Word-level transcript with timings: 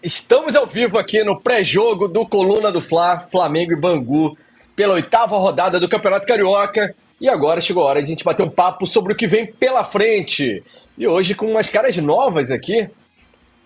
Estamos 0.00 0.54
ao 0.54 0.64
vivo 0.64 0.96
aqui 0.96 1.24
no 1.24 1.40
pré-jogo 1.40 2.06
do 2.06 2.24
Coluna 2.24 2.70
do 2.70 2.80
Fla, 2.80 3.26
Flamengo 3.32 3.72
e 3.72 3.80
Bangu, 3.80 4.38
pela 4.76 4.94
oitava 4.94 5.36
rodada 5.36 5.80
do 5.80 5.88
Campeonato 5.88 6.24
Carioca. 6.24 6.94
E 7.20 7.28
agora 7.28 7.60
chegou 7.60 7.82
a 7.82 7.86
hora 7.86 8.00
de 8.00 8.06
a 8.06 8.08
gente 8.10 8.22
bater 8.22 8.44
um 8.44 8.48
papo 8.48 8.86
sobre 8.86 9.12
o 9.12 9.16
que 9.16 9.26
vem 9.26 9.52
pela 9.52 9.82
frente. 9.82 10.62
E 10.96 11.04
hoje 11.04 11.34
com 11.34 11.50
umas 11.50 11.68
caras 11.68 11.96
novas 11.96 12.52
aqui 12.52 12.88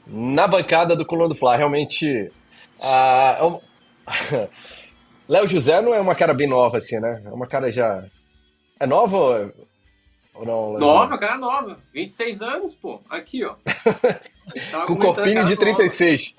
na 0.07 0.47
bancada 0.47 0.97
do 0.97 1.05
Coluna 1.05 1.29
do 1.29 1.35
Fla. 1.35 1.55
Realmente. 1.55 2.33
Ah, 2.81 3.59
Léo 5.29 5.47
José 5.47 5.83
não 5.83 5.93
é 5.93 6.01
uma 6.01 6.15
cara 6.15 6.33
bem 6.33 6.47
nova 6.47 6.79
assim, 6.79 6.99
né? 6.99 7.23
É 7.27 7.29
uma 7.29 7.47
cara 7.47 7.71
já. 7.71 8.05
É 8.81 8.87
nova 8.87 9.53
ou 10.35 10.47
não? 10.47 10.79
Nova, 10.79 11.19
cara 11.19 11.37
nova. 11.37 11.79
26 11.93 12.41
anos, 12.41 12.75
pô. 12.75 13.03
Aqui, 13.11 13.45
ó. 13.45 13.55
Com 14.87 14.97
corpinho 14.97 15.45
de 15.45 15.57
36. 15.57 16.35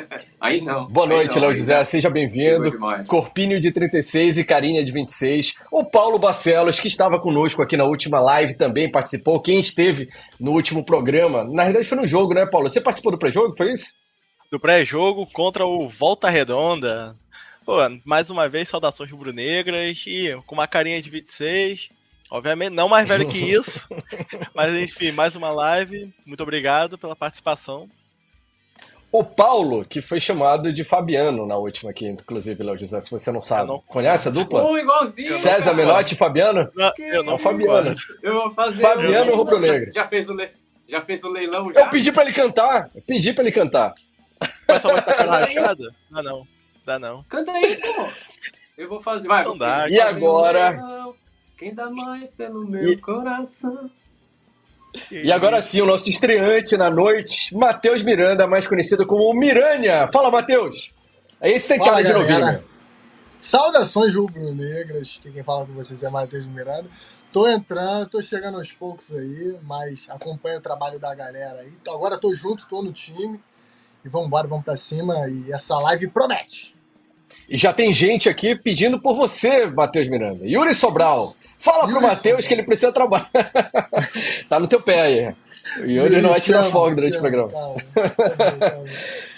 Aí 0.40 0.60
não. 0.60 0.86
Boa 0.86 1.06
noite, 1.06 1.38
Léo 1.38 1.54
José. 1.54 1.82
Seja 1.84 2.10
bem-vindo. 2.10 2.70
Corpinho 3.06 3.60
de 3.60 3.72
36 3.72 4.38
e 4.38 4.44
carinha 4.44 4.84
de 4.84 4.92
26. 4.92 5.54
O 5.70 5.84
Paulo 5.84 6.18
Barcelos, 6.18 6.78
que 6.78 6.88
estava 6.88 7.18
conosco 7.18 7.62
aqui 7.62 7.76
na 7.76 7.84
última 7.84 8.20
live, 8.20 8.54
também 8.54 8.90
participou. 8.90 9.40
Quem 9.40 9.60
esteve 9.60 10.08
no 10.38 10.52
último 10.52 10.84
programa, 10.84 11.44
na 11.44 11.64
verdade 11.64 11.88
foi 11.88 11.98
no 11.98 12.06
jogo, 12.06 12.34
né, 12.34 12.46
Paulo? 12.46 12.68
Você 12.68 12.80
participou 12.80 13.12
do 13.12 13.18
pré-jogo, 13.18 13.56
foi 13.56 13.72
isso? 13.72 13.94
Do 14.50 14.60
pré-jogo 14.60 15.26
contra 15.32 15.66
o 15.66 15.88
Volta 15.88 16.28
Redonda. 16.28 17.16
Pô, 17.64 17.76
mais 18.04 18.30
uma 18.30 18.48
vez, 18.48 18.68
saudações 18.68 19.10
rubro-negras 19.10 20.04
e 20.06 20.36
com 20.46 20.54
uma 20.54 20.68
carinha 20.68 21.02
de 21.02 21.10
26. 21.10 21.90
Obviamente, 22.30 22.74
não 22.74 22.88
mais 22.88 23.06
velho 23.06 23.28
que 23.28 23.38
isso. 23.52 23.88
mas 24.54 24.74
enfim, 24.74 25.12
mais 25.12 25.36
uma 25.36 25.50
live. 25.50 26.12
Muito 26.24 26.42
obrigado 26.42 26.98
pela 26.98 27.14
participação. 27.14 27.88
O 29.10 29.24
Paulo, 29.24 29.84
que 29.84 30.02
foi 30.02 30.20
chamado 30.20 30.72
de 30.72 30.84
Fabiano 30.84 31.46
na 31.46 31.56
última 31.56 31.90
aqui, 31.90 32.06
inclusive, 32.06 32.62
Léo 32.62 32.76
José, 32.76 33.00
se 33.00 33.10
você 33.10 33.30
não 33.30 33.40
sabe. 33.40 33.68
Não... 33.68 33.78
Conhece 33.80 34.28
a 34.28 34.30
dupla? 34.30 34.62
Oh, 34.62 34.76
igualzinho, 34.76 35.38
César 35.38 35.70
cara. 35.70 35.76
Menotti 35.76 36.14
e 36.14 36.18
Fabiano? 36.18 36.68
Não, 36.74 36.92
eu 36.98 37.22
não, 37.22 37.32
não 37.32 37.38
Fabiano. 37.38 37.94
Eu 38.22 38.34
vou 38.34 38.50
fazer. 38.50 38.80
Fabiano 38.80 39.32
um... 39.32 39.36
Rubro 39.36 39.60
Negro. 39.60 39.92
Já 39.92 40.08
fez 40.08 40.28
o, 40.28 40.34
le... 40.34 40.50
já 40.88 41.00
fez 41.00 41.22
o 41.22 41.30
leilão 41.30 41.72
já? 41.72 41.82
Eu 41.82 41.88
pedi 41.88 42.10
pra 42.10 42.24
ele 42.24 42.32
cantar. 42.32 42.90
Eu 42.94 43.02
pedi 43.02 43.32
pra 43.32 43.44
ele 43.44 43.52
cantar. 43.52 43.94
Mas 44.68 44.82
só 44.82 44.88
vai 44.88 44.98
estar 44.98 45.24
rachada? 45.24 45.94
Dá 46.10 46.22
não. 46.22 46.46
Dá 46.84 46.98
não. 46.98 47.22
Canta 47.24 47.52
aí, 47.52 47.76
pô. 47.76 48.08
Eu 48.76 48.88
vou 48.88 49.00
fazer. 49.00 49.28
Vai, 49.28 49.44
não 49.44 49.56
dá. 49.56 49.88
E 49.88 49.98
agora. 49.98 50.78
Quem 51.56 51.74
dá 51.74 51.90
mais 51.90 52.30
pelo 52.30 52.66
meu 52.66 52.92
e... 52.92 52.96
coração? 52.98 53.90
E 55.10 55.32
agora 55.32 55.60
sim, 55.62 55.80
o 55.80 55.86
nosso 55.86 56.08
estreante 56.08 56.76
na 56.76 56.90
noite, 56.90 57.54
Matheus 57.54 58.02
Miranda, 58.02 58.46
mais 58.46 58.66
conhecido 58.66 59.06
como 59.06 59.32
Miranha. 59.34 60.08
Fala, 60.12 60.30
Matheus! 60.30 60.92
É 61.40 61.50
esse 61.50 61.68
tem 61.68 61.78
cara 61.78 62.02
de 62.02 62.12
novinho. 62.12 62.62
Saudações 63.38 64.14
rubro-negras, 64.14 65.18
que 65.22 65.30
quem 65.30 65.42
fala 65.42 65.66
com 65.66 65.72
vocês 65.72 66.02
é 66.02 66.10
Matheus 66.10 66.46
Miranda. 66.46 66.88
Tô 67.32 67.48
entrando, 67.48 68.08
tô 68.08 68.22
chegando 68.22 68.58
aos 68.58 68.72
poucos 68.72 69.12
aí, 69.12 69.58
mas 69.62 70.06
acompanho 70.08 70.58
o 70.58 70.62
trabalho 70.62 70.98
da 70.98 71.14
galera 71.14 71.60
aí. 71.60 71.72
Agora 71.88 72.18
tô 72.18 72.32
junto, 72.32 72.66
tô 72.66 72.82
no 72.82 72.92
time. 72.92 73.40
E 74.04 74.08
vamos 74.08 74.28
embora, 74.28 74.46
vamos 74.46 74.64
pra 74.64 74.76
cima. 74.76 75.28
E 75.28 75.52
essa 75.52 75.78
live 75.78 76.08
promete. 76.08 76.75
E 77.48 77.56
já 77.56 77.72
tem 77.72 77.92
gente 77.92 78.28
aqui 78.28 78.54
pedindo 78.56 79.00
por 79.00 79.14
você, 79.14 79.66
Matheus 79.66 80.08
Miranda. 80.08 80.46
Yuri 80.46 80.74
Sobral. 80.74 81.34
Fala 81.58 81.86
pro 81.86 82.02
Matheus 82.02 82.46
que 82.46 82.54
ele 82.54 82.62
precisa 82.62 82.92
trabalhar. 82.92 83.30
tá 84.48 84.60
no 84.60 84.66
teu 84.66 84.80
pé 84.80 85.00
aí. 85.00 85.34
O 85.80 85.86
Yuri, 85.86 86.20
não 86.20 86.30
vai 86.30 86.40
tirar 86.40 86.64
folga 86.64 86.96
durante 86.96 87.16
o 87.16 87.20
programa. 87.20 87.50
Calma, 87.50 87.82
calma, 87.94 88.58
calma. 88.58 88.84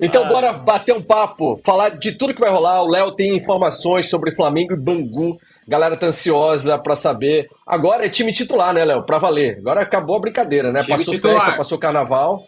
Então, 0.00 0.24
ah. 0.24 0.28
bora 0.28 0.52
bater 0.52 0.94
um 0.94 1.02
papo, 1.02 1.60
falar 1.64 1.90
de 1.90 2.12
tudo 2.12 2.32
que 2.32 2.40
vai 2.40 2.50
rolar. 2.50 2.82
O 2.82 2.88
Léo 2.88 3.12
tem 3.12 3.36
informações 3.36 4.08
sobre 4.08 4.30
Flamengo 4.30 4.74
e 4.74 4.76
Bangu. 4.76 5.38
Galera 5.66 5.96
tá 5.96 6.06
ansiosa 6.06 6.78
para 6.78 6.94
saber. 6.94 7.48
Agora 7.66 8.06
é 8.06 8.08
time 8.08 8.32
titular, 8.32 8.72
né, 8.72 8.84
Léo? 8.84 9.02
Pra 9.02 9.18
valer. 9.18 9.58
Agora 9.58 9.82
acabou 9.82 10.16
a 10.16 10.20
brincadeira, 10.20 10.70
né? 10.70 10.80
Time 10.80 10.96
passou 10.96 11.14
titular. 11.14 11.40
festa, 11.40 11.56
passou 11.56 11.78
carnaval. 11.78 12.46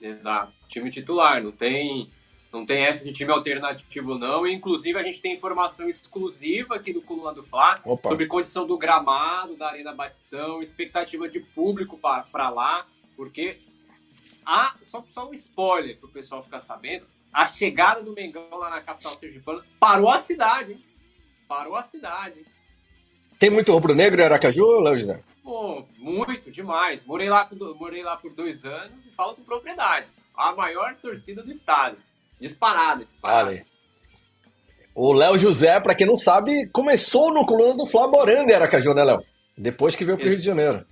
Exato. 0.00 0.52
Time 0.66 0.90
titular. 0.90 1.40
Não 1.40 1.52
tem 1.52 2.10
não 2.52 2.66
tem 2.66 2.84
essa 2.84 3.02
de 3.02 3.12
time 3.12 3.32
alternativo, 3.32 4.18
não. 4.18 4.46
E, 4.46 4.52
inclusive, 4.52 4.98
a 4.98 5.02
gente 5.02 5.22
tem 5.22 5.34
informação 5.34 5.88
exclusiva 5.88 6.76
aqui 6.76 6.92
do 6.92 7.00
Coluna 7.00 7.32
do 7.32 7.42
Fla 7.42 7.80
Opa. 7.84 8.10
sobre 8.10 8.26
condição 8.26 8.66
do 8.66 8.76
gramado 8.76 9.56
da 9.56 9.68
Arena 9.68 9.94
Batistão, 9.94 10.60
expectativa 10.60 11.28
de 11.28 11.40
público 11.40 11.98
para 11.98 12.50
lá, 12.50 12.86
porque 13.16 13.58
há, 14.44 14.76
só, 14.82 15.02
só 15.10 15.28
um 15.28 15.32
spoiler 15.32 15.96
para 15.96 16.08
o 16.08 16.12
pessoal 16.12 16.42
ficar 16.42 16.60
sabendo, 16.60 17.06
a 17.32 17.46
chegada 17.46 18.02
do 18.02 18.12
Mengão 18.12 18.46
lá 18.52 18.68
na 18.68 18.82
capital 18.82 19.16
sergipana 19.16 19.64
parou 19.80 20.10
a 20.10 20.18
cidade, 20.18 20.72
hein? 20.72 20.84
Parou 21.48 21.74
a 21.74 21.82
cidade. 21.82 22.44
Tem 23.38 23.48
muito 23.48 23.72
rubro-negro 23.72 24.20
em 24.20 24.24
Aracaju, 24.24 24.80
Léo 24.80 24.98
José? 24.98 25.22
Pô, 25.42 25.84
muito, 25.98 26.50
demais. 26.50 27.04
Morei 27.04 27.28
lá, 27.28 27.48
morei 27.76 28.02
lá 28.02 28.16
por 28.16 28.32
dois 28.32 28.64
anos 28.64 29.06
e 29.06 29.10
falo 29.10 29.34
com 29.34 29.42
propriedade. 29.42 30.06
A 30.36 30.52
maior 30.52 30.94
torcida 30.96 31.42
do 31.42 31.50
estado. 31.50 31.96
Disparado, 32.42 33.04
disparado. 33.04 33.50
Vale. 33.50 33.62
O 34.96 35.12
Léo 35.12 35.38
José, 35.38 35.78
para 35.78 35.94
quem 35.94 36.04
não 36.04 36.16
sabe, 36.16 36.68
começou 36.70 37.32
no 37.32 37.46
coluna 37.46 37.76
do 37.76 37.86
Flá 37.86 38.08
morando 38.08 38.50
em 38.50 38.52
Aracaju, 38.52 38.92
né, 38.92 39.04
Léo? 39.04 39.22
Depois 39.56 39.94
que 39.94 40.04
veio 40.04 40.18
para 40.18 40.26
o 40.26 40.28
Rio 40.28 40.38
de 40.38 40.44
Janeiro. 40.44 40.84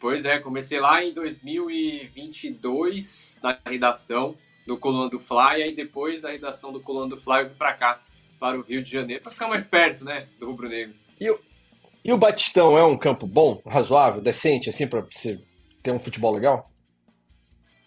Pois 0.00 0.24
é, 0.24 0.38
comecei 0.38 0.80
lá 0.80 1.04
em 1.04 1.12
2022 1.12 3.38
na 3.42 3.58
redação 3.66 4.34
do 4.66 4.78
Coluna 4.78 5.10
do 5.10 5.18
Fly, 5.18 5.58
e 5.58 5.62
aí 5.62 5.74
depois 5.74 6.22
da 6.22 6.30
redação 6.30 6.72
do 6.72 6.80
Coluna 6.80 7.10
do 7.10 7.18
Fly 7.18 7.42
eu 7.42 7.50
vim 7.50 7.54
para 7.54 7.74
cá, 7.74 8.00
para 8.40 8.58
o 8.58 8.62
Rio 8.62 8.82
de 8.82 8.90
Janeiro, 8.90 9.22
para 9.22 9.32
ficar 9.32 9.46
mais 9.46 9.66
perto, 9.66 10.06
né, 10.06 10.26
do 10.40 10.46
Rubro 10.46 10.70
Negro. 10.70 10.94
E 11.20 11.30
o, 11.30 11.38
e 12.02 12.14
o 12.14 12.16
Batistão 12.16 12.78
é 12.78 12.84
um 12.84 12.96
campo 12.96 13.26
bom, 13.26 13.60
razoável, 13.66 14.22
decente, 14.22 14.70
assim, 14.70 14.86
para 14.86 15.04
ter 15.82 15.92
um 15.92 16.00
futebol 16.00 16.32
legal? 16.32 16.70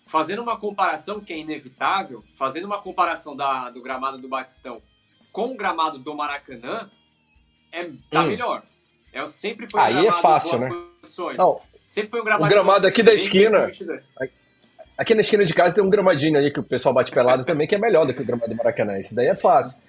Fazendo 0.07 0.41
uma 0.41 0.57
comparação 0.57 1.19
que 1.19 1.33
é 1.33 1.37
inevitável, 1.37 2.23
fazendo 2.35 2.65
uma 2.65 2.81
comparação 2.81 3.35
da, 3.35 3.69
do 3.69 3.81
gramado 3.81 4.17
do 4.17 4.27
Batistão 4.27 4.81
com 5.31 5.51
o 5.51 5.55
gramado 5.55 5.99
do 5.99 6.15
Maracanã, 6.15 6.89
é, 7.71 7.89
tá 8.09 8.23
hum. 8.23 8.27
melhor. 8.27 8.63
É, 9.13 9.25
sempre 9.27 9.69
foi 9.69 9.79
um 9.79 9.83
Aí 9.83 10.07
é 10.07 10.11
fácil, 10.11 10.59
né? 10.59 10.69
Não, 11.37 11.61
sempre 11.85 12.09
foi 12.09 12.21
um 12.21 12.23
gramado. 12.23 12.45
O 12.45 12.49
gramado 12.49 12.87
aqui 12.87 13.03
da 13.03 13.13
esquina. 13.13 13.69
Aqui 14.97 15.13
na 15.13 15.21
esquina 15.21 15.45
de 15.45 15.53
casa 15.53 15.75
tem 15.75 15.83
um 15.83 15.89
gramadinho 15.91 16.39
ali 16.39 16.51
que 16.51 16.59
o 16.59 16.63
pessoal 16.63 16.93
bate 16.93 17.11
pelado 17.11 17.45
também, 17.45 17.67
que 17.67 17.75
é 17.75 17.77
melhor 17.77 18.05
do 18.05 18.15
que 18.15 18.21
o 18.21 18.25
gramado 18.25 18.49
do 18.49 18.57
Maracanã. 18.57 18.97
Isso 18.97 19.13
daí 19.13 19.27
é 19.27 19.35
fácil. 19.35 19.79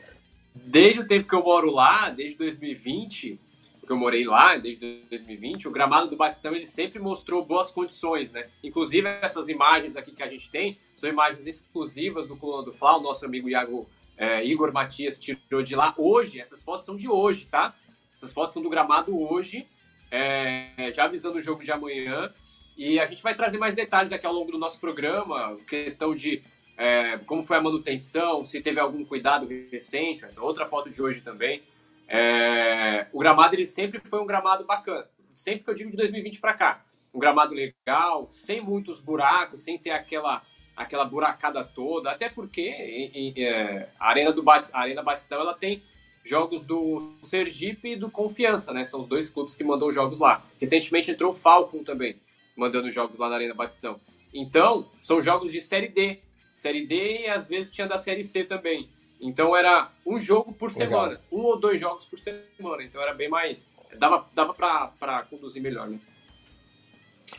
Desde 0.54 1.00
o 1.00 1.06
tempo 1.06 1.26
que 1.26 1.34
eu 1.34 1.42
moro 1.42 1.70
lá, 1.70 2.10
desde 2.10 2.36
2020, 2.36 3.40
que 3.88 3.92
eu 3.92 3.96
morei 3.96 4.24
lá 4.24 4.56
desde 4.56 5.02
2020, 5.08 5.66
o 5.66 5.70
gramado 5.70 6.08
do 6.08 6.16
Batistão 6.16 6.54
ele 6.54 6.66
sempre 6.66 7.00
mostrou 7.00 7.44
boas 7.44 7.70
condições, 7.70 8.30
né? 8.30 8.48
Inclusive 8.62 9.08
essas 9.22 9.48
imagens 9.48 9.96
aqui 9.96 10.12
que 10.12 10.22
a 10.22 10.28
gente 10.28 10.50
tem 10.50 10.78
são 10.94 11.08
imagens 11.08 11.46
exclusivas 11.46 12.28
do 12.28 12.36
Coluna 12.36 12.62
do 12.62 12.70
Fla, 12.70 12.98
o 12.98 13.00
nosso 13.00 13.24
amigo 13.24 13.48
Iago, 13.48 13.88
é, 14.16 14.44
Igor 14.44 14.72
Matias 14.72 15.18
tirou 15.18 15.62
de 15.62 15.74
lá 15.74 15.94
hoje. 15.96 16.38
Essas 16.38 16.62
fotos 16.62 16.84
são 16.84 16.96
de 16.96 17.08
hoje, 17.08 17.46
tá? 17.46 17.74
Essas 18.14 18.30
fotos 18.30 18.52
são 18.52 18.62
do 18.62 18.68
gramado 18.68 19.18
hoje, 19.18 19.66
é, 20.10 20.90
já 20.94 21.04
avisando 21.04 21.38
o 21.38 21.40
jogo 21.40 21.64
de 21.64 21.72
amanhã. 21.72 22.32
E 22.76 23.00
a 23.00 23.06
gente 23.06 23.22
vai 23.22 23.34
trazer 23.34 23.56
mais 23.56 23.74
detalhes 23.74 24.12
aqui 24.12 24.26
ao 24.26 24.32
longo 24.32 24.52
do 24.52 24.58
nosso 24.58 24.78
programa, 24.78 25.56
questão 25.66 26.14
de 26.14 26.42
é, 26.76 27.18
como 27.26 27.42
foi 27.42 27.56
a 27.56 27.60
manutenção, 27.60 28.44
se 28.44 28.60
teve 28.60 28.78
algum 28.78 29.04
cuidado 29.04 29.48
recente, 29.70 30.24
essa 30.24 30.42
outra 30.42 30.66
foto 30.66 30.90
de 30.90 31.02
hoje 31.02 31.22
também. 31.22 31.62
É, 32.08 33.06
o 33.12 33.18
gramado 33.18 33.54
ele 33.54 33.66
sempre 33.66 34.00
foi 34.02 34.20
um 34.20 34.26
gramado 34.26 34.64
bacana, 34.64 35.06
sempre 35.30 35.64
que 35.64 35.70
eu 35.70 35.74
digo 35.74 35.90
de 35.90 35.96
2020 35.96 36.40
para 36.40 36.54
cá. 36.54 36.84
Um 37.12 37.18
gramado 37.18 37.54
legal, 37.54 38.28
sem 38.30 38.60
muitos 38.60 38.98
buracos, 38.98 39.62
sem 39.62 39.78
ter 39.78 39.90
aquela 39.90 40.42
aquela 40.76 41.04
buracada 41.04 41.64
toda, 41.64 42.08
até 42.08 42.28
porque 42.28 42.62
em, 42.62 43.32
em, 43.36 43.42
é, 43.42 43.88
a 43.98 44.10
Arena 44.10 44.32
do 44.32 44.48
a 44.48 44.80
Arena 44.80 45.02
Batistão 45.02 45.40
ela 45.40 45.52
tem 45.52 45.82
jogos 46.24 46.60
do 46.60 46.98
Sergipe 47.20 47.92
e 47.92 47.96
do 47.96 48.10
Confiança, 48.10 48.72
né? 48.72 48.84
São 48.84 49.00
os 49.00 49.08
dois 49.08 49.28
clubes 49.28 49.56
que 49.56 49.64
mandam 49.64 49.90
jogos 49.90 50.20
lá. 50.20 50.44
Recentemente 50.60 51.10
entrou 51.10 51.32
o 51.32 51.34
Falcon 51.34 51.82
também, 51.82 52.16
mandando 52.56 52.90
jogos 52.90 53.18
lá 53.18 53.28
na 53.28 53.36
Arena 53.36 53.54
Batistão. 53.54 53.98
Então, 54.32 54.88
são 55.00 55.20
jogos 55.20 55.50
de 55.50 55.60
Série 55.60 55.88
D. 55.88 56.20
Série 56.52 56.86
D 56.86 57.22
e 57.22 57.28
às 57.28 57.46
vezes 57.46 57.72
tinha 57.72 57.86
da 57.86 57.98
Série 57.98 58.22
C 58.22 58.44
também. 58.44 58.88
Então 59.20 59.56
era 59.56 59.90
um 60.06 60.18
jogo 60.18 60.52
por 60.52 60.70
semana, 60.70 61.08
Legal. 61.08 61.22
um 61.32 61.40
ou 61.40 61.58
dois 61.58 61.80
jogos 61.80 62.04
por 62.04 62.18
semana. 62.18 62.82
Então 62.82 63.00
era 63.02 63.14
bem 63.14 63.28
mais. 63.28 63.68
Dava, 63.98 64.26
dava 64.34 64.54
para 64.54 65.22
conduzir 65.28 65.62
melhor, 65.62 65.88
né? 65.88 65.98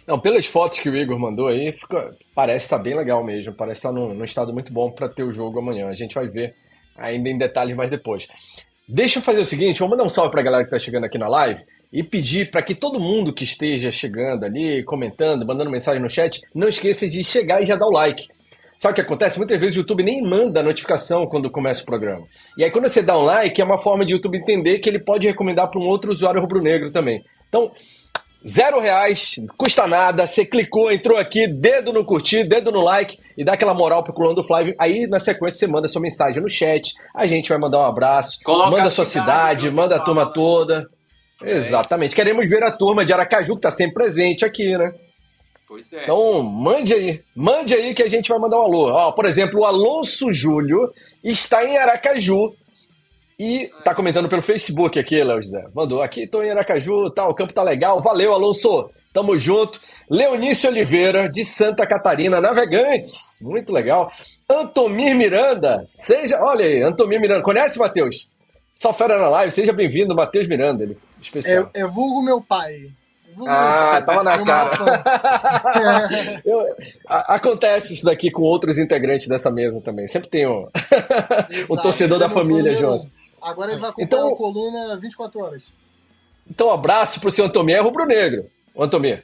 Não, 0.05 0.19
pelas 0.19 0.45
fotos 0.45 0.79
que 0.79 0.89
o 0.89 0.95
Igor 0.95 1.17
mandou 1.17 1.47
aí, 1.47 1.71
fica, 1.71 2.15
parece 2.35 2.65
estar 2.65 2.77
tá 2.77 2.83
bem 2.83 2.95
legal 2.95 3.23
mesmo. 3.23 3.53
Parece 3.53 3.79
estar 3.79 3.89
tá 3.89 3.95
num, 3.95 4.13
num 4.13 4.23
estado 4.23 4.53
muito 4.53 4.71
bom 4.71 4.91
para 4.91 5.09
ter 5.09 5.23
o 5.23 5.31
jogo 5.31 5.59
amanhã. 5.59 5.87
A 5.87 5.93
gente 5.93 6.15
vai 6.15 6.27
ver 6.27 6.55
ainda 6.95 7.29
em 7.29 7.37
detalhes 7.37 7.75
mais 7.75 7.89
depois. 7.89 8.27
Deixa 8.87 9.19
eu 9.19 9.23
fazer 9.23 9.39
o 9.39 9.45
seguinte, 9.45 9.79
vamos 9.79 9.91
mandar 9.91 10.03
um 10.03 10.09
salve 10.09 10.31
para 10.31 10.41
a 10.41 10.43
galera 10.43 10.63
que 10.63 10.67
está 10.75 10.79
chegando 10.79 11.05
aqui 11.05 11.17
na 11.17 11.27
live 11.27 11.63
e 11.93 12.03
pedir 12.03 12.49
para 12.49 12.61
que 12.61 12.73
todo 12.73 12.99
mundo 12.99 13.33
que 13.33 13.43
esteja 13.43 13.91
chegando 13.91 14.45
ali, 14.45 14.83
comentando, 14.83 15.45
mandando 15.45 15.69
mensagem 15.69 16.01
no 16.01 16.09
chat, 16.09 16.41
não 16.53 16.67
esqueça 16.67 17.07
de 17.07 17.23
chegar 17.23 17.61
e 17.61 17.65
já 17.65 17.75
dar 17.75 17.85
o 17.85 17.91
like. 17.91 18.27
Sabe 18.79 18.93
o 18.93 18.95
que 18.95 19.01
acontece? 19.01 19.37
Muitas 19.37 19.59
vezes 19.59 19.75
o 19.75 19.81
YouTube 19.81 20.01
nem 20.01 20.21
manda 20.21 20.63
notificação 20.63 21.27
quando 21.27 21.51
começa 21.51 21.83
o 21.83 21.85
programa. 21.85 22.25
E 22.57 22.63
aí, 22.63 22.71
quando 22.71 22.89
você 22.89 23.01
dá 23.01 23.15
um 23.15 23.23
like, 23.23 23.61
é 23.61 23.63
uma 23.63 23.77
forma 23.77 24.05
de 24.05 24.13
o 24.13 24.15
YouTube 24.15 24.37
entender 24.37 24.79
que 24.79 24.89
ele 24.89 24.99
pode 24.99 25.27
recomendar 25.27 25.69
para 25.69 25.79
um 25.79 25.85
outro 25.85 26.11
usuário 26.11 26.41
rubro-negro 26.41 26.89
também. 26.89 27.23
Então, 27.47 27.71
Zero 28.47 28.79
reais, 28.79 29.35
custa 29.57 29.85
nada. 29.85 30.25
Você 30.25 30.45
clicou, 30.45 30.89
entrou 30.89 31.17
aqui, 31.17 31.45
dedo 31.45 31.91
no 31.91 32.05
curtir, 32.05 32.45
dedo 32.45 32.71
no 32.71 32.79
like 32.81 33.17
e 33.37 33.43
dá 33.43 33.53
aquela 33.53 33.73
moral 33.73 34.01
pro 34.01 34.13
Coluna 34.13 34.35
do 34.35 34.45
Flávio. 34.45 34.73
Aí 34.79 35.07
na 35.07 35.19
sequência 35.19 35.59
você 35.59 35.67
manda 35.67 35.89
sua 35.89 36.01
mensagem 36.01 36.41
no 36.41 36.47
chat. 36.47 36.93
A 37.13 37.27
gente 37.27 37.49
vai 37.49 37.57
mandar 37.57 37.79
um 37.79 37.85
abraço, 37.85 38.39
Coloca 38.41 38.71
manda 38.71 38.87
a 38.87 38.89
sua 38.89 39.03
cidade, 39.03 39.63
cidade 39.63 39.75
manda 39.75 39.97
a 39.97 39.99
turma 39.99 40.25
toda. 40.25 40.89
É. 41.43 41.51
Exatamente. 41.51 42.15
Queremos 42.15 42.49
ver 42.49 42.63
a 42.63 42.71
turma 42.71 43.03
de 43.03 43.11
Aracaju 43.11 43.55
que 43.55 43.61
tá 43.61 43.71
sempre 43.71 43.95
presente 43.95 44.45
aqui, 44.45 44.77
né? 44.77 44.93
Pois 45.69 45.93
é. 45.93 46.01
Então, 46.01 46.41
mande 46.41 46.95
aí. 46.95 47.21
Mande 47.35 47.75
aí 47.75 47.93
que 47.93 48.01
a 48.01 48.09
gente 48.09 48.27
vai 48.27 48.39
mandar 48.39 48.57
um 48.57 48.63
alô. 48.63 48.91
Ó, 48.91 49.11
por 49.11 49.25
exemplo, 49.25 49.59
o 49.59 49.65
Alonso 49.65 50.33
Júlio 50.33 50.91
está 51.23 51.63
em 51.63 51.77
Aracaju 51.77 52.55
e 53.37 53.71
tá 53.85 53.93
comentando 53.93 54.27
pelo 54.27 54.41
Facebook 54.41 54.97
aqui, 54.97 55.23
Léo 55.23 55.39
José. 55.39 55.63
Mandou 55.71 56.01
aqui, 56.01 56.25
tô 56.25 56.41
em 56.41 56.49
Aracaju, 56.49 57.11
tá, 57.11 57.27
o 57.27 57.35
campo 57.35 57.53
tá 57.53 57.61
legal. 57.61 58.01
Valeu, 58.01 58.33
Alonso. 58.33 58.89
Tamo 59.13 59.37
junto. 59.37 59.79
Leonice 60.09 60.67
Oliveira, 60.67 61.29
de 61.29 61.45
Santa 61.45 61.85
Catarina, 61.85 62.41
Navegantes. 62.41 63.37
Muito 63.39 63.71
legal. 63.71 64.11
Antomir 64.49 65.15
Miranda, 65.15 65.83
seja. 65.85 66.41
Olha 66.41 66.65
aí, 66.65 66.81
Antomir 66.81 67.21
Miranda. 67.21 67.43
Conhece, 67.43 67.77
Matheus? 67.77 68.27
Só 68.75 68.91
fera 68.91 69.19
na 69.19 69.29
live, 69.29 69.51
seja 69.51 69.71
bem-vindo, 69.71 70.15
Matheus 70.15 70.47
Miranda. 70.47 70.83
Ele, 70.83 70.97
especial. 71.21 71.69
É, 71.75 71.81
é 71.81 71.87
vulgo 71.87 72.23
meu 72.23 72.41
pai. 72.41 72.89
Vulgo 73.39 73.53
ah, 73.53 74.01
tava 74.05 74.21
na 74.21 74.43
cara. 74.43 74.77
Eu, 76.43 76.75
a, 77.07 77.35
acontece 77.35 77.93
isso 77.93 78.03
daqui 78.03 78.29
com 78.29 78.41
outros 78.41 78.77
integrantes 78.77 79.27
dessa 79.29 79.49
mesa 79.49 79.81
também. 79.81 80.07
Sempre 80.07 80.29
tem 80.29 80.45
um, 80.45 80.67
um 81.71 81.75
torcedor 81.77 82.19
da 82.19 82.29
família 82.29 82.75
junto. 82.75 83.09
Agora 83.41 83.71
ele 83.71 83.79
vai 83.79 83.91
acompanhar 83.91 84.07
então, 84.07 84.33
a 84.33 84.35
coluna 84.35 84.97
24 84.97 85.41
horas. 85.41 85.71
Então, 86.49 86.69
abraço 86.69 87.21
pro 87.21 87.31
seu 87.31 87.45
Antomir 87.45 87.81
rubro-negro. 87.81 88.49
O 88.75 88.83
Antomir. 88.83 89.23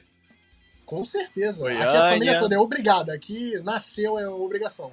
Com 0.86 1.04
certeza. 1.04 1.62
Oi, 1.64 1.74
Aqui 1.74 1.96
a 1.96 2.10
família 2.12 2.38
toda 2.38 2.54
é 2.54 2.58
obrigada. 2.58 3.12
Aqui 3.12 3.60
nasceu 3.62 4.18
é 4.18 4.26
obrigação. 4.28 4.90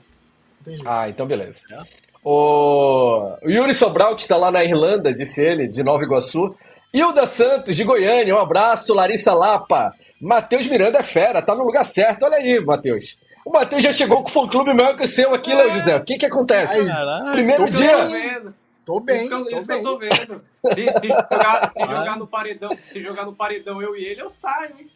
Ah, 0.86 1.08
então 1.08 1.26
beleza. 1.26 1.62
É. 1.72 1.82
O... 2.24 3.38
o 3.42 3.50
Yuri 3.50 3.74
Sobral, 3.74 4.16
que 4.16 4.22
está 4.24 4.36
lá 4.36 4.52
na 4.52 4.64
Irlanda, 4.64 5.14
disse 5.14 5.46
ele, 5.46 5.68
de 5.68 5.82
Nova 5.82 6.04
Iguaçu. 6.04 6.56
Hilda 6.94 7.26
Santos, 7.26 7.76
de 7.76 7.84
Goiânia, 7.84 8.36
um 8.36 8.40
abraço. 8.40 8.94
Larissa 8.94 9.34
Lapa. 9.34 9.94
Matheus 10.22 10.68
Miranda 10.68 11.00
é 11.00 11.04
fera, 11.04 11.42
tá 11.42 11.56
no 11.56 11.64
lugar 11.64 11.84
certo. 11.86 12.24
Olha 12.24 12.38
aí, 12.38 12.60
Matheus. 12.64 13.20
O 13.44 13.52
Matheus 13.52 13.84
já 13.84 13.92
chegou 13.92 14.22
com 14.22 14.30
o 14.30 14.32
fã-clube 14.32 14.74
maior 14.74 14.96
que 14.96 15.04
o 15.04 15.08
seu 15.08 15.34
aqui, 15.34 15.52
é. 15.52 15.72
José. 15.72 15.96
O 15.96 16.04
que 16.04 16.18
que 16.18 16.26
acontece? 16.26 16.88
Ai, 16.90 17.32
Primeiro 17.32 17.70
dia... 17.70 18.44
Tô 18.86 19.00
bem. 19.00 19.22
Isso, 19.22 19.30
tô 19.30 19.50
isso 19.50 19.68
bem. 19.68 19.82
que 19.82 19.88
eu 19.88 19.92
tô 19.92 19.98
vendo. 19.98 20.42
Se, 20.74 21.00
se, 21.00 21.08
jogar, 21.08 21.72
se 21.72 21.80
jogar 21.80 22.18
no 22.18 22.28
paredão, 22.28 22.78
se 22.84 23.02
jogar 23.02 23.26
no 23.26 23.34
paredão 23.34 23.82
eu 23.82 23.96
e 23.96 24.04
ele, 24.04 24.22
eu 24.22 24.30
saio, 24.30 24.76
hein? 24.78 24.90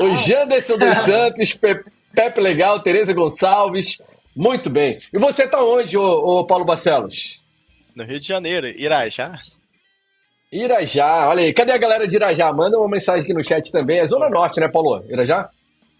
O 0.00 0.16
Janderson 0.16 0.78
dos 0.78 0.98
Santos, 0.98 1.58
Pepe 2.14 2.40
Legal, 2.40 2.80
Tereza 2.80 3.12
Gonçalves. 3.12 4.02
Muito 4.34 4.70
bem. 4.70 4.98
E 5.12 5.18
você 5.18 5.46
tá 5.46 5.62
onde, 5.62 5.98
ô, 5.98 6.40
ô 6.40 6.46
Paulo 6.46 6.64
Barcelos? 6.64 7.44
No 7.94 8.02
Rio 8.04 8.18
de 8.18 8.26
Janeiro, 8.26 8.66
Irajá. 8.66 9.38
Irajá, 10.52 11.28
olha 11.28 11.42
aí. 11.42 11.52
Cadê 11.52 11.72
a 11.72 11.78
galera 11.78 12.08
de 12.08 12.16
Irajá? 12.16 12.52
Manda 12.52 12.78
uma 12.78 12.88
mensagem 12.88 13.22
aqui 13.22 13.32
no 13.32 13.44
chat 13.44 13.70
também. 13.70 14.00
É 14.00 14.06
Zona 14.06 14.28
Norte, 14.28 14.58
né, 14.58 14.68
Paulo? 14.68 15.04
Irajá? 15.08 15.48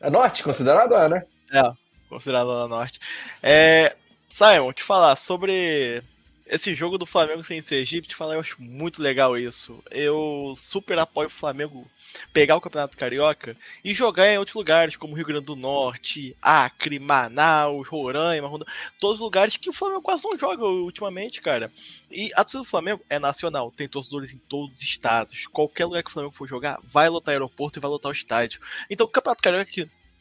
É 0.00 0.10
norte 0.10 0.42
considerado? 0.42 0.94
É, 0.94 1.08
né? 1.08 1.24
É, 1.52 1.62
considerado 2.08 2.46
Zona 2.46 2.68
Norte. 2.68 2.98
É, 3.42 3.94
Simon, 4.28 4.72
te 4.72 4.82
falar 4.82 5.14
sobre 5.16 6.02
esse 6.50 6.74
jogo 6.74 6.98
do 6.98 7.06
Flamengo 7.06 7.44
sem 7.44 7.60
Sergipe, 7.60 8.08
te 8.08 8.16
falar, 8.16 8.34
eu 8.34 8.40
acho 8.40 8.60
muito 8.60 9.00
legal 9.00 9.38
isso. 9.38 9.80
Eu 9.88 10.52
super 10.56 10.98
apoio 10.98 11.28
o 11.28 11.30
Flamengo 11.30 11.88
pegar 12.32 12.56
o 12.56 12.60
Campeonato 12.60 12.96
Carioca 12.96 13.56
e 13.84 13.94
jogar 13.94 14.26
em 14.26 14.36
outros 14.36 14.56
lugares, 14.56 14.96
como 14.96 15.14
Rio 15.14 15.24
Grande 15.24 15.46
do 15.46 15.54
Norte, 15.54 16.36
Acre, 16.42 16.98
Manaus, 16.98 17.86
Roraima, 17.86 18.48
Ronda, 18.48 18.66
todos 18.98 19.18
os 19.18 19.20
lugares 19.20 19.56
que 19.56 19.70
o 19.70 19.72
Flamengo 19.72 20.02
quase 20.02 20.24
não 20.24 20.36
joga 20.36 20.64
ultimamente, 20.64 21.40
cara. 21.40 21.70
E 22.10 22.32
a 22.34 22.42
torcida 22.42 22.64
do 22.64 22.68
Flamengo 22.68 23.00
é 23.08 23.20
nacional, 23.20 23.70
tem 23.70 23.88
torcedores 23.88 24.34
em 24.34 24.38
todos 24.38 24.76
os 24.76 24.82
estados. 24.82 25.46
Qualquer 25.46 25.84
lugar 25.84 26.02
que 26.02 26.10
o 26.10 26.12
Flamengo 26.12 26.34
for 26.34 26.48
jogar, 26.48 26.80
vai 26.82 27.08
lotar 27.08 27.32
aeroporto 27.32 27.78
e 27.78 27.80
vai 27.80 27.90
lotar 27.90 28.10
o 28.10 28.12
estádio. 28.12 28.60
Então 28.90 29.06
o 29.06 29.08
Campeonato 29.08 29.42
Carioca 29.42 29.70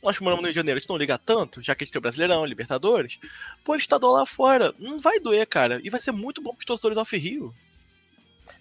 nós 0.02 0.18
que 0.18 0.24
moramos 0.24 0.42
no 0.42 0.48
Rio 0.48 0.54
de 0.54 0.56
Janeiro, 0.56 0.78
a 0.78 0.80
gente 0.80 0.90
não 0.90 0.98
liga 0.98 1.18
tanto, 1.18 1.62
já 1.62 1.76
que 1.76 1.84
a 1.84 1.86
gente 1.86 1.94
tem 1.94 2.00
o 2.00 2.02
Brasileirão, 2.02 2.46
Libertadores, 2.46 3.20
pô, 3.64 3.76
estadual 3.76 4.14
lá 4.14 4.26
fora, 4.26 4.74
não 4.80 4.98
vai 4.98 5.20
doer, 5.20 5.46
cara. 5.46 5.80
E 5.84 5.90
vai 5.90 6.00
ser 6.00 6.12
muito 6.12 6.42
bom 6.42 6.54
pros 6.54 6.66
torcedores 6.66 6.98
off-Rio. 6.98 7.54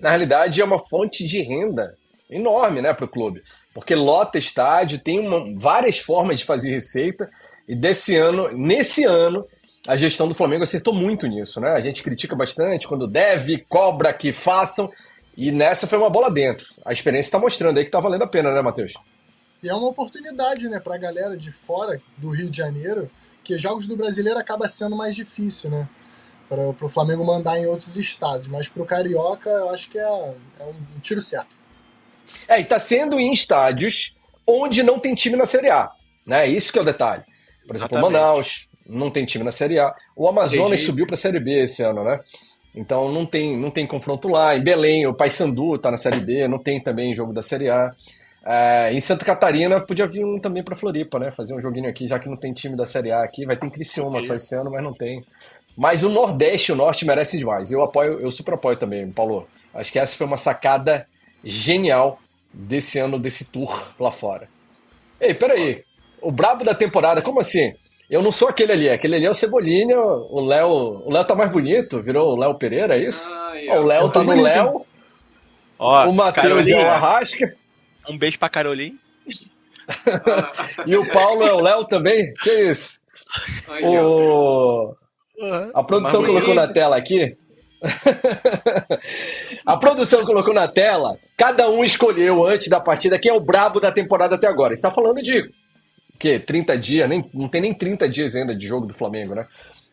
Na 0.00 0.10
realidade, 0.10 0.60
é 0.60 0.64
uma 0.64 0.78
fonte 0.78 1.26
de 1.26 1.40
renda 1.40 1.96
enorme, 2.28 2.82
né, 2.82 2.92
pro 2.92 3.08
clube. 3.08 3.42
Porque 3.72 3.94
lota 3.94 4.38
estádio, 4.38 4.98
tem 4.98 5.20
uma, 5.20 5.58
várias 5.58 5.98
formas 5.98 6.38
de 6.38 6.44
fazer 6.44 6.70
receita, 6.70 7.30
e 7.68 7.74
desse 7.74 8.16
ano, 8.16 8.48
nesse 8.52 9.04
ano, 9.04 9.46
a 9.86 9.96
gestão 9.96 10.28
do 10.28 10.34
Flamengo 10.34 10.64
acertou 10.64 10.94
muito 10.94 11.26
nisso, 11.26 11.60
né? 11.60 11.70
A 11.70 11.80
gente 11.80 12.02
critica 12.02 12.34
bastante 12.34 12.88
quando 12.88 13.06
deve, 13.06 13.64
cobra 13.68 14.12
que 14.12 14.32
façam, 14.32 14.90
e 15.36 15.52
nessa 15.52 15.86
foi 15.86 15.98
uma 15.98 16.10
bola 16.10 16.30
dentro. 16.30 16.66
A 16.84 16.92
experiência 16.92 17.28
está 17.28 17.38
mostrando 17.38 17.78
aí 17.78 17.84
que 17.84 17.90
tá 17.90 18.00
valendo 18.00 18.24
a 18.24 18.26
pena, 18.26 18.52
né, 18.52 18.60
Matheus? 18.60 18.94
E 19.62 19.68
é 19.68 19.74
uma 19.74 19.88
oportunidade, 19.88 20.68
né, 20.68 20.78
pra 20.78 20.96
galera 20.96 21.36
de 21.36 21.50
fora 21.50 22.00
do 22.16 22.30
Rio 22.30 22.48
de 22.50 22.56
Janeiro, 22.56 23.10
que 23.42 23.58
jogos 23.58 23.86
do 23.86 23.96
brasileiro 23.96 24.38
acaba 24.38 24.68
sendo 24.68 24.96
mais 24.96 25.16
difícil, 25.16 25.70
né? 25.70 25.88
Para 26.48 26.86
o 26.86 26.88
Flamengo 26.88 27.24
mandar 27.24 27.58
em 27.58 27.66
outros 27.66 27.96
estados. 27.96 28.46
Mas 28.46 28.68
para 28.68 28.82
o 28.82 28.86
Carioca, 28.86 29.50
eu 29.50 29.70
acho 29.70 29.90
que 29.90 29.98
é, 29.98 30.02
é 30.02 30.64
um 30.64 31.00
tiro 31.00 31.20
certo. 31.20 31.56
É, 32.46 32.60
e 32.60 32.64
tá 32.64 32.78
sendo 32.78 33.18
em 33.18 33.32
estádios 33.32 34.16
onde 34.46 34.82
não 34.82 34.98
tem 34.98 35.14
time 35.14 35.36
na 35.36 35.44
Série 35.44 35.70
A. 35.70 35.90
Né? 36.24 36.46
Isso 36.46 36.72
que 36.72 36.78
é 36.78 36.82
o 36.82 36.84
detalhe. 36.84 37.22
Por 37.66 37.76
exemplo, 37.76 37.96
Exatamente. 37.96 38.12
Manaus 38.12 38.68
não 38.86 39.10
tem 39.10 39.26
time 39.26 39.44
na 39.44 39.50
Série 39.50 39.78
A. 39.78 39.94
O 40.16 40.26
Amazonas 40.26 40.80
subiu 40.80 41.06
para 41.06 41.14
a 41.14 41.18
Série 41.18 41.38
B 41.38 41.62
esse 41.62 41.82
ano, 41.82 42.02
né? 42.02 42.18
Então 42.74 43.10
não 43.10 43.26
tem, 43.26 43.56
não 43.56 43.70
tem 43.70 43.86
confronto 43.86 44.28
lá. 44.28 44.56
Em 44.56 44.62
Belém, 44.62 45.06
o 45.06 45.14
Paysandu 45.14 45.74
está 45.74 45.90
na 45.90 45.96
Série 45.96 46.20
B, 46.20 46.48
não 46.48 46.58
tem 46.58 46.80
também 46.80 47.14
jogo 47.14 47.32
da 47.32 47.42
Série 47.42 47.68
A. 47.68 47.94
É, 48.50 48.90
em 48.94 49.00
Santa 49.00 49.26
Catarina 49.26 49.78
podia 49.78 50.06
vir 50.06 50.24
um 50.24 50.38
também 50.38 50.64
para 50.64 50.74
Floripa, 50.74 51.18
né? 51.18 51.30
Fazer 51.30 51.54
um 51.54 51.60
joguinho 51.60 51.86
aqui, 51.86 52.06
já 52.06 52.18
que 52.18 52.30
não 52.30 52.36
tem 52.36 52.50
time 52.54 52.74
da 52.74 52.86
Série 52.86 53.12
A 53.12 53.22
aqui. 53.22 53.44
Vai 53.44 53.58
ter 53.58 53.68
Criciúma 53.68 54.22
só 54.22 54.34
esse 54.34 54.54
ano, 54.54 54.70
mas 54.70 54.82
não 54.82 54.94
tem. 54.94 55.22
Mas 55.76 56.02
o 56.02 56.08
Nordeste, 56.08 56.72
o 56.72 56.74
Norte 56.74 57.04
merece 57.04 57.36
demais. 57.36 57.70
Eu 57.70 57.82
apoio, 57.82 58.18
eu 58.18 58.30
super 58.30 58.54
apoio 58.54 58.78
também, 58.78 59.10
Paulo. 59.12 59.46
Acho 59.74 59.92
que 59.92 59.98
essa 59.98 60.16
foi 60.16 60.26
uma 60.26 60.38
sacada 60.38 61.06
genial 61.44 62.18
desse 62.50 62.98
ano, 62.98 63.18
desse 63.18 63.44
tour 63.44 63.86
lá 64.00 64.10
fora. 64.10 64.48
Ei, 65.20 65.34
peraí. 65.34 65.84
O 66.22 66.32
brabo 66.32 66.64
da 66.64 66.74
temporada, 66.74 67.20
como 67.20 67.40
assim? 67.40 67.74
Eu 68.08 68.22
não 68.22 68.32
sou 68.32 68.48
aquele 68.48 68.72
ali, 68.72 68.88
aquele 68.88 69.16
ali 69.16 69.26
é 69.26 69.30
o 69.30 69.34
Cebolinha, 69.34 70.00
o 70.00 70.40
Léo. 70.40 71.02
O 71.04 71.12
Léo 71.12 71.24
tá 71.26 71.34
mais 71.34 71.50
bonito, 71.50 72.02
virou 72.02 72.32
o 72.32 72.36
Léo 72.36 72.54
Pereira, 72.54 72.96
é 72.96 73.02
isso? 73.02 73.30
Ai, 73.30 73.68
o 73.68 73.82
Léo 73.82 74.08
tá 74.08 74.24
no 74.24 74.40
Léo. 74.40 74.86
o 75.78 76.12
Matheus 76.12 76.66
é 76.66 76.86
o 76.86 76.90
Arrasca. 76.90 77.57
Um 78.08 78.18
beijo 78.18 78.38
pra 78.38 78.48
Caroline. 78.48 78.98
e 80.86 80.96
o 80.96 81.06
Paulo 81.12 81.42
é 81.44 81.52
o 81.52 81.60
Léo 81.60 81.84
também? 81.84 82.32
Que 82.34 82.70
isso? 82.70 83.00
Ai, 83.68 83.82
o... 83.84 84.94
A 85.74 85.84
produção 85.84 86.24
colocou 86.24 86.54
na 86.54 86.66
tela 86.66 86.96
aqui. 86.96 87.36
a 89.64 89.76
produção 89.76 90.24
colocou 90.24 90.52
na 90.52 90.66
tela. 90.66 91.16
Cada 91.36 91.68
um 91.70 91.84
escolheu 91.84 92.44
antes 92.46 92.68
da 92.68 92.80
partida 92.80 93.18
quem 93.18 93.30
é 93.30 93.34
o 93.34 93.40
brabo 93.40 93.78
da 93.78 93.92
temporada 93.92 94.34
até 94.34 94.48
agora. 94.48 94.74
Está 94.74 94.90
falando 94.90 95.22
de 95.22 95.48
que 96.18 96.38
30 96.40 96.76
dias, 96.76 97.08
nem, 97.08 97.30
não 97.32 97.48
tem 97.48 97.60
nem 97.60 97.72
30 97.72 98.08
dias 98.08 98.34
ainda 98.34 98.54
de 98.54 98.66
jogo 98.66 98.86
do 98.86 98.94
Flamengo, 98.94 99.34
né? 99.36 99.46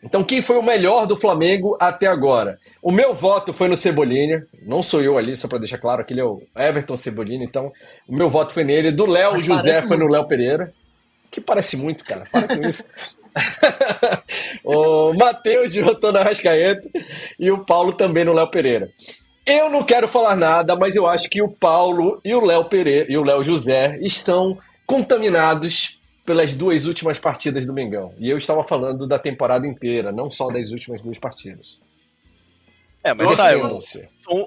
Então, 0.04 0.24
quem 0.24 0.42
foi 0.42 0.58
o 0.58 0.62
melhor 0.62 1.08
do 1.08 1.18
Flamengo 1.18 1.76
até 1.80 2.06
agora? 2.06 2.60
O 2.82 2.92
meu 2.92 3.14
voto 3.14 3.52
foi 3.52 3.68
no 3.68 3.76
Cebolinha. 3.76 4.46
Não 4.62 4.84
sou 4.84 5.02
eu 5.02 5.18
ali, 5.18 5.36
só 5.36 5.48
para 5.48 5.58
deixar 5.58 5.80
claro, 5.80 6.02
aquele 6.02 6.22
é 6.22 6.24
o 6.24 6.44
Everton 6.56 6.96
Cebolinha. 6.96 7.44
Então, 7.44 7.72
o 8.08 8.16
meu 8.16 8.30
voto 8.30 8.54
foi 8.54 8.64
nele. 8.64 8.92
Do 8.92 9.06
Léo 9.06 9.40
José 9.40 9.82
foi 9.82 9.98
muito. 9.98 10.06
no 10.06 10.12
Léo 10.12 10.28
Pereira. 10.28 10.72
Que 11.32 11.42
parece 11.42 11.76
muito, 11.76 12.04
cara. 12.06 12.26
Para 12.32 12.48
com 12.48 12.68
isso. 12.68 12.84
o 14.64 15.14
Matheus 15.14 15.76
votou 15.76 16.12
na 16.12 16.24
Rascaeta 16.24 16.88
e 17.40 17.52
o 17.52 17.66
Paulo 17.66 17.94
também 17.94 18.24
no 18.24 18.34
Léo 18.34 18.50
Pereira. 18.50 18.90
Eu 19.46 19.70
não 19.70 19.84
quero 19.84 20.08
falar 20.08 20.36
nada, 20.36 20.76
mas 20.76 20.96
eu 20.96 21.08
acho 21.08 21.30
que 21.30 21.42
o 21.42 21.50
Paulo 21.50 22.20
e 22.24 22.34
o 22.34 22.44
Léo 22.44 22.66
Pereira 22.66 23.12
e 23.12 23.18
o 23.18 23.24
Léo 23.24 23.44
José 23.44 23.98
estão 24.02 24.58
contaminados 24.86 26.00
pelas 26.26 26.54
duas 26.54 26.86
últimas 26.86 27.20
partidas 27.20 27.66
do 27.66 27.74
Mengão. 27.74 28.14
E 28.18 28.30
eu 28.30 28.38
estava 28.38 28.64
falando 28.64 29.08
da 29.08 29.20
temporada 29.20 29.68
inteira, 29.68 30.12
não 30.12 30.30
só 30.30 30.48
das 30.48 30.72
últimas 30.72 31.02
duas 31.02 31.20
partidas. 31.20 31.80
É, 33.04 33.14
mas 33.14 33.36
saiu, 33.36 33.80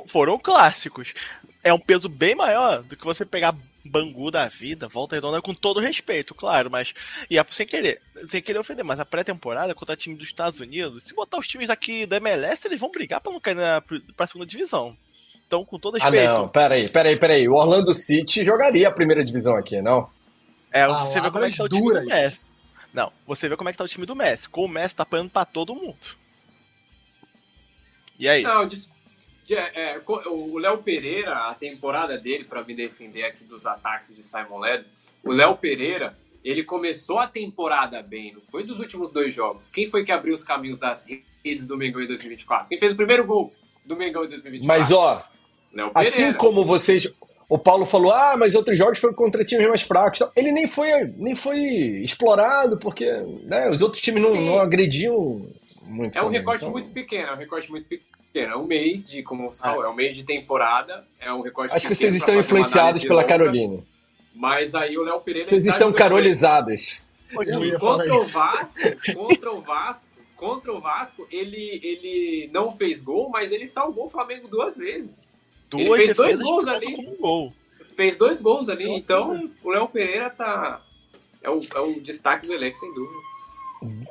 foram 0.09 0.39
clássicos. 0.39 1.15
É 1.63 1.73
um 1.73 1.79
peso 1.79 2.09
bem 2.09 2.35
maior 2.35 2.83
do 2.83 2.97
que 2.97 3.05
você 3.05 3.25
pegar 3.25 3.55
Bangu 3.85 4.31
da 4.31 4.49
vida, 4.49 4.89
volta 4.89 5.15
redonda 5.15 5.41
com 5.41 5.55
todo 5.55 5.81
respeito, 5.81 6.35
claro, 6.35 6.71
mas. 6.71 6.93
E 7.31 7.39
é 7.39 7.45
sem 7.51 7.67
querer, 7.67 8.01
sem 8.27 8.43
querer 8.43 8.59
ofender, 8.59 8.85
mas 8.85 9.01
a 9.01 9.05
pré-temporada 9.05 9.75
contra 9.75 9.97
time 9.97 10.17
dos 10.17 10.27
Estados 10.27 10.61
Unidos, 10.61 11.05
se 11.05 11.15
botar 11.15 11.39
os 11.39 11.49
times 11.49 11.71
aqui 11.71 12.05
da 12.05 12.19
MLS, 12.19 12.67
eles 12.67 12.79
vão 12.79 12.91
brigar 12.91 13.21
pra 13.21 13.33
não 13.33 13.41
cair 13.41 13.55
na, 13.55 13.83
pra 14.17 14.27
segunda 14.27 14.45
divisão. 14.45 14.97
Então, 15.47 15.65
com 15.65 15.79
todo 15.79 15.95
respeito. 15.95 16.29
Ah, 16.29 16.35
não, 16.35 16.49
peraí, 16.49 16.91
peraí, 16.91 17.17
peraí. 17.17 17.49
O 17.49 17.55
Orlando 17.55 17.95
City 17.95 18.45
jogaria 18.45 18.89
a 18.89 18.93
primeira 18.93 19.25
divisão 19.25 19.57
aqui, 19.57 19.81
não? 19.81 20.11
É, 20.73 20.87
você 20.87 21.21
vê 21.21 21.31
como 21.31 21.45
é 21.45 21.51
que 21.51 21.57
tá 21.57 21.65
o 21.65 21.69
time 21.69 21.93
do 21.93 22.07
Messi. 22.07 22.43
Não, 22.93 23.13
você 23.27 23.49
vê 23.49 23.57
como 23.57 23.69
é 23.69 23.73
que 23.73 23.79
tá 23.79 23.85
o 23.85 23.89
time 23.89 24.07
do 24.07 24.17
Messi. 24.17 24.49
Com 24.49 24.65
o 24.65 24.69
Messi 24.69 24.97
tá 24.97 25.03
apanhando 25.03 25.31
pra 25.31 25.45
todo 25.45 25.75
mundo. 25.75 25.97
E 28.19 28.29
aí? 28.29 28.43
Não, 28.43 28.69
é, 29.51 29.95
é, 29.95 30.03
o 30.07 30.59
Léo 30.59 30.79
Pereira, 30.79 31.49
a 31.49 31.55
temporada 31.55 32.19
dele, 32.19 32.45
para 32.45 32.63
me 32.65 32.75
defender 32.75 33.25
aqui 33.25 33.45
dos 33.45 33.67
ataques 33.67 34.15
de 34.15 34.23
Simon 34.23 34.59
Led, 34.59 34.85
o 35.25 35.33
Léo 35.33 35.57
Pereira, 35.57 36.19
ele 36.45 36.63
começou 36.63 37.19
a 37.19 37.27
temporada 37.27 38.03
bem, 38.03 38.33
não 38.33 38.43
foi 38.43 38.65
dos 38.65 38.79
últimos 38.79 39.11
dois 39.11 39.33
jogos. 39.33 39.71
Quem 39.71 39.87
foi 39.87 40.05
que 40.05 40.13
abriu 40.13 40.35
os 40.35 40.43
caminhos 40.43 40.79
das 40.79 41.05
redes 41.45 41.67
do 41.67 41.77
Mengão 41.77 42.03
em 42.03 42.07
2024? 42.07 42.69
Quem 42.69 42.79
fez 42.79 42.93
o 42.93 42.97
primeiro 42.97 43.27
gol 43.27 43.53
do 43.85 43.97
Mengão 43.97 44.25
em 44.25 44.29
2024? 44.29 44.67
Mas, 44.67 44.91
ó, 44.91 45.25
assim 45.95 46.33
como 46.33 46.65
vocês. 46.65 47.13
O 47.49 47.59
Paulo 47.59 47.87
falou, 47.87 48.13
ah, 48.13 48.37
mas 48.37 48.55
outros 48.55 48.77
jogos 48.77 48.99
foram 48.99 49.15
contra 49.15 49.45
times 49.45 49.67
mais 49.67 49.83
fracos. 49.83 50.21
Ele 50.37 50.53
nem 50.53 50.67
foi, 50.67 51.13
nem 51.17 51.35
foi 51.35 51.59
explorado, 52.03 52.77
porque 52.77 53.11
né, 53.45 53.71
os 53.71 53.81
outros 53.81 54.03
times 54.03 54.23
não, 54.23 54.39
não 54.41 54.59
agrediam 54.59 55.49
muito. 55.87 56.19
É 56.19 56.23
um 56.23 56.29
recorte 56.29 56.65
então... 56.65 56.73
muito 56.73 56.91
pequeno, 56.91 57.29
é 57.29 57.33
um 57.33 57.39
recorte 57.39 57.71
muito 57.71 57.89
pequeno 57.89 58.09
é 58.35 58.57
um 58.57 58.67
mês 58.67 59.03
de, 59.03 59.23
como 59.23 59.51
você 59.51 59.61
falou, 59.61 59.85
é 59.85 59.89
um 59.89 59.95
mês 59.95 60.15
de 60.15 60.23
temporada, 60.23 61.05
é 61.19 61.33
um 61.33 61.41
recorte 61.41 61.75
Acho 61.75 61.89
que 61.89 61.95
vocês 61.95 62.15
estão 62.15 62.39
influenciados 62.39 63.03
pela 63.03 63.23
longa, 63.23 63.29
Carolina. 63.29 63.83
Mas 64.35 64.75
aí 64.75 64.97
o 64.97 65.03
Léo 65.03 65.21
Pereira... 65.21 65.49
Vocês 65.49 65.67
estão 65.67 65.93
carolizadas. 65.93 67.11
Contra 67.81 68.15
o 68.15 68.25
Vasco, 68.25 69.15
contra 69.15 69.53
o 69.53 69.61
Vasco, 69.61 70.11
contra 70.37 70.73
o 70.73 70.81
Vasco, 70.81 71.27
ele, 71.31 71.81
ele 71.83 72.51
não 72.53 72.71
fez 72.71 73.03
gol, 73.03 73.29
mas 73.29 73.51
ele 73.51 73.67
salvou 73.67 74.05
o 74.05 74.09
Flamengo 74.09 74.49
duas 74.49 74.77
vezes. 74.77 75.28
Ele 75.73 76.15
fez 76.15 76.17
dois 76.17 76.43
gols 76.43 76.67
ali. 76.67 76.95
Um 77.07 77.17
gol. 77.17 77.53
Fez 77.95 78.17
dois 78.17 78.41
gols 78.41 78.69
ali, 78.69 78.89
então 78.91 79.51
o 79.63 79.71
Léo 79.71 79.89
Pereira 79.89 80.31
tá... 80.31 80.83
É 81.43 81.51
o, 81.51 81.61
é 81.75 81.81
o 81.81 82.01
destaque 82.01 82.47
do 82.47 82.53
elenco, 82.53 82.77
sem 82.77 82.93
dúvida. 82.95 83.19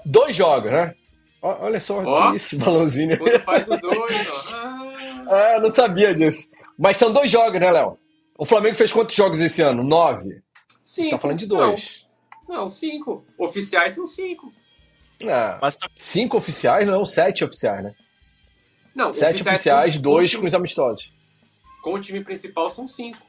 Dois 0.05 0.35
jogos, 0.35 0.71
né? 0.71 0.93
Olha 1.41 1.79
só 1.79 2.01
ó, 2.03 2.33
isso, 2.33 2.57
balãozinho. 2.57 3.17
Quando 3.17 3.39
faz 3.41 3.67
o 3.67 3.77
dois, 3.77 4.27
ó. 4.29 4.47
Ah. 5.29 5.55
ah, 5.55 5.59
não 5.59 5.69
sabia 5.69 6.15
disso. 6.15 6.49
Mas 6.77 6.95
são 6.95 7.11
dois 7.11 7.29
jogos, 7.29 7.59
né, 7.59 7.69
Léo? 7.69 7.97
O 8.37 8.45
Flamengo 8.45 8.75
fez 8.77 8.93
quantos 8.93 9.13
jogos 9.13 9.41
esse 9.41 9.61
ano? 9.61 9.83
Nove? 9.83 10.41
Cinco. 10.81 11.09
Você 11.09 11.15
tá 11.15 11.19
falando 11.19 11.39
de 11.39 11.45
dois. 11.45 12.07
Não, 12.47 12.55
não 12.55 12.69
cinco. 12.69 13.25
Oficiais 13.37 13.93
são 13.93 14.07
cinco. 14.07 14.53
Ah, 15.23 15.59
Mas 15.61 15.75
tá... 15.75 15.89
Cinco 15.95 16.37
oficiais, 16.37 16.87
não, 16.87 17.03
sete 17.03 17.43
oficiais, 17.43 17.83
né? 17.83 17.93
Não, 18.95 19.11
sete 19.11 19.41
oficiais, 19.41 19.55
oficiais 19.55 19.97
dois 19.97 20.33
com, 20.33 20.41
com 20.41 20.47
os 20.47 20.53
amistosos. 20.53 21.13
Com 21.87 21.93
o 21.93 21.99
time 22.01 22.21
principal 22.21 22.67
são 22.67 22.85
cinco. 22.85 23.25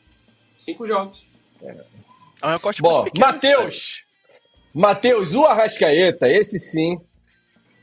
Cinco 0.58 0.84
jogos. 0.84 1.28
É. 1.62 1.76
Ah, 2.42 2.54
é 2.54 2.82
Bom, 2.82 3.04
Matheus! 3.16 4.04
Matheus, 4.74 5.32
o 5.36 5.44
Arrascaeta, 5.44 6.28
esse 6.28 6.58
sim, 6.58 6.98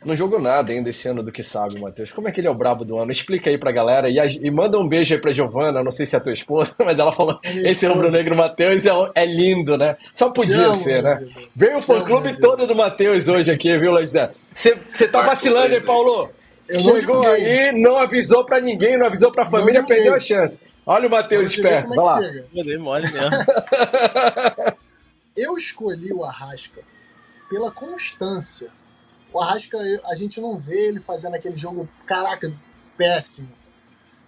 não 0.03 0.17
jogou 0.17 0.37
nada 0.37 0.73
ainda 0.73 0.89
esse 0.89 1.07
ano 1.07 1.23
do 1.23 1.31
que 1.31 1.41
sabe, 1.41 1.79
Matheus. 1.79 2.11
Como 2.11 2.27
é 2.27 2.31
que 2.33 2.41
ele 2.41 2.49
é 2.49 2.51
o 2.51 2.55
brabo 2.55 2.83
do 2.83 2.99
ano? 2.99 3.09
Explica 3.09 3.49
aí 3.49 3.57
pra 3.57 3.71
galera 3.71 4.09
e, 4.09 4.17
e 4.17 4.51
manda 4.51 4.77
um 4.77 4.85
beijo 4.85 5.13
aí 5.13 5.21
pra 5.21 5.31
Giovana, 5.31 5.81
não 5.81 5.91
sei 5.91 6.05
se 6.05 6.13
é 6.13 6.19
a 6.19 6.21
tua 6.21 6.33
esposa, 6.33 6.75
mas 6.83 6.99
ela 6.99 7.13
falou: 7.13 7.39
é 7.41 7.71
esse 7.71 7.87
rubro 7.87 8.11
negro 8.11 8.35
Matheus 8.35 8.85
é, 8.85 8.91
é, 9.15 9.25
lindo, 9.25 9.77
né? 9.77 9.95
Só 10.13 10.29
podia 10.29 10.73
ser, 10.73 11.01
né? 11.01 11.25
Veio 11.55 11.77
o 11.77 11.81
fã-clube 11.81 12.37
todo 12.37 12.67
do 12.67 12.75
Matheus 12.75 13.29
hoje 13.29 13.49
aqui, 13.49 13.77
viu, 13.77 13.97
José? 13.99 14.29
Você 14.53 15.07
tá 15.07 15.21
vacilando, 15.21 15.73
hein, 15.73 15.81
Paulo? 15.81 16.29
Eu 16.67 16.79
Chegou 16.79 17.25
aí, 17.27 17.71
não 17.71 17.97
avisou 17.97 18.45
pra 18.45 18.59
ninguém, 18.59 18.97
não 18.97 19.05
avisou 19.05 19.31
pra 19.31 19.49
família, 19.49 19.85
perdeu 19.85 20.13
a 20.13 20.19
chance. 20.19 20.59
Olha 20.85 21.07
o 21.07 21.11
Matheus 21.11 21.51
esperto, 21.51 21.93
é 21.93 21.95
vai 21.95 22.05
lá. 22.05 22.19
Mole 22.79 23.11
mesmo. 23.11 23.29
Eu 25.35 25.57
escolhi 25.57 26.13
o 26.13 26.23
Arrasca 26.23 26.81
pela 27.49 27.69
constância 27.69 28.71
o 29.35 29.39
Arrasca, 29.41 29.77
a 30.05 30.15
gente 30.15 30.39
não 30.39 30.57
vê 30.57 30.87
ele 30.87 31.01
fazendo 31.01 31.35
aquele 31.35 31.57
jogo, 31.57 31.89
caraca, 32.05 32.53
péssimo. 32.95 33.49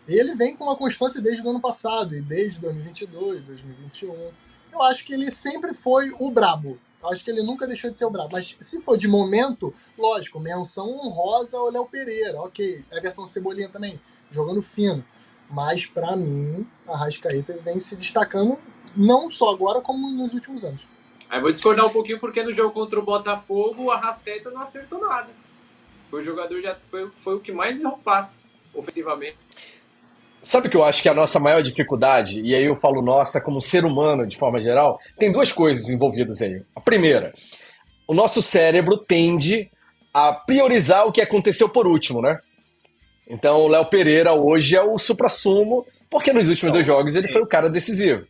Ele 0.05 0.35
vem 0.35 0.53
com 0.53 0.65
uma 0.65 0.75
constância 0.75 1.21
desde 1.21 1.41
o 1.41 1.49
ano 1.49 1.61
passado, 1.61 2.13
e 2.13 2.21
desde 2.21 2.59
2022, 2.59 3.41
2021. 3.45 4.31
Eu 4.69 4.81
acho 4.81 5.05
que 5.05 5.13
ele 5.13 5.31
sempre 5.31 5.73
foi 5.73 6.09
o 6.19 6.29
brabo. 6.29 6.77
Acho 7.03 7.23
que 7.23 7.29
ele 7.29 7.43
nunca 7.43 7.67
deixou 7.67 7.91
de 7.91 7.97
ser 7.97 8.05
o 8.05 8.09
brabo. 8.09 8.29
Mas 8.31 8.57
se 8.59 8.81
for 8.81 8.97
de 8.97 9.07
momento, 9.07 9.73
lógico, 9.97 10.39
menção 10.39 10.89
honrosa 10.89 11.57
ao 11.57 11.69
Léo 11.69 11.85
Pereira. 11.85 12.41
Ok, 12.41 12.83
Everton 12.91 13.27
Cebolinha 13.27 13.69
também, 13.69 13.99
jogando 14.31 14.61
fino. 14.61 15.03
Mas 15.49 15.85
para 15.85 16.15
mim, 16.15 16.67
a 16.87 16.97
Rascaeta 16.97 17.57
vem 17.63 17.79
se 17.79 17.95
destacando 17.95 18.57
não 18.95 19.29
só 19.29 19.51
agora, 19.51 19.79
como 19.79 20.09
nos 20.09 20.33
últimos 20.33 20.65
anos. 20.65 20.87
Aí 21.29 21.39
vou 21.41 21.51
discordar 21.51 21.85
um 21.85 21.91
pouquinho 21.91 22.19
porque 22.19 22.41
no 22.43 22.51
jogo 22.51 22.73
contra 22.73 22.99
o 22.99 23.03
Botafogo 23.03 23.83
o 23.83 23.91
Arrascaeta 23.91 24.49
não 24.49 24.61
acertou 24.61 24.99
nada. 24.99 25.29
Foi 26.07 26.21
o 26.21 26.23
jogador 26.23 26.61
já 26.61 26.75
foi, 26.85 27.09
foi 27.17 27.35
o 27.35 27.39
que 27.39 27.51
mais 27.51 27.79
errou 27.79 27.97
passe 27.97 28.41
ofensivamente. 28.73 29.37
Sabe 30.41 30.69
que 30.69 30.77
eu 30.77 30.83
acho 30.83 31.01
que 31.01 31.09
a 31.09 31.13
nossa 31.13 31.39
maior 31.39 31.61
dificuldade, 31.61 32.41
e 32.41 32.55
aí 32.55 32.63
eu 32.63 32.75
falo 32.77 33.01
nossa 33.01 33.41
como 33.41 33.59
ser 33.59 33.83
humano 33.83 34.25
de 34.25 34.37
forma 34.37 34.61
geral, 34.61 34.99
tem 35.17 35.31
duas 35.31 35.51
coisas 35.51 35.89
envolvidas 35.89 36.41
aí. 36.41 36.61
A 36.75 36.79
primeira, 36.79 37.33
o 38.07 38.13
nosso 38.13 38.41
cérebro 38.41 38.97
tende 38.97 39.69
a 40.13 40.33
priorizar 40.33 41.05
o 41.05 41.11
que 41.11 41.21
aconteceu 41.21 41.67
por 41.67 41.85
último, 41.85 42.21
né? 42.21 42.39
Então 43.29 43.61
o 43.61 43.67
Léo 43.67 43.85
Pereira 43.85 44.33
hoje 44.33 44.75
é 44.75 44.81
o 44.81 44.97
supra-sumo, 44.97 45.85
porque 46.09 46.31
nos 46.31 46.47
últimos 46.47 46.71
dois 46.71 46.85
jogos 46.85 47.15
ele 47.15 47.27
foi 47.27 47.41
o 47.41 47.47
cara 47.47 47.69
decisivo. 47.69 48.25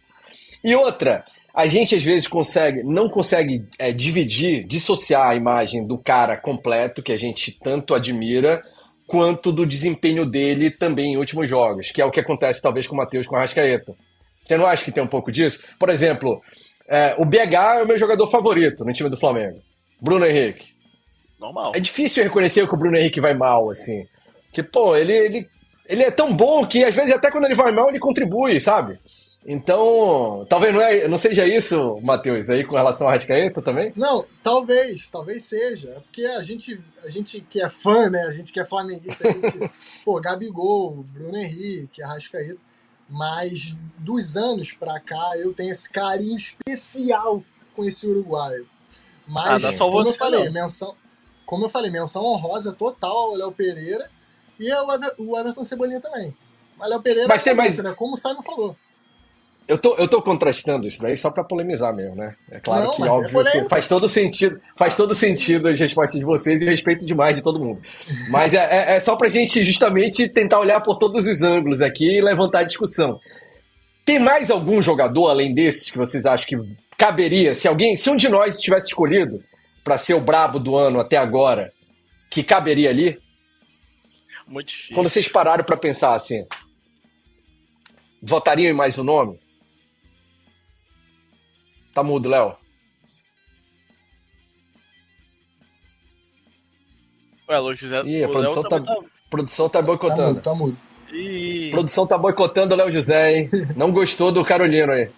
E 0.64 0.76
outra, 0.76 1.24
a 1.54 1.68
gente 1.68 1.96
às 1.96 2.04
vezes 2.04 2.28
consegue, 2.28 2.84
não 2.84 3.10
consegue 3.10 3.66
é, 3.78 3.92
dividir, 3.92 4.64
dissociar 4.64 5.30
a 5.30 5.36
imagem 5.36 5.86
do 5.86 5.98
cara 5.98 6.36
completo 6.36 7.04
que 7.04 7.12
a 7.12 7.18
gente 7.18 7.52
tanto 7.52 7.94
admira, 7.94 8.64
quanto 9.08 9.54
do 9.54 9.66
desempenho 9.66 10.26
dele 10.26 10.70
também 10.70 11.14
em 11.14 11.18
últimos 11.18 11.50
jogos, 11.50 11.90
que 11.90 12.02
é 12.02 12.06
o 12.06 12.12
que 12.12 12.20
acontece 12.20 12.62
talvez 12.62 12.86
com 12.86 12.94
o 12.94 12.98
Matheus 12.98 13.26
com 13.26 13.38
a 13.38 13.40
Rascaeta. 13.40 13.96
Você 14.44 14.58
não 14.58 14.66
acha 14.66 14.84
que 14.84 14.92
tem 14.92 15.02
um 15.02 15.08
pouco 15.08 15.32
disso? 15.32 15.64
Por 15.80 15.90
exemplo, 15.90 16.42
é, 16.88 17.16
o 17.18 17.26
BH 17.26 17.80
é 17.80 17.84
o 17.84 17.88
meu 17.88 17.98
jogador 17.98 18.30
favorito 18.30 18.84
no 18.84 18.94
time 18.94 19.10
do 19.10 19.18
Flamengo. 19.18 19.62
Bruno 20.00 20.26
Henrique. 20.26 20.76
Normal. 21.40 21.72
É 21.74 21.80
difícil 21.80 22.24
reconhecer 22.24 22.68
que 22.68 22.74
o 22.74 22.78
Bruno 22.78 22.98
Henrique 22.98 23.22
vai 23.22 23.34
mal, 23.34 23.70
assim. 23.70 24.06
Que, 24.52 24.62
pô, 24.62 24.96
ele, 24.96 25.14
ele, 25.14 25.50
ele 25.88 26.04
é 26.04 26.12
tão 26.12 26.36
bom 26.36 26.66
que 26.66 26.84
às 26.84 26.96
vezes 26.96 27.14
até 27.14 27.32
quando 27.32 27.46
ele 27.46 27.56
vai 27.56 27.72
mal 27.72 27.90
ele 27.90 28.00
contribui, 28.00 28.60
sabe? 28.60 29.00
Então, 29.50 30.46
talvez 30.50 30.74
não, 30.74 30.82
é, 30.82 31.08
não 31.08 31.18
seja 31.18 31.48
isso, 31.48 31.98
Matheus, 32.04 32.50
aí 32.50 32.66
com 32.66 32.76
relação 32.76 33.08
ao 33.08 33.14
Rascaeta 33.14 33.62
também? 33.62 33.94
Não, 33.96 34.26
talvez, 34.44 35.08
talvez 35.10 35.46
seja. 35.46 35.92
É 35.92 36.00
porque 36.02 36.26
a 36.26 36.44
gente, 36.44 36.78
a 37.02 37.08
gente 37.08 37.40
que 37.40 37.62
é 37.62 37.70
fã, 37.70 38.10
né? 38.10 38.24
A 38.24 38.32
gente 38.34 38.52
que 38.52 38.60
é 38.60 38.66
flamenguista, 38.66 39.26
a 39.26 39.32
gente, 39.32 39.72
pô, 40.04 40.20
Gabigol, 40.20 40.98
Bruno 41.14 41.38
Henrique, 41.38 42.04
Arrascaeta. 42.04 42.60
Mas 43.10 43.74
dos 44.00 44.36
anos 44.36 44.74
pra 44.74 45.00
cá 45.00 45.38
eu 45.38 45.54
tenho 45.54 45.72
esse 45.72 45.90
carinho 45.90 46.36
especial 46.36 47.42
com 47.74 47.86
esse 47.86 48.06
uruguaio. 48.06 48.68
Mas, 49.26 49.64
ah, 49.64 49.74
como 49.78 50.02
eu 50.02 50.12
falei, 50.12 50.44
não. 50.44 50.52
menção, 50.52 50.94
como 51.46 51.64
eu 51.64 51.70
falei, 51.70 51.90
menção 51.90 52.22
honrosa 52.26 52.74
total 52.74 53.16
ao 53.16 53.36
Léo 53.36 53.54
Pereira 53.54 54.12
e 54.60 54.70
ao 54.70 54.86
o 55.18 55.38
Everton 55.38 55.64
Cebolinha 55.64 56.02
também. 56.02 56.36
Mas 56.78 56.90
Léo 56.90 57.02
Pereira, 57.02 57.30
mas 57.30 57.46
tem 57.46 57.54
mais... 57.54 57.78
né? 57.78 57.94
como 57.94 58.16
o 58.16 58.18
Simon 58.18 58.44
falou. 58.44 58.76
Eu 59.68 59.78
tô, 59.78 59.96
eu 59.96 60.08
tô 60.08 60.22
contrastando 60.22 60.88
isso 60.88 61.02
daí 61.02 61.18
só 61.18 61.30
para 61.30 61.44
polemizar 61.44 61.94
mesmo, 61.94 62.16
né? 62.16 62.34
É 62.50 62.58
claro 62.58 62.86
não, 62.86 62.96
que, 62.96 63.04
é 63.04 63.12
óbvio, 63.12 63.42
é 63.42 63.52
que 63.52 63.70
faz 63.70 63.86
todo 63.86 64.08
sentido, 64.08 64.62
faz 64.78 64.96
todo 64.96 65.14
sentido 65.14 65.68
as 65.68 65.78
respostas 65.78 66.18
de 66.18 66.26
vocês 66.26 66.62
e 66.62 66.66
eu 66.66 66.70
respeito 66.70 67.06
demais 67.06 67.36
de 67.36 67.42
todo 67.42 67.60
mundo. 67.60 67.82
Mas 68.30 68.54
é, 68.54 68.60
é, 68.60 68.96
é 68.96 69.00
só 69.02 69.18
pra 69.18 69.28
gente 69.28 69.66
justamente 69.66 70.30
tentar 70.30 70.60
olhar 70.60 70.80
por 70.80 70.98
todos 70.98 71.28
os 71.28 71.42
ângulos 71.42 71.82
aqui 71.82 72.18
e 72.18 72.22
levantar 72.22 72.60
a 72.60 72.64
discussão. 72.64 73.20
Tem 74.06 74.20
mais 74.20 74.50
algum 74.50 74.82
jogador 74.82 75.28
além 75.28 75.54
desses 75.54 75.92
que 75.92 75.98
vocês 75.98 76.26
acham 76.26 76.48
que 76.48 76.78
caberia, 76.98 77.54
se 77.54 77.68
alguém, 77.68 77.98
se 77.98 78.10
um 78.10 78.16
de 78.16 78.30
nós 78.30 78.58
tivesse 78.58 78.88
escolhido 78.88 79.44
para 79.84 79.98
ser 79.98 80.14
o 80.14 80.22
brabo 80.22 80.60
do 80.62 80.78
ano 80.78 81.02
até 81.02 81.18
agora, 81.18 81.74
que 82.30 82.42
caberia 82.42 82.90
ali? 82.90 83.20
Muito 84.48 84.70
difícil. 84.70 84.96
Quando 84.96 85.10
vocês 85.10 85.28
pararam 85.28 85.66
para 85.66 85.76
pensar 85.76 86.16
assim, 86.16 86.46
votariam 88.22 88.70
em 88.70 88.74
mais 88.74 88.98
um 88.98 89.04
nome? 89.04 89.38
Tá 91.98 92.04
mudo, 92.04 92.30
Léo. 92.30 92.56
Ué, 97.50 97.58
Luiz 97.58 97.80
José. 97.80 98.04
Ih, 98.06 98.24
a 98.24 98.30
produção 98.30 98.62
tá, 98.62 98.80
tá, 98.80 98.98
produção 99.32 99.68
tá 99.68 99.82
boicotando. 99.82 100.40
Tá 100.40 100.54
mudo, 100.54 100.78
tá 100.78 101.12
mudo. 101.12 101.18
Ih. 101.18 101.72
Produção 101.72 102.06
tá 102.06 102.16
boicotando 102.16 102.76
o 102.76 102.78
Léo 102.78 102.92
José, 102.92 103.36
hein? 103.36 103.50
Não 103.76 103.92
gostou 103.92 104.32
do 104.32 104.46
Carolino 104.46 104.92
aí. 104.92 105.10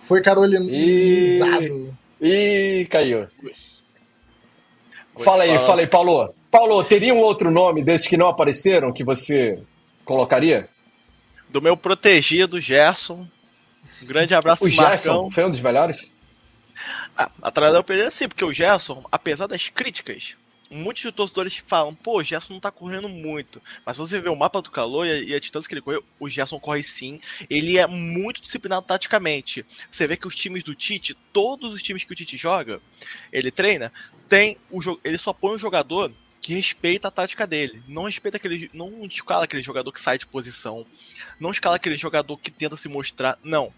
Foi 0.00 0.22
carolinizado. 0.22 1.92
E... 2.20 2.82
e 2.82 2.86
caiu. 2.86 3.26
Fala 5.18 5.42
aí, 5.42 5.58
fala 5.58 5.80
aí, 5.80 5.88
Paulo. 5.88 6.32
Paulo, 6.52 6.84
teria 6.84 7.12
um 7.12 7.18
outro 7.18 7.50
nome 7.50 7.82
desses 7.82 8.06
que 8.06 8.16
não 8.16 8.28
apareceram 8.28 8.92
que 8.92 9.02
você 9.02 9.60
colocaria? 10.04 10.68
Do 11.48 11.60
meu 11.60 11.76
protegido, 11.76 12.60
Gerson. 12.60 13.26
Um 14.02 14.06
grande 14.06 14.34
abraço, 14.34 14.64
O 14.64 14.68
Gerson 14.68 15.30
foi 15.30 15.44
um 15.44 15.50
dos 15.50 15.60
melhores? 15.60 16.12
Ah, 17.16 17.30
atrás 17.42 17.72
da 17.72 17.82
Pereira 17.82 18.10
sim, 18.10 18.28
porque 18.28 18.44
o 18.44 18.52
Gerson, 18.52 19.04
apesar 19.10 19.46
das 19.46 19.68
críticas, 19.68 20.36
muitos 20.70 21.10
torcedores 21.12 21.56
falam, 21.56 21.94
pô, 21.94 22.18
o 22.18 22.22
Gerson 22.22 22.54
não 22.54 22.60
tá 22.60 22.70
correndo 22.70 23.08
muito. 23.08 23.62
Mas 23.86 23.96
você 23.96 24.20
vê 24.20 24.28
o 24.28 24.36
mapa 24.36 24.60
do 24.60 24.70
calor 24.70 25.06
e 25.06 25.34
a, 25.34 25.38
distância 25.38 25.68
que 25.68 25.74
ele 25.74 25.80
correu, 25.80 26.04
o 26.18 26.28
Gerson 26.28 26.58
corre 26.58 26.82
sim. 26.82 27.20
Ele 27.48 27.78
é 27.78 27.86
muito 27.86 28.40
disciplinado 28.40 28.86
taticamente. 28.86 29.64
Você 29.90 30.06
vê 30.06 30.16
que 30.16 30.26
os 30.26 30.34
times 30.34 30.64
do 30.64 30.74
Tite, 30.74 31.14
todos 31.32 31.72
os 31.72 31.82
times 31.82 32.04
que 32.04 32.12
o 32.12 32.16
Tite 32.16 32.36
joga, 32.36 32.80
ele 33.32 33.50
treina, 33.50 33.92
tem 34.28 34.58
o 34.70 34.80
ele 35.04 35.18
só 35.18 35.32
põe 35.32 35.54
um 35.54 35.58
jogador 35.58 36.10
que 36.44 36.52
respeita 36.52 37.08
a 37.08 37.10
tática 37.10 37.46
dele. 37.46 37.82
Não 37.88 38.04
respeita 38.04 38.36
aquele. 38.36 38.70
Não 38.74 39.06
escala 39.06 39.44
aquele 39.44 39.62
jogador 39.62 39.90
que 39.90 39.98
sai 39.98 40.18
de 40.18 40.26
posição. 40.26 40.84
Não 41.40 41.50
escala 41.50 41.76
aquele 41.76 41.96
jogador 41.96 42.36
que 42.36 42.50
tenta 42.50 42.76
se 42.76 42.86
mostrar. 42.86 43.38
Não 43.42 43.72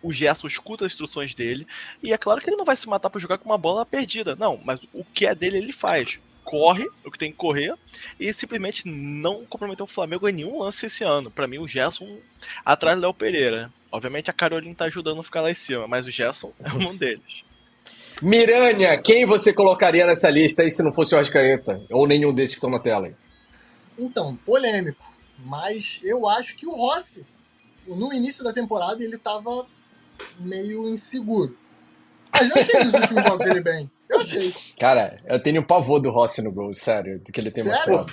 o 0.00 0.12
Gerson 0.12 0.46
escuta 0.46 0.86
as 0.86 0.92
instruções 0.92 1.34
dele, 1.34 1.66
e 2.00 2.12
é 2.12 2.16
claro 2.16 2.40
que 2.40 2.48
ele 2.48 2.56
não 2.56 2.64
vai 2.64 2.76
se 2.76 2.88
matar 2.88 3.10
para 3.10 3.20
jogar 3.20 3.36
com 3.36 3.48
uma 3.48 3.58
bola 3.58 3.84
perdida, 3.84 4.36
não, 4.36 4.60
mas 4.64 4.78
o 4.92 5.04
que 5.04 5.26
é 5.26 5.34
dele 5.34 5.58
ele 5.58 5.72
faz. 5.72 6.20
Corre 6.44 6.88
o 7.04 7.10
que 7.10 7.18
tem 7.18 7.32
que 7.32 7.36
correr 7.36 7.74
e 8.18 8.32
simplesmente 8.32 8.88
não 8.88 9.44
comprometeu 9.44 9.84
o 9.84 9.88
Flamengo 9.88 10.28
em 10.28 10.32
nenhum 10.32 10.60
lance 10.60 10.86
esse 10.86 11.02
ano. 11.02 11.32
Para 11.32 11.48
mim, 11.48 11.58
o 11.58 11.66
Gerson 11.66 12.20
atrás 12.64 12.96
do 12.96 13.02
Léo 13.02 13.12
Pereira. 13.12 13.72
Obviamente 13.90 14.30
a 14.30 14.32
Carolina 14.32 14.74
tá 14.74 14.84
ajudando 14.84 15.20
a 15.20 15.24
ficar 15.24 15.42
lá 15.42 15.50
em 15.50 15.54
cima, 15.54 15.88
mas 15.88 16.06
o 16.06 16.10
Gerson 16.10 16.52
é 16.62 16.72
um 16.72 16.94
deles. 16.96 17.44
Miranha, 18.22 18.96
quem 18.98 19.24
você 19.24 19.52
colocaria 19.52 20.06
nessa 20.06 20.28
lista 20.28 20.62
aí 20.62 20.70
se 20.70 20.82
não 20.82 20.92
fosse 20.92 21.14
o 21.14 21.18
Arrascaeta? 21.18 21.80
Ou 21.90 22.06
nenhum 22.06 22.32
desses 22.32 22.54
que 22.54 22.58
estão 22.58 22.70
na 22.70 22.78
tela 22.78 23.06
aí? 23.06 23.14
Então, 23.96 24.36
polêmico. 24.44 25.04
Mas 25.44 26.00
eu 26.02 26.28
acho 26.28 26.56
que 26.56 26.66
o 26.66 26.74
Rossi, 26.74 27.24
no 27.86 28.12
início 28.12 28.42
da 28.42 28.52
temporada, 28.52 29.02
ele 29.02 29.14
estava 29.14 29.66
meio 30.38 30.88
inseguro. 30.88 31.56
Mas 32.32 32.50
eu 32.50 32.56
achei 32.56 32.84
nos 32.84 32.94
últimos 32.94 33.24
jogos 33.24 33.46
ele 33.46 33.60
bem. 33.60 33.90
Eu 34.08 34.20
achei. 34.20 34.54
Cara, 34.78 35.20
eu 35.26 35.40
tenho 35.40 35.60
um 35.60 35.64
pavor 35.64 36.00
do 36.00 36.10
Rossi 36.10 36.42
no 36.42 36.50
gol, 36.50 36.74
sério, 36.74 37.20
do 37.20 37.30
que 37.30 37.40
ele 37.40 37.50
tem 37.50 37.62
sério? 37.62 37.78
mostrado. 37.78 38.12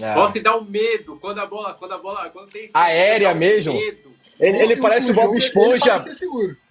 É. 0.00 0.12
Rossi 0.12 0.40
dá 0.40 0.56
um 0.56 0.64
medo 0.64 1.16
quando 1.18 1.38
a 1.38 1.46
bola. 1.46 1.74
Quando 1.74 1.92
a 1.92 1.98
bola. 1.98 2.28
Quando 2.30 2.50
tem 2.50 2.68
Aérea 2.74 3.34
mesmo. 3.34 3.74
Medo. 3.74 4.14
Ele, 4.38 4.58
ele 4.58 4.76
parece 4.76 5.12
o 5.12 5.14
Bob 5.14 5.36
Esponja. 5.36 5.98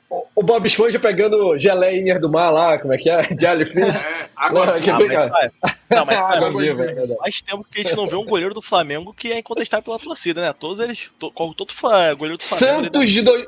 O 0.10 0.44
Bob 0.44 0.68
Esponja 0.68 1.00
pegando 1.00 1.58
geleia 1.58 2.20
do 2.20 2.30
mar 2.30 2.52
lá, 2.52 2.78
como 2.78 2.94
é 2.94 2.98
que 2.98 3.10
é? 3.10 3.28
Jellyfish. 3.40 4.06
É, 4.06 4.30
água 4.36 4.66
não, 4.66 4.80
que 4.80 4.90
ah, 4.90 4.98
mas, 5.00 5.52
não, 5.90 6.06
mas 6.06 6.18
água 6.18 6.62
viva. 6.62 6.84
É 6.84 7.08
faz 7.18 7.42
tempo 7.42 7.66
que 7.70 7.80
a 7.80 7.84
gente 7.84 7.96
não 7.96 8.08
vê 8.08 8.16
um 8.16 8.26
goleiro 8.26 8.54
do 8.54 8.62
Flamengo 8.62 9.14
que 9.14 9.32
é 9.32 9.40
incontestável 9.40 9.84
pela 9.84 10.00
torcida, 10.00 10.42
né? 10.42 10.54
Todos 10.54 10.80
eles, 10.80 11.10
to, 11.20 11.32
todo 11.32 11.74
goleiro 12.18 12.38
do 12.38 12.44
Flamengo. 12.44 12.84
Santos 12.84 13.10
de 13.10 13.22
dois. 13.22 13.48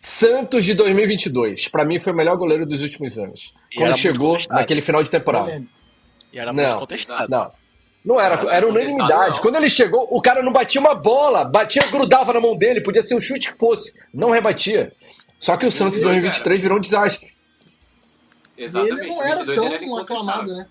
Santos 0.00 0.64
de 0.64 0.74
2022. 0.74 1.68
Para 1.68 1.84
mim 1.84 1.98
foi 1.98 2.12
o 2.12 2.16
melhor 2.16 2.36
goleiro 2.36 2.66
dos 2.66 2.82
últimos 2.82 3.18
anos. 3.18 3.54
E 3.70 3.76
quando 3.76 3.96
chegou 3.96 4.38
naquele 4.50 4.80
final 4.80 5.02
de 5.02 5.10
temporada. 5.10 5.62
E 6.32 6.38
era 6.38 6.52
muito 6.52 6.66
não, 6.66 6.78
contestado. 6.78 7.30
Não. 7.30 7.52
Não 8.04 8.20
era, 8.20 8.34
era, 8.34 8.52
era 8.56 8.68
unanimidade. 8.68 9.40
Quando 9.40 9.56
ele 9.56 9.70
chegou, 9.70 10.08
o 10.10 10.20
cara 10.20 10.42
não 10.42 10.52
batia 10.52 10.80
uma 10.80 10.94
bola, 10.94 11.44
batia, 11.44 11.82
grudava 11.86 12.32
na 12.32 12.40
mão 12.40 12.56
dele, 12.56 12.80
podia 12.80 13.02
ser 13.02 13.14
um 13.14 13.20
chute 13.20 13.52
que 13.52 13.58
fosse, 13.58 13.94
não 14.12 14.30
rebatia. 14.30 14.92
Só 15.42 15.56
que 15.56 15.66
o 15.66 15.72
Santos 15.72 15.98
de 15.98 16.04
2023 16.04 16.62
virou 16.62 16.78
um 16.78 16.80
desastre. 16.80 17.34
Exatamente. 18.56 18.94
E 18.94 19.00
ele 19.00 19.08
não 19.08 19.22
era 19.24 19.44
tão 19.44 19.66
era 19.66 20.00
aclamado, 20.00 20.54
né? 20.54 20.68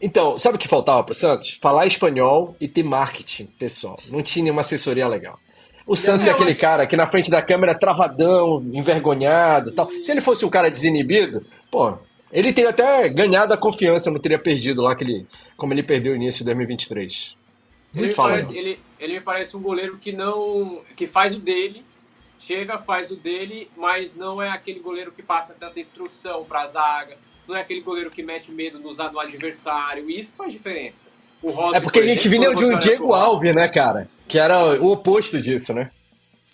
Então, 0.00 0.38
sabe 0.38 0.54
o 0.54 0.58
que 0.58 0.68
faltava 0.68 1.02
pro 1.02 1.12
Santos? 1.12 1.58
Falar 1.60 1.84
espanhol 1.84 2.54
e 2.60 2.68
ter 2.68 2.84
marketing, 2.84 3.46
pessoal. 3.58 3.98
Não 4.08 4.22
tinha 4.22 4.44
nenhuma 4.44 4.60
assessoria 4.60 5.08
legal. 5.08 5.36
O 5.84 5.96
Santos 5.96 6.28
é 6.28 6.30
aquele 6.30 6.54
cara 6.54 6.86
que 6.86 6.96
na 6.96 7.10
frente 7.10 7.28
da 7.28 7.42
câmera 7.42 7.76
travadão, 7.76 8.64
envergonhado 8.72 9.72
tal. 9.72 9.90
Se 10.00 10.12
ele 10.12 10.20
fosse 10.20 10.44
um 10.44 10.48
cara 10.48 10.70
desinibido, 10.70 11.44
pô, 11.72 11.98
ele 12.32 12.52
teria 12.52 12.70
até 12.70 13.08
ganhado 13.08 13.52
a 13.52 13.56
confiança, 13.56 14.12
não 14.12 14.20
teria 14.20 14.38
perdido 14.38 14.80
lá 14.80 14.92
aquele, 14.92 15.26
como 15.56 15.74
ele 15.74 15.82
perdeu 15.82 16.12
o 16.12 16.16
início 16.16 16.38
de 16.38 16.44
2023. 16.44 17.36
Ele 17.96 18.06
me, 18.06 18.14
parece, 18.14 18.56
ele, 18.56 18.80
ele 19.00 19.14
me 19.14 19.20
parece 19.20 19.56
um 19.56 19.60
goleiro 19.60 19.98
que 19.98 20.12
não. 20.12 20.82
que 20.94 21.08
faz 21.08 21.34
o 21.34 21.40
dele, 21.40 21.84
chega, 22.46 22.78
faz 22.78 23.10
o 23.10 23.16
dele, 23.16 23.70
mas 23.76 24.14
não 24.14 24.42
é 24.42 24.48
aquele 24.48 24.80
goleiro 24.80 25.12
que 25.12 25.22
passa 25.22 25.54
tanta 25.54 25.78
instrução 25.80 26.44
pra 26.44 26.66
zaga, 26.66 27.16
não 27.46 27.56
é 27.56 27.60
aquele 27.60 27.80
goleiro 27.80 28.10
que 28.10 28.22
mete 28.22 28.50
medo 28.50 28.78
no, 28.78 28.92
no 28.92 29.20
adversário, 29.20 30.08
e 30.10 30.18
isso 30.18 30.32
faz 30.36 30.52
diferença. 30.52 31.08
Rossi, 31.42 31.76
é 31.76 31.80
porque 31.80 31.98
a 31.98 32.06
gente 32.06 32.28
vinha 32.28 32.54
de 32.54 32.64
um 32.64 32.78
Diego 32.78 33.14
Alves, 33.14 33.54
né, 33.54 33.66
cara? 33.68 34.08
Que 34.28 34.38
era 34.38 34.80
o 34.80 34.92
oposto 34.92 35.40
disso, 35.40 35.74
né? 35.74 35.90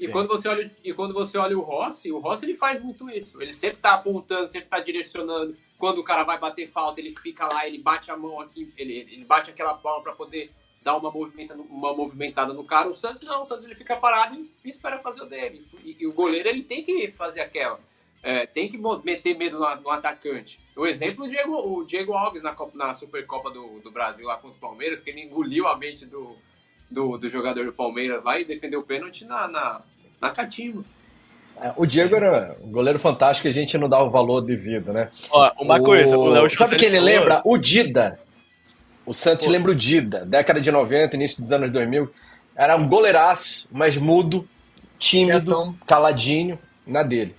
E 0.01 0.09
quando, 0.09 0.29
você 0.29 0.49
olha, 0.49 0.71
e 0.85 0.95
quando 0.95 1.13
você 1.13 1.37
olha 1.37 1.59
o 1.59 1.61
Rossi, 1.61 2.13
o 2.13 2.19
Rossi 2.19 2.45
ele 2.45 2.55
faz 2.55 2.81
muito 2.81 3.11
isso. 3.11 3.43
Ele 3.43 3.53
sempre 3.53 3.79
tá 3.79 3.95
apontando, 3.95 4.47
sempre 4.47 4.69
tá 4.69 4.79
direcionando. 4.79 5.57
Quando 5.77 5.99
o 5.99 6.05
cara 6.05 6.23
vai 6.23 6.39
bater 6.39 6.69
falta, 6.69 7.01
ele 7.01 7.15
fica 7.21 7.47
lá, 7.47 7.67
ele 7.67 7.79
bate 7.79 8.11
a 8.11 8.17
mão 8.17 8.41
aqui, 8.41 8.73
ele, 8.79 9.09
ele 9.11 9.25
bate 9.25 9.51
aquela 9.51 9.75
palma 9.75 10.03
para 10.03 10.13
poder 10.13 10.51
dar 10.89 10.97
uma, 10.97 11.11
movimenta, 11.11 11.55
uma 11.55 11.95
movimentada 11.95 12.55
no 12.55 12.65
cara. 12.65 12.89
O 12.89 12.95
Santos 12.95 13.21
não, 13.23 13.43
o 13.43 13.45
Santos 13.45 13.67
ele 13.67 13.75
fica 13.75 13.95
parado 13.97 14.41
e 14.65 14.69
espera 14.69 14.99
fazer 14.99 15.21
o 15.21 15.27
dele. 15.27 15.63
E, 15.85 15.99
e 16.01 16.07
o 16.07 16.15
goleiro 16.15 16.49
ele 16.49 16.63
tem 16.63 16.83
que 16.83 17.13
fazer 17.13 17.43
aquela. 17.43 17.79
É, 18.23 18.47
tem 18.47 18.69
que 18.69 18.79
meter 19.05 19.37
medo 19.37 19.59
no, 19.59 19.77
no, 19.77 19.91
atacante. 19.91 20.59
O 20.75 20.87
exemplo 20.87 21.27
o 21.27 21.29
Diego, 21.29 21.53
o 21.53 21.85
Diego 21.85 22.15
Alves 22.15 22.43
na, 22.43 22.53
Copa, 22.53 22.73
na 22.75 22.93
Supercopa 22.95 23.51
do, 23.51 23.81
do 23.81 23.91
Brasil 23.91 24.27
lá 24.27 24.37
contra 24.37 24.57
o 24.57 24.61
Palmeiras, 24.61 25.03
que 25.03 25.11
ele 25.11 25.23
engoliu 25.23 25.69
a 25.69 25.77
mente 25.77 26.07
do, 26.07 26.35
do, 26.91 27.19
do 27.19 27.29
jogador 27.29 27.65
do 27.67 27.73
Palmeiras 27.73 28.25
lá 28.25 28.41
e 28.41 28.45
defendeu 28.45 28.81
o 28.81 28.85
pênalti 28.85 29.25
na, 29.25 29.47
na, 29.47 29.83
na 30.21 30.31
catimba. 30.31 30.85
É, 31.61 31.73
o 31.77 31.87
Diego 31.87 32.17
era 32.17 32.57
um 32.63 32.71
goleiro 32.73 32.99
fantástico 32.99 33.47
e 33.47 33.51
a 33.51 33.55
gente 33.55 33.77
não 33.77 33.89
dá 33.89 34.03
o 34.03 34.11
valor 34.11 34.41
devido, 34.41 34.93
né? 34.93 35.11
Ó, 35.31 35.53
uma 35.61 35.79
o... 35.79 35.85
coisa, 35.85 36.17
o 36.17 36.29
Léo 36.29 36.51
Sabe 36.51 36.77
quem 36.77 36.89
ele 36.89 37.01
lembra? 37.01 37.43
O 37.45 37.59
Dida. 37.59 38.19
O 39.09 39.15
Santos 39.15 39.47
Pô. 39.47 39.53
lembra 39.53 39.73
o 39.73 39.75
Dida, 39.75 40.23
década 40.27 40.61
de 40.61 40.71
90, 40.71 41.17
início 41.17 41.41
dos 41.41 41.51
anos 41.51 41.71
2000. 41.71 42.13
Era 42.55 42.77
um 42.77 42.87
goleiraço, 42.87 43.67
mas 43.73 43.97
mudo, 43.97 44.47
tímido, 44.99 45.75
caladinho, 45.87 46.59
na 46.87 47.03
dele. 47.03 47.35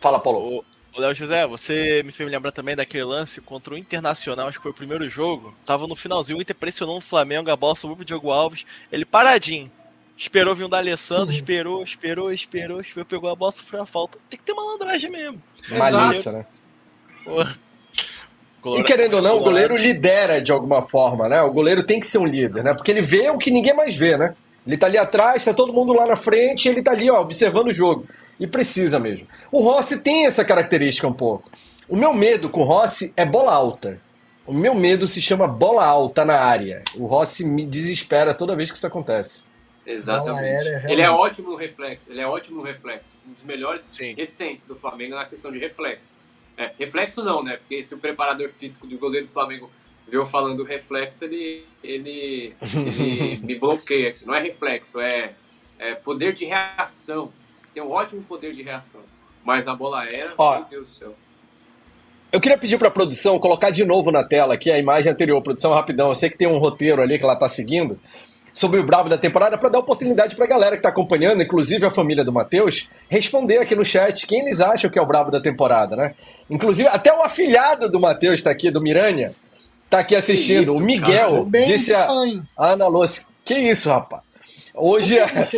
Fala, 0.00 0.18
Paulo. 0.18 0.64
O 0.92 1.00
Léo 1.00 1.14
José, 1.14 1.46
você 1.46 2.02
me 2.02 2.10
fez 2.10 2.28
me 2.28 2.34
lembrar 2.34 2.50
também 2.50 2.74
daquele 2.74 3.04
lance 3.04 3.40
contra 3.40 3.74
o 3.74 3.78
Internacional, 3.78 4.48
acho 4.48 4.58
que 4.58 4.62
foi 4.64 4.72
o 4.72 4.74
primeiro 4.74 5.08
jogo. 5.08 5.54
Tava 5.64 5.86
no 5.86 5.94
finalzinho, 5.94 6.40
o 6.40 6.42
Inter 6.42 6.56
pressionou 6.56 6.96
o 6.96 7.00
Flamengo, 7.00 7.48
a 7.48 7.54
bola 7.54 7.76
subiu 7.76 7.94
pro 7.94 8.04
Diogo 8.04 8.32
Alves, 8.32 8.66
ele 8.90 9.04
paradinho. 9.04 9.70
Esperou 10.16 10.52
vir 10.52 10.64
um 10.64 10.68
da 10.68 10.78
Alessandro, 10.78 11.28
uhum. 11.28 11.36
esperou, 11.36 11.82
esperou, 11.84 12.32
esperou, 12.32 12.80
esperou, 12.80 13.06
pegou 13.06 13.30
a 13.30 13.36
bola, 13.36 13.52
sofreu 13.52 13.82
a 13.82 13.86
falta. 13.86 14.18
Tem 14.28 14.36
que 14.36 14.44
ter 14.44 14.52
malandragem 14.52 15.12
mesmo. 15.12 15.40
Malícia, 15.70 16.32
né? 16.32 16.46
Porra. 17.24 17.56
E 18.64 18.82
querendo 18.84 19.14
ou 19.14 19.22
não, 19.22 19.38
o 19.38 19.42
goleiro 19.42 19.76
lidera 19.76 20.40
de 20.40 20.52
alguma 20.52 20.82
forma, 20.82 21.28
né? 21.28 21.42
O 21.42 21.50
goleiro 21.50 21.82
tem 21.82 21.98
que 21.98 22.06
ser 22.06 22.18
um 22.18 22.26
líder, 22.26 22.62
né? 22.62 22.74
Porque 22.74 22.90
ele 22.90 23.02
vê 23.02 23.28
o 23.28 23.38
que 23.38 23.50
ninguém 23.50 23.74
mais 23.74 23.96
vê, 23.96 24.16
né? 24.16 24.34
Ele 24.64 24.76
tá 24.76 24.86
ali 24.86 24.96
atrás, 24.96 25.44
tá 25.44 25.52
todo 25.52 25.72
mundo 25.72 25.92
lá 25.92 26.06
na 26.06 26.16
frente, 26.16 26.68
ele 26.68 26.82
tá 26.82 26.92
ali, 26.92 27.10
ó, 27.10 27.20
observando 27.20 27.68
o 27.68 27.72
jogo. 27.72 28.06
E 28.38 28.46
precisa 28.46 28.98
mesmo. 28.98 29.26
O 29.50 29.60
Rossi 29.60 29.98
tem 29.98 30.26
essa 30.26 30.44
característica 30.44 31.06
um 31.06 31.12
pouco. 31.12 31.50
O 31.88 31.96
meu 31.96 32.14
medo 32.14 32.48
com 32.48 32.60
o 32.60 32.64
Rossi 32.64 33.12
é 33.16 33.26
bola 33.26 33.52
alta. 33.52 34.00
O 34.46 34.52
meu 34.52 34.74
medo 34.74 35.06
se 35.06 35.20
chama 35.20 35.46
bola 35.46 35.84
alta 35.84 36.24
na 36.24 36.38
área. 36.38 36.82
O 36.96 37.06
Rossi 37.06 37.44
me 37.44 37.66
desespera 37.66 38.34
toda 38.34 38.56
vez 38.56 38.70
que 38.70 38.76
isso 38.76 38.86
acontece. 38.86 39.44
Exatamente. 39.84 40.38
Aérea, 40.38 40.84
ele 40.88 41.02
é 41.02 41.10
ótimo 41.10 41.50
no 41.50 41.56
reflexo. 41.56 42.10
Ele 42.10 42.20
é 42.20 42.26
ótimo 42.26 42.58
no 42.58 42.62
reflexo. 42.62 43.18
Um 43.28 43.32
dos 43.32 43.42
melhores 43.42 43.86
Sim. 43.90 44.14
recentes 44.14 44.64
do 44.64 44.76
Flamengo 44.76 45.14
na 45.14 45.24
questão 45.24 45.50
de 45.50 45.58
reflexo. 45.58 46.14
É, 46.56 46.72
reflexo 46.78 47.22
não, 47.22 47.42
né? 47.42 47.56
Porque 47.56 47.82
se 47.82 47.94
o 47.94 47.98
preparador 47.98 48.48
físico 48.48 48.86
do 48.86 48.98
goleiro 48.98 49.26
do 49.26 49.32
Flamengo 49.32 49.70
viu 50.06 50.24
falando 50.26 50.62
reflexo, 50.64 51.24
ele, 51.24 51.64
ele, 51.82 52.54
ele 52.62 53.36
me 53.44 53.54
bloqueia. 53.54 54.14
Não 54.24 54.34
é 54.34 54.40
reflexo, 54.40 55.00
é, 55.00 55.34
é 55.78 55.94
poder 55.94 56.32
de 56.32 56.44
reação 56.44 57.32
tem 57.72 57.82
um 57.82 57.90
ótimo 57.90 58.22
poder 58.22 58.52
de 58.52 58.62
reação. 58.62 59.00
Mas 59.44 59.64
na 59.64 59.74
bola 59.74 60.00
aérea, 60.00 60.34
Ó, 60.36 60.56
meu 60.56 60.64
Deus 60.64 60.88
do 60.88 60.94
céu. 60.94 61.14
Eu 62.30 62.40
queria 62.40 62.56
pedir 62.56 62.78
para 62.78 62.88
a 62.88 62.90
produção 62.90 63.38
colocar 63.38 63.70
de 63.70 63.84
novo 63.84 64.10
na 64.10 64.24
tela 64.24 64.54
aqui 64.54 64.70
a 64.70 64.78
imagem 64.78 65.12
anterior. 65.12 65.42
Produção, 65.42 65.72
rapidão. 65.72 66.08
Eu 66.08 66.14
sei 66.14 66.30
que 66.30 66.36
tem 66.36 66.48
um 66.48 66.58
roteiro 66.58 67.02
ali 67.02 67.18
que 67.18 67.24
ela 67.24 67.34
está 67.34 67.48
seguindo 67.48 67.98
sobre 68.52 68.78
o 68.78 68.84
brabo 68.84 69.08
da 69.08 69.16
temporada 69.16 69.56
para 69.56 69.68
dar 69.68 69.78
oportunidade 69.78 70.36
para 70.36 70.44
a 70.44 70.48
galera 70.48 70.76
que 70.76 70.80
está 70.80 70.90
acompanhando, 70.90 71.42
inclusive 71.42 71.86
a 71.86 71.90
família 71.90 72.24
do 72.24 72.32
Matheus, 72.32 72.88
responder 73.08 73.58
aqui 73.58 73.74
no 73.74 73.84
chat 73.84 74.26
quem 74.26 74.40
eles 74.40 74.60
acham 74.60 74.90
que 74.90 74.98
é 74.98 75.02
o 75.02 75.06
brabo 75.06 75.30
da 75.30 75.40
temporada, 75.40 75.96
né? 75.96 76.14
Inclusive, 76.50 76.88
até 76.88 77.12
o 77.12 77.22
afilhado 77.22 77.90
do 77.90 77.98
Matheus 77.98 78.34
está 78.34 78.50
aqui, 78.50 78.70
do 78.70 78.80
Miranha, 78.80 79.34
está 79.84 80.00
aqui 80.00 80.14
assistindo. 80.14 80.72
Isso, 80.72 80.76
o 80.76 80.80
Miguel 80.80 81.48
disse 81.66 81.94
a, 81.94 82.08
a 82.56 82.72
Ana 82.72 82.86
Lúcia. 82.88 83.24
Que 83.44 83.54
isso, 83.54 83.88
rapaz? 83.88 84.22
Hoje, 84.74 85.16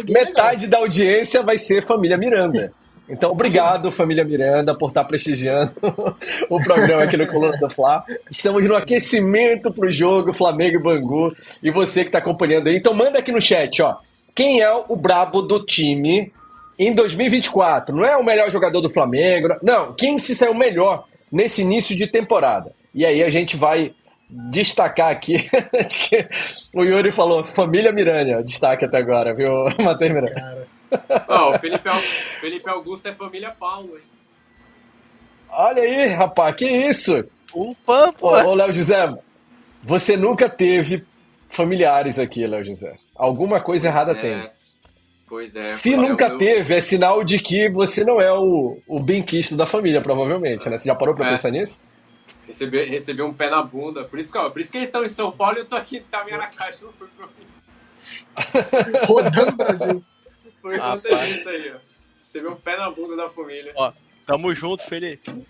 metade 0.09 0.66
da 0.66 0.78
audiência 0.78 1.42
vai 1.42 1.59
ser 1.59 1.85
família 1.85 2.16
Miranda. 2.16 2.72
Então, 3.09 3.31
obrigado, 3.31 3.93
família 3.93 4.25
Miranda, 4.25 4.75
por 4.75 4.88
estar 4.88 5.05
prestigiando 5.05 5.75
o 6.49 6.62
programa 6.62 7.03
aqui 7.03 7.17
no 7.17 7.27
Coluna 7.27 7.57
do 7.59 7.69
Fla. 7.69 8.03
Estamos 8.31 8.67
no 8.67 8.75
aquecimento 8.75 9.71
para 9.71 9.87
o 9.87 9.93
jogo 9.93 10.33
Flamengo 10.33 10.77
e 10.77 10.83
Bangu. 10.83 11.37
E 11.62 11.71
você 11.71 12.03
que 12.03 12.09
está 12.09 12.19
acompanhando 12.19 12.69
aí, 12.69 12.77
então 12.77 12.95
manda 12.95 13.19
aqui 13.19 13.31
no 13.31 13.40
chat, 13.40 13.83
ó. 13.83 13.97
Quem 14.35 14.62
é 14.62 14.73
o 14.73 14.97
brabo 14.97 15.43
do 15.43 15.64
time 15.64 16.33
em 16.79 16.93
2024? 16.95 17.95
Não 17.95 18.05
é 18.05 18.17
o 18.17 18.25
melhor 18.25 18.51
jogador 18.51 18.81
do 18.81 18.90
Flamengo. 18.90 19.49
Não, 19.62 19.93
quem 19.93 20.19
se 20.19 20.35
saiu 20.35 20.55
melhor 20.55 21.05
nesse 21.31 21.62
início 21.62 21.95
de 21.95 22.07
temporada? 22.07 22.73
E 22.95 23.05
aí 23.05 23.23
a 23.23 23.31
gente 23.31 23.57
vai 23.57 23.93
destacar 24.29 25.11
aqui 25.11 25.49
o 26.75 26.83
Yuri 26.83 27.12
falou 27.12 27.45
família 27.45 27.93
Miranda, 27.93 28.43
destaque 28.43 28.85
até 28.85 28.97
agora, 28.97 29.35
viu, 29.35 29.51
Matheus 29.85 30.11
Miranda? 30.11 30.67
Oh, 31.29 31.51
o 31.51 31.59
Felipe, 31.59 31.88
Felipe 32.40 32.68
Augusto 32.68 33.07
é 33.09 33.14
família 33.14 33.51
Paulo, 33.51 33.97
hein? 33.97 34.05
Olha 35.51 35.83
aí, 35.83 36.07
rapaz, 36.07 36.55
que 36.57 36.66
isso? 36.66 37.25
Um 37.55 37.75
fã, 37.75 38.12
pô. 38.12 38.29
Ô, 38.29 38.51
ô 38.51 38.55
Léo 38.55 38.73
José, 38.73 39.12
você 39.83 40.16
nunca 40.16 40.49
teve 40.49 41.05
familiares 41.49 42.18
aqui, 42.18 42.47
Léo 42.47 42.64
José. 42.64 42.97
Alguma 43.14 43.61
coisa 43.61 43.87
errada 43.87 44.12
é. 44.12 44.14
tem. 44.14 44.51
Pois 45.29 45.55
é. 45.57 45.62
Se 45.73 45.97
nunca 45.97 46.29
meu... 46.29 46.38
teve, 46.38 46.75
é 46.75 46.81
sinal 46.81 47.25
de 47.25 47.38
que 47.38 47.68
você 47.68 48.05
não 48.05 48.20
é 48.20 48.33
o, 48.33 48.79
o 48.87 49.01
benquisto 49.01 49.57
da 49.57 49.66
família, 49.66 50.01
provavelmente, 50.01 50.68
né? 50.68 50.77
Você 50.77 50.88
já 50.88 50.94
parou 50.94 51.14
pra 51.14 51.27
é. 51.27 51.31
pensar 51.31 51.51
nisso? 51.51 51.85
Receber, 52.47 52.88
receber 52.88 53.23
um 53.23 53.33
pé 53.33 53.49
na 53.49 53.62
bunda. 53.62 54.05
Por 54.05 54.18
isso, 54.18 54.31
que, 54.31 54.38
ó, 54.38 54.51
por 54.51 54.61
isso 54.61 54.70
que 54.70 54.79
eles 54.79 54.88
estão 54.88 55.05
em 55.05 55.09
São 55.09 55.33
Paulo 55.33 55.57
e 55.57 55.61
eu 55.61 55.64
tô 55.64 55.77
aqui, 55.77 56.01
tá 56.01 56.25
minha 56.25 56.37
na 56.37 56.47
caixa, 56.47 56.85
não 56.85 56.92
foi 56.92 57.09
pra 57.16 57.27
mim. 57.27 57.44
Rodando 59.07 59.53
o 59.53 59.57
Brasil. 59.57 60.05
Por 60.64 60.77
conta 60.79 61.27
disso 61.27 61.48
aí, 61.50 61.72
ó. 61.74 61.79
Receber 62.20 62.48
um 62.48 62.57
pé 62.57 62.79
na 62.79 62.88
bunda 62.88 63.14
da 63.14 63.29
família. 63.29 63.70
Ó, 63.77 63.92
tamo 64.27 64.55
junto, 64.55 64.83
Felipe. 64.83 65.31
Uh, 65.31 65.44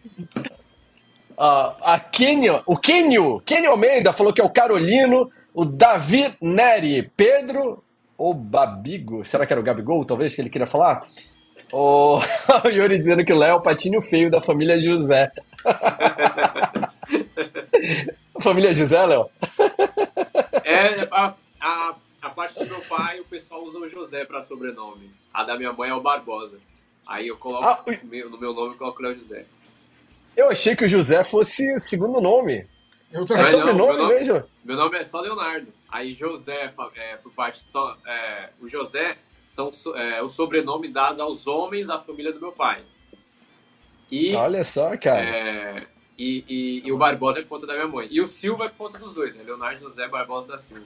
a 1.82 2.00
Kenio, 2.00 2.60
o 2.66 2.76
Kenio, 2.76 3.40
Kenio 3.46 3.70
Almeida 3.70 4.12
falou 4.12 4.32
que 4.32 4.40
é 4.40 4.44
o 4.44 4.50
Carolino, 4.50 5.30
o 5.54 5.64
Davi 5.64 6.34
Neri, 6.42 7.12
Pedro 7.16 7.84
ou 8.18 8.34
Babigo, 8.34 9.24
será 9.24 9.46
que 9.46 9.52
era 9.52 9.60
o 9.60 9.64
Gabigol, 9.64 10.04
talvez, 10.04 10.34
que 10.34 10.40
ele 10.40 10.50
queria 10.50 10.66
falar? 10.66 11.06
O, 11.72 12.18
o 12.64 12.68
Yuri 12.68 12.98
dizendo 12.98 13.24
que 13.24 13.32
o 13.32 13.38
Léo 13.38 13.52
é 13.52 13.54
o 13.54 13.62
patinho 13.62 14.02
feio 14.02 14.28
da 14.28 14.40
família 14.40 14.80
José. 14.80 15.30
família 18.42 18.74
José, 18.74 19.06
Léo? 19.06 19.30
É, 20.64 21.06
a, 21.12 21.34
a, 21.60 21.94
parte 22.34 22.58
do 22.58 22.66
meu 22.66 22.80
pai, 22.82 23.20
o 23.20 23.24
pessoal 23.24 23.62
usa 23.62 23.78
o 23.78 23.88
José 23.88 24.24
para 24.24 24.42
sobrenome. 24.42 25.10
A 25.32 25.44
da 25.44 25.56
minha 25.56 25.72
mãe 25.72 25.90
é 25.90 25.94
o 25.94 26.00
Barbosa. 26.00 26.60
Aí 27.06 27.28
eu 27.28 27.36
coloco 27.36 27.64
ah, 27.66 27.84
no, 28.02 28.08
meu, 28.08 28.30
no 28.30 28.38
meu 28.38 28.52
nome 28.52 28.74
eu 28.74 28.78
coloco 28.78 29.00
o 29.00 29.02
Léo 29.02 29.16
José. 29.16 29.46
Eu 30.36 30.48
achei 30.48 30.74
que 30.74 30.84
o 30.84 30.88
José 30.88 31.22
fosse 31.22 31.78
segundo 31.78 32.20
nome. 32.20 32.66
Eu 33.12 33.24
também. 33.24 33.44
É 33.44 33.50
sobrenome 33.50 33.78
não, 33.78 34.08
meu 34.08 34.08
mesmo? 34.08 34.34
Nome, 34.34 34.46
meu 34.64 34.76
nome 34.76 34.98
é 34.98 35.04
só 35.04 35.20
Leonardo. 35.20 35.68
Aí 35.88 36.12
José, 36.12 36.72
é, 36.96 37.16
por 37.16 37.32
parte 37.32 37.62
só, 37.64 37.96
é, 38.04 38.50
o 38.60 38.66
José 38.66 39.16
são 39.48 39.70
é, 39.94 40.20
o 40.22 40.28
sobrenome 40.28 40.88
dados 40.88 41.20
aos 41.20 41.46
homens 41.46 41.86
da 41.86 42.00
família 42.00 42.32
do 42.32 42.40
meu 42.40 42.50
pai. 42.50 42.82
E, 44.10 44.34
Olha 44.34 44.64
só, 44.64 44.96
cara. 44.96 45.24
É, 45.24 45.86
e, 46.18 46.44
e, 46.48 46.82
e, 46.88 46.92
o 46.92 46.96
Barbosa 46.96 47.38
é 47.38 47.42
por 47.42 47.48
conta 47.48 47.66
da 47.66 47.74
minha 47.74 47.86
mãe. 47.86 48.08
E 48.10 48.20
o 48.20 48.26
Silva 48.26 48.66
é 48.66 48.68
por 48.68 48.76
conta 48.78 48.98
dos 48.98 49.12
dois, 49.12 49.34
né? 49.34 49.42
Leonardo 49.44 49.80
José 49.80 50.08
Barbosa 50.08 50.48
da 50.48 50.58
Silva. 50.58 50.84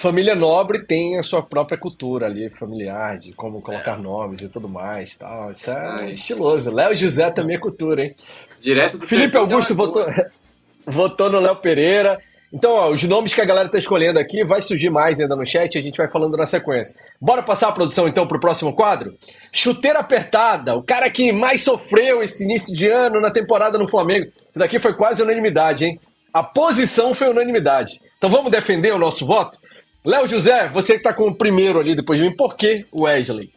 Família 0.00 0.34
nobre 0.34 0.78
tem 0.78 1.18
a 1.18 1.22
sua 1.22 1.42
própria 1.42 1.76
cultura 1.76 2.24
ali, 2.24 2.48
familiar, 2.48 3.18
de 3.18 3.34
como 3.34 3.60
colocar 3.60 3.98
é. 3.98 4.00
nomes 4.00 4.40
e 4.40 4.48
tudo 4.48 4.66
mais. 4.66 5.14
Tal. 5.14 5.50
Isso 5.50 5.70
é 5.70 6.10
estiloso. 6.10 6.72
Léo 6.72 6.96
José 6.96 7.30
também 7.30 7.56
é 7.56 7.58
cultura, 7.58 8.04
hein? 8.04 8.16
Direto 8.58 8.96
do 8.96 9.06
Felipe 9.06 9.36
Augusto 9.36 9.74
votou, 9.74 10.06
votou 10.88 11.28
no 11.28 11.38
Léo 11.38 11.54
Pereira. 11.56 12.18
Então, 12.50 12.72
ó, 12.72 12.88
os 12.88 13.02
nomes 13.04 13.34
que 13.34 13.42
a 13.42 13.44
galera 13.44 13.68
tá 13.68 13.76
escolhendo 13.76 14.18
aqui, 14.18 14.42
vai 14.42 14.62
surgir 14.62 14.88
mais 14.88 15.20
ainda 15.20 15.36
no 15.36 15.44
chat, 15.44 15.76
a 15.76 15.82
gente 15.82 15.98
vai 15.98 16.08
falando 16.08 16.34
na 16.34 16.46
sequência. 16.46 16.98
Bora 17.20 17.42
passar 17.42 17.68
a 17.68 17.72
produção 17.72 18.08
então 18.08 18.26
pro 18.26 18.40
próximo 18.40 18.72
quadro? 18.72 19.14
Chuteira 19.52 19.98
apertada, 19.98 20.74
o 20.76 20.82
cara 20.82 21.10
que 21.10 21.30
mais 21.30 21.62
sofreu 21.62 22.22
esse 22.22 22.42
início 22.44 22.74
de 22.74 22.88
ano 22.88 23.20
na 23.20 23.30
temporada 23.30 23.76
no 23.76 23.86
Flamengo. 23.86 24.28
Isso 24.48 24.58
daqui 24.58 24.78
foi 24.78 24.94
quase 24.94 25.22
unanimidade, 25.22 25.84
hein? 25.84 26.00
A 26.32 26.42
posição 26.42 27.12
foi 27.12 27.28
unanimidade. 27.28 28.00
Então 28.16 28.30
vamos 28.30 28.50
defender 28.50 28.94
o 28.94 28.98
nosso 28.98 29.26
voto? 29.26 29.58
Léo 30.04 30.26
José, 30.26 30.68
você 30.68 30.96
que 30.96 31.02
tá 31.02 31.12
com 31.12 31.28
o 31.28 31.34
primeiro 31.34 31.78
ali 31.78 31.94
depois 31.94 32.18
de 32.18 32.26
mim, 32.26 32.34
por 32.34 32.56
que 32.56 32.86
o 32.90 33.02
Wesley? 33.02 33.52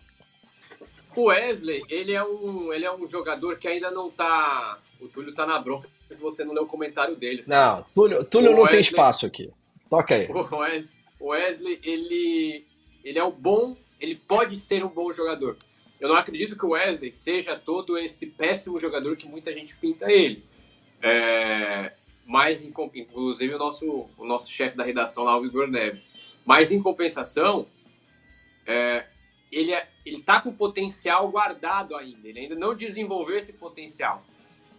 O 1.16 1.26
Wesley, 1.26 1.82
ele 1.90 2.14
é 2.14 2.24
um, 2.24 2.74
ele 2.74 2.86
é 2.86 2.94
um 2.94 3.08
jogador 3.08 3.58
que 3.58 3.68
ainda 3.68 3.90
não 3.92 4.10
tá. 4.10 4.80
O 5.00 5.08
Túlio 5.08 5.34
tá 5.34 5.46
na 5.46 5.60
bronca 5.60 5.88
que 6.08 6.16
você 6.16 6.44
não 6.44 6.54
leu 6.54 6.64
o 6.64 6.68
comentário 6.68 7.16
dele. 7.16 7.44
Sabe? 7.44 7.78
Não, 7.78 7.86
Túlio, 7.94 8.24
Túlio 8.26 8.52
não 8.52 8.62
Wesley, 8.64 8.72
tem 8.72 8.82
espaço 8.82 9.26
aqui. 9.26 9.50
Toca 9.90 10.16
aí. 10.16 10.28
O 10.34 10.58
Wesley, 10.58 10.90
o 11.20 11.28
Wesley, 11.28 11.80
ele, 11.84 12.66
ele 13.04 13.20
é 13.20 13.24
um 13.24 13.32
bom. 13.32 13.78
Ele 14.00 14.16
pode 14.16 14.60
ser 14.60 14.84
um 14.84 14.90
bom 14.90 15.14
jogador. 15.14 15.58
Eu 16.00 16.10
não 16.10 16.16
acredito 16.16 16.58
que 16.58 16.66
o 16.66 16.72
Wesley 16.72 17.14
seja 17.14 17.56
todo 17.56 17.98
esse 17.98 18.28
péssimo 18.28 18.80
jogador 18.80 19.16
que 19.16 19.26
muita 19.26 19.54
gente 19.54 19.76
pinta 19.78 20.12
ele. 20.12 20.44
É, 21.02 21.94
mas, 22.26 22.62
inclusive, 22.62 23.54
o 23.54 23.58
nosso, 23.58 24.10
o 24.18 24.26
nosso 24.26 24.52
chefe 24.52 24.76
da 24.76 24.84
redação 24.84 25.24
lá, 25.24 25.40
o 25.40 25.46
Igor 25.46 25.68
Neves. 25.68 26.12
Mas, 26.46 26.72
em 26.72 26.82
compensação, 26.82 27.68
é, 28.66 29.06
ele 29.52 29.72
é, 29.72 29.88
está 30.06 30.42
com 30.42 30.52
potencial 30.52 31.30
guardado 31.30 31.96
ainda. 31.96 32.28
Ele 32.28 32.40
ainda 32.40 32.56
não 32.56 32.76
desenvolveu 32.76 33.38
esse 33.38 33.54
potencial. 33.54 34.26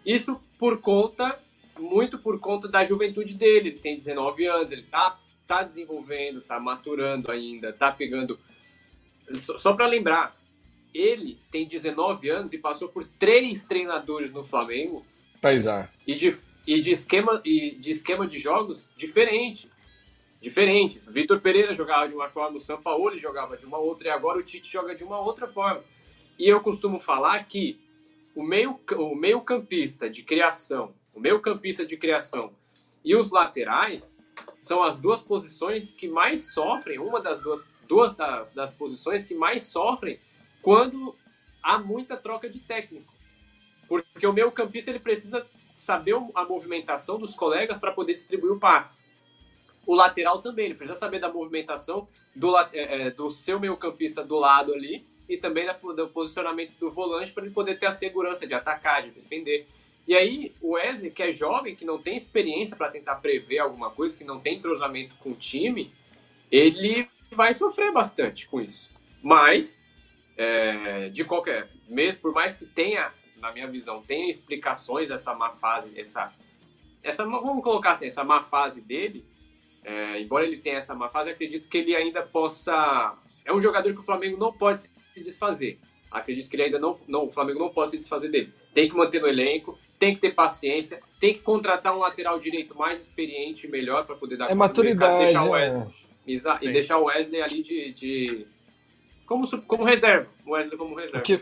Isso 0.04 0.40
por 0.58 0.80
conta, 0.80 1.38
muito 1.78 2.18
por 2.18 2.38
conta 2.38 2.68
da 2.68 2.84
juventude 2.84 3.34
dele. 3.34 3.70
Ele 3.70 3.78
tem 3.78 3.96
19 3.96 4.46
anos, 4.46 4.72
ele 4.72 4.82
tá, 4.82 5.18
tá 5.46 5.62
desenvolvendo, 5.62 6.40
tá 6.42 6.60
maturando 6.60 7.30
ainda, 7.30 7.72
tá 7.72 7.90
pegando. 7.90 8.38
Só, 9.34 9.56
só 9.58 9.72
para 9.72 9.86
lembrar, 9.86 10.36
ele 10.92 11.38
tem 11.50 11.66
19 11.66 12.30
anos 12.30 12.52
e 12.52 12.58
passou 12.58 12.88
por 12.88 13.06
três 13.18 13.64
treinadores 13.64 14.32
no 14.32 14.42
Flamengo. 14.42 15.02
Pois 15.40 15.66
é. 15.66 15.88
E 16.06 16.14
de, 16.14 16.36
e 16.66 16.80
de, 16.80 16.92
esquema, 16.92 17.40
e 17.44 17.74
de 17.74 17.90
esquema 17.90 18.26
de 18.26 18.38
jogos 18.38 18.90
diferente. 18.96 19.70
Diferentes. 20.44 21.06
Vitor 21.06 21.40
Pereira 21.40 21.72
jogava 21.72 22.06
de 22.06 22.14
uma 22.14 22.28
forma, 22.28 22.58
o 22.58 22.60
São 22.60 22.76
Paulo 22.76 23.16
jogava 23.16 23.56
de 23.56 23.64
uma 23.64 23.78
outra, 23.78 24.08
e 24.08 24.10
agora 24.10 24.38
o 24.38 24.42
Tite 24.42 24.70
joga 24.70 24.94
de 24.94 25.02
uma 25.02 25.18
outra 25.18 25.48
forma. 25.48 25.82
E 26.38 26.46
eu 26.46 26.60
costumo 26.60 27.00
falar 27.00 27.42
que 27.44 27.80
o 28.36 28.42
meio, 28.42 28.78
o 28.98 29.14
meio 29.14 29.40
campista 29.40 30.08
de 30.10 30.22
criação, 30.22 30.92
o 31.14 31.18
meio 31.18 31.40
campista 31.40 31.86
de 31.86 31.96
criação 31.96 32.52
e 33.02 33.16
os 33.16 33.30
laterais 33.30 34.18
são 34.58 34.82
as 34.82 35.00
duas 35.00 35.22
posições 35.22 35.94
que 35.94 36.08
mais 36.08 36.52
sofrem, 36.52 36.98
uma 36.98 37.22
das 37.22 37.40
duas, 37.40 37.66
duas 37.88 38.14
das, 38.14 38.52
das 38.52 38.74
posições 38.74 39.24
que 39.24 39.34
mais 39.34 39.64
sofrem 39.64 40.20
quando 40.60 41.16
há 41.62 41.78
muita 41.78 42.18
troca 42.18 42.50
de 42.50 42.60
técnico. 42.60 43.10
Porque 43.88 44.26
o 44.26 44.32
meio 44.34 44.52
campista 44.52 44.90
ele 44.90 45.00
precisa 45.00 45.46
saber 45.74 46.16
a 46.34 46.44
movimentação 46.44 47.18
dos 47.18 47.34
colegas 47.34 47.78
para 47.78 47.92
poder 47.92 48.12
distribuir 48.12 48.52
o 48.52 48.60
passe. 48.60 49.02
O 49.86 49.94
lateral 49.94 50.40
também, 50.40 50.66
ele 50.66 50.74
precisa 50.74 50.98
saber 50.98 51.18
da 51.18 51.32
movimentação 51.32 52.08
do, 52.34 52.56
é, 52.72 53.10
do 53.10 53.30
seu 53.30 53.60
meio 53.60 53.76
campista 53.76 54.24
do 54.24 54.36
lado 54.36 54.72
ali 54.72 55.06
e 55.28 55.36
também 55.36 55.66
do 55.96 56.08
posicionamento 56.08 56.72
do 56.78 56.90
volante 56.90 57.32
para 57.32 57.44
ele 57.44 57.54
poder 57.54 57.78
ter 57.78 57.86
a 57.86 57.92
segurança 57.92 58.46
de 58.46 58.54
atacar, 58.54 59.02
de 59.02 59.10
defender. 59.10 59.66
E 60.06 60.14
aí, 60.14 60.54
o 60.60 60.72
Wesley, 60.72 61.10
que 61.10 61.22
é 61.22 61.32
jovem, 61.32 61.74
que 61.74 61.84
não 61.84 61.98
tem 61.98 62.16
experiência 62.16 62.76
para 62.76 62.90
tentar 62.90 63.16
prever 63.16 63.58
alguma 63.58 63.90
coisa, 63.90 64.16
que 64.16 64.24
não 64.24 64.38
tem 64.38 64.58
entrosamento 64.58 65.14
com 65.16 65.30
o 65.30 65.34
time, 65.34 65.92
ele 66.50 67.08
vai 67.30 67.54
sofrer 67.54 67.90
bastante 67.90 68.46
com 68.46 68.60
isso. 68.60 68.90
Mas, 69.22 69.82
é, 70.36 71.08
de 71.08 71.24
qualquer, 71.24 71.70
mesmo 71.88 72.20
por 72.20 72.34
mais 72.34 72.56
que 72.56 72.66
tenha, 72.66 73.12
na 73.40 73.50
minha 73.50 73.66
visão, 73.66 74.02
tenha 74.02 74.30
explicações 74.30 75.10
essa 75.10 75.34
má 75.34 75.52
fase, 75.52 75.98
essa, 75.98 76.30
essa 77.02 77.24
vamos 77.24 77.64
colocar 77.64 77.92
assim, 77.92 78.06
essa 78.06 78.22
má 78.22 78.42
fase 78.42 78.82
dele, 78.82 79.24
é, 79.84 80.20
embora 80.20 80.44
ele 80.44 80.56
tenha 80.56 80.78
essa 80.78 80.94
má 80.94 81.10
fase, 81.10 81.30
acredito 81.30 81.68
que 81.68 81.78
ele 81.78 81.94
ainda 81.94 82.22
possa. 82.22 83.14
É 83.44 83.52
um 83.52 83.60
jogador 83.60 83.92
que 83.92 84.00
o 84.00 84.04
Flamengo 84.04 84.38
não 84.38 84.52
pode 84.52 84.80
se 84.80 84.90
desfazer. 85.22 85.78
Acredito 86.10 86.48
que 86.48 86.56
ele 86.56 86.64
ainda 86.64 86.78
não, 86.78 86.98
não, 87.06 87.24
o 87.24 87.28
Flamengo 87.28 87.58
não 87.58 87.68
pode 87.68 87.90
se 87.90 87.98
desfazer 87.98 88.30
dele. 88.30 88.52
Tem 88.72 88.88
que 88.88 88.96
manter 88.96 89.20
no 89.20 89.28
elenco, 89.28 89.78
tem 89.98 90.14
que 90.14 90.20
ter 90.20 90.30
paciência, 90.30 91.00
tem 91.20 91.34
que 91.34 91.40
contratar 91.40 91.94
um 91.94 91.98
lateral 91.98 92.38
direito 92.38 92.76
mais 92.76 93.00
experiente 93.00 93.66
e 93.66 93.70
melhor 93.70 94.06
para 94.06 94.16
poder 94.16 94.36
dar 94.36 94.50
é 94.50 94.54
maturidade, 94.54 95.24
deixar 95.24 95.44
o 95.44 95.50
Wesley, 95.50 95.82
é. 95.82 96.58
e 96.62 96.72
deixar 96.72 96.98
o 96.98 97.04
Wesley 97.04 97.42
ali 97.42 97.62
de, 97.62 97.92
de, 97.92 98.46
como, 99.26 99.46
como 99.62 99.84
reserva, 99.84 100.28
o 100.46 100.52
Wesley 100.52 100.78
como 100.78 100.94
reserva. 100.94 101.18
O 101.18 101.22
que, 101.22 101.40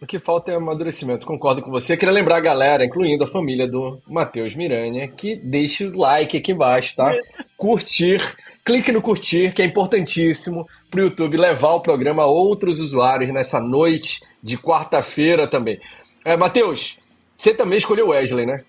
o 0.00 0.06
que 0.06 0.18
falta 0.18 0.50
é 0.50 0.54
amadurecimento, 0.54 1.26
concordo 1.26 1.60
com 1.62 1.70
você. 1.70 1.96
Queria 1.96 2.12
lembrar 2.12 2.36
a 2.36 2.40
galera, 2.40 2.84
incluindo 2.84 3.24
a 3.24 3.26
família 3.26 3.68
do 3.68 4.00
Matheus 4.06 4.54
Miranha, 4.54 5.06
que 5.08 5.36
deixe 5.36 5.86
o 5.86 5.96
like 5.96 6.36
aqui 6.36 6.52
embaixo, 6.52 6.96
tá? 6.96 7.12
Curtir 7.56 8.20
clique 8.64 8.92
no 8.92 9.02
curtir, 9.02 9.52
que 9.52 9.62
é 9.62 9.64
importantíssimo 9.64 10.68
para 10.90 11.00
o 11.00 11.04
YouTube 11.04 11.36
levar 11.36 11.72
o 11.72 11.80
programa 11.80 12.22
a 12.22 12.26
outros 12.26 12.78
usuários 12.80 13.30
nessa 13.30 13.60
noite 13.60 14.20
de 14.42 14.56
quarta-feira 14.56 15.46
também. 15.46 15.80
É, 16.24 16.36
Matheus, 16.36 16.98
você 17.36 17.54
também 17.54 17.78
escolheu 17.78 18.06
o 18.06 18.10
Wesley, 18.10 18.46
né? 18.46 18.64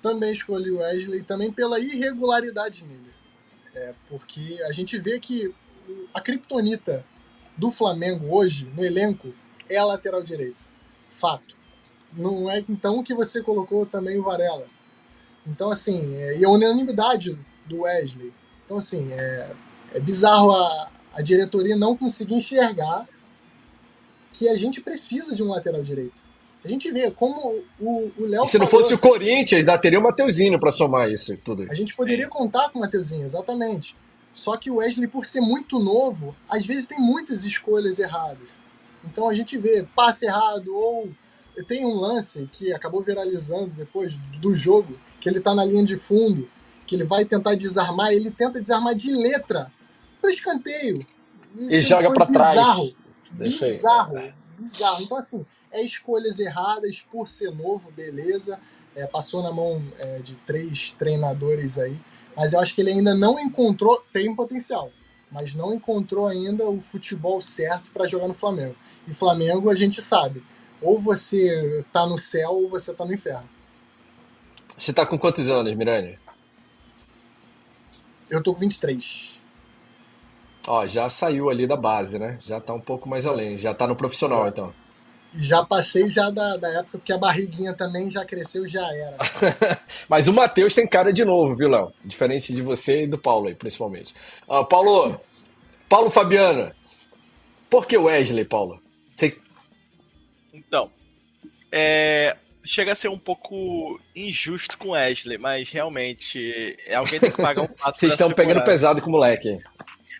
Também 0.00 0.32
escolhi 0.32 0.70
o 0.70 0.78
Wesley, 0.78 1.22
também 1.22 1.52
pela 1.52 1.78
irregularidade 1.78 2.84
nele. 2.84 3.12
É, 3.74 3.92
porque 4.08 4.58
a 4.66 4.72
gente 4.72 4.98
vê 4.98 5.18
que 5.18 5.54
a 6.14 6.20
criptonita 6.20 7.04
do 7.56 7.70
Flamengo 7.70 8.34
hoje, 8.34 8.66
no 8.74 8.84
elenco, 8.84 9.32
é 9.74 9.78
a 9.78 9.84
lateral 9.84 10.22
direita. 10.22 10.60
Fato. 11.10 11.56
Não 12.12 12.50
é 12.50 12.62
então 12.68 13.02
que 13.02 13.14
você 13.14 13.42
colocou 13.42 13.86
também 13.86 14.18
o 14.18 14.22
Varela. 14.22 14.66
Então, 15.46 15.70
assim, 15.70 16.14
é, 16.14 16.38
e 16.38 16.44
a 16.44 16.48
unanimidade 16.48 17.38
do 17.66 17.80
Wesley. 17.80 18.32
Então, 18.64 18.76
assim, 18.76 19.12
é, 19.12 19.50
é 19.94 20.00
bizarro 20.00 20.52
a, 20.52 20.90
a 21.14 21.22
diretoria 21.22 21.76
não 21.76 21.96
conseguir 21.96 22.34
enxergar 22.34 23.08
que 24.32 24.48
a 24.48 24.56
gente 24.56 24.80
precisa 24.80 25.34
de 25.34 25.42
um 25.42 25.48
lateral 25.48 25.82
direito. 25.82 26.22
A 26.64 26.68
gente 26.68 26.90
vê 26.92 27.10
como 27.10 27.60
o 27.80 28.12
Léo. 28.18 28.46
Se 28.46 28.56
não 28.56 28.68
falou, 28.68 28.82
fosse 28.82 28.94
o 28.94 28.98
Corinthians, 28.98 29.60
ainda 29.60 29.76
teria 29.76 29.98
o 29.98 30.02
Mateuzinho 30.02 30.60
para 30.60 30.70
somar 30.70 31.10
isso 31.10 31.36
tudo. 31.38 31.66
A 31.68 31.74
gente 31.74 31.94
poderia 31.94 32.28
contar 32.28 32.70
com 32.70 32.78
o 32.78 32.82
Mateuzinho, 32.82 33.24
exatamente. 33.24 33.96
Só 34.32 34.56
que 34.56 34.70
o 34.70 34.76
Wesley, 34.76 35.08
por 35.08 35.26
ser 35.26 35.40
muito 35.40 35.78
novo, 35.80 36.34
às 36.48 36.64
vezes 36.64 36.86
tem 36.86 37.00
muitas 37.00 37.44
escolhas 37.44 37.98
erradas. 37.98 38.48
Então 39.04 39.28
a 39.28 39.34
gente 39.34 39.58
vê 39.58 39.86
passe 39.94 40.26
errado 40.26 40.74
ou 40.74 41.10
tem 41.66 41.84
um 41.84 41.94
lance 41.94 42.48
que 42.50 42.72
acabou 42.72 43.02
viralizando 43.02 43.68
depois 43.68 44.16
do 44.16 44.54
jogo, 44.54 44.98
que 45.20 45.28
ele 45.28 45.40
tá 45.40 45.54
na 45.54 45.64
linha 45.64 45.84
de 45.84 45.96
fundo, 45.96 46.48
que 46.86 46.94
ele 46.94 47.04
vai 47.04 47.24
tentar 47.24 47.54
desarmar, 47.54 48.12
ele 48.12 48.30
tenta 48.30 48.60
desarmar 48.60 48.94
de 48.94 49.10
letra 49.10 49.70
pro 50.20 50.30
escanteio. 50.30 51.06
Isso 51.54 51.74
e 51.74 51.82
joga 51.82 52.12
para 52.12 52.26
trás. 52.26 52.96
Bizarro, 53.32 54.32
bizarro. 54.58 55.02
Então 55.02 55.16
assim, 55.16 55.44
é 55.70 55.82
escolhas 55.82 56.38
erradas 56.38 57.00
por 57.10 57.28
ser 57.28 57.50
novo, 57.50 57.90
beleza. 57.90 58.58
É, 58.94 59.06
passou 59.06 59.42
na 59.42 59.50
mão 59.50 59.82
é, 59.98 60.18
de 60.18 60.34
três 60.46 60.90
treinadores 60.98 61.78
aí, 61.78 61.98
mas 62.36 62.52
eu 62.52 62.60
acho 62.60 62.74
que 62.74 62.82
ele 62.82 62.90
ainda 62.90 63.14
não 63.14 63.40
encontrou, 63.40 64.04
tem 64.12 64.34
potencial, 64.36 64.92
mas 65.30 65.54
não 65.54 65.72
encontrou 65.72 66.26
ainda 66.26 66.68
o 66.68 66.78
futebol 66.78 67.40
certo 67.40 67.90
para 67.90 68.06
jogar 68.06 68.28
no 68.28 68.34
Flamengo. 68.34 68.76
E 69.06 69.14
Flamengo 69.14 69.70
a 69.70 69.74
gente 69.74 70.00
sabe, 70.00 70.42
ou 70.80 70.98
você 70.98 71.84
tá 71.92 72.06
no 72.06 72.18
céu 72.18 72.50
ou 72.50 72.68
você 72.68 72.92
tá 72.92 73.04
no 73.04 73.12
inferno. 73.12 73.48
Você 74.76 74.92
tá 74.92 75.04
com 75.06 75.18
quantos 75.18 75.48
anos, 75.48 75.74
Mirani? 75.74 76.18
Eu 78.28 78.42
tô 78.42 78.54
com 78.54 78.60
23. 78.60 79.40
Ó, 80.66 80.86
já 80.86 81.08
saiu 81.08 81.50
ali 81.50 81.66
da 81.66 81.76
base, 81.76 82.18
né? 82.18 82.38
Já 82.40 82.60
tá 82.60 82.72
um 82.72 82.80
pouco 82.80 83.08
mais 83.08 83.26
além, 83.26 83.58
já 83.58 83.74
tá 83.74 83.86
no 83.86 83.96
profissional, 83.96 84.46
é. 84.46 84.48
então. 84.48 84.72
Já 85.34 85.64
passei 85.64 86.08
já 86.10 86.30
da, 86.30 86.56
da 86.56 86.68
época, 86.68 86.98
porque 86.98 87.12
a 87.12 87.18
barriguinha 87.18 87.72
também 87.72 88.10
já 88.10 88.24
cresceu, 88.24 88.66
já 88.68 88.86
era. 88.94 89.16
Mas 90.08 90.28
o 90.28 90.32
Matheus 90.32 90.74
tem 90.74 90.86
cara 90.86 91.12
de 91.12 91.24
novo, 91.24 91.56
viu, 91.56 91.68
Léo? 91.68 91.92
Diferente 92.04 92.54
de 92.54 92.60
você 92.60 93.04
e 93.04 93.06
do 93.06 93.18
Paulo 93.18 93.48
aí, 93.48 93.54
principalmente. 93.54 94.14
Uh, 94.46 94.64
Paulo, 94.64 95.18
Paulo 95.88 96.10
Fabiana, 96.10 96.76
por 97.70 97.86
que 97.86 97.96
Wesley, 97.96 98.44
Paulo? 98.44 98.80
Você... 99.14 99.38
Então, 100.52 100.90
é, 101.70 102.36
chega 102.64 102.92
a 102.92 102.96
ser 102.96 103.08
um 103.08 103.18
pouco 103.18 104.00
injusto 104.14 104.76
com 104.78 104.90
Wesley, 104.90 105.38
mas 105.38 105.70
realmente 105.70 106.76
é 106.86 106.94
alguém 106.94 107.18
tem 107.18 107.30
que 107.30 107.40
pagar 107.40 107.62
um 107.62 107.68
pato. 107.74 107.98
Vocês 107.98 108.12
estão 108.12 108.30
pegando 108.30 108.62
pesado 108.64 109.00
com 109.00 109.08
o 109.08 109.12
moleque. 109.12 109.58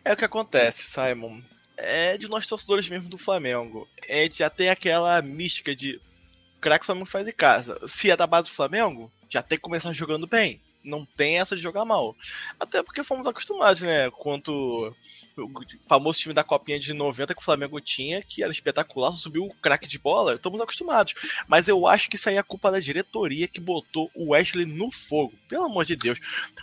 É 0.05 0.13
o 0.13 0.17
que 0.17 0.25
acontece, 0.25 0.83
Simon 0.83 1.41
é 1.83 2.17
de 2.17 2.29
nós 2.29 2.47
torcedores 2.47 2.89
mesmo 2.89 3.09
do 3.09 3.19
Flamengo. 3.19 3.89
É 4.09 4.29
de 4.29 4.39
já 4.39 4.49
ter 4.49 4.69
aquela 4.69 5.21
mística 5.21 5.75
de 5.75 5.97
o 6.57 6.61
craque 6.61 6.87
Flamengo 6.87 7.07
faz 7.07 7.27
em 7.27 7.33
casa. 7.33 7.77
Se 7.87 8.11
é 8.11 8.17
da 8.17 8.27
base 8.27 8.49
do 8.49 8.55
Flamengo, 8.55 9.13
já 9.29 9.43
tem 9.43 9.59
que 9.59 9.63
começar 9.63 9.93
jogando 9.93 10.27
bem. 10.27 10.61
Não 10.85 11.05
tem 11.05 11.39
essa 11.39 11.55
de 11.55 11.63
jogar 11.63 11.85
mal. 11.85 12.17
Até 12.59 12.83
porque 12.83 13.05
fomos 13.05 13.27
acostumados, 13.27 13.83
né? 13.83 14.11
Quanto 14.11 14.95
o 15.37 15.51
famoso 15.89 16.19
time 16.19 16.35
da 16.35 16.45
Copinha 16.45 16.79
de 16.79 16.93
90 16.93 17.35
que 17.35 17.41
o 17.41 17.45
Flamengo 17.45 17.81
tinha, 17.81 18.23
que 18.23 18.43
era 18.43 18.53
espetacular, 18.53 19.13
subiu 19.13 19.45
o 19.45 19.55
craque 19.55 19.89
de 19.89 19.99
bola, 19.99 20.35
estamos 20.35 20.61
acostumados. 20.61 21.15
Mas 21.47 21.69
eu 21.69 21.87
acho 21.87 22.09
que 22.09 22.17
isso 22.17 22.29
aí 22.29 22.37
é 22.37 22.43
culpa 22.43 22.71
da 22.71 22.81
diretoria 22.81 23.49
que 23.49 23.61
botou 23.61 24.11
o 24.15 24.31
Wesley 24.31 24.67
no 24.67 24.91
fogo. 24.91 25.35
Pelo 25.49 25.65
amor 25.65 25.85
de 25.85 25.97
Deus. 25.97 26.19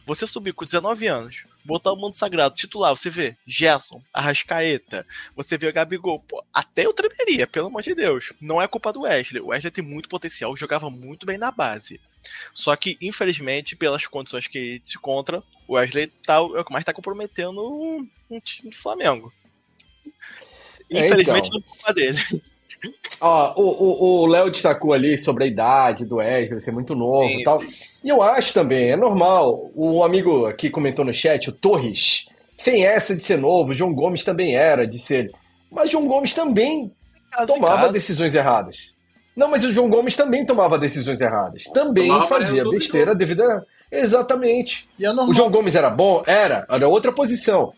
Você 0.06 0.28
subiu 0.28 0.54
com 0.54 0.66
19 0.66 1.08
anos, 1.08 1.46
botar 1.64 1.92
o 1.92 1.96
Mundo 1.96 2.16
Sagrado 2.16 2.56
titular, 2.56 2.96
você 2.96 3.10
vê 3.10 3.36
Gerson, 3.46 4.02
Arrascaeta, 4.14 5.06
você 5.36 5.58
vê 5.58 5.68
o 5.68 5.74
Gabigol, 5.74 6.20
pô, 6.20 6.44
até 6.54 6.86
eu 6.86 6.94
tremeria, 6.94 7.46
pelo 7.48 7.68
amor 7.68 7.82
de 7.82 7.94
Deus. 7.94 8.34
Não 8.40 8.62
é 8.62 8.68
culpa 8.68 8.94
do 8.94 9.02
Wesley. 9.02 9.42
O 9.42 9.48
Wesley 9.48 9.72
tem 9.72 9.84
muito 9.84 10.10
potencial, 10.10 10.56
jogava 10.56 10.90
muito 10.90 11.26
bem 11.26 11.38
na 11.38 11.52
base. 11.52 12.00
Só 12.54 12.76
que, 12.76 12.98
infelizmente, 13.02 13.76
pelas 13.76 14.06
condições 14.06 14.48
que 14.48 14.82
se 14.84 14.98
encontra, 14.98 15.44
o 15.68 15.74
Wesley 15.74 16.08
tá, 16.08 16.36
é 16.36 16.40
o 16.40 16.66
que 16.66 16.74
mais 16.74 16.86
tá 16.86 16.94
comprometendo 16.94 17.62
um 18.30 18.40
time 18.40 18.72
do 18.72 18.78
Flamengo. 18.78 19.34
É, 20.92 21.06
infelizmente, 21.06 21.48
então. 21.48 21.60
não 21.60 21.66
é 21.66 21.70
culpa 21.70 21.94
dele. 21.94 22.18
Ó, 23.22 23.54
o 23.58 24.26
Léo 24.28 24.50
destacou 24.50 24.94
ali 24.94 25.18
sobre 25.18 25.44
a 25.44 25.48
idade 25.48 26.06
do 26.06 26.18
Wesley, 26.18 26.62
ser 26.62 26.72
muito 26.72 26.96
novo 26.96 27.28
sim, 27.28 27.42
e 27.42 27.44
tal. 27.44 27.60
Sim. 27.60 27.68
E 28.04 28.10
eu 28.10 28.24
acho 28.24 28.54
também, 28.54 28.92
é 28.92 28.96
normal. 28.96 29.70
O 29.76 30.04
amigo 30.04 30.46
aqui 30.46 30.70
comentou 30.70 31.04
no 31.04 31.12
chat, 31.12 31.50
o 31.50 31.52
Torres, 31.52 32.28
sem 32.56 32.86
essa 32.86 33.16
de 33.16 33.24
ser 33.24 33.38
novo, 33.38 33.72
o 33.72 33.74
João 33.74 33.94
Gomes 33.94 34.24
também 34.24 34.56
era 34.56 34.88
de 34.88 34.98
ser. 35.00 35.32
Mas 35.72 35.92
João 35.92 36.08
Gomes 36.08 36.34
também 36.34 36.92
caso 37.32 37.54
tomava 37.54 37.92
decisões 37.92 38.36
erradas. 38.36 38.94
Não, 39.36 39.50
mas 39.50 39.64
o 39.64 39.72
João 39.72 39.90
Gomes 39.90 40.16
também 40.16 40.46
tomava 40.46 40.78
decisões 40.78 41.22
erradas. 41.22 41.64
Também 41.66 42.08
tomava 42.08 42.28
fazia 42.28 42.64
besteira 42.70 43.16
devido 43.16 43.44
a. 43.44 43.64
Exatamente. 43.92 44.88
É 45.02 45.10
o 45.12 45.34
João 45.34 45.50
Gomes 45.50 45.76
era 45.76 45.90
bom? 45.90 46.24
Era. 46.26 46.66
Era 46.70 46.88
outra 46.88 47.12
posição. 47.12 47.74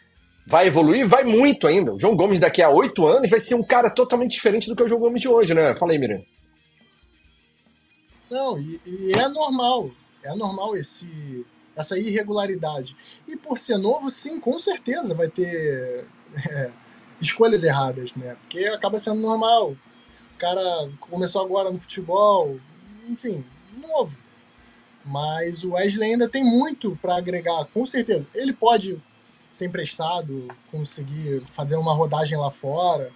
Vai 0.46 0.68
evoluir? 0.68 1.08
Vai 1.08 1.24
muito 1.24 1.68
ainda. 1.68 1.94
O 1.94 2.00
João 2.00 2.16
Gomes 2.16 2.40
daqui 2.40 2.62
a 2.62 2.70
oito 2.70 3.08
anos 3.08 3.30
vai 3.30 3.40
ser 3.40 3.56
um 3.56 3.64
cara 3.64 3.90
totalmente 3.90 4.32
diferente 4.32 4.68
do 4.68 4.76
que 4.76 4.84
o 4.84 4.88
João 4.88 5.02
Gomes 5.02 5.22
de 5.22 5.28
hoje, 5.28 5.54
né? 5.54 5.76
Fala 5.76 5.92
aí, 5.92 6.00
Miriam. 6.00 6.22
Não, 8.30 8.58
e, 8.60 8.80
e 8.86 9.12
é 9.14 9.28
normal. 9.28 9.92
É 10.24 10.34
normal 10.36 10.76
esse, 10.76 11.46
essa 11.76 11.98
irregularidade. 11.98 12.96
E 13.28 13.36
por 13.36 13.58
ser 13.58 13.78
novo, 13.78 14.10
sim, 14.10 14.40
com 14.40 14.58
certeza 14.58 15.14
vai 15.14 15.28
ter 15.28 16.06
é, 16.50 16.72
escolhas 17.20 17.64
erradas, 17.64 18.16
né? 18.16 18.36
Porque 18.42 18.66
acaba 18.66 19.00
sendo 19.00 19.20
normal. 19.20 19.72
O 19.72 20.38
cara 20.38 20.90
começou 21.00 21.44
agora 21.44 21.70
no 21.70 21.80
futebol, 21.80 22.60
enfim, 23.08 23.44
novo. 23.80 24.18
Mas 25.06 25.64
o 25.64 25.72
Wesley 25.74 26.12
ainda 26.12 26.30
tem 26.30 26.44
muito 26.44 26.98
para 27.02 27.18
agregar, 27.18 27.66
com 27.74 27.86
certeza. 27.86 28.28
Ele 28.34 28.54
pode 28.54 29.02
ser 29.62 29.66
emprestado, 29.66 30.48
conseguir 30.72 31.42
fazer 31.50 31.76
uma 31.76 31.94
rodagem 31.94 32.38
lá 32.38 32.50
fora 32.50 33.10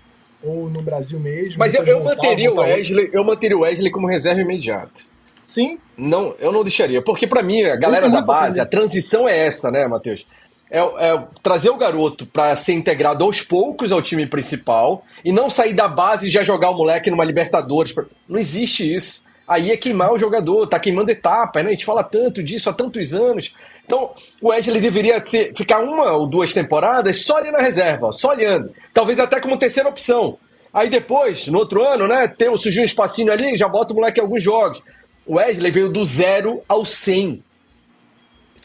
ou 0.43 0.69
no 0.69 0.81
Brasil 0.81 1.19
mesmo. 1.19 1.57
Mas 1.57 1.73
eu, 1.73 1.83
eu 1.83 2.03
voltar, 2.03 2.15
manteria 2.15 2.51
o 2.51 2.57
Wesley, 2.57 3.09
eu 3.11 3.23
manteria 3.23 3.57
o 3.57 3.61
Wesley 3.61 3.91
como 3.91 4.07
reserva 4.07 4.41
imediato. 4.41 5.03
Sim. 5.43 5.79
Não, 5.97 6.35
eu 6.39 6.51
não 6.51 6.63
deixaria, 6.63 7.01
porque 7.01 7.25
para 7.25 7.41
mim 7.41 7.63
a 7.63 7.75
galera 7.75 8.09
da 8.09 8.21
base, 8.21 8.59
a 8.59 8.65
transição 8.65 9.27
é 9.27 9.45
essa, 9.47 9.71
né, 9.71 9.87
Matheus? 9.87 10.25
É, 10.69 10.79
é, 10.79 11.23
trazer 11.43 11.69
o 11.69 11.77
garoto 11.77 12.25
para 12.25 12.55
ser 12.55 12.73
integrado 12.73 13.23
aos 13.23 13.41
poucos 13.41 13.91
ao 13.91 14.01
time 14.01 14.25
principal 14.25 15.05
e 15.23 15.31
não 15.31 15.49
sair 15.49 15.73
da 15.73 15.87
base 15.87 16.27
e 16.27 16.29
já 16.29 16.43
jogar 16.43 16.71
o 16.71 16.77
moleque 16.77 17.11
numa 17.11 17.23
Libertadores. 17.23 17.93
Não 18.27 18.37
existe 18.37 18.93
isso. 18.93 19.23
Aí 19.47 19.71
é 19.71 19.77
queimar 19.77 20.11
o 20.11 20.17
jogador, 20.17 20.65
tá 20.65 20.79
queimando 20.79 21.11
etapas, 21.11 21.63
né? 21.63 21.69
A 21.69 21.73
gente 21.73 21.85
fala 21.85 22.03
tanto 22.03 22.41
disso 22.41 22.67
há 22.67 22.73
tantos 22.73 23.13
anos. 23.13 23.53
Então, 23.85 24.13
o 24.41 24.49
Wesley 24.49 24.81
deveria 24.81 25.23
ser, 25.23 25.53
ficar 25.55 25.79
uma 25.79 26.13
ou 26.13 26.25
duas 26.25 26.53
temporadas 26.53 27.23
só 27.23 27.37
ali 27.37 27.51
na 27.51 27.59
reserva, 27.59 28.11
só 28.11 28.29
olhando. 28.29 28.73
Talvez 28.93 29.19
até 29.19 29.39
como 29.39 29.57
terceira 29.57 29.87
opção. 29.87 30.37
Aí 30.73 30.89
depois, 30.89 31.47
no 31.47 31.59
outro 31.59 31.85
ano, 31.85 32.07
né, 32.07 32.27
tem, 32.27 32.55
surgiu 32.57 32.81
um 32.81 32.85
espacinho 32.85 33.31
ali, 33.31 33.55
já 33.55 33.67
bota 33.67 33.93
o 33.93 33.95
moleque 33.95 34.19
em 34.19 34.23
alguns 34.23 34.43
jogos. 34.43 34.81
O 35.25 35.35
Wesley 35.35 35.71
veio 35.71 35.89
do 35.89 36.03
zero 36.03 36.63
ao 36.67 36.83
100. 36.83 37.43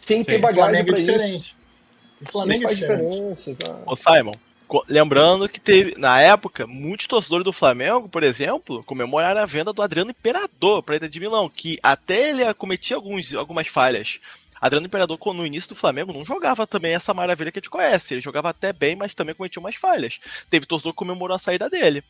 Sem 0.03 0.23
Sim, 0.23 0.31
ter 0.31 0.39
bagagem 0.39 0.85
para 0.85 0.99
é 0.99 1.03
isso. 1.03 1.55
O 2.21 2.27
Flamengo 2.27 2.63
faz 2.63 2.77
é 2.77 2.81
diferença. 2.81 3.57
Ô, 3.87 3.97
Simon, 3.97 4.35
lembrando 4.89 5.49
que 5.49 5.61
teve, 5.61 5.95
na 5.99 6.21
época, 6.21 6.67
muitos 6.67 7.07
torcedores 7.07 7.45
do 7.45 7.53
Flamengo, 7.53 8.09
por 8.09 8.23
exemplo, 8.23 8.83
comemoraram 8.85 9.41
a 9.41 9.47
venda 9.47 9.73
do 9.73 9.83
Adriano 9.83 10.11
Imperador 10.11 10.83
para 10.83 10.95
a 10.95 10.97
Inter 10.97 11.09
de 11.09 11.21
Milão, 11.21 11.49
que 11.49 11.79
até 11.83 12.31
ele 12.31 12.55
cometia 12.55 12.97
alguns, 12.97 13.35
algumas 13.35 13.67
falhas. 13.67 14.21
Adriano 14.61 14.87
Imperador, 14.87 15.19
no 15.35 15.47
início 15.47 15.71
do 15.71 15.75
Flamengo, 15.75 16.13
não 16.13 16.25
jogava 16.25 16.67
também 16.67 16.95
essa 16.95 17.15
maravilha 17.15 17.51
que 17.51 17.59
a 17.59 17.63
gente 17.63 17.71
conhece. 17.71 18.15
Ele 18.15 18.21
jogava 18.21 18.51
até 18.51 18.73
bem, 18.73 18.95
mas 18.95 19.15
também 19.15 19.35
cometia 19.35 19.61
umas 19.61 19.77
falhas. 19.77 20.21
Teve 20.51 20.67
torcedor 20.67 20.93
que 20.93 20.99
comemorou 20.99 21.35
a 21.35 21.39
saída 21.39 21.71
dele. 21.71 22.05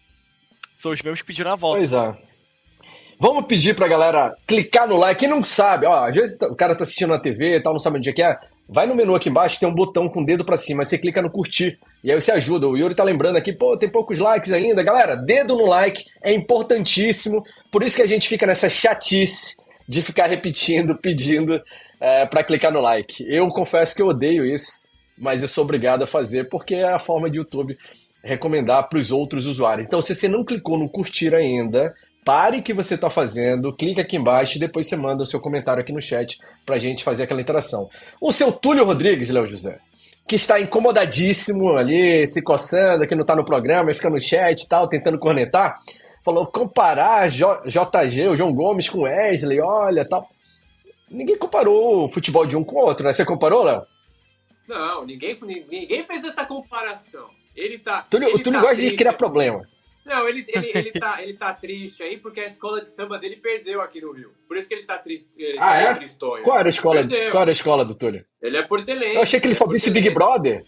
São 0.77 0.91
os 0.91 1.01
mesmos 1.03 1.21
que 1.21 1.27
pediram 1.27 1.53
a 1.53 1.57
volta. 1.57 1.79
Pois 1.79 1.93
é. 1.93 2.17
Vamos 3.23 3.45
pedir 3.45 3.77
pra 3.77 3.87
galera 3.87 4.35
clicar 4.47 4.89
no 4.89 4.97
like. 4.97 5.21
Quem 5.21 5.29
não 5.29 5.45
sabe, 5.45 5.85
ó, 5.85 6.07
às 6.07 6.15
vezes 6.15 6.39
o 6.41 6.55
cara 6.55 6.75
tá 6.75 6.85
assistindo 6.85 7.11
na 7.11 7.19
TV 7.19 7.57
e 7.57 7.61
tal, 7.61 7.75
não 7.75 7.79
sabe 7.79 7.99
onde 7.99 8.09
é 8.09 8.13
que 8.15 8.23
é. 8.23 8.39
Vai 8.67 8.87
no 8.87 8.95
menu 8.95 9.15
aqui 9.15 9.29
embaixo, 9.29 9.61
tem 9.61 9.69
um 9.69 9.75
botão 9.75 10.09
com 10.09 10.23
o 10.23 10.25
dedo 10.25 10.43
para 10.43 10.57
cima, 10.57 10.85
você 10.85 10.97
clica 10.97 11.21
no 11.21 11.31
curtir. 11.31 11.79
E 12.03 12.11
aí 12.11 12.19
você 12.19 12.33
ajuda. 12.33 12.67
O 12.67 12.79
Yuri 12.79 12.95
tá 12.95 13.05
lembrando 13.05 13.37
aqui, 13.37 13.53
pô, 13.53 13.77
tem 13.77 13.91
poucos 13.91 14.19
likes 14.19 14.53
ainda. 14.53 14.83
Galera, 14.83 15.17
dedo 15.17 15.55
no 15.55 15.67
like 15.67 16.03
é 16.23 16.33
importantíssimo. 16.33 17.45
Por 17.71 17.83
isso 17.83 17.95
que 17.95 18.03
a 18.03 18.07
gente 18.07 18.27
fica 18.27 18.47
nessa 18.47 18.71
chatice 18.71 19.57
de 19.87 20.01
ficar 20.01 20.27
repetindo, 20.27 20.97
pedindo 20.97 21.61
é, 22.01 22.25
para 22.25 22.43
clicar 22.43 22.73
no 22.73 22.81
like. 22.81 23.25
Eu 23.29 23.47
confesso 23.49 23.95
que 23.95 24.01
eu 24.01 24.09
odeio 24.09 24.45
isso, 24.45 24.89
mas 25.19 25.43
eu 25.43 25.49
sou 25.49 25.65
obrigado 25.65 26.03
a 26.03 26.07
fazer 26.07 26.49
porque 26.49 26.77
é 26.77 26.89
a 26.89 26.99
forma 26.99 27.31
de 27.31 27.39
YouTube 27.39 27.77
recomendar 28.23 28.89
para 28.89 28.99
os 28.99 29.11
outros 29.11 29.47
usuários. 29.47 29.87
Então, 29.87 30.01
se 30.01 30.15
você 30.15 30.29
não 30.29 30.45
clicou 30.45 30.79
no 30.79 30.89
curtir 30.89 31.35
ainda, 31.35 31.95
pare 32.25 32.59
o 32.59 32.63
que 32.63 32.73
você 32.73 32.95
está 32.95 33.11
fazendo, 33.11 33.73
clica 33.73 34.03
aqui 34.03 34.17
embaixo 34.17 34.57
e 34.57 34.61
depois 34.61 34.87
você 34.87 34.97
manda 34.97 35.23
o 35.23 35.27
seu 35.27 35.41
comentário 35.41 35.81
aqui 35.81 35.93
no 35.93 36.01
chat 36.01 36.39
para 36.65 36.77
a 36.77 36.79
gente 36.79 37.05
fazer 37.05 37.25
aquela 37.25 37.41
interação. 37.41 37.89
O 38.21 38.33
seu 38.33 38.53
Túlio 38.53 38.85
Rodrigues, 38.85 39.31
Léo 39.31 39.47
José, 39.47 39.79
que 40.29 40.37
está 40.37 40.61
incomodadíssimo 40.61 41.77
ali, 41.77 42.27
se 42.27 42.43
coçando, 42.43 43.07
que 43.07 43.15
não 43.15 43.23
está 43.23 43.35
no 43.35 43.45
programa, 43.45 43.93
fica 43.95 44.11
no 44.11 44.21
chat 44.21 44.63
e 44.63 44.69
tal, 44.69 44.89
tentando 44.89 45.19
cornetar, 45.19 45.77
falou 46.23 46.47
comparar 46.47 47.31
J 47.31 47.63
JG, 47.67 48.29
o 48.29 48.37
João 48.37 48.53
Gomes 48.53 48.89
com 48.89 49.03
Wesley, 49.03 49.61
olha, 49.61 50.07
tal. 50.09 50.29
Ninguém 51.11 51.37
comparou 51.37 52.05
o 52.05 52.09
futebol 52.09 52.47
de 52.47 52.57
um 52.57 52.63
com 52.63 52.77
o 52.77 52.85
outro, 52.85 53.05
né? 53.05 53.13
Você 53.13 53.25
comparou, 53.25 53.65
Léo? 53.65 53.83
Não, 54.69 55.05
ninguém, 55.05 55.37
ninguém 55.69 56.05
fez 56.05 56.25
essa 56.25 56.47
comparação. 56.47 57.29
Ele 57.57 57.79
tá. 57.79 58.07
Tu, 58.09 58.17
ele 58.19 58.39
tu 58.39 58.51
não 58.51 58.61
tá 58.61 58.69
gosta 58.69 58.83
de 58.83 58.95
criar 58.95 59.15
problema. 59.15 59.69
Não, 60.05 60.29
ele, 60.29 60.45
ele, 60.49 60.71
ele, 60.75 60.93
tá, 60.93 61.23
ele 61.23 61.35
tá 61.35 61.53
triste 61.53 62.03
aí 62.03 62.17
porque 62.17 62.41
a 62.41 62.47
escola 62.47 62.81
de 62.81 62.89
samba 62.89 63.19
dele 63.19 63.37
perdeu 63.37 63.81
aqui 63.81 64.01
no 64.01 64.13
Rio. 64.13 64.33
Por 64.47 64.57
isso 64.57 64.69
que 64.69 64.75
ele 64.75 64.85
tá 64.85 64.99
triste. 64.99 65.31
Ele 65.37 65.59
ah, 65.59 65.67
tá 65.67 65.77
é? 65.77 65.95
Tristonho. 65.95 66.45
Qual 66.45 66.59
era 66.59 66.69
a 66.69 66.71
escola, 66.71 67.09
qual 67.31 67.43
era 67.43 67.51
a 67.51 67.53
escola 67.53 67.85
do 67.85 67.95
Túlio? 67.95 68.25
Ele 68.41 68.57
é 68.57 68.63
portelense. 68.63 69.17
Eu 69.17 69.23
achei 69.23 69.41
que 69.41 69.47
ele 69.49 69.55
só 69.55 69.67
visse 69.67 69.91
Big 69.91 70.11
Brother. 70.11 70.65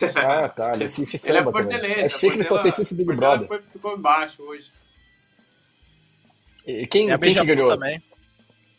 ah, 0.14 0.48
tá. 0.48 0.72
Ele 0.74 0.84
assiste 0.84 1.18
samba 1.18 1.38
ele 1.40 1.48
é 1.48 1.52
portelense. 1.52 2.00
Achei 2.04 2.30
que 2.30 2.36
ele 2.36 2.44
só 2.44 2.54
assistisse 2.54 2.94
Big 2.94 3.12
Brother. 3.12 3.48
Foi, 3.48 3.60
ficou 3.62 3.96
embaixo 3.96 4.42
hoje. 4.42 4.70
E 6.66 6.86
quem, 6.86 7.08
quem 7.18 7.34
que 7.34 7.44
ganhou? 7.44 7.68
Também. 7.68 8.00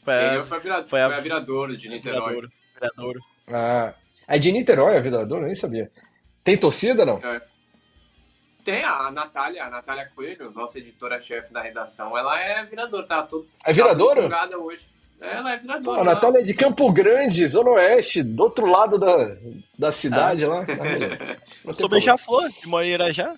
Foi 0.04 0.14
a, 0.14 0.44
foi 0.44 0.58
a, 0.58 0.60
vira, 0.60 0.84
foi 0.88 1.02
a, 1.02 1.08
foi 1.08 1.18
a 1.18 1.20
Viradouro 1.20 1.78
de 1.78 1.90
Niterói. 1.90 2.50
Viradouro. 2.74 3.20
Ah, 3.48 3.94
é 4.28 4.40
de 4.40 4.52
Niterói 4.52 4.98
a 4.98 5.02
Viradouro? 5.02 5.44
Eu 5.44 5.48
nem 5.48 5.56
sabia. 5.56 5.92
Tem 6.44 6.58
torcida, 6.58 7.06
não? 7.06 7.18
É. 7.18 7.42
Tem 8.64 8.84
a 8.84 9.10
Natália, 9.12 9.64
a 9.64 9.70
Natália 9.70 10.10
Coelho, 10.16 10.52
nossa 10.52 10.78
editora-chefe 10.78 11.52
da 11.52 11.62
redação, 11.62 12.16
ela 12.18 12.40
é 12.40 12.64
viradora, 12.64 13.08
tá? 13.08 13.24
Todo, 13.24 13.48
é 13.66 13.74
viradora? 13.74 14.30
Tá 14.30 14.58
hoje. 14.58 14.88
Ela 15.20 15.54
é 15.54 15.58
viradora. 15.58 15.98
Pô, 15.98 16.02
a 16.02 16.14
Natália 16.14 16.40
é 16.40 16.44
de 16.44 16.54
Campo 16.54 16.92
Grande, 16.92 17.48
Zona 17.48 17.72
Oeste, 17.72 18.24
do 18.24 18.44
outro 18.44 18.66
lado 18.68 19.00
da, 19.00 19.36
da 19.78 19.92
cidade 19.92 20.46
ah. 20.46 20.50
lá. 20.50 20.66
Eu 21.66 21.74
sou 21.74 21.90
beija-flor, 21.90 22.50
de 22.50 22.68
Moreira 22.68 23.12
já. 23.12 23.36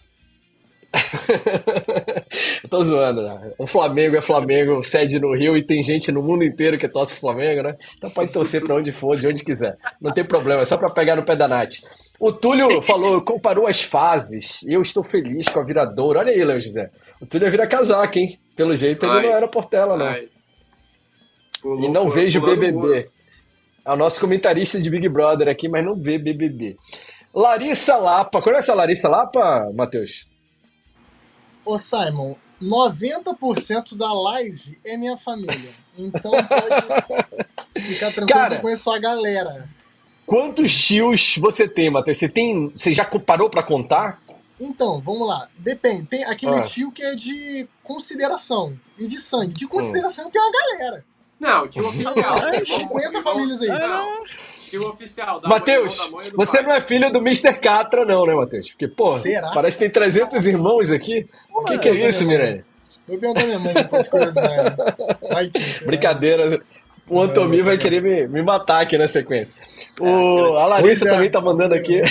tô 2.70 2.84
zoando, 2.84 3.24
né? 3.24 3.52
O 3.58 3.66
Flamengo 3.66 4.16
é 4.16 4.22
Flamengo, 4.22 4.82
sede 4.84 5.20
no 5.20 5.36
Rio 5.36 5.58
e 5.58 5.64
tem 5.64 5.82
gente 5.82 6.12
no 6.12 6.22
mundo 6.22 6.44
inteiro 6.44 6.78
que 6.78 6.88
torce 6.88 7.16
Flamengo, 7.16 7.64
né? 7.64 7.76
Então 7.98 8.10
pode 8.10 8.32
torcer 8.32 8.64
pra 8.64 8.76
onde 8.76 8.92
for, 8.92 9.20
de 9.20 9.28
onde 9.28 9.44
quiser. 9.44 9.78
Não 10.00 10.14
tem 10.14 10.24
problema, 10.24 10.62
é 10.62 10.66
só 10.66 10.78
pra 10.78 10.90
pegar 10.90 11.16
no 11.16 11.24
pé 11.24 11.36
da 11.36 11.48
Nath. 11.48 11.82
O 12.20 12.32
Túlio 12.32 12.82
falou, 12.82 13.22
comparou 13.22 13.68
as 13.68 13.82
fases. 13.82 14.62
E 14.64 14.74
eu 14.74 14.82
estou 14.82 15.04
feliz 15.04 15.48
com 15.50 15.60
a 15.60 15.64
viradora. 15.64 16.20
Olha 16.20 16.32
aí, 16.32 16.44
Léo 16.44 16.62
José. 16.62 16.90
O 17.20 17.26
Túlio 17.26 17.46
ia 17.46 17.52
virar 17.52 17.68
casaca, 17.68 18.20
hein? 18.20 18.40
Pelo 18.56 18.76
jeito 18.76 19.06
ele 19.06 19.28
não 19.28 19.36
era 19.36 19.48
Portela, 19.48 19.98
não. 19.98 20.16
Pulou, 21.62 21.80
e 21.80 21.88
não 21.90 22.02
pulou, 22.04 22.16
vejo 22.16 22.40
pulou 22.40 22.56
BBB. 22.56 23.10
É 23.86 23.92
o 23.92 23.96
nosso 23.96 24.20
comentarista 24.20 24.80
de 24.80 24.90
Big 24.90 25.10
Brother 25.10 25.50
aqui, 25.50 25.68
mas 25.68 25.84
não 25.84 25.96
vê 25.96 26.18
BBB. 26.18 26.78
Larissa 27.34 27.98
Lapa. 27.98 28.42
Conhece 28.42 28.70
a 28.70 28.76
Larissa 28.76 29.10
Lapa, 29.10 29.72
Matheus? 29.74 30.32
Ô, 31.66 31.78
Simon, 31.78 32.36
90% 32.62 33.96
da 33.96 34.14
live 34.14 34.80
é 34.86 34.98
minha 34.98 35.18
família. 35.18 35.72
Então 35.98 36.32
pode 36.32 37.84
ficar 37.88 38.12
tranquilo 38.12 38.28
Cara, 38.28 38.50
que 38.52 38.56
eu 38.56 38.62
conheço 38.62 38.92
a 38.92 39.00
galera. 39.00 39.70
Quantos 40.26 40.74
tios 40.74 41.38
você 41.38 41.68
tem, 41.68 41.90
Matheus? 41.90 42.18
Você 42.18 42.30
tem. 42.30 42.70
Você 42.70 42.94
já 42.94 43.06
parou 43.06 43.50
para 43.50 43.62
contar? 43.62 44.22
Então, 44.60 45.02
vamos 45.02 45.28
lá. 45.28 45.48
Depende. 45.58 46.06
Tem 46.06 46.24
aquele 46.24 46.56
ah. 46.56 46.62
tio 46.62 46.92
que 46.92 47.04
é 47.04 47.16
de 47.16 47.68
consideração 47.84 48.80
e 48.98 49.08
de 49.08 49.20
sangue. 49.20 49.54
De 49.54 49.68
consideração 49.68 50.28
hum. 50.28 50.32
tem 50.32 50.42
uma 50.42 50.52
galera. 50.52 51.06
Não, 51.40 51.68
tio 51.68 51.86
oficial. 51.90 52.40
50 52.64 53.22
famílias 53.22 53.62
aí. 53.62 53.68
Não 53.68 54.24
tio 54.74 54.90
oficial. 54.90 55.42
Matheus, 55.46 56.10
você 56.34 56.58
pai. 56.58 56.66
não 56.66 56.76
é 56.76 56.82
filho 56.82 57.12
do 57.12 57.20
Mr. 57.20 57.54
Catra, 57.54 58.06
não, 58.06 58.26
né, 58.26 58.34
Matheus? 58.34 58.70
Porque, 58.72 58.88
pô, 58.88 59.20
parece 59.54 59.78
que 59.78 59.84
tem 59.84 59.92
300 59.92 60.46
irmãos 60.48 60.90
aqui. 60.90 61.28
o 61.54 61.64
que, 61.64 61.78
que 61.78 61.90
é 61.90 62.10
isso, 62.10 62.26
Miranha? 62.26 62.66
Vou 63.08 63.18
perguntar 63.18 63.44
minha 63.46 63.60
mãe 63.60 63.74
depois 63.74 64.08
coisas, 64.08 64.36
né? 64.36 64.76
Brincadeira. 65.86 66.62
O 67.08 67.22
Antomi 67.22 67.62
vai 67.62 67.78
querer 67.78 68.02
me, 68.02 68.28
me 68.28 68.42
matar 68.42 68.82
aqui 68.82 68.98
na 68.98 69.08
sequência. 69.08 69.54
O, 70.00 70.58
a 70.58 70.66
Larissa 70.66 71.06
também 71.06 71.30
tá 71.30 71.42
mandando 71.42 71.76
aqui. 71.76 72.02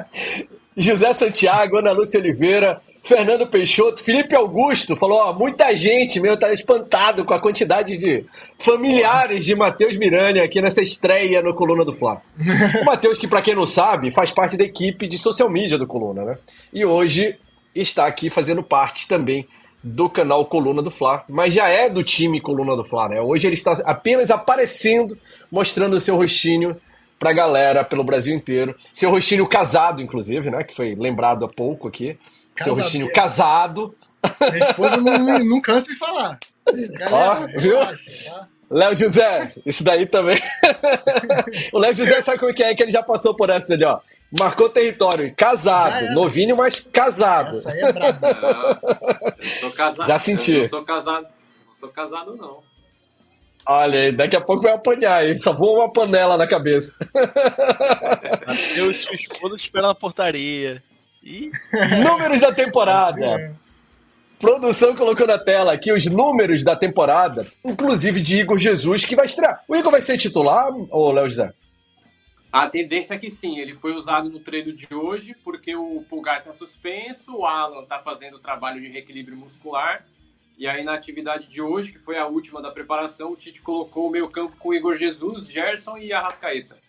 José 0.76 1.12
Santiago, 1.14 1.78
Ana 1.78 1.92
Lúcia 1.92 2.20
Oliveira, 2.20 2.82
Fernando 3.06 3.46
Peixoto, 3.46 4.02
Felipe 4.02 4.34
Augusto 4.34 4.96
falou: 4.96 5.18
ó, 5.18 5.32
muita 5.32 5.74
gente 5.76 6.18
meu 6.18 6.36
tá 6.36 6.52
espantado 6.52 7.24
com 7.24 7.32
a 7.32 7.38
quantidade 7.38 7.96
de 7.98 8.26
familiares 8.58 9.44
de 9.44 9.54
Matheus 9.54 9.96
Miranda 9.96 10.42
aqui 10.42 10.60
nessa 10.60 10.82
estreia 10.82 11.40
no 11.40 11.54
Coluna 11.54 11.84
do 11.84 11.92
Fla. 11.92 12.20
O 12.82 12.84
Matheus, 12.84 13.16
que 13.16 13.28
para 13.28 13.40
quem 13.40 13.54
não 13.54 13.64
sabe, 13.64 14.10
faz 14.10 14.32
parte 14.32 14.56
da 14.56 14.64
equipe 14.64 15.06
de 15.06 15.16
social 15.18 15.48
media 15.48 15.78
do 15.78 15.86
Coluna, 15.86 16.24
né? 16.24 16.38
E 16.72 16.84
hoje 16.84 17.36
está 17.72 18.06
aqui 18.06 18.28
fazendo 18.28 18.60
parte 18.60 19.06
também 19.06 19.46
do 19.84 20.10
canal 20.10 20.44
Coluna 20.44 20.82
do 20.82 20.90
Fla, 20.90 21.24
mas 21.28 21.54
já 21.54 21.68
é 21.68 21.88
do 21.88 22.02
time 22.02 22.40
Coluna 22.40 22.74
do 22.74 22.84
Fla, 22.84 23.08
né? 23.08 23.20
Hoje 23.20 23.46
ele 23.46 23.54
está 23.54 23.72
apenas 23.84 24.32
aparecendo, 24.32 25.16
mostrando 25.48 25.94
o 25.94 26.00
seu 26.00 26.16
rostinho 26.16 26.76
pra 27.20 27.32
galera 27.32 27.84
pelo 27.84 28.02
Brasil 28.02 28.34
inteiro. 28.34 28.74
Seu 28.92 29.10
rostinho 29.10 29.46
casado, 29.46 30.02
inclusive, 30.02 30.50
né? 30.50 30.64
Que 30.64 30.74
foi 30.74 30.96
lembrado 30.96 31.44
há 31.44 31.48
pouco 31.48 31.86
aqui 31.86 32.18
seu 32.62 32.74
rostinho 32.74 33.12
casado. 33.12 33.94
Minha 34.52 34.66
esposa 34.70 34.96
não, 34.96 35.38
não 35.44 35.60
cansa 35.60 35.88
de 35.88 35.96
falar. 35.96 36.38
Galera, 36.98 37.48
Ó, 37.54 37.60
viu? 37.60 37.78
tá? 37.78 38.48
Léo 38.68 38.96
José, 38.96 39.52
isso 39.64 39.84
daí 39.84 40.06
também. 40.06 40.40
o 41.72 41.78
Léo 41.78 41.94
José 41.94 42.20
sabe 42.20 42.38
como 42.38 42.50
é 42.50 42.54
que 42.54 42.64
é, 42.64 42.74
que 42.74 42.82
ele 42.82 42.90
já 42.90 43.02
passou 43.02 43.34
por 43.34 43.48
essa 43.48 43.74
ali, 43.74 43.84
ó. 43.84 44.00
Marcou 44.36 44.68
território, 44.68 45.32
casado, 45.36 46.12
novinho, 46.12 46.56
mas 46.56 46.80
casado. 46.80 47.56
Essa 47.56 47.70
aí 47.70 47.80
é 47.80 47.92
braba. 47.92 48.80
Não, 49.62 49.70
casado, 49.70 50.08
já 50.08 50.18
senti. 50.18 50.52
Eu 50.52 50.62
não 50.62 50.68
sou 50.68 50.84
casado, 50.84 51.26
não 51.66 51.72
sou 51.72 51.88
casado, 51.90 52.36
não. 52.36 52.62
Olha, 53.68 54.12
daqui 54.12 54.36
a 54.36 54.40
pouco 54.40 54.62
vai 54.62 54.72
apanhar, 54.72 55.26
hein? 55.26 55.36
Só 55.38 55.52
voa 55.52 55.84
uma 55.84 55.92
panela 55.92 56.36
na 56.36 56.46
cabeça. 56.46 56.96
Eu 58.76 58.90
e 58.90 58.94
sua 58.94 59.14
esposa 59.14 59.56
esperando 59.56 59.88
na 59.88 59.94
portaria. 59.94 60.82
E... 61.26 61.50
Números 62.04 62.40
da 62.40 62.54
temporada. 62.54 63.52
Produção 64.38 64.94
colocou 64.94 65.26
na 65.26 65.38
tela 65.38 65.72
aqui 65.72 65.90
os 65.90 66.06
números 66.06 66.62
da 66.62 66.76
temporada, 66.76 67.50
inclusive 67.64 68.20
de 68.20 68.36
Igor 68.36 68.58
Jesus, 68.58 69.04
que 69.04 69.16
vai 69.16 69.24
estrear. 69.24 69.64
O 69.66 69.74
Igor 69.74 69.90
vai 69.90 70.02
ser 70.02 70.18
titular, 70.18 70.70
ou 70.90 71.10
Léo 71.10 71.26
José? 71.26 71.52
A 72.52 72.68
tendência 72.68 73.14
é 73.14 73.18
que 73.18 73.30
sim, 73.30 73.58
ele 73.58 73.74
foi 73.74 73.92
usado 73.92 74.30
no 74.30 74.38
treino 74.38 74.72
de 74.72 74.86
hoje, 74.94 75.34
porque 75.42 75.74
o 75.74 76.04
Pulgar 76.08 76.38
está 76.38 76.52
suspenso, 76.52 77.34
o 77.34 77.46
Alan 77.46 77.82
está 77.82 77.98
fazendo 77.98 78.34
o 78.36 78.40
trabalho 78.40 78.80
de 78.80 78.88
reequilíbrio 78.88 79.36
muscular, 79.36 80.06
e 80.56 80.68
aí 80.68 80.84
na 80.84 80.94
atividade 80.94 81.48
de 81.48 81.60
hoje, 81.60 81.90
que 81.90 81.98
foi 81.98 82.18
a 82.18 82.26
última 82.26 82.62
da 82.62 82.70
preparação, 82.70 83.32
o 83.32 83.36
Tite 83.36 83.62
colocou 83.62 84.06
o 84.06 84.10
meio 84.10 84.28
campo 84.28 84.56
com 84.58 84.72
Igor 84.72 84.94
Jesus, 84.94 85.50
Gerson 85.50 85.98
e 85.98 86.12
Arrascaeta. 86.12 86.85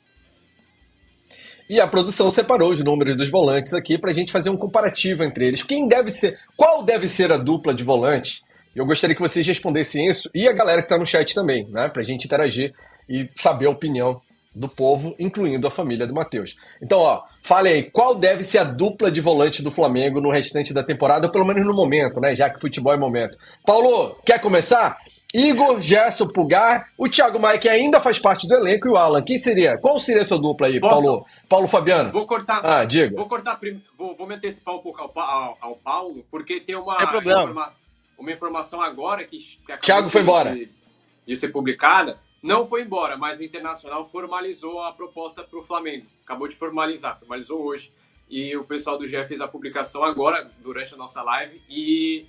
E 1.70 1.82
a 1.82 1.88
produção 1.88 2.32
separou 2.32 2.72
os 2.72 2.84
números 2.84 3.16
dos 3.16 3.30
volantes 3.30 3.74
aqui 3.74 3.98
para 3.98 4.12
a 4.12 4.14
gente 4.14 4.32
fazer 4.32 4.50
um 4.50 4.58
comparativo 4.58 5.24
entre 5.24 5.48
eles. 5.48 5.64
Quem 5.64 5.88
deve 5.88 6.12
ser, 6.12 6.38
qual 6.56 6.82
deve 6.82 7.08
ser 7.10 7.32
a 7.32 7.38
dupla 7.38 7.74
de 7.74 7.84
volantes? 7.84 8.44
Eu 8.76 8.86
gostaria 8.86 9.16
que 9.16 9.22
vocês 9.22 9.46
respondessem 9.46 10.08
isso 10.08 10.30
e 10.34 10.48
a 10.48 10.54
galera 10.54 10.82
que 10.82 10.86
está 10.86 10.98
no 10.98 11.06
chat 11.06 11.34
também, 11.34 11.68
né? 11.70 11.90
Para 11.90 12.02
a 12.02 12.06
gente 12.06 12.26
interagir 12.26 12.74
e 13.10 13.30
saber 13.36 13.66
a 13.66 13.72
opinião 13.72 14.22
do 14.54 14.68
povo, 14.68 15.16
incluindo 15.20 15.68
a 15.68 15.72
família 15.72 16.08
do 16.08 16.14
Matheus. 16.14 16.56
Então, 16.82 17.00
ó, 17.00 17.24
fale 17.44 17.70
aí, 17.70 17.84
qual 17.84 18.16
deve 18.16 18.44
ser 18.44 18.60
a 18.60 18.64
dupla 18.64 19.12
de 19.12 19.22
volante 19.22 19.62
do 19.62 19.72
Flamengo 19.72 20.22
no 20.22 20.32
restante 20.32 20.74
da 20.74 20.84
temporada, 20.84 21.30
pelo 21.30 21.46
menos 21.46 21.66
no 21.66 21.74
momento, 21.74 22.20
né? 22.20 22.36
Já 22.36 22.50
que 22.50 22.60
futebol 22.60 22.94
é 22.94 22.98
momento. 22.98 23.38
Paulo, 23.66 24.16
quer 24.26 24.40
começar? 24.40 24.98
Igor, 25.34 25.82
Gerson, 25.82 26.28
Pugar, 26.28 26.90
o 26.98 27.10
Thiago 27.10 27.40
Maia, 27.40 27.60
que 27.60 27.68
ainda 27.68 28.00
faz 28.00 28.18
parte 28.18 28.48
do 28.48 28.54
elenco, 28.54 28.88
e 28.88 28.92
o 28.92 28.96
Alan. 28.96 29.22
Quem 29.22 29.38
seria? 29.38 29.78
Qual 29.78 30.00
seria 30.00 30.22
a 30.22 30.26
sua 30.26 30.40
dupla 30.40 30.68
aí, 30.68 30.80
Posso? 30.80 30.94
Paulo? 30.94 31.26
Paulo 31.50 31.68
Fabiano? 31.68 32.12
Vou 32.12 32.26
cortar. 32.26 32.62
Ah, 32.64 32.86
diga. 32.86 33.16
Vou 33.16 33.28
cortar 33.28 33.60
vou, 33.98 34.16
vou 34.16 34.26
me 34.26 34.36
antecipar 34.36 34.74
um 34.76 34.80
pouco 34.80 35.02
ao, 35.02 35.12
ao, 35.20 35.58
ao 35.60 35.76
Paulo, 35.76 36.26
porque 36.32 36.62
tem 36.62 36.76
uma, 36.76 36.96
informação, 36.96 37.88
uma 38.18 38.32
informação 38.32 38.82
agora 38.82 39.26
que, 39.26 39.38
que 39.38 39.78
Thiago 39.82 40.08
foi 40.08 40.22
embora. 40.22 40.54
De, 40.56 40.70
de, 41.26 41.36
ser 41.36 41.50
publicada, 41.50 42.18
não 42.42 42.64
foi 42.64 42.84
embora, 42.84 43.18
mas 43.18 43.38
o 43.38 43.44
Internacional 43.44 44.06
formalizou 44.06 44.82
a 44.82 44.94
proposta 44.94 45.44
para 45.44 45.60
o 45.60 45.62
Flamengo. 45.62 46.06
Acabou 46.24 46.48
de 46.48 46.56
formalizar, 46.56 47.20
formalizou 47.20 47.62
hoje. 47.64 47.92
E 48.30 48.56
o 48.56 48.64
pessoal 48.64 48.98
do 48.98 49.08
GE 49.08 49.24
fez 49.26 49.40
a 49.40 49.48
publicação 49.48 50.04
agora, 50.04 50.50
durante 50.62 50.94
a 50.94 50.98
nossa 50.98 51.22
live. 51.22 51.62
E 51.70 52.26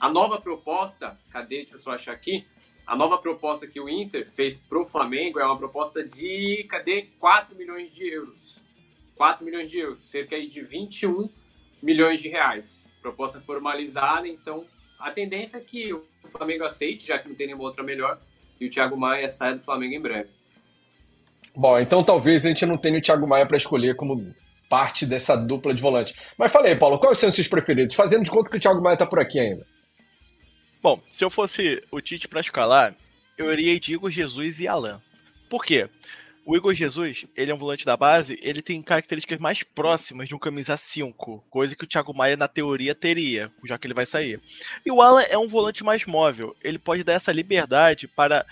a 0.00 0.08
nova 0.08 0.40
proposta, 0.40 1.18
cadê? 1.30 1.58
Deixa 1.58 1.74
eu 1.74 1.78
só 1.78 1.92
achar 1.92 2.12
aqui. 2.12 2.46
A 2.86 2.96
nova 2.96 3.18
proposta 3.18 3.66
que 3.66 3.78
o 3.78 3.88
Inter 3.88 4.28
fez 4.28 4.56
para 4.56 4.80
o 4.80 4.84
Flamengo 4.84 5.38
é 5.38 5.44
uma 5.44 5.58
proposta 5.58 6.02
de, 6.02 6.66
cadê? 6.68 7.08
4 7.18 7.54
milhões 7.54 7.94
de 7.94 8.08
euros. 8.08 8.58
4 9.14 9.44
milhões 9.44 9.70
de 9.70 9.78
euros, 9.78 10.08
cerca 10.08 10.40
de 10.40 10.62
21 10.62 11.28
milhões 11.82 12.20
de 12.20 12.28
reais. 12.28 12.88
Proposta 13.02 13.40
formalizada, 13.40 14.26
então 14.26 14.64
a 14.98 15.10
tendência 15.10 15.58
é 15.58 15.60
que 15.60 15.92
o 15.92 16.02
Flamengo 16.24 16.64
aceite, 16.64 17.06
já 17.06 17.18
que 17.18 17.28
não 17.28 17.34
tem 17.34 17.46
nenhuma 17.46 17.64
outra 17.64 17.82
melhor, 17.82 18.18
e 18.58 18.66
o 18.66 18.70
Thiago 18.70 18.96
Maia 18.96 19.28
saia 19.28 19.54
do 19.54 19.62
Flamengo 19.62 19.94
em 19.94 20.00
breve. 20.00 20.30
Bom, 21.54 21.78
então 21.78 22.02
talvez 22.02 22.46
a 22.46 22.48
gente 22.48 22.64
não 22.64 22.78
tenha 22.78 22.98
o 22.98 23.02
Thiago 23.02 23.28
Maia 23.28 23.46
para 23.46 23.56
escolher 23.56 23.94
como 23.96 24.34
parte 24.70 25.04
dessa 25.04 25.36
dupla 25.36 25.74
de 25.74 25.82
volante. 25.82 26.14
Mas 26.38 26.50
falei, 26.50 26.74
Paulo, 26.76 26.98
quais 26.98 27.18
são 27.18 27.28
os 27.28 27.34
seus 27.34 27.48
preferidos? 27.48 27.96
Fazendo 27.96 28.24
de 28.24 28.30
conta 28.30 28.50
que 28.50 28.56
o 28.56 28.60
Thiago 28.60 28.80
Maia 28.80 28.94
está 28.94 29.06
por 29.06 29.20
aqui 29.20 29.38
ainda. 29.38 29.66
Bom, 30.82 31.02
se 31.10 31.22
eu 31.22 31.28
fosse 31.28 31.82
o 31.90 32.00
Tite 32.00 32.26
para 32.26 32.40
escalar, 32.40 32.94
eu 33.36 33.52
iria 33.52 33.78
de 33.78 33.92
Igor 33.92 34.10
Jesus 34.10 34.60
e 34.60 34.68
Alan. 34.68 35.00
Por 35.48 35.62
quê? 35.62 35.90
O 36.46 36.56
Igor 36.56 36.72
Jesus, 36.72 37.26
ele 37.36 37.50
é 37.50 37.54
um 37.54 37.58
volante 37.58 37.84
da 37.84 37.98
base, 37.98 38.38
ele 38.42 38.62
tem 38.62 38.80
características 38.80 39.38
mais 39.38 39.62
próximas 39.62 40.26
de 40.26 40.34
um 40.34 40.38
camisa 40.38 40.76
5, 40.76 41.44
coisa 41.50 41.76
que 41.76 41.84
o 41.84 41.86
Thiago 41.86 42.16
Maia 42.16 42.34
na 42.34 42.48
teoria 42.48 42.94
teria, 42.94 43.52
já 43.62 43.76
que 43.76 43.86
ele 43.86 43.94
vai 43.94 44.06
sair. 44.06 44.40
E 44.84 44.90
o 44.90 45.02
Alan 45.02 45.22
é 45.22 45.36
um 45.36 45.46
volante 45.46 45.84
mais 45.84 46.06
móvel, 46.06 46.56
ele 46.64 46.78
pode 46.78 47.04
dar 47.04 47.12
essa 47.12 47.30
liberdade 47.30 48.08
para 48.08 48.46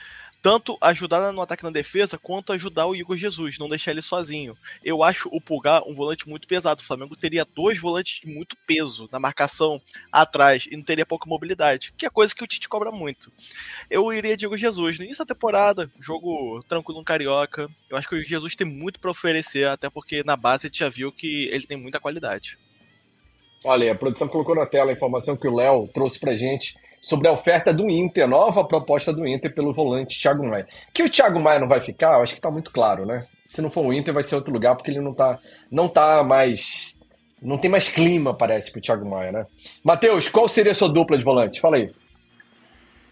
tanto 0.49 0.79
ajudar 0.81 1.31
no 1.31 1.43
ataque 1.43 1.63
na 1.63 1.69
defesa, 1.69 2.17
quanto 2.17 2.55
ajudar 2.55 2.87
o 2.87 2.97
Igor 2.97 3.19
Jesus, 3.19 3.59
não 3.59 3.69
deixar 3.69 3.91
ele 3.91 4.01
sozinho. 4.01 4.57
Eu 4.83 5.03
acho 5.03 5.29
o 5.31 5.43
Pulgar 5.43 5.83
um 5.87 5.93
volante 5.93 6.27
muito 6.27 6.49
pesado. 6.49 6.81
O 6.81 6.85
Flamengo 6.87 7.15
teria 7.15 7.45
dois 7.45 7.79
volantes 7.79 8.23
de 8.23 8.29
muito 8.29 8.57
peso 8.67 9.07
na 9.13 9.21
marcação 9.21 9.79
atrás 10.11 10.67
e 10.71 10.75
não 10.75 10.83
teria 10.83 11.05
pouca 11.05 11.29
mobilidade, 11.29 11.93
que 11.99 12.07
é 12.07 12.09
coisa 12.09 12.35
que 12.35 12.43
o 12.43 12.47
Tite 12.47 12.67
cobra 12.67 12.91
muito. 12.91 13.31
Eu 13.91 14.11
iria 14.11 14.39
de 14.39 14.47
Igor 14.47 14.57
Jesus. 14.57 14.99
No 14.99 15.05
início 15.05 15.23
da 15.23 15.35
temporada, 15.35 15.91
jogo 16.01 16.63
tranquilo 16.67 17.01
no 17.01 17.05
Carioca. 17.05 17.69
Eu 17.91 17.99
acho 17.99 18.09
que 18.09 18.15
o 18.15 18.25
Jesus 18.25 18.57
tem 18.57 18.67
muito 18.67 18.99
para 18.99 19.11
oferecer, 19.11 19.69
até 19.69 19.91
porque 19.91 20.23
na 20.25 20.35
base 20.35 20.67
a 20.67 20.69
gente 20.69 20.79
já 20.79 20.89
viu 20.89 21.13
que 21.13 21.51
ele 21.53 21.67
tem 21.67 21.77
muita 21.77 22.01
qualidade. 22.01 22.59
Olha, 23.63 23.93
a 23.93 23.95
produção 23.95 24.27
colocou 24.27 24.55
na 24.55 24.65
tela 24.65 24.93
a 24.93 24.95
informação 24.95 25.37
que 25.37 25.47
o 25.47 25.55
Léo 25.55 25.85
trouxe 25.93 26.19
pra 26.19 26.35
gente 26.35 26.75
sobre 27.01 27.29
a 27.29 27.33
oferta 27.33 27.73
do 27.73 27.89
Inter, 27.89 28.29
nova 28.29 28.65
proposta 28.65 29.13
do 29.13 29.27
Inter 29.27 29.53
pelo 29.55 29.73
volante 29.73 30.21
Thiago 30.21 30.47
Maia. 30.47 30.67
Que 30.93 31.03
o 31.03 31.09
Thiago 31.09 31.41
Maia 31.41 31.59
não 31.59 31.69
vai 31.69 31.81
ficar, 31.81 32.15
eu 32.15 32.23
acho 32.23 32.33
que 32.33 32.39
está 32.39 32.51
muito 32.51 32.71
claro, 32.71 33.07
né? 33.07 33.25
Se 33.47 33.63
não 33.63 33.71
for 33.71 33.85
o 33.85 33.93
Inter, 33.93 34.13
vai 34.13 34.23
ser 34.23 34.35
outro 34.35 34.53
lugar, 34.53 34.75
porque 34.77 34.91
ele 34.91 35.01
não 35.01 35.15
tá, 35.15 35.39
não 35.71 35.89
tá 35.89 36.23
mais. 36.23 36.97
Não 37.41 37.57
tem 37.57 37.71
mais 37.71 37.89
clima, 37.89 38.35
parece, 38.35 38.73
pro 38.73 38.81
Thiago 38.81 39.09
Maia, 39.09 39.31
né? 39.31 39.47
Matheus, 39.85 40.29
qual 40.29 40.49
seria 40.49 40.73
a 40.73 40.75
sua 40.75 40.89
dupla 40.89 41.17
de 41.17 41.23
volante? 41.23 41.61
Fala 41.61 41.77
aí. 41.77 41.93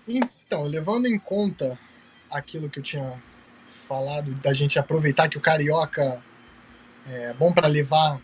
Então, 0.08 0.64
levando 0.64 1.06
em 1.06 1.18
conta 1.18 1.78
aquilo 2.30 2.68
que 2.68 2.80
eu 2.80 2.82
tinha 2.82 3.12
falado, 3.66 4.34
da 4.34 4.52
gente 4.52 4.78
aproveitar 4.78 5.28
que 5.28 5.38
o 5.38 5.40
Carioca 5.40 6.20
é 7.08 7.32
bom 7.34 7.52
para 7.52 7.68
levar 7.68 8.20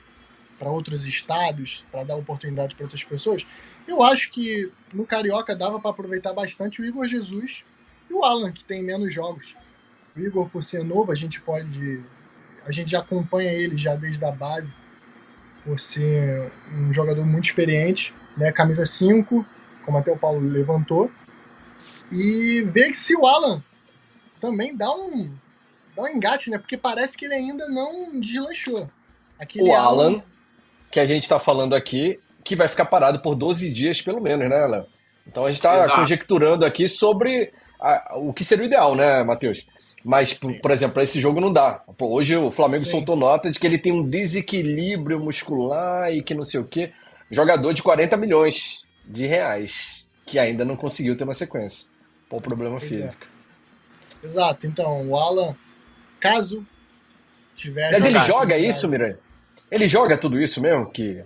para 0.59 0.71
outros 0.71 1.07
estados, 1.07 1.85
para 1.91 2.05
dar 2.05 2.17
oportunidade 2.17 2.75
para 2.75 2.85
outras 2.85 3.03
pessoas, 3.03 3.45
eu 3.87 4.03
acho 4.03 4.31
que 4.31 4.71
no 4.93 5.07
Carioca 5.07 5.55
dava 5.55 5.81
para 5.81 5.91
aproveitar 5.91 6.33
bastante 6.33 6.81
o 6.81 6.85
Igor 6.85 7.07
Jesus 7.07 7.65
e 8.09 8.15
o 8.15 8.25
Alan, 8.25 8.53
que 8.53 8.65
tem 8.65 8.83
menos 8.83 9.13
jogos. 9.13 9.57
O 10.17 10.21
Igor, 10.21 10.49
por 10.49 10.63
ser 10.63 10.85
novo, 10.85 11.11
a 11.11 11.15
gente 11.15 11.41
pode. 11.41 12.01
A 12.65 12.71
gente 12.71 12.91
já 12.91 13.01
acompanha 13.01 13.51
ele 13.51 13.77
já 13.77 13.95
desde 13.95 14.25
a 14.25 14.31
base, 14.31 14.77
por 15.65 15.81
ser 15.81 16.53
um 16.73 16.93
jogador 16.93 17.25
muito 17.25 17.45
experiente, 17.45 18.15
né? 18.37 18.53
Camisa 18.53 18.87
5, 18.87 19.45
como 19.85 19.99
até 19.99 20.13
o 20.13 20.17
Paulo 20.17 20.41
levantou. 20.41 21.11
E 22.11 22.63
ver 22.63 22.95
se 22.95 23.17
o 23.17 23.27
Alan 23.27 23.63
também 24.41 24.77
dá 24.77 24.95
um, 24.95 25.33
dá 25.97 26.03
um 26.03 26.09
engate, 26.09 26.51
né? 26.51 26.59
Porque 26.59 26.77
parece 26.77 27.17
que 27.17 27.25
ele 27.25 27.35
ainda 27.35 27.69
não 27.69 28.21
deslanchou. 28.21 28.89
Aquele 29.39 29.71
o 29.71 29.75
Alan, 29.75 30.05
Alan, 30.05 30.23
que 30.91 31.01
a 31.01 31.07
gente 31.07 31.23
está 31.23 31.41
falando 31.41 31.75
aqui, 31.75 32.21
que 32.45 32.57
vai 32.57 32.69
ficar 32.69 32.87
parado 32.87 33.21
por 33.21 33.35
12 33.35 33.71
dias, 33.71 34.01
pelo 34.01 34.21
menos, 34.21 34.49
né, 34.49 34.67
Léo? 34.67 34.87
Então 35.27 35.45
a 35.45 35.49
gente 35.49 35.59
está 35.59 35.95
conjecturando 35.95 36.65
aqui 36.65 36.89
sobre 36.89 37.53
a, 37.81 38.15
o 38.17 38.33
que 38.33 38.45
seria 38.45 38.65
o 38.65 38.67
ideal, 38.67 38.95
né, 38.95 39.23
Matheus? 39.23 39.67
Mas, 40.05 40.35
por, 40.35 40.53
por, 40.61 40.71
exemplo, 40.71 40.95
para 40.95 41.05
esse 41.05 41.21
jogo 41.21 41.41
não 41.41 41.53
dá. 41.53 41.83
Pô, 41.97 42.09
hoje 42.09 42.37
o 42.37 42.51
Flamengo 42.51 42.85
Sim. 42.85 42.91
soltou 42.91 43.17
nota 43.17 43.51
de 43.51 43.59
que 43.59 43.67
ele 43.67 43.79
tem 43.79 43.93
um 43.93 44.03
desequilíbrio 44.03 45.21
muscular 45.21 46.13
e 46.13 46.23
que 46.23 46.35
não 46.35 46.45
sei 46.45 46.61
o 46.61 46.65
quê. 46.65 46.93
Jogador 47.31 47.73
de 47.73 47.83
40 47.83 48.17
milhões 48.17 48.85
de 49.05 49.27
reais, 49.27 50.05
que 50.27 50.39
ainda 50.39 50.65
não 50.65 50.77
conseguiu 50.77 51.17
ter 51.17 51.25
uma 51.25 51.33
sequência. 51.33 51.87
Por 52.29 52.43
problema 52.43 52.79
pois 52.79 52.91
é. 52.91 53.03
físico. 53.03 53.27
É. 54.23 54.27
Exato. 54.27 54.67
Então, 54.67 55.09
o 55.09 55.17
Alan, 55.17 55.55
caso 56.19 56.67
tiver. 57.55 57.93
Mas 57.93 58.05
ele 58.05 58.19
joga 58.21 58.59
isso, 58.59 58.89
Miranha? 58.89 59.19
Ele 59.71 59.87
joga 59.87 60.19
tudo 60.19 60.41
isso 60.41 60.61
mesmo? 60.61 60.91
Que 60.91 61.23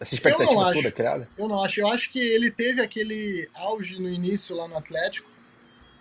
essa 0.00 0.14
expectativa 0.14 0.72
toda 0.72 0.90
criada? 0.90 1.28
Eu 1.36 1.48
não 1.48 1.62
acho. 1.62 1.80
Eu 1.80 1.88
acho 1.88 2.10
que 2.10 2.18
ele 2.18 2.50
teve 2.50 2.80
aquele 2.80 3.48
auge 3.54 3.98
no 3.98 4.08
início 4.08 4.54
lá 4.54 4.68
no 4.68 4.76
Atlético. 4.76 5.28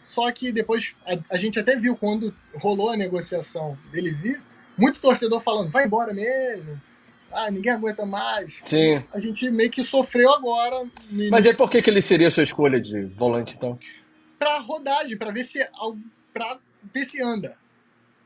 Só 0.02 0.32
que 0.32 0.52
depois 0.52 0.96
a, 1.06 1.36
a 1.36 1.38
gente 1.38 1.58
até 1.58 1.76
viu 1.76 1.96
quando 1.96 2.34
rolou 2.56 2.92
a 2.92 2.98
negociação 2.98 3.78
dele 3.92 4.12
vir, 4.12 4.42
muito 4.78 5.02
torcedor 5.02 5.42
falando, 5.42 5.70
vai 5.70 5.86
embora 5.86 6.14
mesmo. 6.14 6.80
Ah, 7.32 7.50
ninguém 7.50 7.72
aguenta 7.72 8.06
mais. 8.06 8.62
Sim. 8.64 9.04
A 9.12 9.20
gente 9.20 9.50
meio 9.50 9.70
que 9.70 9.84
sofreu 9.84 10.32
agora. 10.32 10.88
Mas 11.30 11.46
é 11.46 11.54
por 11.54 11.70
que, 11.70 11.82
que 11.82 11.90
ele 11.90 12.02
seria 12.02 12.28
a 12.28 12.32
sua 12.32 12.44
escolha 12.44 12.80
de 12.80 13.04
volante, 13.04 13.56
então? 13.56 13.78
Pra 14.40 14.60
rodagem, 14.60 15.18
pra 15.18 15.32
ver 15.32 15.44
se, 15.44 15.60
pra 16.34 16.60
ver 16.94 17.06
se 17.06 17.22
anda. 17.22 17.58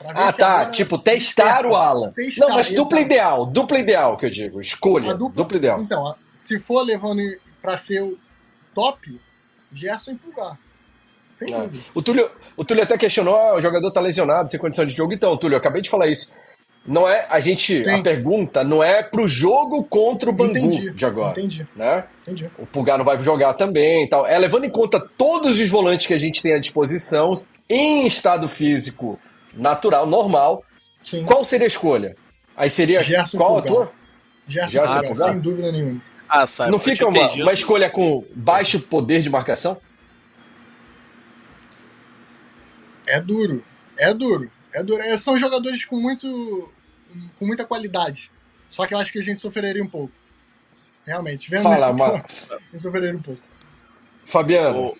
Ah, 0.05 0.31
tá. 0.31 0.65
Tipo, 0.67 0.97
testar 0.97 1.65
o 1.65 1.75
Alan. 1.75 2.11
Testar, 2.11 2.47
não, 2.47 2.55
mas 2.55 2.71
dupla 2.71 3.01
ideal. 3.01 3.45
Dupla 3.45 3.79
ideal 3.79 4.17
que 4.17 4.25
eu 4.25 4.29
digo. 4.29 4.61
Escolha. 4.61 5.13
Dupla, 5.13 5.43
dupla, 5.43 5.57
ideal. 5.57 5.81
Então, 5.81 6.15
se 6.33 6.59
for 6.59 6.81
levando 6.83 7.21
pra 7.61 7.77
ser 7.77 8.01
o 8.01 8.17
top, 8.73 9.19
Gerson 9.71 10.11
e 10.11 10.15
Pulgar. 10.15 10.57
Sem 11.35 11.53
é. 11.53 11.57
dúvida. 11.57 11.83
O 11.93 12.01
Túlio, 12.01 12.31
o 12.55 12.63
Túlio 12.63 12.83
até 12.83 12.97
questionou: 12.97 13.35
ah, 13.35 13.55
o 13.55 13.61
jogador 13.61 13.91
tá 13.91 13.99
lesionado, 13.99 14.49
sem 14.49 14.59
condição 14.59 14.85
de 14.85 14.95
jogo. 14.95 15.13
Então, 15.13 15.35
Túlio, 15.35 15.55
eu 15.55 15.59
acabei 15.59 15.81
de 15.81 15.89
falar 15.89 16.07
isso. 16.07 16.31
Não 16.85 17.07
é 17.07 17.27
a 17.29 17.41
gente. 17.41 17.83
Sim. 17.83 17.91
A 17.91 18.01
pergunta 18.01 18.63
não 18.63 18.81
é 18.81 19.03
pro 19.03 19.27
jogo 19.27 19.83
contra 19.83 20.29
o 20.29 20.33
Bangu 20.33 20.57
entendi, 20.57 20.91
de 20.91 21.05
agora. 21.05 21.31
Entendi. 21.31 21.67
Né? 21.75 22.05
entendi. 22.21 22.49
O 22.57 22.65
Pulgar 22.65 22.97
não 22.97 23.05
vai 23.05 23.21
jogar 23.21 23.53
também 23.53 24.05
e 24.05 24.07
tal. 24.07 24.25
É 24.25 24.37
levando 24.37 24.63
em 24.63 24.69
conta 24.69 24.99
todos 24.99 25.59
os 25.59 25.69
volantes 25.69 26.07
que 26.07 26.13
a 26.13 26.17
gente 26.17 26.41
tem 26.41 26.53
à 26.53 26.59
disposição, 26.59 27.33
em 27.69 28.07
estado 28.07 28.47
físico 28.47 29.19
natural, 29.55 30.05
normal. 30.05 30.63
Sim. 31.01 31.25
Qual 31.25 31.43
seria 31.43 31.65
a 31.65 31.67
escolha? 31.67 32.15
Aí 32.55 32.69
seria 32.69 33.01
Gerson 33.01 33.37
qual 33.37 33.57
ator? 33.57 33.91
Gerson, 34.47 34.69
Gerson 34.69 35.01
Pulgar, 35.03 35.31
sem 35.31 35.39
dúvida 35.39 35.71
nenhuma. 35.71 36.01
Ah, 36.27 36.45
sabe, 36.45 36.71
Não 36.71 36.79
fica 36.79 37.07
uma, 37.07 37.27
uma 37.27 37.53
escolha 37.53 37.89
com 37.89 38.23
baixo 38.35 38.79
poder 38.79 39.21
de 39.21 39.29
marcação? 39.29 39.77
É 43.07 43.19
duro, 43.19 43.63
é 43.97 44.13
duro, 44.13 44.51
é 44.71 44.83
duro. 44.83 45.01
É, 45.01 45.17
são 45.17 45.37
jogadores 45.39 45.83
com 45.85 45.95
muito, 45.95 46.71
com 47.39 47.45
muita 47.45 47.65
qualidade. 47.65 48.29
Só 48.69 48.85
que 48.85 48.93
eu 48.93 48.99
acho 48.99 49.11
que 49.11 49.17
a 49.17 49.23
gente 49.23 49.41
sofreria 49.41 49.83
um 49.83 49.87
pouco. 49.87 50.13
Realmente, 51.05 51.49
vendo 51.49 51.63
Fala, 51.63 51.91
mas... 51.91 52.47
sofreria 52.77 53.15
um 53.15 53.21
pouco. 53.21 53.41
Fabiano, 54.27 54.95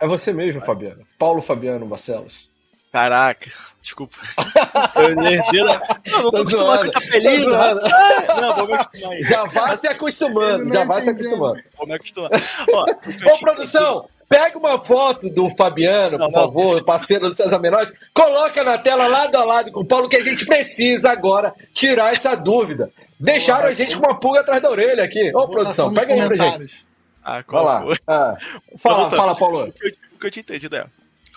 É 0.00 0.06
você 0.06 0.32
mesmo, 0.32 0.60
Fabiano. 0.62 1.06
Paulo 1.18 1.42
Fabiano 1.42 1.86
Barcelos. 1.86 2.50
Caraca, 2.92 3.48
desculpa. 3.80 4.16
Eu 4.96 5.10
herdei 5.10 5.64
da... 5.64 5.80
Não, 6.10 6.22
não 6.22 6.30
tô, 6.30 6.30
tô 6.32 6.36
acostumado 6.38 6.78
com 6.80 6.84
esse 6.86 6.98
apelido. 6.98 7.54
Ah, 7.54 8.40
não, 8.40 8.54
vou 8.56 8.66
me 8.66 8.74
acostumar 8.74 9.12
aí. 9.12 9.22
Já 9.22 9.44
vai 9.44 9.76
se 9.76 9.88
acostumando, 9.88 10.72
já 10.72 10.84
vai 10.84 11.00
se 11.00 11.10
acostumando. 11.10 11.62
Vou 11.76 11.86
me 11.86 11.94
acostumar. 11.94 12.30
Ó, 12.72 12.86
Ô 13.32 13.38
produção, 13.38 14.08
pega 14.28 14.58
uma 14.58 14.76
foto 14.76 15.30
do 15.30 15.50
Fabiano, 15.50 16.18
não, 16.18 16.26
por 16.26 16.32
não, 16.32 16.46
favor, 16.46 16.76
não. 16.78 16.84
parceiro 16.84 17.28
do 17.28 17.34
César 17.34 17.60
Menores, 17.60 17.92
coloca 18.12 18.64
na 18.64 18.76
tela 18.76 19.06
lado 19.06 19.36
a 19.36 19.44
lado 19.44 19.70
com 19.70 19.80
o 19.80 19.86
Paulo, 19.86 20.08
que 20.08 20.16
a 20.16 20.24
gente 20.24 20.44
precisa 20.44 21.10
agora 21.10 21.54
tirar 21.72 22.10
essa 22.10 22.34
dúvida. 22.34 22.90
Deixaram 23.20 23.68
a 23.68 23.74
gente 23.74 23.96
com 23.96 24.04
uma 24.04 24.18
pulga 24.18 24.40
atrás 24.40 24.60
da 24.60 24.70
orelha 24.70 25.04
aqui. 25.04 25.30
Ô, 25.32 25.46
produção, 25.46 25.94
pega 25.94 26.12
aí 26.12 26.26
pra 26.26 26.36
gente. 26.36 26.89
Ah, 27.22 27.44
Vai 27.46 27.64
lá. 27.64 27.84
Ah. 28.06 28.36
Fala, 28.78 29.10
fala, 29.10 29.36
Paulo. 29.36 29.64
O 29.64 29.72
que, 29.72 29.86
eu, 29.86 29.90
o 30.14 30.18
que 30.18 30.26
eu 30.26 30.30
tinha 30.30 30.42
entendido 30.42 30.76
é: 30.76 30.86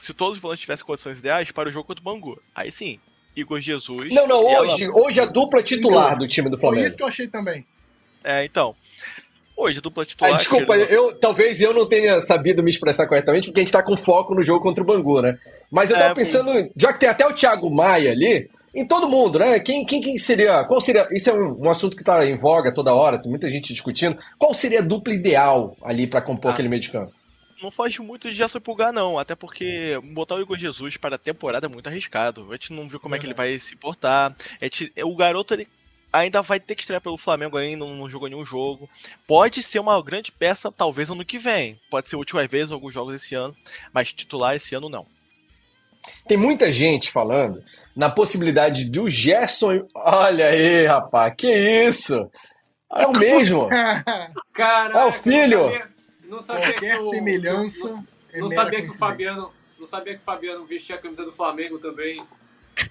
se 0.01 0.13
todos 0.13 0.37
os 0.37 0.41
volantes 0.41 0.61
tivessem 0.61 0.85
condições 0.85 1.19
ideais 1.19 1.51
para 1.51 1.69
o 1.69 1.71
jogo 1.71 1.87
contra 1.87 2.01
o 2.01 2.03
Bangu, 2.03 2.41
aí 2.55 2.71
sim, 2.71 2.99
Igor 3.35 3.59
Jesus. 3.59 4.13
Não, 4.13 4.27
não, 4.27 4.43
hoje, 4.45 4.85
ela... 4.85 4.97
hoje 4.97 5.19
a 5.19 5.25
dupla 5.25 5.61
titular 5.61 6.17
do 6.17 6.27
time 6.27 6.49
do 6.49 6.57
Flamengo. 6.57 6.81
Foi 6.81 6.87
isso 6.89 6.97
que 6.97 7.03
eu 7.03 7.07
achei 7.07 7.27
também. 7.27 7.65
É, 8.23 8.45
então. 8.45 8.75
Hoje, 9.55 9.81
dupla 9.81 10.03
titular. 10.03 10.33
Ah, 10.33 10.37
desculpa, 10.37 10.75
eu, 10.75 11.13
talvez 11.13 11.61
eu 11.61 11.73
não 11.73 11.85
tenha 11.85 12.19
sabido 12.19 12.63
me 12.63 12.71
expressar 12.71 13.05
corretamente, 13.05 13.47
porque 13.47 13.59
a 13.59 13.63
gente 13.63 13.71
tá 13.71 13.83
com 13.83 13.95
foco 13.95 14.33
no 14.33 14.41
jogo 14.41 14.61
contra 14.61 14.83
o 14.83 14.85
Bangu, 14.85 15.21
né? 15.21 15.37
Mas 15.69 15.91
eu 15.91 15.97
tava 15.97 16.09
é, 16.09 16.15
pensando, 16.15 16.71
já 16.75 16.91
que 16.91 16.99
tem 16.99 17.09
até 17.09 17.25
o 17.25 17.33
Thiago 17.33 17.69
Maia 17.69 18.11
ali, 18.11 18.49
em 18.73 18.87
todo 18.87 19.09
mundo, 19.09 19.39
né? 19.39 19.59
Quem, 19.59 19.85
quem, 19.85 20.01
quem 20.01 20.17
seria. 20.17 20.63
Qual 20.65 20.81
seria. 20.81 21.07
Isso 21.11 21.29
é 21.29 21.33
um, 21.33 21.65
um 21.65 21.69
assunto 21.69 21.95
que 21.95 22.01
está 22.01 22.25
em 22.25 22.37
voga 22.37 22.73
toda 22.73 22.93
hora, 22.93 23.21
tem 23.21 23.29
muita 23.29 23.49
gente 23.49 23.73
discutindo. 23.73 24.17
Qual 24.37 24.53
seria 24.53 24.79
a 24.79 24.83
dupla 24.83 25.13
ideal 25.13 25.75
ali 25.83 26.07
para 26.07 26.21
compor 26.21 26.51
ah. 26.51 26.53
aquele 26.53 26.69
meio 26.69 26.81
de 26.81 26.89
campo? 26.89 27.13
não 27.63 27.71
foge 27.71 28.01
muito 28.01 28.29
de 28.29 28.35
Gerson 28.35 28.59
Pulgar, 28.59 28.91
não. 28.91 29.17
Até 29.17 29.35
porque 29.35 29.97
botar 30.13 30.35
o 30.35 30.41
Igor 30.41 30.57
Jesus 30.57 30.97
para 30.97 31.15
a 31.15 31.19
temporada 31.19 31.65
é 31.65 31.69
muito 31.69 31.87
arriscado. 31.87 32.45
A 32.49 32.53
gente 32.53 32.73
não 32.73 32.87
viu 32.89 32.99
como 32.99 33.15
é, 33.15 33.17
é 33.17 33.21
que 33.21 33.25
ele 33.25 33.33
vai 33.33 33.57
se 33.57 33.75
portar. 33.75 34.35
Gente, 34.61 34.91
o 35.01 35.15
garoto, 35.15 35.53
ele 35.53 35.67
ainda 36.11 36.41
vai 36.41 36.59
ter 36.59 36.75
que 36.75 36.81
estrear 36.81 37.01
pelo 37.01 37.17
Flamengo 37.17 37.57
ainda, 37.57 37.85
não, 37.85 38.09
jogou 38.09 38.29
nenhum 38.29 38.45
jogo. 38.45 38.87
Pode 39.25 39.63
ser 39.63 39.79
uma 39.79 39.99
grande 40.03 40.31
peça, 40.31 40.71
talvez, 40.71 41.09
ano 41.09 41.25
que 41.25 41.39
vem. 41.39 41.79
Pode 41.89 42.09
ser 42.09 42.17
útil 42.17 42.37
às 42.37 42.47
vezes 42.47 42.69
em 42.69 42.73
alguns 42.73 42.93
jogos 42.93 43.15
esse 43.15 43.33
ano, 43.33 43.55
mas 43.91 44.13
titular 44.13 44.55
esse 44.55 44.75
ano 44.75 44.89
não. 44.89 45.07
Tem 46.27 46.37
muita 46.37 46.71
gente 46.71 47.11
falando 47.11 47.63
na 47.95 48.09
possibilidade 48.09 48.85
do 48.85 49.09
Gerson. 49.09 49.87
Olha 49.93 50.47
aí, 50.47 50.85
rapaz, 50.85 51.33
que 51.37 51.51
isso? 51.51 52.29
É 52.95 53.07
o 53.07 53.11
mesmo. 53.17 53.69
Caraca, 54.53 54.99
é 54.99 55.05
o 55.05 55.11
filho. 55.11 55.93
Não 56.27 56.39
sabia 56.39 56.73
Qualquer 56.73 56.97
que 56.97 57.03
o, 57.03 57.09
semelhança. 57.09 57.87
Não, 57.87 58.07
é 58.31 58.39
não 58.39 58.47
sabia 58.49 58.81
que 58.81 58.89
o 58.89 58.93
Fabiano. 58.93 59.51
Não 59.79 59.85
sabia 59.85 60.13
que 60.15 60.21
o 60.21 60.23
Fabiano 60.23 60.65
vestia 60.65 60.95
a 60.95 60.99
camisa 60.99 61.25
do 61.25 61.31
Flamengo 61.31 61.77
também. 61.77 62.25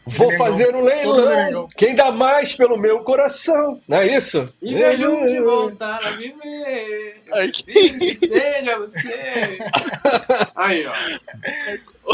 Vou 0.07 0.37
fazer 0.37 0.75
um 0.75 0.81
leilão. 0.81 1.69
Quem 1.77 1.95
dá 1.95 2.13
mais 2.13 2.55
pelo 2.55 2.77
meu 2.77 3.03
coração. 3.03 3.81
Não 3.89 3.99
é 3.99 4.17
isso? 4.17 4.53
E 4.61 4.75
me 4.75 4.85
ajude 4.85 5.39
a 5.39 5.43
voltar 5.43 6.07
a 6.07 6.11
viver. 6.11 7.23
Ai, 7.33 7.49
que... 7.49 8.15
seja 8.15 8.79
você. 8.79 9.59
Aí, 10.55 10.87
ó. 10.87 10.93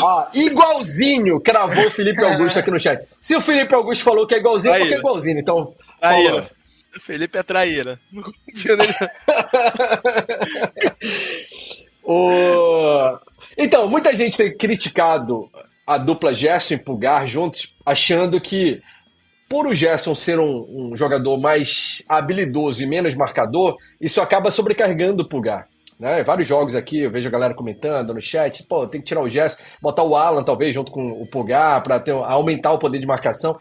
Ah, 0.03 0.29
igualzinho, 0.35 1.41
cravou 1.41 1.87
o 1.87 1.91
Felipe 1.91 2.23
Augusto 2.23 2.59
aqui 2.59 2.71
no 2.71 2.79
chat. 2.79 3.07
Se 3.21 3.35
o 3.35 3.41
Felipe 3.41 3.75
Augusto 3.75 4.05
falou 4.05 4.27
que 4.27 4.35
é 4.35 4.39
igualzinho, 4.39 4.75
é 4.75 4.79
porque 4.79 4.95
é 4.95 4.99
igualzinho. 4.99 5.39
Então, 5.39 5.75
Aí, 6.01 6.43
Felipe 7.01 7.39
é 7.39 7.43
traíra. 7.43 7.99
o... 12.03 13.19
Então, 13.57 13.89
muita 13.89 14.15
gente 14.15 14.37
tem 14.37 14.57
criticado 14.57 15.51
a 15.87 15.99
dupla 15.99 16.35
Gerson 16.35 16.75
e 16.75 16.79
Pulgar 16.79 17.27
juntos, 17.27 17.75
achando 17.85 18.41
que 18.41 18.81
por 19.49 19.67
o 19.67 19.75
Gerson 19.75 20.15
ser 20.15 20.39
um, 20.39 20.91
um, 20.91 20.97
jogador 20.97 21.39
mais 21.39 22.03
habilidoso 22.07 22.83
e 22.83 22.87
menos 22.87 23.15
marcador, 23.15 23.79
isso 23.99 24.21
acaba 24.21 24.51
sobrecarregando 24.51 25.23
o 25.23 25.29
Pulgar. 25.29 25.67
Né? 25.99 26.23
Vários 26.23 26.47
jogos 26.47 26.77
aqui, 26.77 27.01
eu 27.01 27.11
vejo 27.11 27.27
a 27.27 27.33
galera 27.33 27.55
comentando 27.55 28.15
no 28.15 28.21
chat, 28.21 28.63
pô, 28.65 28.87
tem 28.87 29.01
que 29.01 29.07
tirar 29.09 29.21
o 29.21 29.29
Gerson, 29.29 29.59
botar 29.83 30.05
o 30.05 30.15
Alan 30.15 30.45
talvez 30.45 30.75
junto 30.75 30.93
com 30.93 31.11
o 31.11 31.27
Pulgar 31.27 31.83
para 31.83 32.03
aumentar 32.27 32.73
o 32.73 32.79
poder 32.79 33.01
de 33.01 33.07
marcação. 33.07 33.59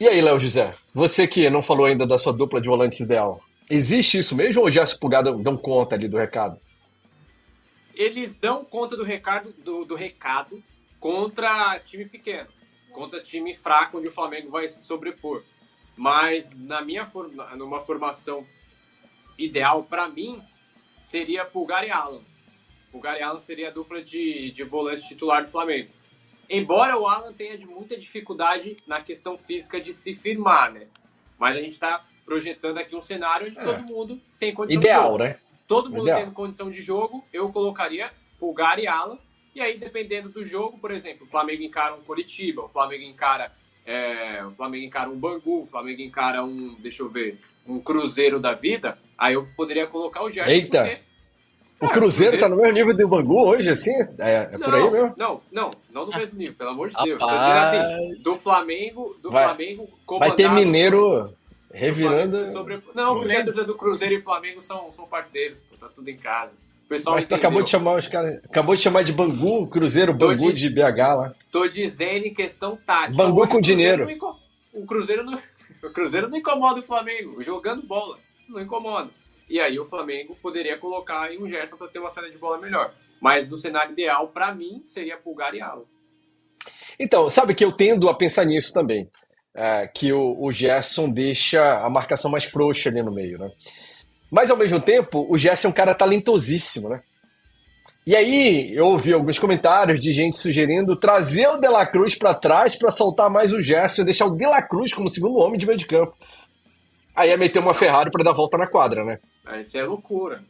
E 0.00 0.08
aí, 0.08 0.20
Léo 0.20 0.40
José, 0.40 0.74
você 0.92 1.28
que 1.28 1.48
não 1.48 1.62
falou 1.62 1.86
ainda 1.86 2.04
da 2.04 2.18
sua 2.18 2.32
dupla 2.32 2.60
de 2.60 2.68
volantes 2.68 2.98
ideal, 2.98 3.40
existe 3.70 4.18
isso 4.18 4.34
mesmo 4.34 4.62
ou 4.62 4.66
o 4.66 4.70
Gerson 4.70 4.98
Pulgar 4.98 5.22
dão 5.22 5.56
conta 5.56 5.94
ali 5.94 6.08
do 6.08 6.18
recado? 6.18 6.58
Eles 7.94 8.34
dão 8.34 8.64
conta 8.64 8.96
do 8.96 9.04
recado, 9.04 9.54
do, 9.58 9.84
do 9.84 9.94
recado 9.94 10.60
contra 10.98 11.78
time 11.78 12.06
pequeno, 12.06 12.48
contra 12.90 13.20
time 13.20 13.54
fraco 13.54 13.98
onde 13.98 14.08
o 14.08 14.10
Flamengo 14.10 14.50
vai 14.50 14.68
se 14.68 14.82
sobrepor. 14.82 15.44
Mas 15.96 16.48
na 16.56 16.80
minha 16.80 17.06
numa 17.56 17.78
formação 17.78 18.44
ideal 19.38 19.84
para 19.84 20.08
mim 20.08 20.42
seria 21.02 21.44
Pulgar 21.44 21.84
e 21.86 21.90
Alan. 21.90 22.22
Pulgar 22.90 23.18
e 23.18 23.22
Alan 23.22 23.40
seria 23.40 23.68
a 23.68 23.70
dupla 23.70 24.00
de, 24.02 24.50
de 24.52 24.62
volante 24.62 25.06
titular 25.06 25.42
do 25.42 25.48
Flamengo. 25.48 25.90
Embora 26.48 26.96
o 26.96 27.06
Alan 27.06 27.32
tenha 27.32 27.58
de 27.58 27.66
muita 27.66 27.96
dificuldade 27.96 28.76
na 28.86 29.00
questão 29.00 29.36
física 29.36 29.80
de 29.80 29.92
se 29.92 30.14
firmar, 30.14 30.72
né? 30.72 30.86
Mas 31.38 31.56
a 31.56 31.60
gente 31.60 31.72
está 31.72 32.04
projetando 32.24 32.78
aqui 32.78 32.94
um 32.94 33.00
cenário 33.00 33.46
onde 33.46 33.58
é. 33.58 33.64
todo 33.64 33.82
mundo 33.82 34.20
tem 34.38 34.54
condição 34.54 34.80
Ideal, 34.80 35.18
né? 35.18 35.38
Todo 35.66 35.90
mundo 35.90 36.02
Ideal. 36.02 36.20
tendo 36.20 36.32
condição 36.32 36.70
de 36.70 36.80
jogo, 36.80 37.24
eu 37.32 37.50
colocaria 37.50 38.12
Pulgar 38.38 38.78
e 38.78 38.86
Alan. 38.86 39.18
E 39.54 39.60
aí, 39.60 39.76
dependendo 39.76 40.28
do 40.28 40.44
jogo, 40.44 40.78
por 40.78 40.90
exemplo, 40.90 41.26
o 41.26 41.28
Flamengo 41.28 41.62
encara 41.62 41.94
um 41.94 42.02
Coritiba, 42.02 42.62
o 42.62 42.68
Flamengo 42.68 43.04
encara, 43.04 43.52
é, 43.84 44.44
o 44.44 44.50
Flamengo 44.50 44.84
encara 44.84 45.10
um 45.10 45.18
Bangu, 45.18 45.62
o 45.62 45.66
Flamengo 45.66 46.00
encara 46.00 46.44
um, 46.44 46.74
deixa 46.74 47.02
eu 47.02 47.08
ver, 47.08 47.38
um 47.66 47.80
Cruzeiro 47.80 48.40
da 48.40 48.52
vida, 48.52 48.98
aí 49.16 49.34
eu 49.34 49.46
poderia 49.56 49.86
colocar 49.86 50.22
o 50.22 50.30
Gerson. 50.30 50.50
Eita! 50.50 51.00
Porque 51.78 51.98
o 51.98 52.00
Cruzeiro 52.00 52.38
tá 52.38 52.48
no 52.48 52.56
mesmo 52.56 52.72
nível 52.72 52.96
do 52.96 53.08
Bangu 53.08 53.44
hoje, 53.44 53.68
assim? 53.68 53.92
É, 54.18 54.48
é 54.52 54.58
não, 54.58 54.60
por 54.60 54.74
aí 54.74 54.90
mesmo? 54.90 55.14
Não, 55.16 55.40
não, 55.50 55.70
não 55.92 56.06
no 56.06 56.16
mesmo 56.16 56.38
nível, 56.38 56.54
pelo 56.54 56.70
amor 56.70 56.90
de 56.90 56.96
Deus. 57.02 57.20
Assim, 57.20 58.18
do 58.22 58.36
Flamengo, 58.36 59.16
do 59.20 59.30
vai, 59.30 59.44
Flamengo 59.46 59.88
Vai 60.20 60.32
ter 60.32 60.48
Mineiro 60.48 61.32
revirando. 61.72 62.46
Sobre... 62.46 62.80
Não, 62.94 63.16
porque 63.16 63.34
a 63.34 63.44
torcida 63.44 63.64
do 63.64 63.74
Cruzeiro 63.74 64.14
e 64.14 64.20
Flamengo 64.20 64.62
são, 64.62 64.90
são 64.92 65.06
parceiros, 65.06 65.62
pô, 65.62 65.76
tá 65.76 65.88
tudo 65.88 66.08
em 66.08 66.16
casa. 66.16 66.54
O 66.84 66.88
pessoal 66.88 67.16
Mas 67.16 67.24
tu 67.24 67.34
acabou 67.34 67.62
de 67.62 67.70
chamar 67.70 67.96
os 67.96 68.06
caras. 68.06 68.40
Acabou 68.44 68.76
de 68.76 68.82
chamar 68.82 69.02
de 69.02 69.12
Bangu, 69.12 69.66
Cruzeiro, 69.66 70.12
Bangu 70.14 70.52
de, 70.52 70.68
de, 70.68 70.70
BH 70.70 70.98
lá. 70.98 71.34
Tô 71.50 71.66
dizendo 71.66 72.26
em 72.26 72.34
questão 72.34 72.76
tática. 72.76 73.16
Bangu 73.16 73.48
com 73.48 73.60
dinheiro. 73.60 74.06
O 74.72 74.86
Cruzeiro, 74.86 75.24
não... 75.24 75.38
o 75.86 75.92
Cruzeiro 75.92 76.28
não 76.28 76.38
incomoda 76.38 76.80
o 76.80 76.82
Flamengo, 76.82 77.42
jogando 77.42 77.82
bola. 77.82 78.18
Não 78.48 78.60
incomoda. 78.60 79.10
E 79.48 79.60
aí 79.60 79.78
o 79.78 79.84
Flamengo 79.84 80.36
poderia 80.40 80.78
colocar 80.78 81.32
em 81.32 81.42
um 81.42 81.48
Gerson 81.48 81.76
para 81.76 81.88
ter 81.88 81.98
uma 81.98 82.10
saída 82.10 82.30
de 82.30 82.38
bola 82.38 82.58
melhor. 82.58 82.94
Mas 83.20 83.48
no 83.48 83.56
cenário 83.56 83.92
ideal, 83.92 84.28
para 84.28 84.54
mim, 84.54 84.80
seria 84.84 85.16
Pulgar 85.16 85.54
e 85.54 85.60
Alan. 85.60 85.84
Então, 86.98 87.28
sabe 87.28 87.54
que 87.54 87.64
eu 87.64 87.72
tendo 87.72 88.08
a 88.08 88.14
pensar 88.14 88.44
nisso 88.44 88.72
também. 88.72 89.08
É, 89.54 89.86
que 89.86 90.12
o, 90.12 90.42
o 90.42 90.50
Gerson 90.50 91.10
deixa 91.10 91.80
a 91.80 91.90
marcação 91.90 92.30
mais 92.30 92.44
frouxa 92.44 92.88
ali 92.88 93.02
no 93.02 93.12
meio, 93.12 93.38
né? 93.38 93.50
Mas 94.30 94.50
ao 94.50 94.56
mesmo 94.56 94.80
tempo, 94.80 95.26
o 95.28 95.36
Gerson 95.36 95.68
é 95.68 95.70
um 95.70 95.74
cara 95.74 95.94
talentosíssimo, 95.94 96.88
né? 96.88 97.02
E 98.04 98.16
aí, 98.16 98.74
eu 98.74 98.86
ouvi 98.86 99.12
alguns 99.12 99.38
comentários 99.38 100.00
de 100.00 100.10
gente 100.10 100.36
sugerindo 100.36 100.96
trazer 100.96 101.46
o 101.46 101.56
De 101.56 101.68
La 101.68 101.86
Cruz 101.86 102.16
para 102.16 102.34
trás 102.34 102.74
para 102.74 102.90
soltar 102.90 103.30
mais 103.30 103.52
o 103.52 103.60
Gerson 103.60 104.02
e 104.02 104.06
deixar 104.06 104.26
o 104.26 104.36
De 104.36 104.44
La 104.44 104.60
Cruz 104.60 104.92
como 104.92 105.08
segundo 105.08 105.38
homem 105.38 105.56
de 105.56 105.64
meio 105.64 105.78
de 105.78 105.86
campo. 105.86 106.16
Aí 107.14 107.30
é 107.30 107.36
meter 107.36 107.60
uma 107.60 107.72
Ferrari 107.72 108.10
para 108.10 108.24
dar 108.24 108.32
volta 108.32 108.58
na 108.58 108.66
quadra, 108.66 109.04
né? 109.04 109.20
Isso 109.60 109.78
é 109.78 109.84
loucura. 109.84 110.42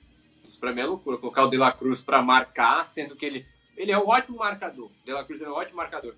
Isso 0.49 0.59
pra 0.59 0.73
mim 0.73 0.81
é 0.81 0.87
loucura. 0.87 1.19
Colocar 1.19 1.45
o 1.45 1.51
De 1.51 1.59
La 1.59 1.73
Cruz 1.73 2.01
pra 2.01 2.23
marcar, 2.23 2.87
sendo 2.87 3.15
que 3.15 3.27
ele, 3.27 3.45
ele 3.77 3.93
é 3.93 3.99
um 3.99 4.09
ótimo 4.09 4.39
marcador. 4.39 4.87
O 4.87 5.05
De 5.05 5.13
La 5.13 5.23
Cruz 5.23 5.43
é 5.43 5.49
um 5.49 5.53
ótimo 5.53 5.77
marcador. 5.77 6.15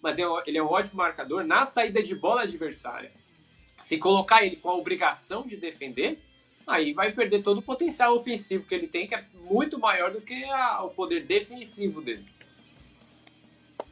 Mas 0.00 0.18
é 0.18 0.22
ele 0.46 0.56
é 0.56 0.62
um 0.62 0.70
ótimo 0.70 0.96
marcador 0.96 1.44
na 1.44 1.66
saída 1.66 2.02
de 2.02 2.14
bola 2.14 2.44
adversária. 2.44 3.12
Se 3.82 3.98
colocar 3.98 4.42
ele 4.46 4.56
com 4.56 4.70
a 4.70 4.76
obrigação 4.76 5.46
de 5.46 5.58
defender, 5.58 6.18
aí 6.66 6.92
vai 6.92 7.12
perder 7.12 7.42
todo 7.42 7.58
o 7.58 7.62
potencial 7.62 8.14
ofensivo 8.14 8.64
que 8.64 8.74
ele 8.74 8.86
tem, 8.86 9.06
que 9.06 9.14
é 9.14 9.24
muito 9.50 9.78
maior 9.78 10.12
do 10.12 10.20
que 10.20 10.44
a, 10.44 10.82
o 10.82 10.90
poder 10.90 11.24
defensivo 11.24 12.00
dele. 12.00 12.24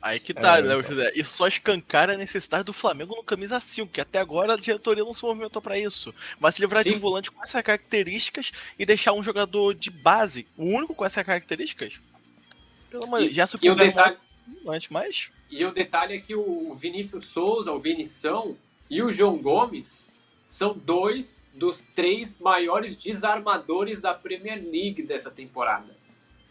Aí 0.00 0.20
que 0.20 0.32
tá, 0.32 0.58
é, 0.58 0.62
né, 0.62 0.80
José? 0.82 1.12
Isso 1.14 1.36
só 1.36 1.48
escancara 1.48 2.14
a 2.14 2.16
necessidade 2.16 2.64
do 2.64 2.72
Flamengo 2.72 3.16
no 3.16 3.22
camisa 3.22 3.58
5, 3.58 3.90
que 3.90 4.00
até 4.00 4.20
agora 4.20 4.54
a 4.54 4.56
diretoria 4.56 5.02
não 5.02 5.12
se 5.12 5.24
movimentou 5.24 5.60
para 5.60 5.76
isso. 5.78 6.14
Mas 6.38 6.54
se 6.54 6.60
livrar 6.60 6.84
Sim. 6.84 6.90
de 6.90 6.96
um 6.96 7.00
volante 7.00 7.30
com 7.30 7.42
essas 7.42 7.62
características 7.62 8.52
e 8.78 8.86
deixar 8.86 9.12
um 9.12 9.22
jogador 9.22 9.74
de 9.74 9.90
base, 9.90 10.46
o 10.56 10.66
único 10.66 10.94
com 10.94 11.04
essas 11.04 11.24
características, 11.26 12.00
pelo 12.90 13.04
amor 13.04 13.28
já 13.28 13.46
e 13.60 13.70
o 13.70 13.74
detalhe 13.74 14.16
antes 14.66 14.88
mais. 14.88 15.30
E 15.50 15.64
o 15.64 15.72
detalhe 15.72 16.14
é 16.14 16.20
que 16.20 16.34
o 16.34 16.72
Vinícius 16.74 17.26
Souza, 17.26 17.72
o 17.72 17.78
Vinição 17.78 18.56
e 18.88 19.02
o 19.02 19.10
João 19.10 19.36
Gomes 19.38 20.07
são 20.48 20.72
dois 20.74 21.50
dos 21.54 21.82
três 21.94 22.40
maiores 22.40 22.96
desarmadores 22.96 24.00
da 24.00 24.14
Premier 24.14 24.56
League 24.56 25.02
dessa 25.02 25.30
temporada. 25.30 25.94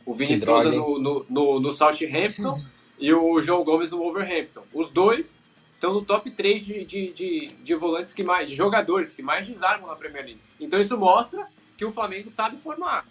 O 0.06 0.14
Vinícius 0.14 0.44
Souza 0.44 0.72
no, 0.72 1.00
no, 1.00 1.26
no, 1.28 1.60
no 1.60 1.72
Southampton 1.72 2.62
e 3.00 3.12
o 3.12 3.42
João 3.42 3.64
Gomes 3.64 3.90
no 3.90 3.98
Wolverhampton. 3.98 4.62
Os 4.72 4.90
dois 4.90 5.40
estão 5.74 5.96
no 5.96 6.06
top 6.06 6.30
3 6.30 6.64
de, 6.64 6.86
de, 6.86 7.12
de, 7.12 7.48
de, 7.48 7.76
volantes 7.76 8.14
que 8.14 8.22
mais, 8.22 8.52
de 8.52 8.56
jogadores 8.56 9.16
que 9.16 9.24
mais 9.24 9.48
desarmam 9.48 9.90
na 9.90 9.96
Premier 9.96 10.26
League. 10.26 10.42
Então 10.60 10.80
isso 10.80 10.96
mostra 10.96 11.48
que 11.76 11.84
o 11.84 11.90
Flamengo 11.90 12.30
sabe 12.30 12.56
formar, 12.58 13.04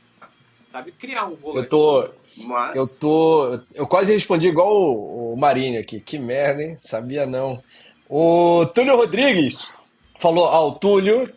sabe 0.66 0.92
criar 0.92 1.26
um 1.26 1.34
volante. 1.34 1.64
Eu 1.64 1.68
tô, 1.68 2.08
mas... 2.36 2.76
eu 2.76 2.86
tô, 2.86 3.60
eu 3.74 3.88
quase 3.88 4.12
respondi 4.12 4.46
igual 4.46 4.72
o, 4.72 5.32
o 5.32 5.36
Marinho 5.36 5.80
aqui. 5.80 5.98
Que 5.98 6.16
merda, 6.16 6.62
hein? 6.62 6.76
Sabia 6.78 7.26
não. 7.26 7.60
O 8.08 8.64
Túlio 8.72 8.96
Rodrigues 8.96 9.90
falou 10.18 10.46
ao 10.46 10.74
Túlio 10.74 11.32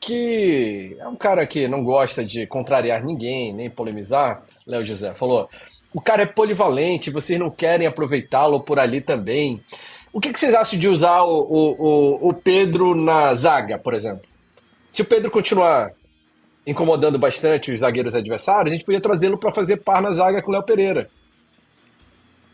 que 0.00 0.96
é 1.00 1.08
um 1.08 1.16
cara 1.16 1.46
que 1.46 1.66
não 1.66 1.82
gosta 1.82 2.22
de 2.22 2.46
contrariar 2.46 3.02
ninguém, 3.02 3.54
nem 3.54 3.70
polemizar. 3.70 4.42
Léo 4.66 4.84
José 4.84 5.14
falou: 5.14 5.48
o 5.94 6.00
cara 6.00 6.22
é 6.22 6.26
polivalente, 6.26 7.10
vocês 7.10 7.38
não 7.38 7.50
querem 7.50 7.86
aproveitá-lo 7.86 8.60
por 8.60 8.78
ali 8.78 9.00
também. 9.00 9.62
O 10.12 10.20
que, 10.20 10.32
que, 10.32 10.38
vocês 10.38 10.54
acham 10.54 10.78
de 10.78 10.88
usar 10.88 11.22
o, 11.22 11.38
o, 11.38 12.28
o, 12.28 12.34
Pedro 12.34 12.94
na 12.94 13.34
zaga, 13.34 13.78
por 13.78 13.94
exemplo? 13.94 14.28
Se 14.92 15.02
o 15.02 15.04
Pedro 15.04 15.30
continuar 15.30 15.92
incomodando 16.66 17.18
bastante 17.18 17.72
os 17.72 17.80
zagueiros 17.80 18.14
adversários, 18.14 18.72
a 18.72 18.76
gente 18.76 18.84
podia 18.84 19.00
trazê-lo 19.00 19.38
para 19.38 19.52
fazer 19.52 19.78
par 19.78 20.00
na 20.00 20.12
zaga 20.12 20.40
com 20.40 20.50
o 20.50 20.52
Léo 20.52 20.62
Pereira. 20.62 21.10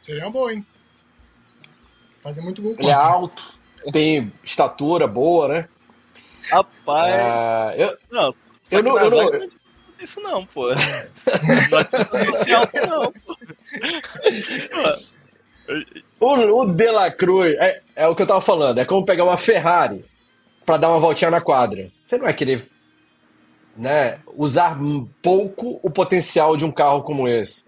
Seria 0.02 0.24
uma 0.24 0.30
boa, 0.30 0.52
hein? 0.52 0.64
Fazer 2.20 2.40
muito 2.40 2.62
gol. 2.62 2.74
Ele 2.78 2.88
é 2.88 2.94
alto, 2.94 3.58
tem 3.92 4.32
estatura 4.42 5.06
boa, 5.06 5.48
né? 5.48 5.68
Rapaz. 6.50 7.14
É, 7.14 7.84
eu, 7.84 7.98
não, 8.10 8.34
eu 8.70 8.82
não, 8.82 8.98
eu 8.98 9.10
não, 9.10 9.48
isso 10.00 10.20
não, 10.20 10.46
pô. 10.46 10.68
Não 10.68 10.76
não, 12.88 13.12
pô. 13.12 13.36
O, 16.18 16.60
o 16.60 16.66
De 16.66 16.90
La 16.90 17.10
Cruz, 17.10 17.54
é, 17.58 17.80
é 17.94 18.06
o 18.08 18.14
que 18.14 18.22
eu 18.22 18.26
tava 18.26 18.40
falando, 18.40 18.78
é 18.78 18.84
como 18.84 19.04
pegar 19.04 19.24
uma 19.24 19.38
Ferrari 19.38 20.04
para 20.66 20.76
dar 20.76 20.88
uma 20.88 20.98
voltinha 20.98 21.30
na 21.30 21.40
quadra. 21.40 21.90
Você 22.04 22.16
não 22.16 22.24
vai 22.24 22.34
querer 22.34 22.66
né, 23.76 24.18
usar 24.36 24.78
pouco 25.22 25.80
o 25.82 25.90
potencial 25.90 26.56
de 26.56 26.64
um 26.64 26.72
carro 26.72 27.02
como 27.02 27.28
esse. 27.28 27.66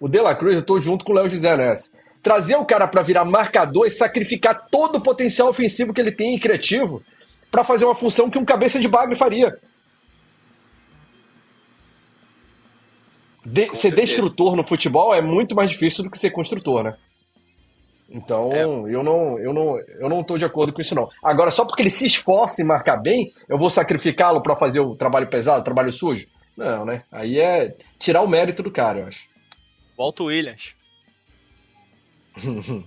O 0.00 0.08
De 0.08 0.20
La 0.20 0.34
Cruz, 0.34 0.56
eu 0.56 0.62
tô 0.62 0.78
junto 0.78 1.04
com 1.04 1.12
o 1.12 1.16
Léo 1.16 1.28
José 1.28 1.56
nessa. 1.56 1.92
Trazer 2.24 2.56
o 2.56 2.64
cara 2.64 2.88
para 2.88 3.02
virar 3.02 3.24
marcador 3.24 3.86
e 3.86 3.90
sacrificar 3.90 4.66
todo 4.70 4.96
o 4.96 5.00
potencial 5.00 5.48
ofensivo 5.48 5.92
que 5.92 6.00
ele 6.00 6.10
tem 6.10 6.34
e 6.34 6.40
criativo 6.40 7.02
para 7.50 7.62
fazer 7.62 7.84
uma 7.84 7.94
função 7.94 8.28
que 8.28 8.38
um 8.38 8.44
cabeça 8.44 8.80
de 8.80 8.88
bagre 8.88 9.14
faria. 9.14 9.56
De, 13.44 13.66
ser 13.66 13.76
certeza. 13.76 14.02
destrutor 14.02 14.56
no 14.56 14.64
futebol 14.64 15.14
é 15.14 15.20
muito 15.20 15.54
mais 15.54 15.70
difícil 15.70 16.02
do 16.02 16.10
que 16.10 16.18
ser 16.18 16.30
construtor, 16.30 16.82
né? 16.82 16.96
Então, 18.08 18.52
é. 18.52 18.62
eu 18.64 19.02
não, 19.02 19.38
eu 19.38 19.52
não, 19.52 19.78
eu 19.78 20.08
não 20.08 20.22
tô 20.22 20.38
de 20.38 20.44
acordo 20.44 20.72
com 20.72 20.80
isso 20.80 20.94
não. 20.94 21.08
Agora, 21.22 21.50
só 21.50 21.64
porque 21.64 21.82
ele 21.82 21.90
se 21.90 22.06
esforça 22.06 22.62
em 22.62 22.64
marcar 22.64 22.96
bem, 22.96 23.34
eu 23.48 23.58
vou 23.58 23.68
sacrificá-lo 23.68 24.40
para 24.40 24.56
fazer 24.56 24.80
o 24.80 24.96
trabalho 24.96 25.28
pesado, 25.28 25.60
o 25.60 25.64
trabalho 25.64 25.92
sujo? 25.92 26.26
Não, 26.56 26.84
né? 26.86 27.02
Aí 27.12 27.38
é 27.38 27.76
tirar 27.98 28.22
o 28.22 28.28
mérito 28.28 28.62
do 28.62 28.70
cara, 28.70 29.00
eu 29.00 29.06
acho. 29.08 29.28
Volta 29.96 30.22
o 30.22 30.26
Williams. 30.26 30.74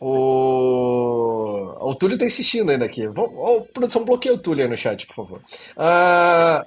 o... 0.00 1.74
o 1.80 1.94
Túlio 1.94 2.18
tá 2.18 2.24
insistindo 2.24 2.70
ainda 2.70 2.84
aqui. 2.84 3.06
Vamos... 3.08 3.68
produção, 3.72 4.04
bloqueia 4.04 4.34
o 4.34 4.38
Túlio 4.38 4.64
aí 4.64 4.70
no 4.70 4.76
chat, 4.76 5.06
por 5.06 5.14
favor. 5.14 5.40
Uh... 5.76 6.64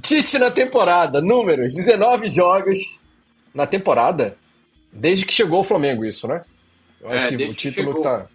Tite 0.00 0.38
na 0.38 0.50
temporada, 0.50 1.20
números: 1.20 1.74
19 1.74 2.28
jogos 2.30 3.02
na 3.54 3.66
temporada, 3.66 4.36
desde 4.92 5.24
que 5.24 5.32
chegou 5.32 5.60
o 5.60 5.64
Flamengo, 5.64 6.04
isso, 6.04 6.26
né? 6.26 6.42
Eu 7.00 7.10
acho 7.10 7.26
é, 7.26 7.36
que 7.36 7.44
o 7.44 7.54
título 7.54 7.94
que, 7.94 8.02
tá. 8.02 8.26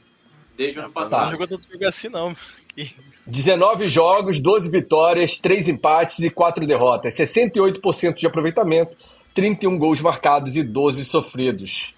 Desde 0.55 0.79
o 0.79 0.83
ano 0.83 0.93
passado. 0.93 1.19
Tá. 1.19 1.25
Não 1.25 1.31
jogou 1.31 1.47
tanto 1.47 1.71
jogo 1.71 1.87
assim, 1.87 2.09
não. 2.09 2.35
19 3.25 3.87
jogos, 3.87 4.39
12 4.39 4.69
vitórias, 4.69 5.37
3 5.37 5.69
empates 5.69 6.19
e 6.19 6.29
4 6.29 6.65
derrotas. 6.65 7.15
68% 7.15 8.13
de 8.13 8.27
aproveitamento, 8.27 8.97
31 9.33 9.77
gols 9.77 9.99
marcados 9.99 10.55
e 10.57 10.63
12 10.63 11.05
sofridos. 11.05 11.95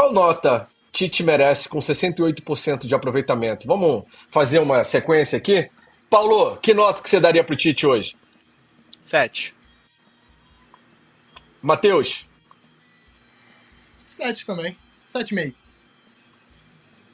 Qual 0.00 0.14
nota 0.14 0.66
Tite 0.90 1.22
merece 1.22 1.68
com 1.68 1.78
68% 1.78 2.86
de 2.86 2.94
aproveitamento? 2.94 3.66
Vamos 3.66 4.04
fazer 4.30 4.58
uma 4.58 4.82
sequência 4.82 5.36
aqui? 5.36 5.70
Paulo, 6.08 6.56
que 6.56 6.72
nota 6.72 7.02
que 7.02 7.10
você 7.10 7.20
daria 7.20 7.44
pro 7.44 7.54
Tite 7.54 7.86
hoje? 7.86 8.16
Sete. 8.98 9.54
Matheus? 11.60 12.26
Sete 13.98 14.46
também. 14.46 14.74
Sete 15.06 15.32
e 15.32 15.34
meio. 15.34 15.54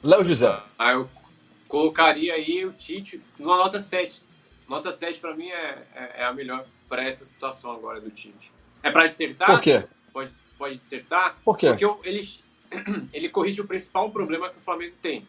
Léo 0.01 0.23
José? 0.23 0.57
Ah, 0.79 0.93
eu 0.93 1.09
colocaria 1.67 2.35
aí 2.35 2.63
o 2.63 2.71
Tite 2.71 3.21
numa 3.37 3.57
nota 3.57 3.81
7. 3.81 4.23
Nota 4.65 4.93
7 4.93 5.19
para 5.19 5.35
mim 5.35 5.49
é, 5.49 5.83
é, 5.93 6.21
é, 6.21 6.23
a 6.23 6.31
melhor 6.31 6.65
para 6.87 7.03
essa 7.03 7.25
situação 7.25 7.69
agora 7.69 7.99
do 7.99 8.09
Tite. 8.09 8.53
É 8.81 8.89
para 8.89 9.07
dissertar? 9.07 9.51
Por 9.51 9.59
quê? 9.59 9.83
Pode, 10.13 10.31
pode 10.57 10.77
dissertar? 10.77 11.35
Por 11.43 11.57
quê? 11.57 11.67
Porque 11.67 12.07
ele, 12.07 12.25
ele 13.13 13.29
corrige 13.29 13.61
o 13.61 13.67
principal 13.67 14.11
problema 14.11 14.49
que 14.49 14.57
o 14.57 14.61
Flamengo 14.61 14.95
tem. 15.01 15.27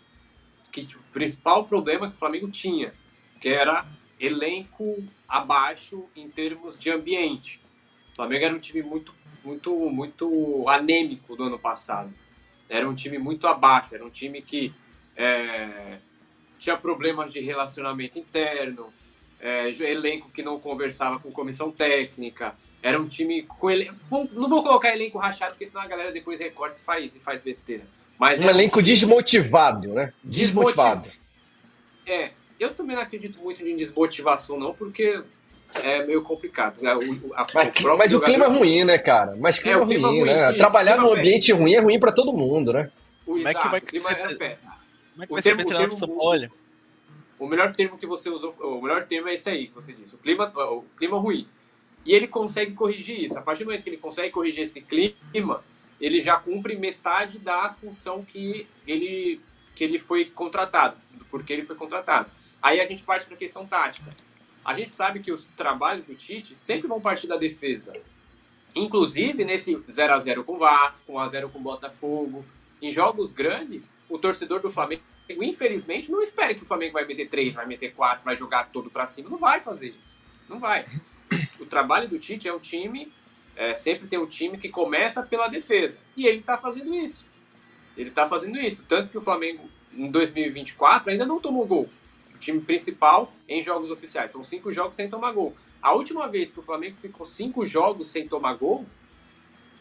Que, 0.71 0.83
o 0.95 1.13
principal 1.13 1.65
problema 1.65 2.09
que 2.09 2.15
o 2.15 2.19
Flamengo 2.19 2.49
tinha, 2.51 2.93
que 3.41 3.49
era 3.49 3.87
elenco 4.21 5.03
abaixo 5.29 6.05
em 6.15 6.29
termos 6.29 6.79
de 6.79 6.91
ambiente. 6.91 7.61
O 8.13 8.17
Flamengo 8.17 8.45
era 8.45 8.55
um 8.55 8.59
time 8.59 8.83
muito, 8.83 9.15
muito, 9.45 9.73
muito 9.91 10.69
anêmico 10.69 11.37
do 11.37 11.45
ano 11.45 11.59
passado. 11.59 12.13
Era 12.69 12.89
um 12.89 12.95
time 12.95 13.19
muito 13.19 13.47
abaixo, 13.47 13.95
era 13.95 14.05
um 14.05 14.11
time 14.11 14.43
que 14.43 14.75
é, 15.17 15.99
tinha 16.59 16.77
problemas 16.77 17.33
de 17.33 17.41
relacionamento 17.41 18.19
interno, 18.19 18.93
é, 19.41 19.71
elenco 19.71 20.31
que 20.31 20.43
não 20.43 20.61
conversava 20.61 21.19
com 21.19 21.31
comissão 21.31 21.71
técnica. 21.71 22.55
Era 22.83 23.01
um 23.01 23.07
time 23.07 23.43
com 23.43 23.71
elenco. 23.71 23.95
Não 24.33 24.49
vou 24.49 24.63
colocar 24.63 24.95
elenco 24.95 25.19
rachado, 25.19 25.53
porque 25.53 25.67
senão 25.67 25.83
a 25.83 25.87
galera 25.87 26.13
depois 26.13 26.39
recorta 26.39 26.79
e 26.79 26.83
faz, 26.83 27.17
e 27.17 27.21
faz 27.21 27.43
besteira. 27.43 27.85
Mas 28.19 28.41
um 28.41 28.49
elenco 28.49 28.81
um 28.81 28.83
desmotivado, 28.83 29.95
né? 29.95 30.13
Desmotivado. 30.23 31.09
É, 32.07 32.31
eu 32.59 32.73
também 32.73 32.97
não 32.97 33.03
acredito 33.03 33.41
muito 33.41 33.67
em 33.67 33.77
desmotivação, 33.77 34.59
não, 34.59 34.75
porque 34.75 35.23
é 35.83 36.05
meio 36.05 36.23
complicado. 36.23 36.81
Né? 36.81 36.93
O, 36.95 37.35
a, 37.35 37.47
mas, 37.55 37.85
o, 37.85 37.97
mas 37.97 38.15
o 38.15 38.21
clima 38.21 38.47
é 38.47 38.49
ruim, 38.49 38.85
né, 38.85 38.99
cara? 38.99 39.37
Mas 39.39 39.59
clima, 39.59 39.83
é, 39.83 39.87
clima 39.87 40.09
ruim, 40.09 40.21
ruim, 40.21 40.29
né? 40.29 40.49
Isso, 40.49 40.59
Trabalhar 40.59 40.99
num 40.99 41.13
ambiente 41.13 41.53
ruim 41.53 41.75
é 41.75 41.81
ruim 41.81 41.99
para 41.99 42.13
todo 42.13 42.33
mundo, 42.33 42.73
né? 42.73 42.91
O, 43.27 43.33
Como 43.33 43.49
é 43.49 43.55
que 43.55 43.69
vai, 43.69 43.81
clima 43.81 44.11
ser, 44.11 44.43
é, 44.43 44.59
Como 45.17 45.23
é 45.23 45.27
que 45.27 45.33
vai 45.33 45.43
ser 45.43 45.65
termo, 45.65 45.95
São 45.95 46.09
Paulo? 46.09 46.49
O 47.39 47.47
melhor 47.47 47.73
termo 47.73 47.97
que 47.97 48.07
você 48.07 48.29
usou, 48.29 48.53
o 48.59 48.83
melhor 48.83 49.05
termo 49.05 49.29
é 49.29 49.35
esse 49.35 49.49
aí 49.49 49.69
que 49.69 49.75
você 49.75 49.93
disse. 49.93 50.15
O 50.17 50.19
clima, 50.19 50.53
o 50.57 50.85
clima 50.97 51.19
ruim. 51.19 51.47
E 52.09 52.15
ele 52.15 52.27
consegue 52.27 52.73
corrigir 52.73 53.23
isso. 53.23 53.39
A 53.39 53.43
partir 53.43 53.65
do 53.65 53.67
momento 53.67 53.83
que 53.83 53.91
ele 53.91 53.99
consegue 53.99 54.31
corrigir 54.31 54.63
esse 54.63 54.81
clima, 54.81 55.63
ele 56.01 56.23
já 56.23 56.39
cumpre 56.39 56.75
metade 56.75 57.39
da 57.39 57.69
função 57.69 58.25
que 58.25 58.67
ele, 58.87 59.43
que 59.75 59.85
ele 59.85 59.99
foi 59.99 60.25
contratado, 60.25 60.97
porque 61.31 61.53
ele 61.53 61.63
foi 61.63 61.77
contratado. 61.77 62.31
Aí 62.63 62.81
a 62.81 62.87
gente 62.87 63.03
parte 63.03 63.27
para 63.27 63.35
a 63.35 63.39
questão 63.39 63.67
tática. 63.67 64.11
A 64.65 64.73
gente 64.73 64.91
sabe 64.91 65.21
que 65.21 65.31
os 65.31 65.45
trabalhos 65.55 66.03
do 66.03 66.15
Tite 66.15 66.57
sempre 66.57 66.89
vão 66.89 66.99
partir 66.99 67.27
da 67.27 67.37
defesa. 67.37 67.95
Inclusive 68.75 69.45
nesse 69.45 69.79
0 69.91 70.15
a 70.15 70.19
0 70.19 70.45
com 70.45 70.55
o 70.55 70.59
Vasco, 70.59 71.13
1 71.13 71.19
a 71.19 71.29
0 71.29 71.51
com 71.51 71.59
o 71.59 71.63
Botafogo, 71.63 72.43
em 72.81 72.91
jogos 72.91 73.33
grandes, 73.33 73.93
o 74.09 74.19
torcedor 74.19 74.63
do 74.63 74.71
Flamengo, 74.71 75.03
infelizmente, 75.29 76.11
não 76.11 76.23
espera 76.23 76.55
que 76.55 76.63
o 76.63 76.67
Flamengo 76.67 76.95
vai 76.95 77.05
meter 77.05 77.29
3, 77.29 77.55
vai 77.55 77.67
meter 77.67 77.93
4, 77.93 78.25
vai 78.25 78.35
jogar 78.35 78.71
todo 78.71 78.89
para 78.89 79.05
cima. 79.05 79.29
Não 79.29 79.37
vai 79.37 79.61
fazer 79.61 79.91
isso. 79.91 80.17
Não 80.49 80.59
vai. 80.59 80.87
O 81.61 81.67
trabalho 81.67 82.09
do 82.09 82.19
Tite 82.19 82.49
é 82.49 82.55
um 82.55 82.59
time, 82.59 83.13
é, 83.57 83.75
sempre 83.75 84.07
tem 84.07 84.19
um 84.19 84.27
time 84.27 84.59
que 84.59 84.69
começa 84.69 85.23
pela 85.23 85.49
defesa. 85.49 85.99
E 86.17 86.27
ele 86.27 86.39
está 86.39 86.57
fazendo 86.57 86.95
isso. 86.95 87.25
Ele 87.97 88.11
está 88.11 88.27
fazendo 88.27 88.59
isso. 88.59 88.85
Tanto 88.89 89.11
que 89.11 89.19
o 89.19 89.21
Flamengo, 89.21 89.69
em 89.93 90.11
2024, 90.11 91.11
ainda 91.11 91.27
não 91.27 91.41
tomou 91.41 91.67
gol 91.67 91.89
o 92.35 92.39
time 92.39 92.61
principal 92.61 93.33
em 93.49 93.61
jogos 93.61 93.91
oficiais. 93.91 94.31
São 94.31 94.45
cinco 94.45 94.73
jogos 94.73 94.95
sem 94.95 95.11
tomar 95.11 95.33
gol. 95.33 95.57
A 95.83 95.93
última 95.93 96.29
vez 96.29 96.53
que 96.53 96.61
o 96.61 96.63
Flamengo 96.63 96.97
ficou 96.97 97.27
cinco 97.27 97.65
jogos 97.65 98.11
sem 98.11 98.29
tomar 98.29 98.55
gol 98.55 98.87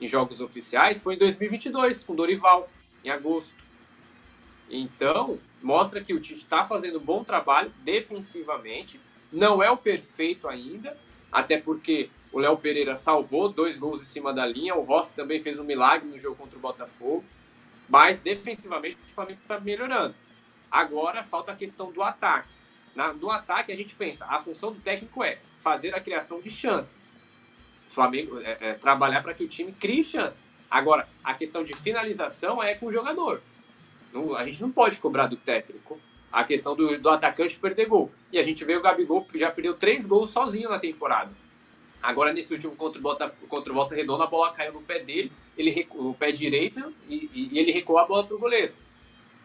em 0.01 0.07
jogos 0.07 0.41
oficiais 0.41 1.01
foi 1.01 1.15
em 1.15 1.17
2022, 1.17 2.03
com 2.03 2.15
Dorival, 2.15 2.69
em 3.03 3.09
agosto. 3.09 3.53
Então, 4.69 5.39
mostra 5.61 6.03
que 6.03 6.13
o 6.13 6.19
Tite 6.19 6.41
está 6.41 6.63
fazendo 6.63 6.97
um 6.97 7.03
bom 7.03 7.23
trabalho 7.23 7.71
defensivamente. 7.84 8.99
Não 9.32 9.61
é 9.61 9.69
o 9.69 9.78
perfeito 9.78 10.47
ainda, 10.47 10.97
até 11.32 11.57
porque 11.57 12.09
o 12.32 12.39
Léo 12.39 12.57
Pereira 12.57 12.95
salvou 12.95 13.49
dois 13.49 13.78
gols 13.78 14.01
em 14.01 14.05
cima 14.05 14.34
da 14.34 14.45
linha. 14.45 14.75
O 14.75 14.84
Rossi 14.84 15.13
também 15.13 15.39
fez 15.39 15.59
um 15.59 15.63
milagre 15.63 16.07
no 16.07 16.19
jogo 16.19 16.36
contra 16.36 16.57
o 16.57 16.61
Botafogo. 16.61 17.23
Mas 17.89 18.17
defensivamente 18.17 18.97
o 19.09 19.13
Flamengo 19.13 19.39
está 19.41 19.59
melhorando. 19.59 20.13
Agora 20.69 21.23
falta 21.23 21.53
a 21.53 21.55
questão 21.55 21.91
do 21.91 22.03
ataque. 22.03 22.49
Na, 22.93 23.13
do 23.13 23.30
ataque, 23.30 23.71
a 23.71 23.75
gente 23.75 23.95
pensa, 23.95 24.25
a 24.25 24.39
função 24.39 24.73
do 24.73 24.80
técnico 24.80 25.23
é 25.23 25.39
fazer 25.59 25.95
a 25.95 26.01
criação 26.01 26.41
de 26.41 26.49
chances. 26.49 27.19
O 27.88 27.91
Flamengo 27.91 28.39
é, 28.41 28.57
é 28.59 28.73
trabalhar 28.73 29.21
para 29.21 29.34
que 29.34 29.43
o 29.43 29.47
time 29.47 29.71
crie 29.71 30.03
chances. 30.03 30.47
Agora, 30.69 31.07
a 31.23 31.34
questão 31.34 31.63
de 31.63 31.73
finalização 31.78 32.61
é 32.61 32.75
com 32.75 32.88
o 32.88 32.91
jogador. 32.91 33.41
Não, 34.11 34.36
a 34.36 34.43
gente 34.43 34.61
não 34.61 34.71
pode 34.71 34.97
cobrar 34.97 35.28
do 35.28 35.38
técnico 35.38 35.99
a 36.32 36.43
questão 36.43 36.75
do, 36.75 36.99
do 36.99 37.09
atacante 37.09 37.57
perder 37.57 37.86
gol. 37.86 38.11
E 38.32 38.38
a 38.38 38.43
gente 38.43 38.63
vê 38.65 38.75
o 38.75 38.82
Gabigol 38.82 39.25
já 39.36 39.51
perdeu 39.51 39.73
três 39.73 40.05
gols 40.05 40.30
sozinho 40.30 40.69
na 40.69 40.80
temporada. 40.80 41.32
Agora, 42.01 42.32
nesse 42.32 42.53
último 42.53 42.75
contra 42.75 42.99
o, 42.99 43.01
Botafogo, 43.01 43.47
contra 43.47 43.71
o 43.71 43.75
Volta 43.75 43.95
Redonda, 43.95 44.23
a 44.23 44.28
bola 44.28 44.53
caiu 44.53 44.73
no 44.73 44.82
pé 44.82 44.99
dele, 44.99 45.32
ele 45.57 45.71
recuou, 45.71 46.11
o 46.11 46.13
pé 46.13 46.32
direito, 46.32 46.93
e, 47.09 47.30
e, 47.34 47.49
e 47.53 47.59
ele 47.59 47.71
recuou 47.71 47.97
a 47.97 48.05
bola 48.05 48.23
para 48.23 48.36
o 48.36 48.39
goleiro. 48.39 48.73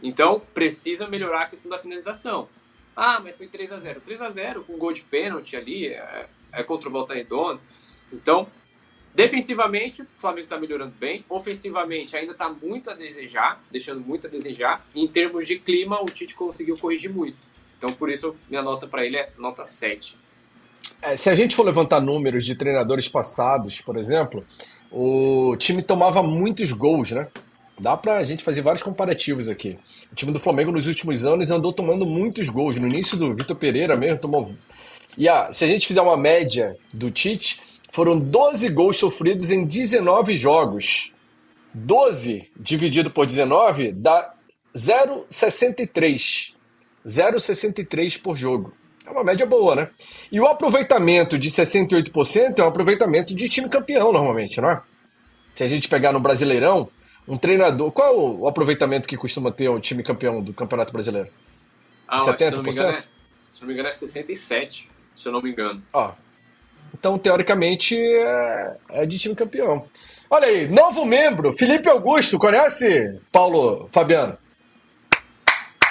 Então, 0.02 0.40
precisa 0.52 1.08
melhorar 1.08 1.42
a 1.42 1.46
questão 1.46 1.70
da 1.70 1.78
finalização. 1.78 2.48
Ah, 2.94 3.20
mas 3.20 3.36
foi 3.36 3.46
3 3.46 3.72
a 3.72 3.78
0 3.78 4.00
3 4.00 4.20
a 4.20 4.28
0 4.28 4.64
com 4.64 4.76
gol 4.76 4.92
de 4.92 5.00
pênalti 5.00 5.56
ali, 5.56 5.86
é, 5.86 6.28
é 6.52 6.62
contra 6.62 6.88
o 6.88 6.92
Volta 6.92 7.14
Redonda. 7.14 7.60
Então, 8.12 8.46
defensivamente, 9.14 10.02
o 10.02 10.06
Flamengo 10.16 10.44
está 10.44 10.58
melhorando 10.58 10.94
bem. 10.98 11.24
Ofensivamente, 11.28 12.16
ainda 12.16 12.32
está 12.32 12.48
muito 12.48 12.90
a 12.90 12.94
desejar, 12.94 13.62
deixando 13.70 14.00
muito 14.00 14.26
a 14.26 14.30
desejar. 14.30 14.86
Em 14.94 15.06
termos 15.06 15.46
de 15.46 15.58
clima, 15.58 16.00
o 16.00 16.06
Tite 16.06 16.34
conseguiu 16.34 16.78
corrigir 16.78 17.12
muito. 17.12 17.36
Então, 17.78 17.92
por 17.94 18.08
isso, 18.08 18.36
minha 18.48 18.62
nota 18.62 18.86
para 18.86 19.04
ele 19.04 19.16
é 19.16 19.30
nota 19.38 19.64
7. 19.64 20.16
É, 21.00 21.16
se 21.16 21.28
a 21.28 21.34
gente 21.34 21.56
for 21.56 21.64
levantar 21.64 22.00
números 22.00 22.46
de 22.46 22.54
treinadores 22.54 23.08
passados, 23.08 23.80
por 23.80 23.96
exemplo, 23.96 24.46
o 24.90 25.56
time 25.56 25.82
tomava 25.82 26.22
muitos 26.22 26.72
gols, 26.72 27.10
né? 27.10 27.28
Dá 27.78 27.96
pra 27.96 28.22
gente 28.22 28.44
fazer 28.44 28.62
vários 28.62 28.82
comparativos 28.82 29.48
aqui. 29.48 29.78
O 30.12 30.14
time 30.14 30.30
do 30.30 30.38
Flamengo 30.38 30.70
nos 30.70 30.86
últimos 30.86 31.26
anos 31.26 31.50
andou 31.50 31.72
tomando 31.72 32.06
muitos 32.06 32.48
gols. 32.48 32.76
No 32.76 32.86
início 32.86 33.16
do 33.16 33.34
Vitor 33.34 33.56
Pereira 33.56 33.96
mesmo 33.96 34.20
tomou. 34.20 34.54
E 35.18 35.28
ah, 35.28 35.52
se 35.52 35.64
a 35.64 35.68
gente 35.68 35.86
fizer 35.86 36.00
uma 36.00 36.16
média 36.16 36.76
do 36.92 37.10
Tite, 37.10 37.60
foram 37.92 38.18
12 38.18 38.68
gols 38.70 38.96
sofridos 38.96 39.50
em 39.50 39.64
19 39.64 40.34
jogos. 40.34 41.12
12 41.74 42.50
dividido 42.58 43.10
por 43.10 43.26
19 43.26 43.92
dá 43.92 44.32
0,63. 44.74 46.54
0,63 47.06 48.20
por 48.20 48.34
jogo. 48.34 48.72
É 49.04 49.10
uma 49.10 49.22
média 49.22 49.44
boa, 49.44 49.76
né? 49.76 49.90
E 50.30 50.40
o 50.40 50.46
aproveitamento 50.46 51.38
de 51.38 51.50
68% 51.50 52.58
é 52.58 52.64
um 52.64 52.68
aproveitamento 52.68 53.34
de 53.34 53.48
time 53.48 53.68
campeão, 53.68 54.10
normalmente, 54.12 54.60
não 54.60 54.70
é? 54.70 54.82
Se 55.52 55.62
a 55.62 55.68
gente 55.68 55.88
pegar 55.88 56.12
no 56.12 56.20
Brasileirão, 56.20 56.88
um 57.28 57.36
treinador. 57.36 57.92
Qual 57.92 58.08
é 58.08 58.16
o 58.16 58.48
aproveitamento 58.48 59.06
que 59.06 59.18
costuma 59.18 59.50
ter 59.50 59.68
o 59.68 59.78
time 59.78 60.02
campeão 60.02 60.42
do 60.42 60.54
Campeonato 60.54 60.92
Brasileiro? 60.92 61.28
Ah, 62.08 62.20
70%? 62.20 62.38
Se 62.38 62.56
não, 62.56 62.62
me 62.62 62.70
engano, 62.70 62.90
é, 62.90 62.98
se 63.48 63.60
não 63.60 63.68
me 63.68 63.74
engano 63.74 63.88
é 63.88 63.92
67%, 63.92 64.86
se 65.14 65.28
eu 65.28 65.32
não 65.32 65.42
me 65.42 65.50
engano. 65.50 65.82
Ó. 65.92 66.12
Então, 66.94 67.18
teoricamente, 67.18 67.96
é, 67.96 68.76
é 68.90 69.06
de 69.06 69.18
time 69.18 69.34
campeão. 69.34 69.84
Olha 70.30 70.46
aí, 70.46 70.68
novo 70.68 71.04
membro, 71.04 71.54
Felipe 71.58 71.88
Augusto, 71.88 72.38
conhece 72.38 73.18
Paulo 73.30 73.88
Fabiano? 73.92 74.36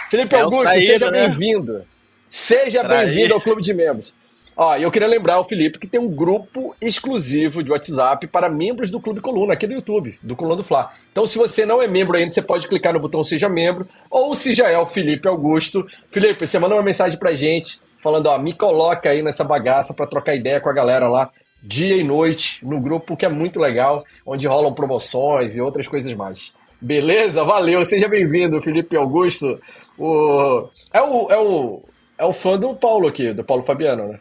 Felipe 0.09 0.35
é 0.35 0.41
Augusto, 0.41 0.63
traído, 0.63 0.85
seja 0.87 1.11
né? 1.11 1.21
bem-vindo. 1.21 1.85
Seja 2.29 2.83
bem-vindo 2.83 3.33
ao 3.33 3.41
clube 3.41 3.61
de 3.61 3.73
membros. 3.73 4.15
Ó, 4.55 4.75
eu 4.75 4.91
queria 4.91 5.07
lembrar 5.07 5.39
o 5.39 5.43
Felipe 5.43 5.79
que 5.79 5.87
tem 5.87 5.99
um 5.99 6.09
grupo 6.09 6.75
exclusivo 6.81 7.63
de 7.63 7.71
WhatsApp 7.71 8.27
para 8.27 8.49
membros 8.49 8.91
do 8.91 8.99
Clube 8.99 9.21
Coluna, 9.21 9.53
aqui 9.53 9.65
do 9.65 9.73
YouTube, 9.73 10.17
do 10.21 10.35
Coluna 10.35 10.57
do 10.57 10.63
Fla. 10.63 10.91
Então, 11.11 11.25
se 11.25 11.37
você 11.37 11.65
não 11.65 11.81
é 11.81 11.87
membro 11.87 12.17
ainda, 12.17 12.31
você 12.31 12.41
pode 12.41 12.67
clicar 12.67 12.93
no 12.93 12.99
botão 12.99 13.23
Seja 13.23 13.47
Membro, 13.47 13.87
ou 14.09 14.35
se 14.35 14.53
já 14.53 14.69
é 14.69 14.77
o 14.77 14.85
Felipe 14.85 15.27
Augusto. 15.27 15.85
Felipe, 16.11 16.45
você 16.45 16.59
manda 16.59 16.75
uma 16.75 16.83
mensagem 16.83 17.17
pra 17.17 17.33
gente, 17.33 17.79
falando, 18.01 18.27
ó, 18.27 18.37
me 18.37 18.53
coloca 18.53 19.09
aí 19.09 19.21
nessa 19.21 19.43
bagaça 19.43 19.93
para 19.93 20.07
trocar 20.07 20.35
ideia 20.35 20.59
com 20.59 20.69
a 20.69 20.73
galera 20.73 21.07
lá, 21.07 21.29
dia 21.61 21.95
e 21.95 22.03
noite, 22.03 22.65
no 22.65 22.81
grupo, 22.81 23.15
que 23.15 23.25
é 23.25 23.29
muito 23.29 23.59
legal, 23.59 24.03
onde 24.25 24.47
rolam 24.47 24.73
promoções 24.73 25.55
e 25.55 25.61
outras 25.61 25.87
coisas 25.87 26.13
mais. 26.13 26.53
Beleza? 26.79 27.43
Valeu, 27.43 27.85
seja 27.85 28.07
bem-vindo, 28.07 28.61
Felipe 28.61 28.97
Augusto. 28.97 29.59
O... 29.97 30.67
É 30.91 31.01
o, 31.01 31.31
é 31.31 31.37
o 31.37 31.83
é 32.21 32.25
o 32.25 32.33
fã 32.33 32.55
do 32.55 32.75
Paulo 32.75 33.07
aqui, 33.07 33.33
do 33.33 33.43
Paulo 33.43 33.63
Fabiano, 33.63 34.07
né? 34.07 34.19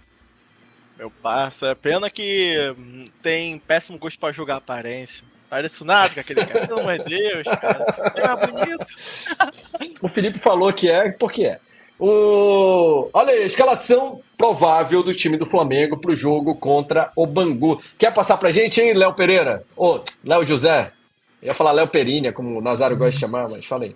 Meu 0.97 1.11
parça, 1.11 1.67
é 1.67 1.75
pena 1.75 2.09
que 2.09 2.75
hum, 2.79 3.05
tem 3.21 3.59
péssimo 3.59 3.99
gosto 3.99 4.19
pra 4.19 4.33
julgar 4.33 4.57
aparência. 4.57 5.23
Parece 5.51 5.85
nada 5.85 6.15
com 6.15 6.21
aquele 6.21 6.47
cara. 6.47 6.67
Pelo 6.67 6.81
amor 6.81 6.99
de 6.99 7.05
Deus, 7.05 7.47
cara. 7.47 8.13
É 8.17 8.47
bonito. 8.47 8.97
o 10.01 10.09
Felipe 10.09 10.39
falou 10.39 10.73
que 10.73 10.91
é, 10.91 11.11
porque 11.11 11.45
é. 11.45 11.61
O... 12.01 13.11
Olha 13.13 13.33
aí, 13.33 13.43
a 13.43 13.47
escalação 13.47 14.23
provável 14.39 15.03
do 15.03 15.15
time 15.15 15.37
do 15.37 15.45
Flamengo 15.45 15.99
pro 15.99 16.15
jogo 16.15 16.55
contra 16.55 17.13
o 17.15 17.27
Bangu. 17.27 17.79
Quer 17.99 18.15
passar 18.15 18.39
pra 18.39 18.51
gente, 18.51 18.81
hein, 18.81 18.95
Léo 18.95 19.13
Pereira? 19.13 19.67
Ô, 19.77 20.01
Léo 20.25 20.43
José. 20.43 20.95
Eu 21.43 21.49
ia 21.49 21.55
falar 21.55 21.73
Léo 21.73 21.89
Perini, 21.89 22.33
como 22.33 22.59
o 22.59 22.63
Nazário 22.63 22.97
gosta 22.97 23.13
de 23.13 23.19
chamar, 23.19 23.51
mas 23.51 23.67
fala 23.67 23.85
aí. 23.85 23.95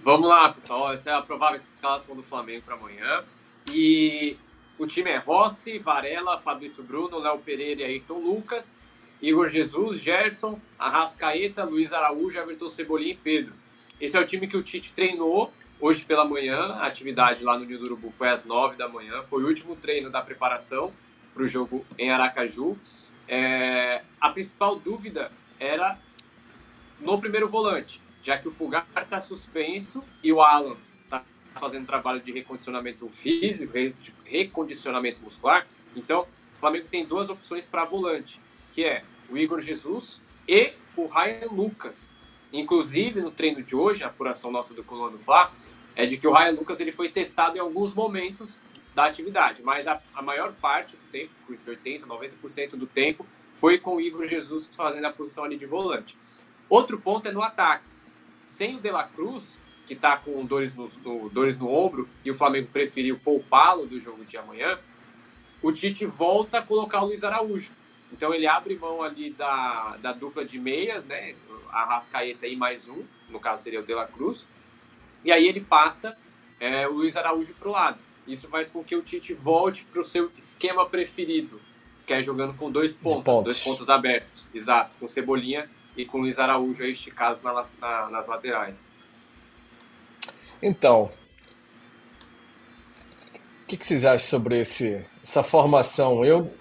Vamos 0.00 0.28
lá, 0.28 0.52
pessoal. 0.52 0.92
Essa 0.92 1.10
é 1.10 1.12
a 1.12 1.20
provável 1.20 1.56
escalação 1.56 2.14
do 2.14 2.22
Flamengo 2.22 2.62
para 2.64 2.76
amanhã. 2.76 3.24
E 3.66 4.36
o 4.78 4.86
time 4.86 5.10
é 5.10 5.18
Rossi, 5.18 5.76
Varela, 5.78 6.38
Fabrício 6.38 6.84
Bruno, 6.84 7.18
Léo 7.18 7.38
Pereira 7.38 7.80
e 7.80 7.84
Ayrton 7.84 8.20
Lucas, 8.20 8.76
Igor 9.20 9.48
Jesus, 9.48 10.00
Gerson, 10.00 10.56
Arrascaeta, 10.78 11.64
Luiz 11.64 11.92
Araújo, 11.92 12.38
Everton 12.38 12.68
Cebolinha 12.68 13.12
e 13.12 13.16
Pedro. 13.16 13.52
Esse 14.00 14.16
é 14.16 14.20
o 14.20 14.26
time 14.26 14.46
que 14.46 14.56
o 14.56 14.62
Tite 14.62 14.92
treinou 14.92 15.52
hoje 15.80 16.04
pela 16.04 16.24
manhã. 16.24 16.74
A 16.74 16.86
atividade 16.86 17.42
lá 17.44 17.58
no 17.58 17.64
Nilo 17.64 17.80
do 17.80 17.84
Urubu 17.86 18.10
foi 18.10 18.28
às 18.28 18.44
nove 18.44 18.76
da 18.76 18.88
manhã. 18.88 19.22
Foi 19.22 19.42
o 19.42 19.46
último 19.46 19.76
treino 19.76 20.10
da 20.10 20.20
preparação 20.20 20.92
para 21.34 21.42
o 21.42 21.48
jogo 21.48 21.84
em 21.96 22.10
Aracaju. 22.10 22.76
É... 23.26 24.02
A 24.20 24.30
principal 24.30 24.76
dúvida 24.78 25.30
era 25.58 25.98
no 27.00 27.20
primeiro 27.20 27.48
volante 27.48 28.00
já 28.22 28.36
que 28.36 28.48
o 28.48 28.52
Pulgar 28.52 28.86
está 29.00 29.20
suspenso 29.20 30.04
e 30.22 30.32
o 30.32 30.42
Alan 30.42 30.76
está 31.04 31.24
fazendo 31.54 31.86
trabalho 31.86 32.20
de 32.20 32.32
recondicionamento 32.32 33.08
físico, 33.08 33.72
de 33.72 34.14
recondicionamento 34.24 35.22
muscular. 35.22 35.66
Então, 35.96 36.26
o 36.56 36.60
Flamengo 36.60 36.86
tem 36.90 37.06
duas 37.06 37.28
opções 37.28 37.64
para 37.64 37.84
volante, 37.84 38.40
que 38.72 38.84
é 38.84 39.04
o 39.30 39.38
Igor 39.38 39.60
Jesus 39.60 40.20
e 40.46 40.72
o 40.96 41.06
Ryan 41.06 41.48
Lucas. 41.50 42.12
Inclusive, 42.52 43.20
no 43.20 43.30
treino 43.30 43.62
de 43.62 43.76
hoje, 43.76 44.02
a 44.02 44.06
apuração 44.06 44.50
nossa 44.50 44.72
do 44.74 44.82
Coluna 44.82 45.16
do 45.16 45.18
Fla, 45.18 45.52
é 45.94 46.06
de 46.06 46.16
que 46.16 46.26
o 46.26 46.32
Ryan 46.32 46.52
Lucas 46.52 46.80
ele 46.80 46.92
foi 46.92 47.08
testado 47.08 47.56
em 47.56 47.60
alguns 47.60 47.92
momentos 47.92 48.58
da 48.94 49.06
atividade, 49.06 49.62
mas 49.62 49.86
a, 49.86 50.00
a 50.14 50.22
maior 50.22 50.52
parte 50.54 50.96
do 50.96 51.02
tempo, 51.10 51.32
de 51.48 51.70
80%, 51.70 52.06
90% 52.06 52.70
do 52.70 52.86
tempo, 52.86 53.26
foi 53.52 53.78
com 53.78 53.96
o 53.96 54.00
Igor 54.00 54.26
Jesus 54.26 54.70
fazendo 54.74 55.04
a 55.04 55.10
posição 55.10 55.44
ali 55.44 55.56
de 55.56 55.66
volante. 55.66 56.16
Outro 56.68 56.98
ponto 56.98 57.28
é 57.28 57.32
no 57.32 57.42
ataque 57.42 57.84
sem 58.42 58.76
o 58.76 58.80
De 58.80 58.90
La 58.90 59.04
Cruz, 59.04 59.58
que 59.86 59.94
está 59.94 60.16
com 60.16 60.44
dores 60.44 60.74
no, 60.74 60.88
no, 61.04 61.28
dores 61.28 61.58
no 61.58 61.70
ombro, 61.70 62.08
e 62.24 62.30
o 62.30 62.34
Flamengo 62.34 62.68
preferiu 62.72 63.18
poupá-lo 63.18 63.86
do 63.86 64.00
jogo 64.00 64.24
de 64.24 64.36
amanhã, 64.36 64.78
o 65.62 65.72
Tite 65.72 66.06
volta 66.06 66.58
a 66.58 66.62
colocar 66.62 67.02
o 67.02 67.06
Luiz 67.06 67.22
Araújo. 67.24 67.72
Então 68.12 68.34
ele 68.34 68.46
abre 68.46 68.76
mão 68.76 69.02
ali 69.02 69.30
da, 69.30 69.96
da 70.00 70.12
dupla 70.12 70.44
de 70.44 70.58
meias, 70.58 71.04
né? 71.04 71.34
A 71.70 71.84
Rascaeta 71.84 72.46
e 72.46 72.56
mais 72.56 72.88
um, 72.88 73.04
no 73.28 73.38
caso 73.38 73.62
seria 73.62 73.80
o 73.80 73.82
De 73.82 73.94
La 73.94 74.06
Cruz. 74.06 74.46
E 75.24 75.30
aí 75.30 75.46
ele 75.46 75.60
passa 75.60 76.16
é, 76.58 76.88
o 76.88 76.92
Luiz 76.92 77.16
Araújo 77.16 77.54
para 77.54 77.68
o 77.68 77.72
lado. 77.72 77.98
Isso 78.26 78.48
faz 78.48 78.68
com 78.68 78.84
que 78.84 78.94
o 78.94 79.02
Tite 79.02 79.32
volte 79.32 79.84
para 79.84 80.00
o 80.00 80.04
seu 80.04 80.30
esquema 80.36 80.86
preferido, 80.86 81.60
que 82.06 82.12
é 82.12 82.22
jogando 82.22 82.54
com 82.54 82.70
dois 82.70 82.94
pontos, 82.94 83.44
dois 83.44 83.58
pontos 83.62 83.88
abertos. 83.88 84.46
Exato, 84.54 84.94
com 85.00 85.08
Cebolinha 85.08 85.68
e 85.96 86.04
com 86.04 86.18
o 86.18 86.20
Luiz 86.22 86.38
Araújo 86.38 86.82
aí 86.82 86.92
esticados 86.92 87.42
na, 87.42 87.52
na, 87.80 88.10
nas 88.10 88.26
laterais. 88.26 88.86
Então, 90.62 91.10
o 93.62 93.66
que, 93.66 93.76
que, 93.76 93.86
vocês 93.86 94.04
acham 94.04 94.28
sobre 94.28 94.60
esse, 94.60 95.04
essa 95.22 95.42
formação? 95.42 96.24
Eu, 96.24 96.52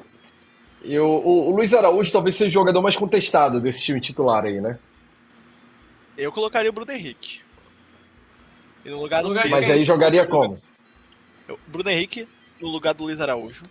eu, 0.93 1.05
o, 1.05 1.49
o, 1.49 1.55
Luiz 1.55 1.73
Araújo 1.73 2.11
talvez 2.11 2.35
seja 2.35 2.49
o 2.49 2.53
jogador 2.53 2.81
mais 2.81 2.95
contestado 2.95 3.59
desse 3.59 3.83
time 3.83 3.99
titular 3.99 4.45
aí, 4.45 4.61
né? 4.61 4.77
Eu 6.17 6.31
colocaria 6.31 6.69
o 6.69 6.73
Bruno 6.73 6.91
Henrique. 6.91 7.41
E 8.83 8.89
no 8.89 9.01
lugar 9.01 9.21
do 9.21 9.33
Mas 9.33 9.69
aí 9.69 9.83
jogaria 9.83 10.25
como? 10.25 10.61
Bruno 11.67 11.89
Henrique 11.89 12.27
no 12.59 12.69
lugar 12.69 12.93
do 12.93 13.03
Luiz 13.03 13.19
Araújo. 13.19 13.65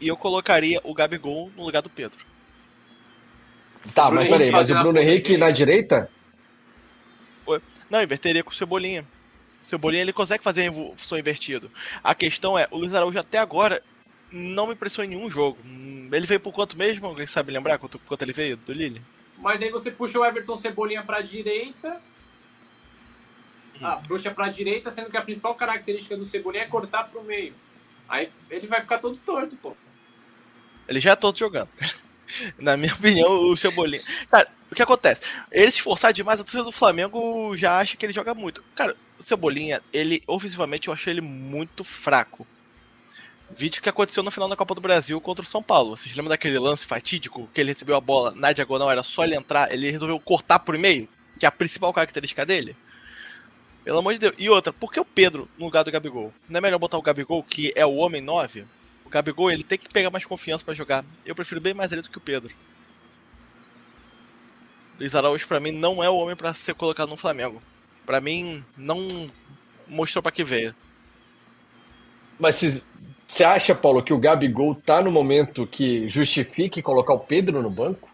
E 0.00 0.08
eu 0.08 0.16
colocaria 0.16 0.80
o 0.82 0.94
Gabigol 0.94 1.50
no 1.56 1.64
lugar 1.64 1.82
do 1.82 1.90
Pedro. 1.90 2.24
Tá, 3.94 4.10
mas 4.10 4.28
peraí, 4.28 4.50
mas 4.50 4.70
o 4.70 4.74
Bruno 4.74 4.98
Henrique 4.98 5.36
na 5.36 5.50
direita? 5.50 6.10
Não, 7.88 8.02
inverteria 8.02 8.42
com 8.42 8.50
o 8.50 8.54
Cebolinha. 8.54 9.04
O 9.62 9.66
Cebolinha 9.66 10.02
ele 10.02 10.12
consegue 10.12 10.42
fazer 10.42 10.62
a 10.62 10.66
evolução 10.66 11.18
invertido. 11.18 11.70
A 12.02 12.14
questão 12.14 12.58
é, 12.58 12.66
o 12.70 12.78
Luiz 12.78 12.94
Araújo 12.94 13.18
até 13.18 13.38
agora 13.38 13.82
não 14.32 14.66
me 14.66 14.74
impressionou 14.74 15.10
em 15.10 15.16
nenhum 15.16 15.30
jogo. 15.30 15.58
Ele 16.12 16.26
veio 16.26 16.40
por 16.40 16.52
quanto 16.52 16.76
mesmo? 16.76 17.06
Alguém 17.06 17.26
sabe 17.26 17.52
lembrar 17.52 17.78
quanto, 17.78 17.98
quanto 18.00 18.22
ele 18.22 18.32
veio 18.32 18.56
do 18.56 18.72
Lille? 18.72 19.02
Mas 19.38 19.62
aí 19.62 19.70
você 19.70 19.90
puxa 19.90 20.18
o 20.18 20.24
Everton 20.24 20.56
Cebolinha 20.56 21.02
pra 21.02 21.20
direita. 21.20 22.00
Hum. 23.76 23.86
Ah, 23.86 24.00
puxa 24.06 24.30
pra 24.30 24.48
direita, 24.48 24.90
sendo 24.90 25.10
que 25.10 25.16
a 25.16 25.22
principal 25.22 25.54
característica 25.54 26.16
do 26.16 26.24
Cebolinha 26.24 26.64
é 26.64 26.66
cortar 26.66 27.04
pro 27.04 27.22
meio. 27.22 27.54
Aí 28.08 28.30
ele 28.50 28.66
vai 28.66 28.80
ficar 28.80 28.98
todo 28.98 29.16
torto, 29.18 29.56
pô. 29.56 29.76
Ele 30.88 31.00
já 31.00 31.12
é 31.12 31.16
todo 31.16 31.38
jogando. 31.38 31.68
Na 32.58 32.76
minha 32.76 32.92
opinião, 32.94 33.50
o 33.50 33.56
Cebolinha. 33.56 34.02
Cara, 34.30 34.48
o 34.70 34.74
que 34.74 34.82
acontece? 34.82 35.22
Ele 35.50 35.70
se 35.70 35.82
forçar 35.82 36.12
demais, 36.12 36.40
a 36.40 36.44
torcida 36.44 36.64
do 36.64 36.72
Flamengo 36.72 37.56
já 37.56 37.78
acha 37.78 37.96
que 37.96 38.04
ele 38.04 38.12
joga 38.12 38.34
muito. 38.34 38.62
Cara, 38.74 38.96
o 39.18 39.22
Cebolinha, 39.22 39.80
ele, 39.92 40.22
ofensivamente, 40.26 40.88
eu 40.88 40.94
achei 40.94 41.12
ele 41.12 41.20
muito 41.20 41.82
fraco. 41.82 42.46
Vídeo 43.56 43.82
que 43.82 43.88
aconteceu 43.88 44.22
no 44.22 44.30
final 44.30 44.48
da 44.48 44.56
Copa 44.56 44.74
do 44.74 44.80
Brasil 44.80 45.20
contra 45.20 45.44
o 45.44 45.48
São 45.48 45.62
Paulo. 45.62 45.96
Vocês 45.96 46.14
lembram 46.16 46.30
daquele 46.30 46.58
lance 46.58 46.86
fatídico 46.86 47.48
que 47.52 47.60
ele 47.60 47.72
recebeu 47.72 47.96
a 47.96 48.00
bola 48.00 48.32
na 48.34 48.52
diagonal, 48.52 48.90
era 48.90 49.02
só 49.02 49.24
ele 49.24 49.34
entrar, 49.34 49.72
ele 49.72 49.90
resolveu 49.90 50.18
cortar 50.20 50.60
por 50.60 50.78
meio, 50.78 51.08
que 51.38 51.44
é 51.44 51.48
a 51.48 51.52
principal 51.52 51.92
característica 51.92 52.46
dele? 52.46 52.76
Pelo 53.84 53.98
amor 53.98 54.12
de 54.12 54.20
Deus. 54.20 54.34
E 54.38 54.48
outra, 54.48 54.72
por 54.72 54.92
que 54.92 55.00
o 55.00 55.04
Pedro 55.04 55.48
no 55.58 55.64
lugar 55.64 55.82
do 55.82 55.90
Gabigol? 55.90 56.32
Não 56.48 56.58
é 56.58 56.60
melhor 56.60 56.78
botar 56.78 56.98
o 56.98 57.02
Gabigol, 57.02 57.42
que 57.42 57.72
é 57.74 57.84
o 57.84 57.96
homem 57.96 58.20
9? 58.20 58.64
O 59.04 59.08
Gabigol, 59.08 59.50
ele 59.50 59.64
tem 59.64 59.78
que 59.78 59.88
pegar 59.88 60.10
mais 60.10 60.24
confiança 60.24 60.64
para 60.64 60.74
jogar. 60.74 61.04
Eu 61.24 61.34
prefiro 61.34 61.60
bem 61.60 61.74
mais 61.74 61.90
ele 61.90 62.02
do 62.02 62.10
que 62.10 62.18
o 62.18 62.20
Pedro. 62.20 62.54
Luiz 64.98 65.14
Araújo, 65.14 65.48
para 65.48 65.58
mim, 65.58 65.72
não 65.72 66.04
é 66.04 66.10
o 66.10 66.16
homem 66.16 66.36
para 66.36 66.52
ser 66.52 66.74
colocado 66.74 67.08
no 67.08 67.16
Flamengo. 67.16 67.62
Para 68.04 68.20
mim, 68.20 68.64
não 68.76 69.30
mostrou 69.88 70.22
para 70.22 70.30
que 70.30 70.44
veio. 70.44 70.74
Mas 72.38 72.56
se, 72.56 72.84
Você 73.30 73.44
acha, 73.44 73.76
Paulo, 73.76 74.02
que 74.02 74.12
o 74.12 74.18
Gabigol 74.18 74.74
tá 74.74 75.00
no 75.00 75.08
momento 75.10 75.64
que 75.64 76.08
justifique 76.08 76.82
colocar 76.82 77.14
o 77.14 77.20
Pedro 77.20 77.62
no 77.62 77.70
banco? 77.70 78.10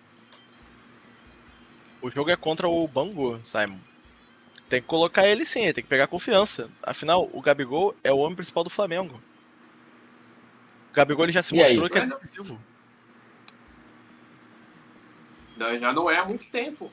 O 2.03 2.11
jogo 2.11 2.29
é 2.31 2.37
contra 2.37 2.69
o 2.69 2.87
Bangu, 2.87 3.41
Simon. 3.43 3.79
Tem 4.69 4.83
que 4.83 4.87
colocar 4.87 5.27
ele 5.27 5.47
sim, 5.47 5.63
tem 5.73 5.83
que 5.83 5.85
pegar 5.89 6.07
confiança. 6.07 6.71
Afinal, 6.83 7.31
o 7.33 7.41
Gabigol 7.41 7.97
é 8.05 8.13
o 8.13 8.19
homem 8.19 8.37
principal 8.37 8.63
do 8.63 8.69
Flamengo. 8.69 9.19
O 10.91 10.95
Gabigol 10.95 11.25
ele 11.25 11.33
já 11.33 11.43
se 11.43 11.55
E 11.57 11.59
mostrou 11.59 11.85
aí? 11.85 11.91
que 11.91 11.99
é 11.99 12.01
decisivo. 12.03 12.61
Não, 15.57 15.79
já 15.79 15.93
não 15.93 16.11
é 16.11 16.19
há 16.19 16.27
muito 16.27 16.45
tempo. 16.51 16.91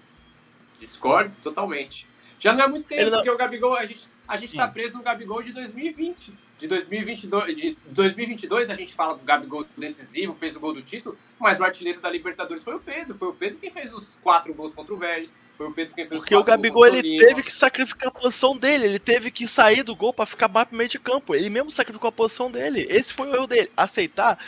Discordo 0.80 1.36
totalmente. 1.42 2.08
Já 2.40 2.54
não 2.54 2.62
é 2.62 2.64
há 2.64 2.68
muito 2.70 2.88
tempo, 2.88 3.04
não- 3.04 3.18
porque 3.18 3.30
o 3.32 3.38
Gabigol, 3.38 3.76
a 3.76 3.86
gente, 3.86 4.08
a 4.26 4.38
gente 4.38 4.56
tá 4.56 4.68
Sim. 4.68 4.74
preso 4.74 4.98
no 4.98 5.04
Gabigol 5.04 5.44
de 5.44 5.52
2020. 5.52 6.34
De 6.64 6.70
2022, 6.70 7.58
de 7.58 7.78
2022 7.88 8.70
a 8.70 8.74
gente 8.74 8.94
fala 8.94 9.16
do 9.16 9.26
Gabigol 9.26 9.66
decisivo, 9.76 10.34
fez 10.34 10.56
o 10.56 10.62
gol 10.62 10.74
do 10.74 10.82
título, 10.82 11.18
mas 11.38 11.60
o 11.60 11.64
artilheiro 11.66 12.00
da 12.00 12.10
Libertadores 12.10 12.64
foi 12.64 12.74
o 12.76 12.80
Pedro. 12.80 13.14
Foi 13.16 13.28
o 13.28 13.34
Pedro 13.34 13.58
quem 13.58 13.70
fez 13.70 13.94
os 13.94 14.16
quatro 14.24 14.54
gols 14.54 14.74
contra 14.74 14.94
o 14.94 14.98
Vélez. 14.98 15.30
Foi 15.58 15.68
o 15.68 15.74
Pedro 15.74 15.94
quem 15.94 16.08
fez 16.08 16.22
Porque 16.22 16.34
os 16.34 16.42
o 16.42 16.46
quatro 16.46 16.62
Gabigol 16.62 16.84
gols 16.84 16.94
contra 16.94 17.06
ele 17.06 17.22
o 17.22 17.28
teve 17.28 17.44
que 17.44 17.52
sacrificar 17.52 18.08
a 18.08 18.12
posição 18.12 18.56
dele, 18.56 18.86
ele 18.86 19.00
teve 19.00 19.30
que 19.30 19.46
sair 19.46 19.84
do 19.84 19.94
gol 19.94 20.14
pra 20.14 20.26
ficar 20.26 20.48
mais 20.48 20.66
pro 20.70 20.78
meio 20.78 20.90
de 20.90 20.98
campo. 20.98 21.36
Ele 21.36 21.50
mesmo 21.50 21.70
sacrificou 21.70 22.08
a 22.08 22.14
posição 22.14 22.50
dele. 22.50 22.88
Esse 22.90 23.12
foi 23.14 23.28
o 23.28 23.36
erro 23.36 23.48
dele, 23.48 23.70
aceitar 23.76 24.40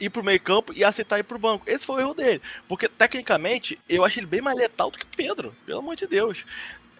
ir 0.00 0.10
pro 0.10 0.24
meio 0.24 0.40
campo 0.40 0.72
e 0.74 0.82
aceitar 0.82 1.20
ir 1.20 1.22
pro 1.22 1.38
banco. 1.38 1.62
Esse 1.70 1.86
foi 1.86 2.02
o 2.02 2.06
erro 2.06 2.14
dele, 2.14 2.42
porque 2.66 2.88
tecnicamente 2.88 3.78
eu 3.88 4.04
acho 4.04 4.18
ele 4.18 4.26
bem 4.26 4.40
mais 4.40 4.58
letal 4.58 4.90
do 4.90 4.98
que 4.98 5.04
o 5.04 5.16
Pedro, 5.16 5.54
pelo 5.64 5.78
amor 5.78 5.94
de 5.94 6.08
Deus. 6.08 6.44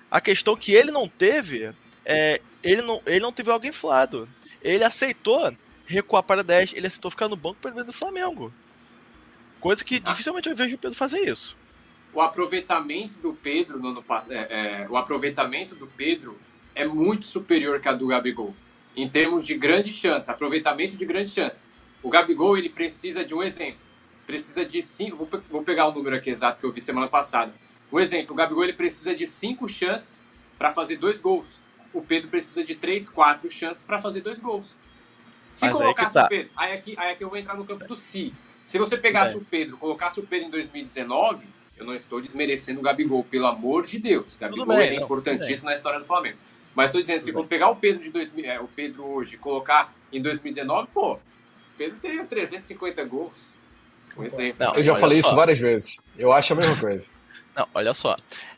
A 0.09 0.21
questão 0.21 0.55
que 0.55 0.73
ele 0.73 0.93
não 0.93 1.09
teve 1.09 1.75
é 2.07 2.41
ele 2.63 2.81
não 2.81 3.03
ele 3.05 3.21
não 3.21 3.33
teve 3.33 3.51
algo 3.51 3.67
inflado. 3.67 4.29
Ele 4.63 4.85
aceitou 4.85 5.55
recuar 5.85 6.23
para 6.23 6.43
10, 6.43 6.73
ele 6.75 6.87
aceitou 6.87 7.11
ficar 7.11 7.29
no 7.29 7.37
banco 7.37 7.59
para 7.61 7.85
do 7.85 7.93
Flamengo. 7.93 8.53
Coisa 9.61 9.85
que 9.85 10.01
dificilmente 10.01 10.49
eu 10.49 10.57
vejo 10.57 10.77
o 10.77 10.79
Pedro 10.79 10.97
fazer 10.97 11.29
isso. 11.29 11.57
o 12.15 12.21
aproveitamento 12.21 13.19
do 13.19 13.35
Pedro 13.35 13.79
no 13.79 14.05
é, 14.31 14.35
é, 14.35 14.87
o 14.89 14.97
aproveitamento 14.97 15.75
do 15.75 15.87
Pedro 15.87 16.39
é 16.75 16.87
muito 16.87 17.27
superior 17.27 17.81
que 17.81 17.89
a 17.89 17.93
do 17.93 18.07
Gabigol 18.07 18.55
em 18.97 19.09
termos 19.09 19.47
de 19.47 19.55
grande 19.55 19.93
chance, 19.93 20.31
aproveitamento 20.31 20.97
de 20.97 21.05
grande 21.05 21.29
chance. 21.29 21.67
O 22.03 22.09
Gabigol 22.09 22.57
ele 22.57 22.71
precisa 22.71 23.25
de 23.25 23.35
um 23.35 23.43
exemplo, 23.43 23.79
precisa 24.27 24.65
de 24.65 24.83
cinco, 24.83 25.17
vou, 25.17 25.43
vou 25.51 25.63
pegar 25.63 25.87
o 25.87 25.93
número 25.93 26.17
aqui 26.17 26.31
exato 26.31 26.59
que 26.59 26.65
eu 26.65 26.73
vi 26.73 26.81
semana 26.81 27.07
passada. 27.07 27.53
Um 27.93 28.01
exemplo, 28.01 28.33
o 28.33 28.37
Gabigol 28.37 28.65
ele 28.65 28.73
precisa 28.73 29.15
de 29.15 29.29
cinco 29.29 29.69
chances 29.69 30.25
para 30.59 30.71
fazer 30.71 30.97
dois 30.97 31.21
gols. 31.21 31.61
O 31.97 32.03
Pedro 32.03 32.29
precisa 32.29 32.63
de 32.63 32.75
três, 32.75 33.09
quatro 33.09 33.51
chances 33.51 33.83
para 33.83 34.01
fazer 34.01 34.21
dois 34.21 34.39
gols. 34.39 34.75
Se 35.53 35.65
Mas 35.65 35.73
colocasse 35.73 36.13
tá. 36.15 36.27
o 36.27 36.29
Pedro, 36.29 36.51
aí 36.57 36.73
aqui, 36.75 36.95
aí 36.99 37.13
aqui 37.13 37.25
eu 37.25 37.31
vou 37.31 37.39
entrar 37.39 37.55
no 37.57 37.65
campo 37.65 37.87
do 37.87 37.97
si. 37.97 38.35
Se 38.65 38.79
você 38.79 38.97
pegasse 38.99 39.35
É. 39.35 39.37
o 39.39 39.41
Pedro, 39.41 39.79
colocasse 39.79 40.21
o 40.21 40.27
Pedro 40.27 40.49
em 40.49 40.51
2019, 40.51 41.47
eu 41.79 41.87
não 41.87 41.95
estou 41.95 42.21
desmerecendo 42.21 42.81
o 42.81 42.83
Gabigol, 42.83 43.25
pelo 43.25 43.47
amor 43.47 43.87
de 43.87 43.99
Deus. 43.99 44.35
O 44.35 44.39
Gabigol 44.39 44.67
bem, 44.67 44.79
ele 44.79 44.97
é 44.97 44.99
não, 44.99 45.05
importantíssimo 45.07 45.69
na 45.69 45.75
história 45.75 45.99
do 45.99 46.05
Flamengo. 46.05 46.37
Mas 46.75 46.87
estou 46.87 47.01
dizendo, 47.01 47.21
se 47.21 47.33
Tudo 47.33 47.47
pegar 47.49 47.71
o 47.71 47.77
Pedro 47.77 48.03
de 48.03 48.11
2000, 48.11 48.45
é, 48.45 48.61
o 48.61 48.69
Pedro 48.69 49.05
hoje 49.07 49.37
e 49.37 49.39
colocar 49.39 49.95
em 50.13 50.21
2019, 50.21 50.89
pô, 50.93 51.15
o 51.15 51.21
Pedro 51.79 51.97
teria 51.99 52.23
350 52.23 53.03
gols. 53.05 53.55
Um 54.17 54.25
exemplo. 54.25 54.67
Não, 54.67 54.75
Eu 54.75 54.85
já 54.85 54.93
olha 54.93 55.01
falei 55.01 55.23
só. 55.23 55.29
isso 55.29 55.37
várias 55.37 55.59
vezes. 55.59 56.01
Eu 56.19 56.33
acho 56.33 56.53
a 56.53 56.57
mesma 56.57 56.77
coisa. 56.77 57.11
Não, 57.55 57.67
olha 57.75 57.95
só. 57.95 58.15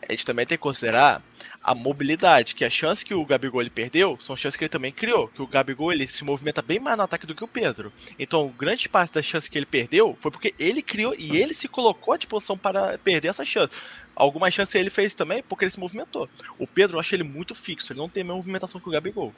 A 0.09 0.11
gente 0.13 0.27
também 0.27 0.45
tem 0.45 0.59
que 0.59 0.63
considerar 0.63 1.23
a 1.69 1.75
mobilidade, 1.75 2.55
que 2.55 2.65
a 2.65 2.71
chance 2.71 3.05
que 3.05 3.13
o 3.13 3.27
Gabigol 3.27 3.61
ele 3.61 3.69
perdeu 3.69 4.17
são 4.23 4.35
chances 4.35 4.57
que 4.57 4.65
ele 4.65 4.71
também 4.71 4.91
criou. 4.91 5.29
Que 5.29 5.43
o 5.43 5.47
Gabigol 5.47 5.93
ele 5.93 6.07
se 6.07 6.25
movimenta 6.25 6.63
bem 6.63 6.81
mais 6.81 6.97
no 6.97 7.03
ataque 7.03 7.27
do 7.27 7.35
que 7.35 7.45
o 7.45 7.49
Pedro. 7.49 7.93
Então, 8.19 8.49
grande 8.59 8.89
parte 8.89 9.13
das 9.13 9.27
chances 9.27 9.51
que 9.51 9.59
ele 9.59 9.67
perdeu 9.67 10.17
foi 10.19 10.31
porque 10.31 10.55
ele 10.59 10.81
criou 10.81 11.15
e 11.19 11.37
ele 11.37 11.53
se 11.53 11.69
colocou 11.69 12.15
à 12.15 12.17
disposição 12.17 12.57
para 12.57 12.97
perder 12.97 13.29
essa 13.29 13.45
chance. 13.45 13.77
Algumas 14.17 14.55
chances 14.55 14.75
ele 14.77 14.89
fez 14.89 15.15
também 15.15 15.43
porque 15.43 15.67
ele 15.67 15.71
se 15.71 15.79
movimentou. 15.79 16.27
O 16.59 16.67
Pedro 16.67 16.97
eu 16.97 17.01
acho 17.01 17.15
ele 17.15 17.23
muito 17.23 17.55
fixo, 17.55 17.93
ele 17.93 18.01
não 18.01 18.09
tem 18.09 18.23
a 18.23 18.25
mesma 18.25 18.37
movimentação 18.37 18.81
que 18.81 18.89
o 18.89 18.93
Gabigol. 18.93 19.35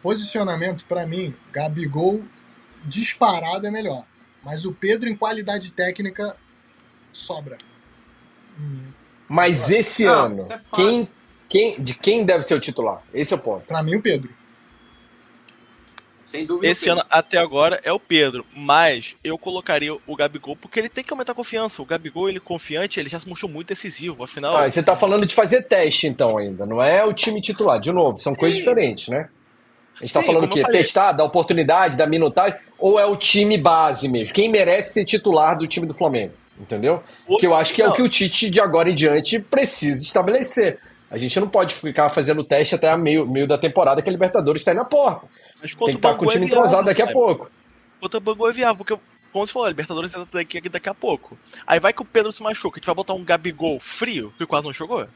Posicionamento, 0.00 0.86
pra 0.86 1.06
mim, 1.06 1.34
Gabigol 1.52 2.24
disparado 2.86 3.66
é 3.66 3.70
melhor. 3.70 4.06
Mas 4.42 4.64
o 4.64 4.72
Pedro, 4.72 5.06
em 5.06 5.14
qualidade 5.14 5.70
técnica, 5.70 6.34
sobra. 7.12 7.58
Hum, 8.58 8.88
Mas 9.32 9.70
esse 9.70 10.04
Não, 10.06 10.24
ano, 10.24 10.46
é 10.50 10.58
quem, 10.74 11.08
quem, 11.48 11.80
de 11.80 11.94
quem 11.94 12.24
deve 12.24 12.42
ser 12.42 12.54
o 12.54 12.58
titular? 12.58 13.00
Esse 13.14 13.32
é 13.32 13.36
o 13.36 13.38
ponto. 13.38 13.64
Pra 13.64 13.80
mim, 13.80 13.94
o 13.94 14.02
Pedro. 14.02 14.28
Sem 16.26 16.44
dúvida. 16.44 16.66
Esse 16.66 16.88
ano 16.88 17.04
até 17.08 17.38
agora 17.38 17.80
é 17.84 17.92
o 17.92 18.00
Pedro, 18.00 18.44
mas 18.52 19.14
eu 19.22 19.38
colocaria 19.38 19.94
o 19.94 20.16
Gabigol 20.16 20.56
porque 20.56 20.80
ele 20.80 20.88
tem 20.88 21.04
que 21.04 21.12
aumentar 21.12 21.30
a 21.30 21.34
confiança. 21.36 21.80
O 21.80 21.84
Gabigol, 21.84 22.28
ele 22.28 22.40
confiante, 22.40 22.98
ele 22.98 23.08
já 23.08 23.20
se 23.20 23.28
mostrou 23.28 23.48
muito 23.48 23.68
decisivo. 23.68 24.24
Afinal, 24.24 24.56
Ah, 24.56 24.68
você 24.68 24.82
tá 24.82 24.96
falando 24.96 25.24
de 25.24 25.34
fazer 25.34 25.62
teste, 25.62 26.08
então, 26.08 26.36
ainda. 26.36 26.66
Não 26.66 26.82
é 26.82 27.04
o 27.04 27.12
time 27.12 27.40
titular. 27.40 27.80
De 27.80 27.92
novo, 27.92 28.18
são 28.18 28.34
coisas 28.34 28.58
Sim. 28.58 28.64
diferentes, 28.64 29.06
né? 29.06 29.28
A 29.94 30.00
gente 30.00 30.12
tá 30.12 30.20
Sim, 30.22 30.26
falando 30.26 30.44
o 30.44 30.48
quê? 30.48 30.64
Testar, 30.64 31.12
dar 31.12 31.22
oportunidade, 31.22 31.96
dar 31.96 32.06
minutagem? 32.06 32.58
Ou 32.76 32.98
é 32.98 33.06
o 33.06 33.14
time 33.14 33.56
base 33.56 34.08
mesmo? 34.08 34.34
Quem 34.34 34.48
merece 34.48 34.92
ser 34.94 35.04
titular 35.04 35.56
do 35.56 35.68
time 35.68 35.86
do 35.86 35.94
Flamengo? 35.94 36.32
Entendeu? 36.60 37.02
Que 37.38 37.46
eu 37.46 37.54
acho 37.54 37.72
que 37.72 37.80
é 37.80 37.88
o 37.88 37.92
que 37.92 38.02
o 38.02 38.08
Tite, 38.08 38.50
de 38.50 38.60
agora 38.60 38.90
em 38.90 38.94
diante, 38.94 39.38
precisa 39.38 40.02
estabelecer. 40.02 40.78
A 41.10 41.16
gente 41.16 41.40
não 41.40 41.48
pode 41.48 41.74
ficar 41.74 42.10
fazendo 42.10 42.44
teste 42.44 42.74
até 42.74 42.90
a 42.90 42.98
meio, 42.98 43.26
meio 43.26 43.48
da 43.48 43.56
temporada 43.56 44.02
que 44.02 44.08
a 44.08 44.12
Libertadores 44.12 44.60
está 44.60 44.70
aí 44.72 44.76
na 44.76 44.84
porta. 44.84 45.26
mas 45.60 45.74
Tem 45.74 45.86
que 45.86 45.92
estar 45.94 46.14
com 46.14 46.26
o 46.26 46.28
é 46.28 46.32
time 46.32 46.44
viável, 46.46 46.58
entrosado 46.64 46.86
daqui 46.86 47.02
a 47.02 47.10
pouco. 47.10 47.50
Contra 47.98 48.18
o 48.18 48.20
Bangu 48.20 48.48
é 48.48 48.52
viável, 48.52 48.76
porque, 48.76 49.02
como 49.32 49.46
você 49.46 49.52
falou, 49.52 49.66
a 49.66 49.70
Libertadores 49.70 50.14
é 50.14 50.24
daqui, 50.30 50.58
aqui 50.58 50.68
daqui 50.68 50.88
a 50.88 50.94
pouco. 50.94 51.36
Aí 51.66 51.80
vai 51.80 51.92
que 51.92 52.02
o 52.02 52.04
Pedro 52.04 52.30
se 52.30 52.42
machuca, 52.42 52.76
a 52.76 52.78
gente 52.78 52.86
vai 52.86 52.94
botar 52.94 53.14
um 53.14 53.24
Gabigol 53.24 53.80
frio, 53.80 54.32
que 54.36 54.44
quase 54.44 54.64
não 54.64 54.72
jogou? 54.72 55.08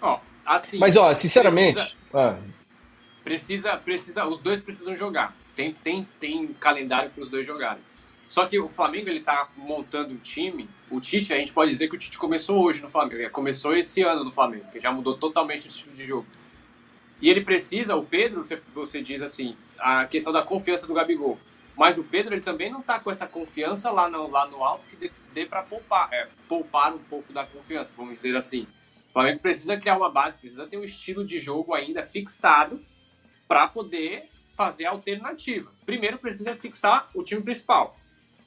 Ó, 0.00 0.20
assim, 0.46 0.78
Mas, 0.78 0.96
ó, 0.96 1.12
sinceramente. 1.14 1.74
precisa- 1.74 1.96
ah, 2.14 2.36
precisa, 3.24 3.76
precisa, 3.76 4.26
os 4.26 4.38
dois 4.38 4.60
precisam 4.60 4.96
jogar. 4.96 5.34
Tem, 5.54 5.72
tem, 5.72 6.06
tem 6.18 6.46
calendário 6.54 7.10
para 7.10 7.22
os 7.22 7.28
dois 7.28 7.46
jogarem. 7.46 7.82
Só 8.34 8.46
que 8.46 8.58
o 8.58 8.68
Flamengo 8.68 9.08
ele 9.08 9.20
tá 9.20 9.48
montando 9.56 10.12
um 10.12 10.16
time. 10.16 10.68
O 10.90 11.00
Tite, 11.00 11.32
a 11.32 11.36
gente 11.36 11.52
pode 11.52 11.70
dizer 11.70 11.86
que 11.86 11.94
o 11.94 11.98
Tite 11.98 12.18
começou 12.18 12.64
hoje 12.64 12.82
no 12.82 12.88
Flamengo, 12.88 13.30
começou 13.30 13.76
esse 13.76 14.02
ano 14.02 14.24
no 14.24 14.30
Flamengo, 14.32 14.66
que 14.72 14.80
já 14.80 14.90
mudou 14.90 15.16
totalmente 15.16 15.66
o 15.66 15.68
estilo 15.68 15.94
de 15.94 16.04
jogo. 16.04 16.26
E 17.22 17.30
ele 17.30 17.42
precisa, 17.42 17.94
o 17.94 18.04
Pedro, 18.04 18.42
você, 18.42 18.60
você 18.74 19.00
diz 19.00 19.22
assim, 19.22 19.56
a 19.78 20.06
questão 20.06 20.32
da 20.32 20.42
confiança 20.42 20.84
do 20.84 20.92
Gabigol. 20.92 21.38
Mas 21.76 21.96
o 21.96 22.02
Pedro 22.02 22.34
ele 22.34 22.40
também 22.40 22.72
não 22.72 22.82
tá 22.82 22.98
com 22.98 23.08
essa 23.08 23.24
confiança 23.24 23.88
lá 23.92 24.10
no, 24.10 24.28
lá 24.28 24.48
no 24.48 24.64
alto 24.64 24.84
que 24.86 24.96
dê, 24.96 25.12
dê 25.32 25.46
para 25.46 25.62
poupar, 25.62 26.12
é, 26.12 26.26
poupar 26.48 26.92
um 26.92 26.98
pouco 26.98 27.32
da 27.32 27.46
confiança, 27.46 27.94
vamos 27.96 28.16
dizer 28.16 28.34
assim. 28.36 28.66
O 29.10 29.12
Flamengo 29.12 29.38
precisa 29.38 29.76
criar 29.76 29.96
uma 29.96 30.10
base, 30.10 30.38
precisa 30.38 30.66
ter 30.66 30.76
um 30.76 30.82
estilo 30.82 31.24
de 31.24 31.38
jogo 31.38 31.72
ainda 31.72 32.04
fixado 32.04 32.84
para 33.46 33.68
poder 33.68 34.28
fazer 34.56 34.86
alternativas. 34.86 35.80
Primeiro 35.86 36.18
precisa 36.18 36.56
fixar 36.56 37.08
o 37.14 37.22
time 37.22 37.40
principal. 37.40 37.96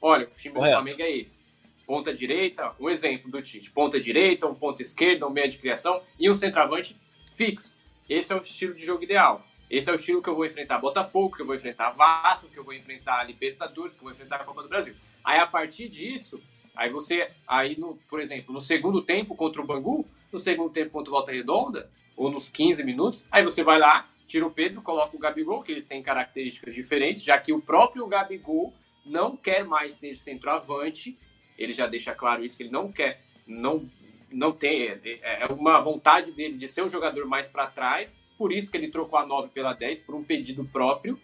Olha, 0.00 0.26
o 0.26 0.28
time 0.28 0.54
Correto. 0.54 0.76
do 0.76 0.82
Flamengo 0.82 1.02
é 1.02 1.16
esse. 1.16 1.42
Ponta 1.86 2.12
direita, 2.12 2.74
um 2.78 2.90
exemplo 2.90 3.30
do 3.30 3.40
Tite. 3.40 3.70
Ponta 3.70 3.98
direita, 3.98 4.46
um 4.46 4.54
ponta 4.54 4.82
esquerda, 4.82 5.26
um 5.26 5.30
meia 5.30 5.48
de 5.48 5.58
criação 5.58 6.02
e 6.18 6.28
um 6.28 6.34
centroavante 6.34 6.96
fixo. 7.34 7.72
Esse 8.08 8.32
é 8.32 8.36
o 8.36 8.40
estilo 8.40 8.74
de 8.74 8.84
jogo 8.84 9.02
ideal. 9.02 9.44
Esse 9.70 9.90
é 9.90 9.92
o 9.92 9.96
estilo 9.96 10.22
que 10.22 10.28
eu 10.28 10.34
vou 10.34 10.46
enfrentar 10.46 10.78
Botafogo, 10.78 11.36
que 11.36 11.42
eu 11.42 11.46
vou 11.46 11.54
enfrentar 11.54 11.90
Vasco, 11.90 12.48
que 12.48 12.58
eu 12.58 12.64
vou 12.64 12.72
enfrentar 12.72 13.22
Libertadores, 13.24 13.92
que 13.92 13.98
eu 13.98 14.04
vou 14.04 14.12
enfrentar 14.12 14.36
a 14.36 14.44
Copa 14.44 14.62
do 14.62 14.68
Brasil. 14.68 14.94
Aí 15.22 15.38
a 15.38 15.46
partir 15.46 15.88
disso, 15.88 16.40
aí 16.74 16.88
você, 16.88 17.30
aí 17.46 17.78
no, 17.78 17.98
por 18.08 18.20
exemplo, 18.20 18.52
no 18.52 18.60
segundo 18.60 19.02
tempo 19.02 19.34
contra 19.34 19.60
o 19.60 19.66
Bangu, 19.66 20.06
no 20.32 20.38
segundo 20.38 20.70
tempo 20.70 20.90
contra 20.90 21.10
o 21.10 21.14
Volta 21.14 21.32
Redonda, 21.32 21.90
ou 22.16 22.30
nos 22.30 22.48
15 22.48 22.82
minutos, 22.82 23.26
aí 23.30 23.42
você 23.42 23.62
vai 23.62 23.78
lá, 23.78 24.08
tira 24.26 24.46
o 24.46 24.50
Pedro, 24.50 24.82
coloca 24.82 25.14
o 25.14 25.18
Gabigol, 25.18 25.62
que 25.62 25.70
eles 25.70 25.86
têm 25.86 26.02
características 26.02 26.74
diferentes, 26.74 27.22
já 27.22 27.38
que 27.38 27.52
o 27.52 27.60
próprio 27.60 28.06
Gabigol 28.06 28.72
não 29.08 29.36
quer 29.36 29.64
mais 29.64 29.94
ser 29.94 30.16
centroavante, 30.16 31.18
ele 31.56 31.72
já 31.72 31.86
deixa 31.86 32.14
claro 32.14 32.44
isso, 32.44 32.56
que 32.56 32.62
ele 32.62 32.70
não 32.70 32.90
quer, 32.92 33.22
não, 33.46 33.88
não 34.30 34.52
tem, 34.52 34.88
é, 34.88 35.18
é 35.22 35.46
uma 35.46 35.80
vontade 35.80 36.32
dele 36.32 36.56
de 36.56 36.68
ser 36.68 36.82
um 36.82 36.90
jogador 36.90 37.26
mais 37.26 37.48
para 37.48 37.66
trás, 37.66 38.18
por 38.36 38.52
isso 38.52 38.70
que 38.70 38.76
ele 38.76 38.88
trocou 38.88 39.18
a 39.18 39.26
9 39.26 39.48
pela 39.48 39.72
10, 39.72 40.00
por 40.00 40.14
um 40.14 40.22
pedido 40.22 40.64
próprio, 40.64 41.20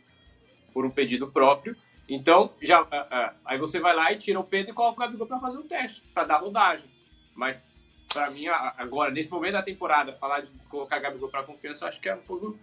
por 0.72 0.84
um 0.84 0.90
pedido 0.90 1.30
próprio, 1.30 1.76
então, 2.08 2.52
já, 2.60 2.86
ah, 2.90 3.34
aí 3.44 3.58
você 3.58 3.80
vai 3.80 3.94
lá 3.94 4.12
e 4.12 4.16
tira 4.16 4.38
o 4.38 4.44
Pedro 4.44 4.72
e 4.72 4.74
coloca 4.74 4.96
o 4.96 5.00
Gabigol 5.00 5.26
para 5.26 5.40
fazer 5.40 5.58
um 5.58 5.66
teste, 5.66 6.02
para 6.12 6.24
dar 6.24 6.38
rodagem. 6.38 6.88
Mas, 7.34 7.62
para 8.12 8.30
mim, 8.30 8.46
agora, 8.46 9.10
nesse 9.10 9.30
momento 9.30 9.54
da 9.54 9.62
temporada, 9.62 10.12
falar 10.12 10.40
de 10.40 10.50
colocar 10.68 10.98
Gabigol 10.98 11.30
para 11.30 11.42
confiança, 11.42 11.88
acho 11.88 12.00
que 12.00 12.08
é 12.08 12.14
um 12.14 12.20
pouco 12.20 12.58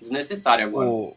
desnecessário 0.00 0.64
agora. 0.64 0.88
O, 0.88 1.16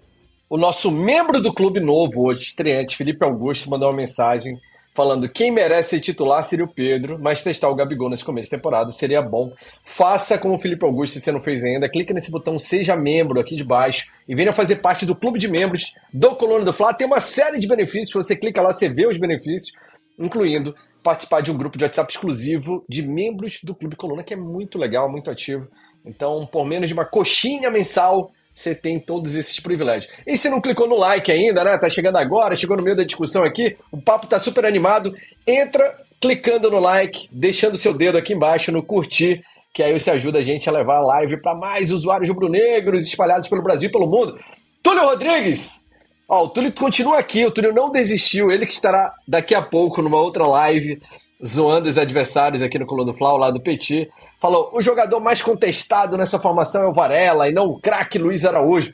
o 0.49 0.57
nosso 0.57 0.91
membro 0.91 1.41
do 1.41 1.53
clube 1.53 1.79
novo 1.79 2.27
hoje, 2.27 2.41
estreante, 2.41 2.95
Felipe 2.95 3.25
Augusto, 3.25 3.69
mandou 3.69 3.89
uma 3.89 3.95
mensagem 3.97 4.59
falando 4.93 5.27
quem 5.27 5.51
merece 5.51 5.89
ser 5.89 5.99
titular 5.99 6.41
seria 6.41 6.63
o 6.63 6.73
Pedro, 6.73 7.19
mas 7.19 7.43
testar 7.43 7.67
o 7.67 7.75
Gabigol 7.75 8.09
nesse 8.09 8.23
começo 8.23 8.49
de 8.49 8.55
temporada 8.55 8.89
seria 8.91 9.21
bom. 9.21 9.51
Faça 9.83 10.37
como 10.37 10.55
o 10.55 10.59
Felipe 10.59 10.85
Augusto, 10.85 11.15
se 11.15 11.21
você 11.21 11.31
não 11.33 11.41
fez 11.41 11.65
ainda, 11.65 11.89
clica 11.89 12.13
nesse 12.13 12.31
botão 12.31 12.57
Seja 12.57 12.95
Membro 12.95 13.39
aqui 13.39 13.57
de 13.57 13.63
baixo 13.63 14.09
e 14.25 14.33
venha 14.33 14.53
fazer 14.53 14.77
parte 14.77 15.05
do 15.05 15.13
clube 15.13 15.37
de 15.37 15.49
membros 15.49 15.93
do 16.13 16.33
Coluna 16.35 16.63
do 16.63 16.71
Fla. 16.71 16.93
Tem 16.93 17.05
uma 17.05 17.19
série 17.19 17.59
de 17.59 17.67
benefícios, 17.67 18.13
você 18.13 18.37
clica 18.37 18.61
lá, 18.61 18.71
você 18.71 18.87
vê 18.87 19.05
os 19.05 19.17
benefícios, 19.17 19.73
incluindo 20.17 20.73
participar 21.03 21.41
de 21.41 21.51
um 21.51 21.57
grupo 21.57 21.77
de 21.77 21.83
WhatsApp 21.83 22.11
exclusivo 22.11 22.85
de 22.87 23.01
membros 23.05 23.59
do 23.61 23.75
Clube 23.75 23.97
Coluna, 23.97 24.23
que 24.23 24.33
é 24.33 24.37
muito 24.37 24.77
legal, 24.77 25.11
muito 25.11 25.29
ativo. 25.29 25.67
Então, 26.05 26.47
por 26.47 26.65
menos 26.65 26.87
de 26.87 26.93
uma 26.93 27.05
coxinha 27.05 27.69
mensal, 27.69 28.31
você 28.55 28.73
tem 28.73 28.97
todos 28.97 29.35
esses 29.35 29.59
privilégios. 29.59 30.11
E 30.25 30.37
se 30.37 30.49
não 30.49 30.61
clicou 30.61 30.87
no 30.87 30.95
like 30.95 31.29
ainda, 31.29 31.63
né? 31.63 31.77
Tá 31.77 31.89
chegando 31.89 32.17
agora, 32.17 32.55
chegou 32.55 32.77
no 32.77 32.83
meio 32.83 32.95
da 32.95 33.03
discussão 33.03 33.43
aqui, 33.43 33.75
o 33.91 34.01
papo 34.01 34.27
tá 34.27 34.39
super 34.39 34.65
animado. 34.65 35.13
Entra 35.45 35.97
clicando 36.21 36.71
no 36.71 36.79
like, 36.79 37.27
deixando 37.31 37.77
seu 37.77 37.93
dedo 37.93 38.17
aqui 38.17 38.33
embaixo 38.33 38.71
no 38.71 38.81
curtir, 38.81 39.43
que 39.73 39.83
aí 39.83 39.91
você 39.91 40.09
ajuda 40.09 40.39
a 40.39 40.41
gente 40.41 40.69
a 40.69 40.71
levar 40.71 40.97
a 40.97 41.05
live 41.05 41.37
para 41.37 41.53
mais 41.53 41.91
usuários 41.91 42.29
rubro-negros 42.29 43.05
espalhados 43.05 43.49
pelo 43.49 43.61
Brasil 43.61 43.89
e 43.89 43.91
pelo 43.91 44.07
mundo. 44.07 44.39
Túlio 44.81 45.03
Rodrigues! 45.03 45.84
Ó, 46.27 46.45
o 46.45 46.49
Túlio 46.49 46.73
continua 46.73 47.19
aqui, 47.19 47.45
o 47.45 47.51
Túlio 47.51 47.73
não 47.73 47.91
desistiu, 47.91 48.49
ele 48.49 48.65
que 48.65 48.73
estará 48.73 49.13
daqui 49.27 49.53
a 49.53 49.61
pouco 49.61 50.01
numa 50.01 50.17
outra 50.17 50.45
live 50.47 50.99
zoando 51.43 51.89
os 51.89 51.97
adversários 51.97 52.61
aqui 52.61 52.79
no 52.79 52.85
Coluna 52.85 53.11
do 53.11 53.17
Fla, 53.17 53.33
lá 53.33 53.51
do 53.51 53.61
Petit, 53.61 54.09
falou: 54.39 54.71
o 54.73 54.81
jogador 54.81 55.19
mais 55.19 55.41
contestado 55.41 56.17
nessa 56.17 56.39
formação 56.39 56.83
é 56.83 56.87
o 56.87 56.93
Varela 56.93 57.47
e 57.47 57.53
não 57.53 57.65
o 57.65 57.79
craque 57.79 58.17
Luiz 58.17 58.45
Araújo. 58.45 58.93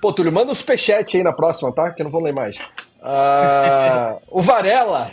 Pô, 0.00 0.12
Túlio, 0.12 0.32
manda 0.32 0.52
um 0.52 0.54
superchat 0.54 1.16
aí 1.16 1.22
na 1.22 1.32
próxima, 1.32 1.72
tá? 1.72 1.90
Que 1.90 2.02
eu 2.02 2.04
não 2.04 2.10
vou 2.10 2.22
ler 2.22 2.32
mais. 2.32 2.56
Uh, 3.00 4.20
o 4.30 4.42
Varela. 4.42 5.12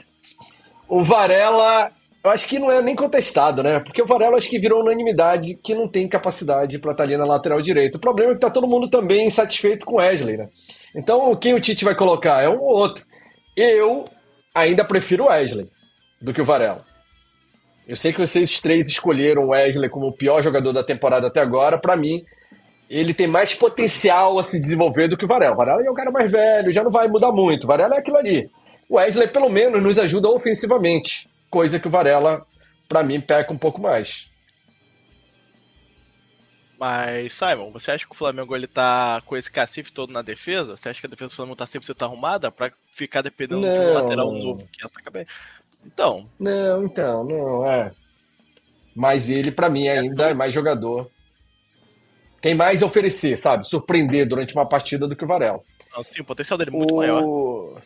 O 0.87 1.01
Varela, 1.03 1.89
eu 2.21 2.29
acho 2.29 2.45
que 2.47 2.59
não 2.59 2.69
é 2.69 2.81
nem 2.81 2.95
contestado, 2.95 3.63
né? 3.63 3.79
Porque 3.79 4.01
o 4.01 4.05
Varela 4.05 4.35
acho 4.35 4.49
que 4.49 4.59
virou 4.59 4.81
unanimidade 4.81 5.55
que 5.55 5.73
não 5.73 5.87
tem 5.87 6.07
capacidade 6.07 6.77
para 6.79 6.91
estar 6.91 7.03
ali 7.03 7.15
na 7.15 7.23
lateral 7.23 7.61
direita. 7.61 7.97
O 7.97 8.01
problema 8.01 8.31
é 8.31 8.33
que 8.35 8.41
tá 8.41 8.49
todo 8.49 8.67
mundo 8.67 8.89
também 8.89 9.27
insatisfeito 9.27 9.85
com 9.85 9.95
o 9.95 9.99
Wesley, 9.99 10.37
né? 10.37 10.49
Então, 10.95 11.35
quem 11.35 11.53
o 11.53 11.59
Tite 11.59 11.85
vai 11.85 11.95
colocar? 11.95 12.41
É 12.41 12.49
um 12.49 12.59
ou 12.59 12.75
outro. 12.75 13.03
Eu 13.55 14.09
ainda 14.53 14.83
prefiro 14.83 15.25
o 15.25 15.27
Wesley 15.27 15.67
do 16.21 16.33
que 16.33 16.41
o 16.41 16.45
Varela. 16.45 16.85
Eu 17.87 17.95
sei 17.95 18.13
que 18.13 18.19
vocês 18.19 18.59
três 18.59 18.87
escolheram 18.87 19.43
o 19.43 19.49
Wesley 19.49 19.89
como 19.89 20.07
o 20.07 20.13
pior 20.13 20.41
jogador 20.41 20.71
da 20.71 20.83
temporada 20.83 21.27
até 21.27 21.39
agora. 21.39 21.77
Para 21.77 21.95
mim, 21.95 22.23
ele 22.89 23.13
tem 23.13 23.27
mais 23.27 23.53
potencial 23.53 24.37
a 24.37 24.43
se 24.43 24.59
desenvolver 24.59 25.07
do 25.07 25.17
que 25.17 25.25
o 25.25 25.27
Varela. 25.27 25.53
O 25.53 25.57
Varela 25.57 25.81
é 25.81 25.89
o 25.89 25.93
cara 25.93 26.11
mais 26.11 26.31
velho, 26.31 26.71
já 26.71 26.83
não 26.83 26.91
vai 26.91 27.07
mudar 27.07 27.31
muito. 27.31 27.63
O 27.63 27.67
Varela 27.67 27.95
é 27.95 27.99
aquilo 27.99 28.17
ali. 28.17 28.49
O 28.87 28.95
Wesley, 28.95 29.27
pelo 29.27 29.49
menos, 29.49 29.81
nos 29.81 29.97
ajuda 29.97 30.29
ofensivamente, 30.29 31.29
coisa 31.49 31.79
que 31.79 31.87
o 31.87 31.91
Varela, 31.91 32.45
para 32.87 33.03
mim, 33.03 33.21
peca 33.21 33.51
um 33.53 33.57
pouco 33.57 33.81
mais. 33.81 34.30
Mas, 36.81 37.33
Simon, 37.33 37.69
você 37.69 37.91
acha 37.91 38.07
que 38.07 38.11
o 38.11 38.17
Flamengo 38.17 38.55
ele 38.55 38.65
tá 38.65 39.21
com 39.27 39.37
esse 39.37 39.51
cacife 39.51 39.93
todo 39.93 40.11
na 40.11 40.23
defesa? 40.23 40.75
Você 40.75 40.89
acha 40.89 40.99
que 40.99 41.05
a 41.05 41.09
defesa 41.11 41.29
do 41.31 41.35
Flamengo 41.35 41.55
tá 41.55 41.65
100% 41.65 42.03
arrumada 42.03 42.49
para 42.49 42.73
ficar 42.91 43.21
dependendo 43.21 43.61
não, 43.61 43.71
de 43.71 43.79
um 43.79 43.93
lateral 43.93 44.31
novo 44.31 44.67
que 44.71 44.83
ataca 44.83 45.11
bem? 45.11 45.27
Então. 45.85 46.27
Não, 46.39 46.83
então, 46.83 47.23
não, 47.23 47.71
é. 47.71 47.91
Mas 48.95 49.29
ele, 49.29 49.51
para 49.51 49.69
mim, 49.69 49.87
ainda 49.89 50.31
é 50.31 50.33
mais 50.33 50.55
jogador. 50.55 51.07
Tem 52.41 52.55
mais 52.55 52.81
a 52.81 52.87
oferecer, 52.87 53.37
sabe? 53.37 53.69
Surpreender 53.69 54.27
durante 54.27 54.55
uma 54.55 54.65
partida 54.65 55.07
do 55.07 55.15
que 55.15 55.23
o 55.23 55.27
Varela. 55.27 55.61
sim, 56.05 56.21
o 56.21 56.25
potencial 56.25 56.57
dele 56.57 56.71
é 56.71 56.77
muito 56.79 56.95
o... 56.95 56.97
maior. 56.97 57.83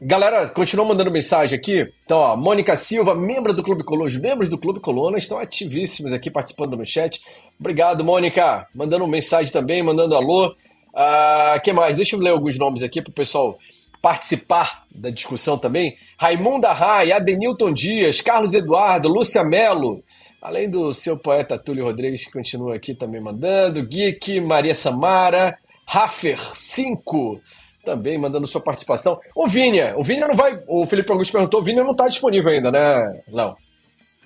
Galera, 0.00 0.46
continua 0.50 0.84
mandando 0.84 1.10
mensagem 1.10 1.58
aqui. 1.58 1.90
Então, 2.04 2.18
ó, 2.18 2.36
Mônica 2.36 2.76
Silva, 2.76 3.14
membro 3.14 3.54
do 3.54 3.62
Clube 3.62 3.82
Coluna, 3.82 4.06
os 4.06 4.16
membros 4.18 4.50
do 4.50 4.58
Clube 4.58 4.78
Coluna 4.78 5.16
estão 5.16 5.38
ativíssimos 5.38 6.12
aqui 6.12 6.30
participando 6.30 6.76
no 6.76 6.84
chat. 6.84 7.18
Obrigado, 7.58 8.04
Mônica. 8.04 8.66
Mandando 8.74 9.06
mensagem 9.06 9.50
também, 9.50 9.82
mandando 9.82 10.14
alô. 10.14 10.48
Uh, 10.48 11.60
que 11.64 11.72
mais? 11.72 11.96
Deixa 11.96 12.14
eu 12.14 12.20
ler 12.20 12.30
alguns 12.30 12.58
nomes 12.58 12.82
aqui 12.82 13.00
para 13.00 13.10
o 13.10 13.14
pessoal 13.14 13.58
participar 14.02 14.84
da 14.94 15.08
discussão 15.08 15.56
também. 15.56 15.96
Raimunda 16.18 16.72
Rai, 16.72 17.10
Adenilton 17.10 17.72
Dias, 17.72 18.20
Carlos 18.20 18.52
Eduardo, 18.52 19.08
Lúcia 19.08 19.42
Melo, 19.42 20.04
além 20.42 20.68
do 20.68 20.92
seu 20.92 21.16
poeta 21.16 21.58
Túlio 21.58 21.84
Rodrigues, 21.84 22.24
que 22.24 22.32
continua 22.32 22.74
aqui 22.74 22.94
também 22.94 23.20
mandando, 23.20 23.82
Geek, 23.82 24.40
Maria 24.40 24.74
Samara, 24.74 25.58
Raffer 25.86 26.38
5, 26.38 27.40
também 27.86 28.18
mandando 28.18 28.46
sua 28.46 28.60
participação. 28.60 29.18
O 29.34 29.48
Vinha, 29.48 29.96
o 29.96 30.02
Vinha 30.02 30.28
não 30.28 30.34
vai. 30.34 30.62
O 30.66 30.86
Felipe 30.86 31.10
Augusto 31.10 31.32
perguntou, 31.32 31.60
o 31.60 31.64
Vinha 31.64 31.82
não 31.82 31.92
está 31.92 32.06
disponível 32.06 32.52
ainda, 32.52 32.70
né, 32.70 33.22
Léo? 33.28 33.56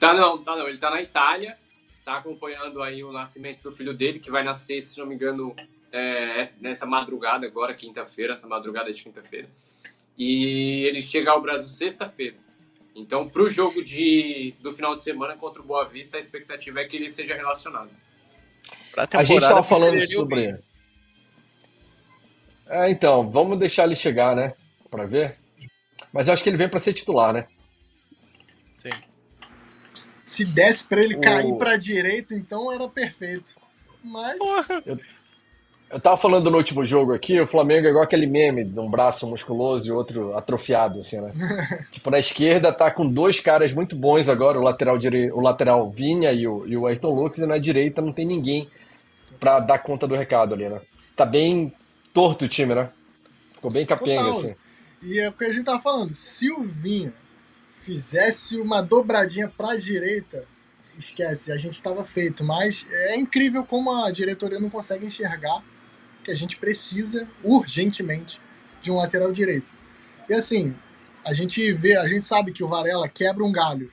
Tá 0.01 0.13
não, 0.13 0.43
tá 0.43 0.57
não. 0.57 0.67
Ele 0.67 0.79
tá 0.79 0.91
na 0.91 1.01
Itália, 1.01 1.57
tá 2.05 2.17
acompanhando 2.17 2.83
aí 2.83 3.05
o 3.05 3.13
nascimento 3.13 3.63
do 3.63 3.71
filho 3.71 3.95
dele, 3.95 4.19
que 4.19 4.31
vai 4.31 4.43
nascer, 4.43 4.83
se 4.83 4.99
não 4.99 5.07
me 5.07 5.15
engano, 5.15 5.55
é, 5.93 6.49
nessa 6.61 6.87
madrugada 6.87 7.47
agora, 7.47 7.75
quinta-feira, 7.75 8.35
essa 8.35 8.49
madrugada 8.49 8.93
de 8.93 9.01
quinta-feira 9.01 9.49
e 10.21 10.85
ele 10.85 11.01
chega 11.01 11.31
ao 11.31 11.41
Brasil 11.41 11.67
sexta-feira. 11.67 12.37
Então, 12.95 13.27
para 13.27 13.41
o 13.41 13.49
jogo 13.49 13.83
de, 13.83 14.55
do 14.61 14.71
final 14.71 14.95
de 14.95 15.03
semana 15.03 15.35
contra 15.35 15.63
o 15.63 15.65
Boa 15.65 15.89
Vista, 15.89 16.19
a 16.19 16.21
expectativa 16.21 16.81
é 16.81 16.85
que 16.85 16.95
ele 16.95 17.09
seja 17.09 17.35
relacionado. 17.35 17.89
A 19.15 19.25
gente 19.25 19.43
estava 19.43 19.63
falando 19.63 19.99
sobre. 20.01 20.59
É, 22.71 22.89
então, 22.89 23.29
vamos 23.29 23.59
deixar 23.59 23.85
ele 23.85 23.97
chegar, 23.97 24.37
né? 24.37 24.55
Para 24.89 25.05
ver. 25.05 25.37
Mas 26.13 26.29
eu 26.29 26.35
acho 26.35 26.43
que 26.43 26.49
ele 26.49 26.57
vem 26.57 26.69
para 26.69 26.79
ser 26.79 26.93
titular, 26.93 27.33
né? 27.33 27.47
Sim. 28.77 28.91
Se 30.21 30.45
desse 30.45 30.85
para 30.85 31.03
ele 31.03 31.17
o... 31.17 31.21
cair 31.21 31.53
para 31.57 31.77
direita, 31.77 32.33
então 32.35 32.73
era 32.73 32.89
perfeito. 32.89 33.53
Mas. 34.03 34.39
Eu... 34.87 34.99
Eu 35.91 35.99
tava 35.99 36.17
falando 36.17 36.49
no 36.53 36.57
último 36.57 36.85
jogo 36.85 37.13
aqui, 37.13 37.41
o 37.41 37.47
Flamengo 37.49 37.85
é 37.85 37.91
igual 37.91 38.05
aquele 38.05 38.25
meme 38.25 38.63
de 38.63 38.79
um 38.79 38.89
braço 38.89 39.27
musculoso 39.27 39.89
e 39.89 39.93
outro 39.93 40.37
atrofiado, 40.37 41.01
assim, 41.01 41.21
né? 41.21 41.33
tipo, 41.91 42.09
na 42.13 42.19
esquerda 42.21 42.73
tá 42.73 42.93
com 42.93 43.05
dois 43.09 43.41
caras 43.41 43.73
muito 43.73 43.97
bons 43.97 44.29
agora, 44.29 44.57
o 44.57 44.63
lateral 44.63 44.97
dire... 44.97 45.33
o 45.33 45.41
lateral 45.41 45.91
Vinha 45.91 46.33
e 46.33 46.47
o, 46.47 46.65
e 46.65 46.77
o 46.77 46.87
Ayrton 46.87 47.13
Lucas, 47.13 47.41
e 47.41 47.47
na 47.47 47.59
direita 47.59 48.01
não 48.01 48.13
tem 48.13 48.25
ninguém 48.25 48.71
para 49.41 49.59
dar 49.59 49.81
conta 49.81 50.07
do 50.07 50.15
recado 50.15 50.55
ali, 50.55 50.69
né? 50.69 50.81
Tá 51.17 51.27
bem 51.27 51.73
torto 52.13 52.45
o 52.45 52.49
time, 52.49 52.75
né? 52.75 52.91
Ficou 53.55 53.71
bem 53.71 53.87
capenga, 53.87 54.23
Total. 54.23 54.31
assim. 54.31 54.55
E 55.03 55.19
é 55.19 55.29
o 55.29 55.33
que 55.33 55.45
a 55.45 55.53
gente 55.53 55.65
tava 55.65 55.81
falando, 55.81 56.15
se 56.15 56.51
o 56.51 56.63
Vinha 56.63 57.13
fizesse 57.81 58.59
uma 58.59 58.83
dobradinha 58.83 59.49
pra 59.49 59.77
direita, 59.77 60.47
esquece, 60.99 61.51
a 61.51 61.57
gente 61.57 61.75
estava 61.75 62.05
feito. 62.05 62.45
Mas 62.45 62.87
é 62.91 63.17
incrível 63.17 63.65
como 63.65 63.93
a 63.93 64.11
diretoria 64.11 64.61
não 64.61 64.71
consegue 64.71 65.07
enxergar 65.07 65.63
que 66.23 66.31
a 66.31 66.35
gente 66.35 66.57
precisa 66.59 67.27
urgentemente 67.43 68.41
de 68.83 68.91
um 68.91 68.97
lateral 68.97 69.33
direito. 69.33 69.67
E 70.29 70.35
assim, 70.35 70.75
a 71.25 71.33
gente 71.33 71.73
vê, 71.73 71.97
a 71.97 72.07
gente 72.07 72.23
sabe 72.23 72.53
que 72.53 72.63
o 72.63 72.69
Varela 72.69 73.09
quebra 73.09 73.45
um 73.45 73.53
galho. 73.53 73.91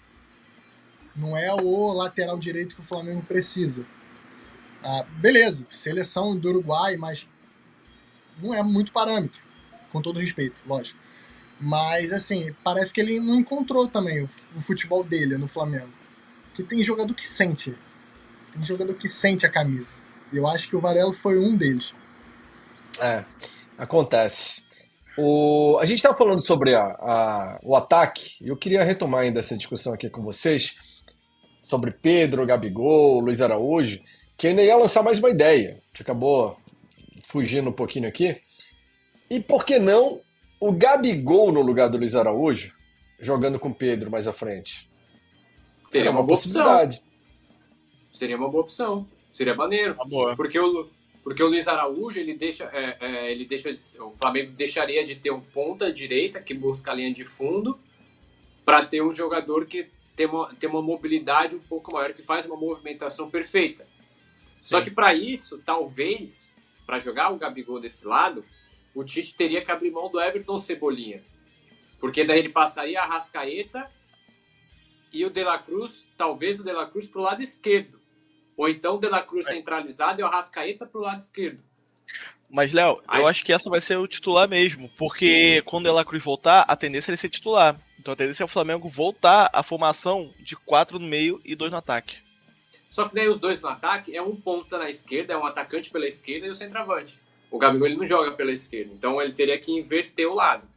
Não 1.16 1.36
é 1.36 1.52
o 1.54 1.92
lateral 1.94 2.38
direito 2.38 2.76
que 2.76 2.82
o 2.82 2.86
Flamengo 2.86 3.24
precisa. 3.24 3.86
Ah, 4.84 5.04
beleza, 5.18 5.66
seleção 5.72 6.38
do 6.38 6.50
Uruguai, 6.50 6.96
mas 6.96 7.28
não 8.42 8.54
é 8.54 8.62
muito 8.64 8.92
parâmetro, 8.92 9.42
com 9.92 10.02
todo 10.02 10.20
respeito, 10.20 10.62
lógico. 10.68 11.00
Mas 11.60 12.14
assim, 12.14 12.54
parece 12.64 12.94
que 12.94 13.02
ele 13.02 13.20
não 13.20 13.36
encontrou 13.36 13.88
também 13.88 14.24
o, 14.24 14.62
futebol 14.62 15.04
dele 15.04 15.38
no 15.38 15.48
Flamengo. 15.48 15.90
Que 16.54 16.64
tem 16.64 16.84
jogador 16.84 17.14
que 17.14 17.26
sente. 17.26 17.76
Tem 18.54 18.62
jogador 18.62 18.94
que 18.96 19.08
sente 19.08 19.46
a 19.46 19.50
camisa. 19.50 19.96
E 20.32 20.38
eu 20.38 20.48
acho 20.48 20.68
que 20.70 20.76
o 20.76 20.80
Varela 20.80 21.14
foi 21.14 21.38
um 21.38 21.56
deles. 21.56 21.94
É, 23.00 23.24
acontece. 23.78 24.66
O, 25.18 25.78
a 25.80 25.86
gente 25.86 25.98
estava 25.98 26.16
falando 26.16 26.46
sobre 26.46 26.76
a, 26.76 26.84
a, 26.84 27.60
o 27.64 27.76
ataque, 27.76 28.36
e 28.40 28.50
eu 28.50 28.56
queria 28.56 28.84
retomar 28.84 29.22
ainda 29.22 29.40
essa 29.40 29.58
discussão 29.58 29.94
aqui 29.94 30.10
com 30.10 30.22
vocês 30.22 30.76
sobre 31.64 31.92
Pedro, 31.92 32.46
Gabigol, 32.46 33.20
Luiz 33.20 33.42
Araújo, 33.42 34.00
que 34.38 34.48
ainda 34.48 34.62
ia 34.62 34.78
lançar 34.78 35.02
mais 35.02 35.18
uma 35.18 35.30
ideia. 35.30 35.82
A 35.98 36.02
acabou 36.04 36.58
fugindo 37.28 37.70
um 37.70 37.74
pouquinho 37.74 38.08
aqui. 38.08 38.42
E 39.30 39.40
por 39.40 39.66
que 39.66 39.78
não 39.78 40.22
o 40.60 40.72
Gabigol 40.72 41.52
no 41.52 41.62
lugar 41.62 41.90
do 41.90 41.98
Luiz 41.98 42.16
Araújo, 42.16 42.74
jogando 43.20 43.60
com 43.60 43.72
Pedro 43.72 44.10
mais 44.10 44.28
à 44.28 44.34
frente? 44.34 44.90
Seria 45.84 46.10
uma, 46.10 46.22
uma 46.22 46.28
possibilidade. 46.28 46.98
Opção. 46.98 47.08
Seria 48.12 48.38
uma 48.38 48.50
boa 48.50 48.64
opção. 48.64 49.08
Seria 49.32 49.54
maneiro. 49.54 49.96
Porque 50.36 50.60
o, 50.60 50.90
porque 51.24 51.44
o 51.44 51.48
Luiz 51.48 51.68
Araújo, 51.68 52.20
ele 52.20 52.34
deixa, 52.34 52.66
é, 52.74 52.98
é, 53.00 53.32
ele 53.32 53.46
deixa, 53.46 53.70
o 54.00 54.12
Flamengo 54.18 54.54
deixaria 54.54 55.04
de 55.06 55.16
ter 55.16 55.32
um 55.32 55.42
ponta 55.42 55.92
direita 55.92 56.42
que 56.42 56.54
busca 56.54 56.92
a 56.92 56.94
linha 56.94 57.14
de 57.14 57.26
fundo 57.26 57.78
para 58.66 58.86
ter 58.86 59.02
um 59.02 59.12
jogador 59.12 59.66
que 59.66 59.90
tem 60.16 60.26
uma, 60.26 60.54
tem 60.56 60.70
uma 60.70 60.82
mobilidade 60.82 61.56
um 61.56 61.60
pouco 61.60 61.94
maior, 61.94 62.14
que 62.14 62.22
faz 62.22 62.46
uma 62.46 62.56
movimentação 62.56 63.30
perfeita. 63.30 63.84
Sim. 63.84 64.70
Só 64.70 64.82
que 64.82 64.90
para 64.90 65.14
isso, 65.14 65.62
talvez, 65.64 66.57
para 66.88 67.00
jogar 67.00 67.32
o 67.32 67.38
Gabigol 67.38 67.82
desse 67.82 68.08
lado, 68.08 68.46
o 68.96 69.04
Tite 69.04 69.36
teria 69.36 69.64
que 69.64 69.70
abrir 69.70 69.92
mão 69.92 70.10
do 70.10 70.20
Everton 70.20 70.58
Cebolinha. 70.58 71.22
Porque 72.00 72.24
daí 72.24 72.40
ele 72.40 72.50
passaria 72.50 73.02
a 73.02 73.06
Rascaeta 73.06 73.92
e 75.12 75.26
o 75.26 75.30
De 75.30 75.44
La 75.44 75.60
Cruz, 75.60 76.08
talvez 76.18 76.60
o 76.60 76.64
De 76.64 76.72
La 76.72 76.86
Cruz 76.86 77.06
pro 77.06 77.22
lado 77.22 77.44
esquerdo. 77.44 78.00
Ou 78.56 78.70
então 78.70 78.96
o 78.96 79.00
De 79.00 79.10
La 79.10 79.22
Cruz 79.22 79.46
centralizado 79.46 80.22
e 80.22 80.24
o 80.24 80.30
Rascaeta 80.30 80.86
pro 80.86 81.02
lado 81.02 81.20
esquerdo. 81.20 81.60
Mas, 82.50 82.72
Léo, 82.72 83.02
eu 83.14 83.28
acho 83.28 83.44
que 83.44 83.52
essa 83.52 83.70
vai 83.70 83.82
ser 83.82 83.98
o 83.98 84.08
titular 84.08 84.48
mesmo. 84.48 84.90
Porque 84.98 85.62
quando 85.66 85.86
o 85.86 85.90
De 85.90 85.94
La 85.94 86.06
Cruz 86.06 86.24
voltar, 86.24 86.62
a 86.62 86.76
tendência 86.78 87.12
é 87.12 87.14
ele 87.14 87.18
ser 87.18 87.30
titular. 87.30 87.78
Então 88.00 88.14
a 88.14 88.16
tendência 88.16 88.44
é 88.44 88.46
o 88.46 88.48
Flamengo 88.48 88.88
voltar 88.88 89.50
à 89.52 89.62
formação 89.62 90.34
de 90.40 90.56
quatro 90.56 90.98
no 90.98 91.06
meio 91.06 91.42
e 91.44 91.54
dois 91.54 91.70
no 91.70 91.78
ataque. 91.78 92.22
Só 92.90 93.08
que 93.08 93.16
daí 93.16 93.28
os 93.28 93.40
dois 93.40 93.62
no 93.62 93.70
ataque 93.70 94.16
é 94.16 94.22
um 94.22 94.36
ponta 94.36 94.78
na 94.78 94.90
esquerda, 94.90 95.34
é 95.34 95.38
um 95.38 95.46
atacante 95.46 95.90
pela 95.90 96.08
esquerda 96.08 96.48
e 96.48 96.50
o 96.50 96.54
centroavante. 96.56 97.20
O 97.52 97.58
Gabigol 97.58 97.88
ele 97.88 97.98
não 97.98 98.06
joga 98.06 98.32
pela 98.32 98.52
esquerda, 98.52 98.92
então 98.94 99.22
ele 99.22 99.34
teria 99.34 99.58
que 99.58 99.72
inverter 99.72 100.28
o 100.28 100.34
lado. 100.34 100.68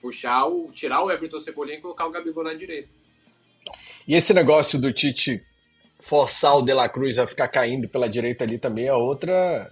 Puxar 0.00 0.46
o. 0.46 0.70
tirar 0.72 1.02
o 1.02 1.10
Everton 1.10 1.38
Cebolinha 1.38 1.78
e 1.78 1.80
colocar 1.80 2.06
o 2.06 2.10
Gabigol 2.10 2.44
na 2.44 2.54
direita. 2.54 2.88
E 4.06 4.14
esse 4.14 4.32
negócio 4.32 4.80
do 4.80 4.92
Tite 4.92 5.42
forçar 6.00 6.56
o 6.56 6.62
De 6.62 6.72
La 6.72 6.88
Cruz 6.88 7.18
a 7.18 7.26
ficar 7.26 7.48
caindo 7.48 7.88
pela 7.88 8.08
direita 8.08 8.44
ali 8.44 8.58
também 8.58 8.86
é 8.86 8.94
outra. 8.94 9.70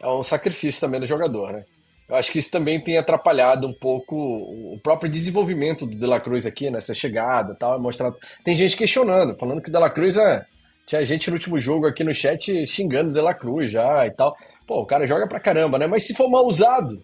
É 0.00 0.08
um 0.08 0.22
sacrifício 0.22 0.80
também 0.80 1.00
do 1.00 1.06
jogador, 1.06 1.52
né? 1.52 1.64
Eu 2.08 2.14
acho 2.14 2.30
que 2.30 2.38
isso 2.38 2.50
também 2.50 2.80
tem 2.80 2.96
atrapalhado 2.96 3.66
um 3.66 3.72
pouco 3.72 4.16
o 4.16 4.78
próprio 4.80 5.10
desenvolvimento 5.10 5.84
do 5.84 5.96
De 5.96 6.06
La 6.06 6.20
Cruz 6.20 6.46
aqui, 6.46 6.70
nessa 6.70 6.94
chegada 6.94 7.52
e 7.52 7.56
tal. 7.56 7.74
É 7.74 7.78
mostrado... 7.78 8.16
Tem 8.44 8.54
gente 8.54 8.76
questionando, 8.76 9.36
falando 9.36 9.60
que 9.60 9.68
o 9.68 9.72
De 9.72 9.78
La 9.78 9.90
Cruz 9.90 10.16
é. 10.16 10.46
Tinha 10.86 11.04
gente 11.04 11.28
no 11.28 11.34
último 11.34 11.58
jogo 11.58 11.86
aqui 11.86 12.04
no 12.04 12.14
chat 12.14 12.64
xingando 12.64 13.12
De 13.12 13.20
La 13.20 13.34
Cruz 13.34 13.72
já 13.72 14.06
e 14.06 14.10
tal. 14.12 14.36
Pô, 14.66 14.80
o 14.80 14.86
cara 14.86 15.06
joga 15.06 15.26
pra 15.26 15.40
caramba, 15.40 15.78
né? 15.78 15.86
Mas 15.86 16.06
se 16.06 16.14
for 16.14 16.30
mal 16.30 16.46
usado, 16.46 17.02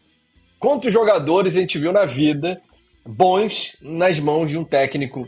quantos 0.59 0.93
jogadores 0.93 1.57
a 1.57 1.61
gente 1.61 1.78
viu 1.78 1.93
na 1.93 2.05
vida 2.05 2.62
bons 3.05 3.76
nas 3.83 4.20
mãos 4.20 4.51
de 4.51 4.57
um 4.57 4.64
técnico 4.64 5.26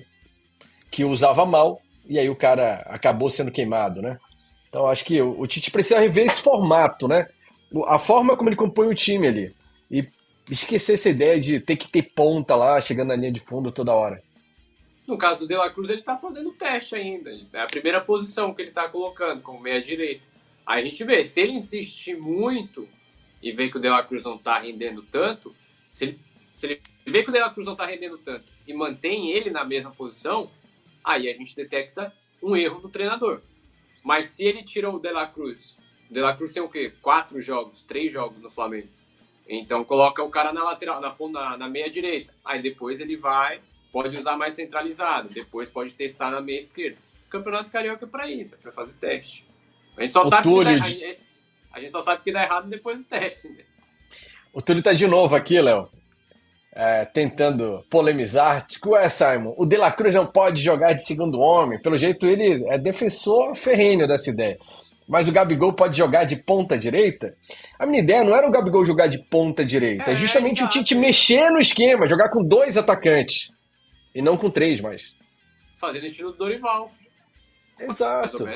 que 0.88 1.05
usava 1.05 1.44
mal 1.44 1.80
e 2.09 2.16
aí 2.18 2.30
o 2.30 2.36
cara 2.36 2.76
acabou 2.86 3.28
sendo 3.28 3.50
queimado, 3.50 4.00
né? 4.00 4.18
Então 4.68 4.86
acho 4.86 5.05
que 5.05 5.20
o 5.20 5.46
Tite 5.46 5.70
precisa 5.70 5.98
rever 5.98 6.26
esse 6.26 6.40
formato, 6.40 7.09
né? 7.09 7.26
A 7.86 7.98
forma 7.98 8.36
como 8.36 8.48
ele 8.48 8.57
compõe 8.57 8.86
o 8.86 8.94
time 8.94 9.26
ali. 9.26 9.55
E 9.90 10.07
esquecer 10.48 10.94
essa 10.94 11.09
ideia 11.09 11.40
de 11.40 11.59
ter 11.59 11.76
que 11.76 11.88
ter 11.88 12.02
ponta 12.02 12.55
lá, 12.55 12.80
chegando 12.80 13.09
na 13.09 13.16
linha 13.16 13.32
de 13.32 13.40
fundo 13.40 13.72
toda 13.72 13.94
hora. 13.94 14.22
No 15.07 15.18
caso 15.18 15.40
do 15.40 15.46
De 15.46 15.55
La 15.55 15.70
Cruz, 15.70 15.90
ele 15.90 16.02
tá 16.02 16.16
fazendo 16.16 16.52
teste 16.52 16.94
ainda. 16.94 17.30
É 17.52 17.61
a 17.61 17.66
primeira 17.66 18.00
posição 18.00 18.55
que 18.55 18.62
ele 18.62 18.70
tá 18.70 18.88
colocando, 18.88 19.42
como 19.42 19.61
meia-direita. 19.61 20.26
Aí 20.66 20.82
a 20.82 20.84
gente 20.84 21.05
vê, 21.05 21.24
se 21.24 21.40
ele 21.40 21.52
insistir 21.52 22.16
muito 22.16 22.88
e 23.42 23.50
ver 23.50 23.70
que 23.70 23.76
o 23.76 23.80
De 23.80 23.88
La 23.88 24.02
Cruz 24.02 24.24
não 24.24 24.38
tá 24.38 24.59
rendendo 24.59 25.02
tanto, 25.02 25.55
se 25.92 26.05
ele, 26.05 26.20
se 26.55 26.66
ele 26.66 26.80
vê 27.07 27.22
que 27.22 27.28
o 27.28 27.32
De 27.32 27.38
La 27.38 27.50
Cruz 27.50 27.66
não 27.66 27.76
tá 27.76 27.84
rendendo 27.84 28.16
tanto 28.16 28.44
e 28.66 28.72
mantém 28.72 29.30
ele 29.30 29.50
na 29.50 29.62
mesma 29.62 29.90
posição, 29.90 30.50
aí 31.05 31.28
a 31.28 31.34
gente 31.34 31.55
detecta 31.55 32.12
um 32.42 32.57
erro 32.57 32.80
no 32.80 32.88
treinador. 32.88 33.42
Mas 34.02 34.28
se 34.30 34.44
ele 34.44 34.62
tira 34.62 34.90
o 34.90 34.98
De 34.98 35.11
La 35.11 35.26
Cruz, 35.26 35.76
o 36.11 36.14
De 36.14 36.20
La 36.20 36.34
Cruz 36.34 36.52
tem 36.52 36.62
o 36.62 36.68
quê? 36.68 36.92
Quatro 37.02 37.40
jogos, 37.42 37.82
três 37.82 38.11
jogos 38.11 38.40
no 38.40 38.48
Flamengo. 38.48 38.88
Então 39.46 39.84
coloca 39.84 40.22
o 40.22 40.30
cara 40.30 40.52
na 40.52 40.64
lateral, 40.64 41.00
na, 41.00 41.14
na, 41.30 41.57
na 41.59 41.68
meia 41.68 41.90
direita. 41.90 42.34
Aí 42.42 42.62
depois 42.62 43.00
ele 43.00 43.16
vai, 43.16 43.61
pode 43.95 44.18
usar 44.18 44.36
mais 44.36 44.55
centralizado, 44.55 45.28
depois 45.32 45.68
pode 45.68 45.92
testar 45.92 46.28
na 46.28 46.40
meia 46.40 46.59
esquerda. 46.59 46.99
O 47.28 47.30
Campeonato 47.30 47.70
Carioca 47.70 48.05
é 48.05 48.09
pra 48.09 48.28
isso, 48.28 48.55
a 48.55 48.57
gente 48.57 48.64
vai 48.64 48.72
fazer 48.72 48.92
teste. 49.01 49.47
A 49.97 50.03
gente 50.03 50.12
só, 50.12 50.22
o 50.22 50.24
sabe, 50.24 50.42
Túlio... 50.42 50.82
que 50.82 50.99
dá, 50.99 51.16
a, 51.74 51.80
gente 51.80 51.92
só 51.92 52.03
sabe 52.03 52.22
que 52.24 52.32
dá 52.32 52.42
errado 52.42 52.68
depois 52.68 52.99
do 52.99 53.05
teste. 53.05 53.49
Né? 53.49 53.62
O 54.53 54.61
Túlio 54.61 54.82
tá 54.82 54.92
de 54.92 55.07
novo 55.07 55.36
aqui, 55.36 55.61
Léo. 55.61 55.88
É, 56.72 57.05
tentando 57.05 57.84
polemizar. 57.88 58.66
Ué, 58.84 59.09
Simon, 59.09 59.55
o 59.57 59.64
De 59.64 59.76
La 59.76 59.92
Cruz 59.92 60.12
não 60.12 60.26
pode 60.26 60.61
jogar 60.61 60.92
de 60.95 61.07
segundo 61.07 61.38
homem. 61.38 61.80
Pelo 61.80 61.97
jeito, 61.97 62.26
ele 62.26 62.68
é 62.68 62.76
defensor 62.76 63.57
ferrenho 63.57 64.09
dessa 64.09 64.28
ideia 64.28 64.59
mas 65.07 65.28
o 65.28 65.32
Gabigol 65.32 65.74
pode 65.74 65.99
jogar 65.99 66.24
de 66.24 66.34
ponta 66.34 66.78
direita. 66.78 67.36
A 67.78 67.84
minha 67.84 68.03
ideia 68.03 68.24
não 68.24 68.34
era 68.34 68.49
o 68.49 68.51
Gabigol 68.51 68.86
jogar 68.86 69.07
de 69.07 69.18
ponta 69.18 69.62
direita, 69.62 70.11
é, 70.11 70.14
é 70.14 70.16
justamente 70.16 70.64
o 70.64 70.68
Tite 70.70 70.95
mexer 70.95 71.51
no 71.51 71.61
esquema, 71.61 72.07
jogar 72.07 72.30
com 72.30 72.42
dois 72.42 72.78
atacantes 72.78 73.53
e 74.14 74.22
não 74.22 74.36
com 74.36 74.50
três 74.50 74.80
mais. 74.80 75.16
Fazendo 75.76 76.06
estilo 76.06 76.32
do 76.32 76.38
Dorival. 76.38 76.90
Exato. 77.78 78.48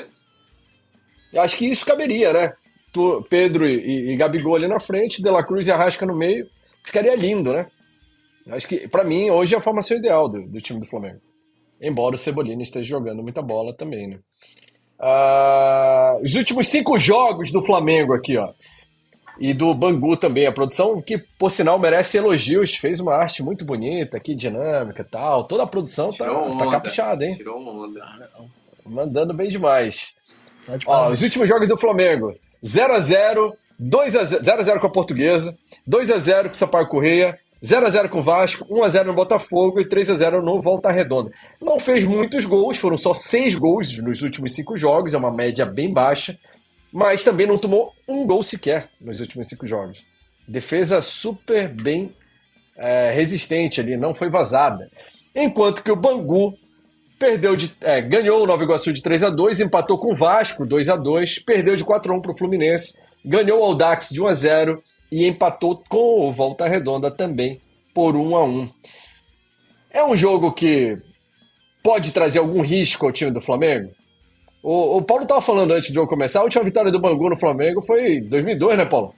Eu 1.31 1.41
acho 1.41 1.57
que 1.57 1.65
isso 1.65 1.85
caberia, 1.85 2.33
né? 2.33 2.53
Tu, 2.91 3.23
Pedro 3.29 3.67
e, 3.67 4.11
e, 4.11 4.15
Gabigol 4.15 4.55
ali 4.55 4.67
na 4.67 4.79
frente, 4.79 5.21
De 5.21 5.29
La 5.29 5.43
Cruz 5.43 5.67
e 5.67 5.71
Arrasca 5.71 6.05
no 6.05 6.15
meio, 6.15 6.49
ficaria 6.83 7.15
lindo, 7.15 7.53
né? 7.53 7.67
Eu 8.47 8.55
acho 8.55 8.67
que, 8.67 8.87
para 8.87 9.03
mim, 9.03 9.29
hoje 9.29 9.53
é 9.53 9.57
a 9.57 9.61
formação 9.61 9.97
ideal 9.97 10.27
do, 10.27 10.41
do 10.47 10.59
time 10.59 10.79
do 10.79 10.87
Flamengo. 10.87 11.21
Embora 11.79 12.15
o 12.15 12.17
Cebolinha 12.17 12.61
esteja 12.63 12.89
jogando 12.89 13.21
muita 13.21 13.41
bola 13.41 13.75
também, 13.75 14.07
né? 14.07 14.19
Uh, 14.99 16.21
os 16.23 16.35
últimos 16.35 16.67
cinco 16.67 16.97
jogos 16.97 17.51
do 17.51 17.61
Flamengo 17.61 18.13
aqui, 18.13 18.35
ó. 18.37 18.53
E 19.39 19.53
do 19.53 19.73
Bangu 19.73 20.17
também. 20.17 20.45
A 20.45 20.51
produção, 20.51 21.01
que 21.01 21.17
por 21.17 21.49
sinal 21.49 21.79
merece 21.79 22.17
elogios, 22.17 22.75
fez 22.75 22.99
uma 22.99 23.15
arte 23.15 23.41
muito 23.41 23.63
bonita 23.63 24.17
aqui, 24.17 24.35
dinâmica 24.35 25.01
e 25.01 25.05
tal. 25.05 25.45
Toda 25.45 25.63
a 25.63 25.67
produção 25.67 26.11
tá, 26.11 26.25
tá 26.25 26.71
caprichada, 26.71 27.25
hein? 27.25 27.35
Tirou 27.35 27.57
onda. 27.57 28.01
Mandando 28.85 29.33
bem 29.33 29.49
demais. 29.49 30.13
Tá 30.65 30.75
de 30.75 30.85
ó, 30.87 31.09
os 31.09 31.21
últimos 31.21 31.47
jogos 31.47 31.67
do 31.67 31.77
Flamengo: 31.77 32.35
0x0, 32.63 33.53
2x0, 33.81 34.41
0x0 34.41 34.79
com 34.79 34.87
a 34.87 34.91
Portuguesa, 34.91 35.57
2x0 35.89 36.47
com 36.47 36.53
o 36.53 36.57
Sampaio 36.57 36.87
Correia, 36.87 37.39
0x0 37.63 38.09
com 38.09 38.19
o 38.19 38.23
Vasco, 38.23 38.65
1x0 38.65 39.05
no 39.05 39.13
Botafogo 39.13 39.79
e 39.79 39.85
3x0 39.85 40.41
no 40.41 40.61
Volta 40.61 40.91
Redonda. 40.91 41.31
Não 41.61 41.79
fez 41.79 42.05
muitos 42.05 42.45
gols, 42.45 42.77
foram 42.77 42.97
só 42.97 43.13
6 43.13 43.55
gols 43.55 44.01
nos 44.01 44.21
últimos 44.21 44.53
5 44.53 44.77
jogos, 44.77 45.13
é 45.13 45.17
uma 45.17 45.31
média 45.31 45.65
bem 45.65 45.91
baixa, 45.91 46.37
mas 46.91 47.23
também 47.23 47.47
não 47.47 47.57
tomou 47.57 47.93
um 48.07 48.25
gol 48.25 48.43
sequer 48.43 48.89
nos 48.99 49.19
últimos 49.19 49.47
5 49.47 49.67
jogos. 49.67 50.03
Defesa 50.47 51.01
super 51.01 51.67
bem 51.67 52.13
é, 52.75 53.11
resistente 53.11 53.79
ali, 53.79 53.95
não 53.95 54.15
foi 54.15 54.29
vazada. 54.29 54.89
Enquanto 55.35 55.83
que 55.83 55.91
o 55.91 55.95
Bangu 55.95 56.57
perdeu 57.19 57.55
de, 57.55 57.75
é, 57.81 58.01
ganhou 58.01 58.43
o 58.43 58.47
Nova 58.47 58.63
Iguaçu 58.63 58.93
de 58.93 59.01
3 59.03 59.23
a 59.23 59.29
2 59.29 59.59
empatou 59.59 59.97
com 59.97 60.13
o 60.13 60.15
Vasco 60.15 60.65
2 60.65 60.89
a 60.89 60.95
2 60.95 61.39
perdeu 61.39 61.75
de 61.75 61.83
4 61.83 62.13
a 62.13 62.15
1 62.15 62.21
para 62.21 62.31
o 62.31 62.37
Fluminense, 62.37 62.97
ganhou 63.23 63.59
o 63.59 63.63
Audax 63.63 64.09
de 64.09 64.21
1 64.21 64.27
a 64.27 64.33
0 64.33 64.83
e 65.11 65.27
empatou 65.27 65.83
com 65.89 66.27
o 66.27 66.33
Volta 66.33 66.67
Redonda 66.67 67.11
também 67.11 67.61
por 67.93 68.15
1 68.15 68.35
a 68.35 68.43
1. 68.45 68.69
É 69.91 70.03
um 70.03 70.15
jogo 70.15 70.51
que 70.53 70.97
pode 71.83 72.11
trazer 72.11 72.39
algum 72.39 72.61
risco 72.61 73.05
ao 73.05 73.11
time 73.11 73.31
do 73.31 73.41
Flamengo? 73.41 73.91
O, 74.61 74.97
o 74.97 75.01
Paulo 75.01 75.23
estava 75.23 75.41
falando 75.41 75.71
antes 75.71 75.89
do 75.89 75.95
jogo 75.95 76.09
começar, 76.09 76.41
a 76.41 76.43
última 76.43 76.63
vitória 76.63 76.91
do 76.91 76.99
Bangu 76.99 77.29
no 77.29 77.37
Flamengo 77.37 77.81
foi 77.81 78.19
2002, 78.21 78.77
né, 78.77 78.85
Paulo? 78.85 79.15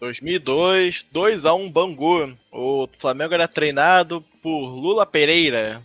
2002, 0.00 1.06
2 1.10 1.46
a 1.46 1.54
1 1.54 1.70
Bangu. 1.70 2.36
O 2.52 2.88
Flamengo 2.98 3.34
era 3.34 3.48
treinado 3.48 4.22
por 4.42 4.66
Lula 4.68 5.06
Pereira. 5.06 5.82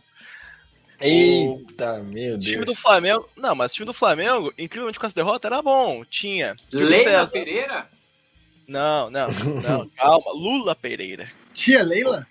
Eita, 1.00 1.94
o 1.94 2.04
meu 2.04 2.38
Deus. 2.38 2.46
time 2.46 2.66
do 2.66 2.76
Flamengo. 2.76 3.28
Não, 3.36 3.56
mas 3.56 3.72
o 3.72 3.76
time 3.76 3.86
do 3.86 3.94
Flamengo, 3.94 4.54
incrivelmente 4.58 5.00
com 5.00 5.06
essa 5.06 5.16
derrota, 5.16 5.48
era 5.48 5.62
bom. 5.62 6.04
Tinha. 6.06 6.56
Leila 6.72 7.28
Pereira? 7.28 7.90
Não, 8.68 9.10
não, 9.10 9.28
não, 9.30 9.90
calma. 9.98 10.32
Lula 10.32 10.76
Pereira. 10.76 11.32
Tia 11.54 11.84
Leila? 11.84 12.28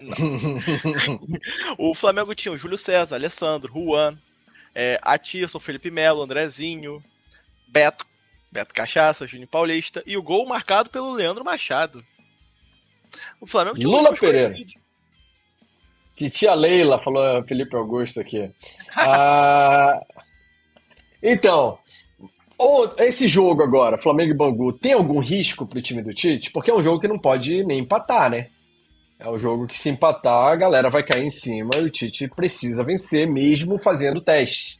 o 1.76 1.92
Flamengo 1.94 2.34
tinha 2.34 2.52
o 2.52 2.58
Júlio 2.58 2.78
César, 2.78 3.16
Alessandro, 3.16 3.72
Juan, 3.72 4.16
é, 4.80 4.96
Atirson, 5.02 5.58
Felipe 5.58 5.90
Melo, 5.90 6.22
Andrezinho, 6.22 7.02
Beto, 7.66 8.06
Beto 8.50 8.72
Cachaça, 8.72 9.26
Júnior 9.26 9.48
Paulista 9.48 10.04
e 10.06 10.16
o 10.16 10.22
gol 10.22 10.46
marcado 10.46 10.88
pelo 10.88 11.10
Leandro 11.10 11.44
Machado. 11.44 12.04
O 13.40 13.46
Flamengo 13.46 13.76
tinha 13.76 13.90
Lula 13.90 14.14
Pereira. 14.14 14.54
Titia 16.14 16.54
Leila, 16.54 16.96
falou 16.96 17.42
Felipe 17.42 17.74
Augusto 17.74 18.20
aqui. 18.20 18.48
ah, 18.96 20.00
então, 21.20 21.80
esse 22.98 23.26
jogo 23.26 23.64
agora, 23.64 23.98
Flamengo 23.98 24.30
e 24.30 24.36
Bangu, 24.36 24.72
tem 24.72 24.92
algum 24.92 25.18
risco 25.18 25.66
pro 25.66 25.82
time 25.82 26.02
do 26.02 26.14
Tite? 26.14 26.52
Porque 26.52 26.70
é 26.70 26.74
um 26.74 26.82
jogo 26.84 27.00
que 27.00 27.08
não 27.08 27.18
pode 27.18 27.64
nem 27.64 27.80
empatar, 27.80 28.30
né? 28.30 28.48
É 29.18 29.28
um 29.28 29.38
jogo 29.38 29.66
que 29.66 29.76
se 29.76 29.88
empatar, 29.88 30.52
a 30.52 30.56
galera 30.56 30.88
vai 30.88 31.02
cair 31.02 31.24
em 31.24 31.30
cima 31.30 31.70
e 31.76 31.82
o 31.82 31.90
Tite 31.90 32.28
precisa 32.28 32.84
vencer, 32.84 33.26
mesmo 33.26 33.78
fazendo 33.78 34.20
teste. 34.20 34.78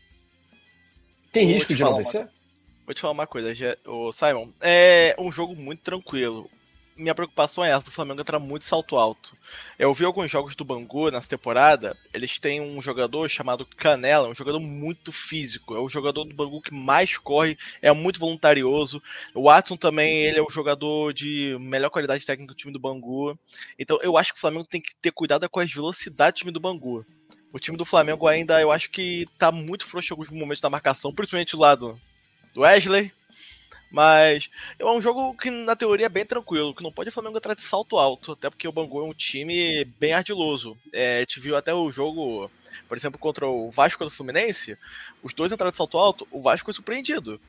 Tem 1.33 1.45
Vou 1.45 1.55
risco 1.55 1.75
de 1.75 1.83
não 1.83 1.97
vencer? 1.97 2.29
Vou 2.87 2.95
te 2.95 3.01
falar 3.01 3.13
uma 3.13 3.27
coisa, 3.27 3.53
o 3.87 4.13
Simon. 4.13 4.49
É 4.61 5.15
um 5.19 5.33
jogo 5.33 5.57
muito 5.57 5.83
tranquilo. 5.83 6.49
Minha 6.99 7.15
preocupação 7.15 7.65
é 7.65 7.71
essa, 7.71 7.85
do 7.85 7.91
Flamengo 7.91 8.21
entrar 8.21 8.39
muito 8.39 8.65
salto 8.65 8.97
alto. 8.97 9.37
Eu 9.79 9.95
vi 9.95 10.05
alguns 10.05 10.31
jogos 10.31 10.57
do 10.57 10.65
Bangu 10.65 11.11
nessa 11.11 11.29
temporada, 11.29 11.97
eles 12.13 12.39
têm 12.39 12.61
um 12.61 12.83
jogador 12.83 13.29
chamado 13.29 13.65
Canela, 13.65 14.29
um 14.29 14.35
jogador 14.35 14.59
muito 14.59 15.13
físico, 15.13 15.77
é 15.77 15.79
o 15.79 15.89
jogador 15.89 16.25
do 16.25 16.35
Bangu 16.35 16.61
que 16.61 16.75
mais 16.75 17.17
corre, 17.17 17.57
é 17.81 17.93
muito 17.93 18.19
voluntarioso. 18.19 19.03
O 19.35 19.45
Watson 19.45 19.77
também, 19.77 20.25
ele 20.25 20.39
é 20.39 20.43
o 20.43 20.51
jogador 20.51 21.15
de 21.15 21.57
melhor 21.61 21.91
qualidade 21.91 22.27
técnica 22.27 22.53
do 22.53 22.57
time 22.57 22.73
do 22.73 22.81
Bangu. 22.81 23.39
Então 23.79 23.99
eu 24.03 24.17
acho 24.17 24.33
que 24.33 24.39
o 24.39 24.41
Flamengo 24.41 24.65
tem 24.65 24.81
que 24.81 24.95
ter 24.97 25.13
cuidado 25.13 25.49
com 25.49 25.61
as 25.61 25.73
velocidades 25.73 26.41
do 26.41 26.45
time 26.45 26.53
do 26.53 26.61
Bangu. 26.61 27.07
O 27.53 27.59
time 27.59 27.79
do 27.79 27.85
Flamengo 27.85 28.27
ainda, 28.27 28.61
eu 28.61 28.71
acho 28.71 28.91
que 28.91 29.27
tá 29.39 29.51
muito 29.51 29.87
frouxo 29.87 30.13
em 30.13 30.15
alguns 30.15 30.29
momentos 30.31 30.61
da 30.61 30.69
marcação, 30.69 31.15
principalmente 31.15 31.53
do 31.53 31.61
lado 31.61 31.99
do 32.55 32.61
Wesley, 32.61 33.13
mas 33.91 34.51
é 34.79 34.85
um 34.85 35.01
jogo 35.01 35.35
que, 35.35 35.51
na 35.51 35.75
teoria, 35.75 36.07
é 36.07 36.11
bem 36.11 36.25
tranquilo, 36.25 36.75
que 36.75 36.83
não 36.83 36.93
pode 36.93 37.09
o 37.09 37.13
Flamengo 37.13 37.39
entrar 37.39 37.55
de 37.55 37.63
salto 37.63 37.97
alto, 37.97 38.33
até 38.33 38.51
porque 38.51 38.69
o 38.69 38.73
Bangu 38.73 39.01
é 39.01 39.05
um 39.05 39.15
time 39.15 39.85
bem 39.99 40.13
ardiloso. 40.13 40.77
É, 40.93 41.25
te 41.25 41.41
viu 41.41 41.57
até 41.57 41.73
o 41.73 41.91
jogo, 41.91 42.51
por 42.89 42.97
exemplo, 42.97 43.19
contra 43.19 43.47
o 43.47 43.71
Vasco 43.71 44.05
do 44.05 44.11
Fluminense, 44.11 44.77
os 45.23 45.33
dois 45.33 45.53
entraram 45.53 45.71
de 45.71 45.77
salto 45.77 45.99
alto, 45.99 46.29
o 46.31 46.41
Vasco 46.41 46.67
foi 46.67 46.75
surpreendido. 46.75 47.41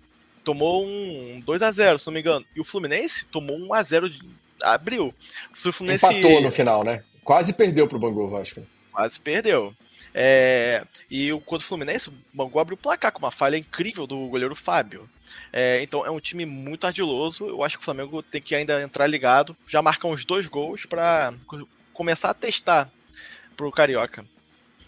Tomou 0.44 0.86
um 0.86 1.42
2 1.46 1.62
a 1.62 1.72
0 1.72 2.00
se 2.00 2.08
não 2.08 2.14
me 2.14 2.22
engano. 2.22 2.46
E 2.56 2.62
o 2.62 2.64
Fluminense 2.64 3.26
tomou 3.26 3.58
um 3.58 3.72
1 3.72 3.76
x 3.76 3.88
0 3.90 4.10
de... 4.10 4.22
abriu. 4.64 5.14
O 5.52 5.72
Fluminense... 5.72 6.06
Empatou 6.06 6.42
no 6.42 6.52
final, 6.52 6.84
né? 6.84 7.04
Quase 7.24 7.54
perdeu 7.54 7.88
pro 7.88 8.00
Bangu, 8.00 8.24
o 8.24 8.30
Vasco. 8.30 8.66
Quase 8.92 9.20
perdeu. 9.20 9.76
É, 10.14 10.86
e 11.10 11.32
o 11.32 11.40
contra 11.40 11.64
o 11.64 11.68
Fluminense, 11.68 12.10
o 12.10 12.14
Bangu 12.34 12.60
abriu 12.60 12.76
o 12.76 12.78
placar 12.78 13.12
com 13.12 13.20
uma 13.20 13.32
falha 13.32 13.58
incrível 13.58 14.08
do 14.08 14.28
goleiro 14.28 14.56
Fábio. 14.56 15.10
É, 15.54 15.82
então 15.82 16.06
é 16.06 16.10
um 16.10 16.20
time 16.20 16.46
muito 16.46 16.86
ardiloso. 16.86 17.48
Eu 17.48 17.64
acho 17.64 17.78
que 17.78 17.82
o 17.82 17.86
Flamengo 17.86 18.24
tem 18.24 18.42
que 18.42 18.56
ainda 18.56 18.82
entrar 18.82 19.08
ligado, 19.08 19.56
já 19.68 19.82
marcar 19.82 20.08
uns 20.08 20.26
dois 20.26 20.48
gols 20.48 20.86
para 20.86 21.34
começar 21.94 22.32
a 22.32 22.34
testar 22.34 22.90
pro 23.56 23.72
Carioca. 23.72 24.26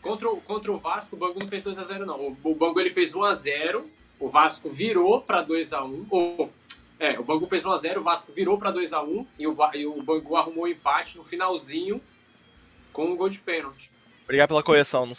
Contra 0.01 0.29
o, 0.29 0.41
contra 0.41 0.71
o 0.71 0.77
Vasco, 0.77 1.15
o 1.15 1.19
Bangu 1.19 1.39
não 1.39 1.47
fez 1.47 1.63
2x0, 1.63 2.05
não. 2.05 2.35
O, 2.43 2.55
Bangu 2.55 2.79
ele 2.79 2.89
fez 2.89 3.13
1x0, 3.13 3.83
o 4.19 4.27
Vasco 4.27 4.69
virou 4.69 5.21
para 5.21 5.45
2x1. 5.45 6.05
Ou, 6.09 6.51
é, 6.99 7.19
o 7.19 7.23
Bangu 7.23 7.45
fez 7.45 7.63
1x0, 7.63 7.97
o 7.97 8.03
Vasco 8.03 8.31
virou 8.31 8.57
para 8.57 8.73
2x1 8.73 9.27
e 9.37 9.45
o, 9.45 9.55
e 9.75 9.85
o 9.85 10.01
Bangu 10.01 10.35
arrumou 10.35 10.63
o 10.63 10.67
um 10.67 10.71
empate 10.71 11.17
no 11.17 11.23
finalzinho 11.23 12.01
com 12.91 13.05
um 13.05 13.15
gol 13.15 13.29
de 13.29 13.39
pênalti. 13.39 13.91
Obrigado 14.23 14.49
pela 14.49 14.63
correção. 14.63 15.11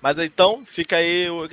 Mas 0.00 0.18
então, 0.18 0.64
fica 0.64 0.96
aí 0.96 1.28
o, 1.28 1.48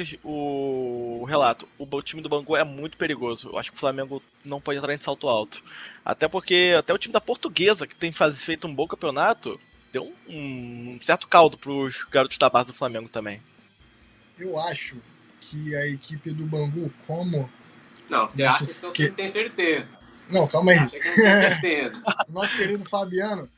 o, 1.21 1.25
relato. 1.25 1.67
O 1.77 2.01
time 2.01 2.21
do 2.21 2.29
Bangu 2.29 2.55
é 2.55 2.63
muito 2.63 2.97
perigoso. 2.97 3.49
Eu 3.49 3.57
acho 3.57 3.71
que 3.71 3.77
o 3.77 3.79
Flamengo 3.79 4.21
não 4.43 4.61
pode 4.61 4.77
entrar 4.77 4.93
em 4.93 4.99
salto 4.99 5.27
alto. 5.27 5.63
Até 6.03 6.27
porque 6.27 6.75
até 6.77 6.93
o 6.93 6.97
time 6.97 7.13
da 7.13 7.21
Portuguesa, 7.21 7.87
que 7.87 7.95
tem 7.95 8.11
faz, 8.11 8.43
feito 8.43 8.67
um 8.67 8.73
bom 8.73 8.87
campeonato, 8.87 9.59
deu 9.91 10.13
um, 10.27 10.95
um 10.95 10.99
certo 11.01 11.27
caldo 11.27 11.57
para 11.57 11.71
os 11.71 12.03
garotos 12.03 12.37
da 12.37 12.49
base 12.49 12.67
do 12.67 12.77
Flamengo 12.77 13.09
também. 13.09 13.41
Eu 14.37 14.57
acho 14.59 14.97
que 15.41 15.75
a 15.75 15.87
equipe 15.87 16.31
do 16.31 16.45
Bangu, 16.45 16.91
como. 17.05 17.49
Não, 18.09 18.27
você 18.27 18.43
acha 18.43 18.65
que 18.65 18.73
você 18.73 19.09
tem 19.09 19.29
certeza. 19.29 19.97
Não, 20.27 20.47
calma 20.47 20.71
aí. 20.71 20.77
Acha 20.79 20.99
que 20.99 21.07
não 21.07 21.15
tem 21.15 21.23
certeza. 21.23 22.03
Nosso 22.29 22.57
querido 22.57 22.85
Fabiano 22.87 23.49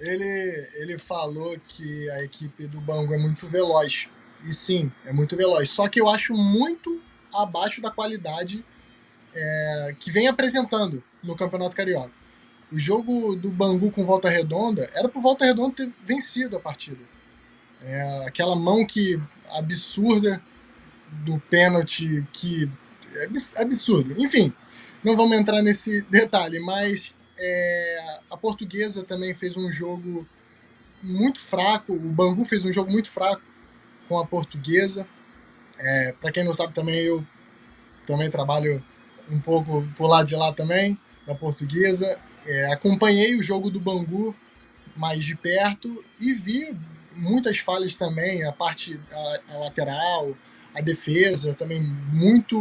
ele, 0.00 0.68
ele 0.74 0.98
falou 0.98 1.56
que 1.68 2.10
a 2.10 2.24
equipe 2.24 2.66
do 2.66 2.80
Bangu 2.80 3.14
é 3.14 3.18
muito 3.18 3.46
veloz. 3.46 4.08
E 4.44 4.52
sim, 4.52 4.90
é 5.04 5.12
muito 5.12 5.36
veloz. 5.36 5.68
Só 5.70 5.86
que 5.88 6.00
eu 6.00 6.08
acho 6.08 6.34
muito 6.34 7.00
abaixo 7.34 7.82
da 7.82 7.90
qualidade 7.90 8.64
é, 9.34 9.94
que 9.98 10.10
vem 10.10 10.26
apresentando 10.26 11.02
no 11.22 11.36
Campeonato 11.36 11.76
Carioca. 11.76 12.12
O 12.72 12.78
jogo 12.78 13.36
do 13.36 13.50
Bangu 13.50 13.90
com 13.90 14.06
Volta 14.06 14.30
Redonda 14.30 14.90
era 14.94 15.08
pro 15.08 15.20
Volta 15.20 15.44
Redonda 15.44 15.76
ter 15.76 15.92
vencido 16.04 16.56
a 16.56 16.60
partida. 16.60 17.00
É, 17.82 18.24
aquela 18.26 18.56
mão 18.56 18.86
que 18.86 19.20
absurda 19.50 20.40
do 21.10 21.38
pênalti 21.38 22.26
que 22.32 22.70
é 23.14 23.28
absurdo. 23.60 24.14
Enfim, 24.18 24.52
não 25.02 25.16
vamos 25.16 25.36
entrar 25.36 25.62
nesse 25.62 26.02
detalhe, 26.02 26.60
mas 26.60 27.12
é, 27.40 28.18
a 28.30 28.36
portuguesa 28.36 29.02
também 29.02 29.34
fez 29.34 29.56
um 29.56 29.70
jogo 29.70 30.26
muito 31.02 31.40
fraco. 31.40 31.92
O 31.92 31.98
Bangu 31.98 32.44
fez 32.44 32.64
um 32.64 32.72
jogo 32.72 32.90
muito 32.90 33.10
fraco 33.10 33.42
com 34.08 34.18
a 34.18 34.26
portuguesa. 34.26 35.06
É, 35.78 36.12
Para 36.20 36.30
quem 36.30 36.44
não 36.44 36.52
sabe 36.52 36.74
também, 36.74 36.98
eu 37.00 37.24
também 38.06 38.28
trabalho 38.28 38.84
um 39.30 39.40
pouco 39.40 39.86
por 39.96 40.06
lá 40.06 40.22
de 40.22 40.34
lá 40.34 40.52
também, 40.52 40.98
da 41.26 41.34
portuguesa. 41.34 42.18
É, 42.46 42.72
acompanhei 42.72 43.38
o 43.38 43.42
jogo 43.42 43.70
do 43.70 43.80
Bangu 43.80 44.34
mais 44.96 45.24
de 45.24 45.34
perto 45.34 46.04
e 46.18 46.32
vi 46.32 46.76
muitas 47.14 47.58
falhas 47.58 47.94
também, 47.94 48.44
a 48.44 48.52
parte 48.52 48.98
a, 49.12 49.54
a 49.54 49.58
lateral, 49.58 50.36
a 50.74 50.80
defesa 50.80 51.54
também 51.54 51.80
muito 51.80 52.58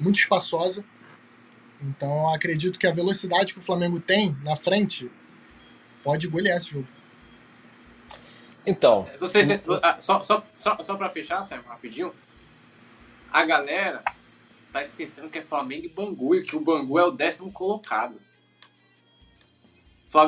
muito 0.00 0.18
espaçosa. 0.18 0.84
Então 1.82 2.32
acredito 2.32 2.78
que 2.78 2.86
a 2.86 2.92
velocidade 2.92 3.52
que 3.52 3.58
o 3.58 3.62
Flamengo 3.62 4.00
tem 4.00 4.36
na 4.42 4.54
frente 4.54 5.10
pode 6.02 6.28
golear 6.28 6.56
esse 6.56 6.70
jogo. 6.70 6.86
Então. 8.64 9.08
Vocês, 9.18 9.48
ah, 9.82 9.96
só 9.98 10.22
só, 10.22 10.44
só, 10.58 10.78
só 10.82 10.96
para 10.96 11.10
fechar, 11.10 11.42
Sérgio, 11.42 11.68
rapidinho. 11.68 12.14
A 13.32 13.44
galera 13.44 14.02
tá 14.72 14.82
esquecendo 14.82 15.28
que 15.28 15.38
é 15.38 15.42
Flamengo 15.42 15.86
e 15.86 15.88
Bangu 15.88 16.34
e 16.36 16.42
que 16.42 16.54
o 16.54 16.60
Bangu 16.60 16.98
é 16.98 17.04
o 17.04 17.10
décimo 17.10 17.50
colocado. 17.50 18.20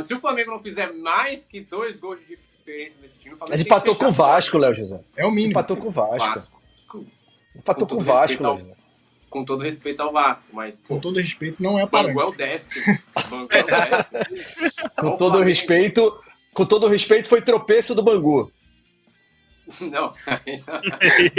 Se 0.02 0.14
o 0.14 0.18
Flamengo 0.18 0.50
não 0.50 0.58
fizer 0.58 0.92
mais 0.92 1.46
que 1.46 1.60
dois 1.60 2.00
gols 2.00 2.20
de 2.20 2.28
diferença 2.28 2.98
nesse 3.00 3.18
time, 3.18 3.34
o 3.34 3.38
Flamengo 3.38 3.58
Mas 3.58 3.60
empatou 3.60 3.94
com 3.94 4.06
o 4.06 4.12
Vasco, 4.12 4.56
Léo 4.56 4.74
José. 4.74 5.04
É 5.14 5.26
o 5.26 5.30
mínimo. 5.30 5.50
Empatou 5.50 5.76
com 5.76 5.88
o 5.88 5.90
Vasco. 5.90 6.28
Vasco. 6.30 6.60
Empatou 7.54 7.86
com 7.86 7.96
o 7.96 8.00
Vasco, 8.00 8.42
Léo 8.42 8.56
José 8.56 8.83
com 9.34 9.44
todo 9.44 9.64
respeito 9.64 10.00
ao 10.00 10.12
Vasco, 10.12 10.46
mas. 10.52 10.80
Com 10.86 11.00
todo 11.00 11.18
respeito, 11.18 11.60
não 11.60 11.76
é 11.76 11.84
parâmetro. 11.84 12.20
Bangu 12.20 12.30
é 12.30 12.32
o 12.32 12.36
décimo. 12.36 12.98
Bangu 13.28 13.48
é 13.50 13.62
o 13.62 13.66
décimo. 13.66 14.90
com 14.96 15.16
todo 15.16 15.42
respeito, 15.42 16.20
com 16.52 16.64
todo 16.64 16.86
respeito, 16.86 17.28
foi 17.28 17.42
tropeço 17.42 17.96
do 17.96 18.02
Bangu. 18.02 18.52
Não. 19.80 20.12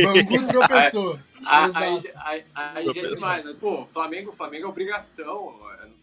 Bangu 0.04 0.48
tropeçou. 0.50 1.18
Aí, 1.48 2.02
aí, 2.26 2.44
aí, 2.56 2.90
é 2.90 2.92
demais, 2.92 3.46
né? 3.46 3.56
Pô, 3.60 3.86
Flamengo, 3.86 4.32
Flamengo 4.32 4.66
é 4.66 4.68
obrigação. 4.68 5.54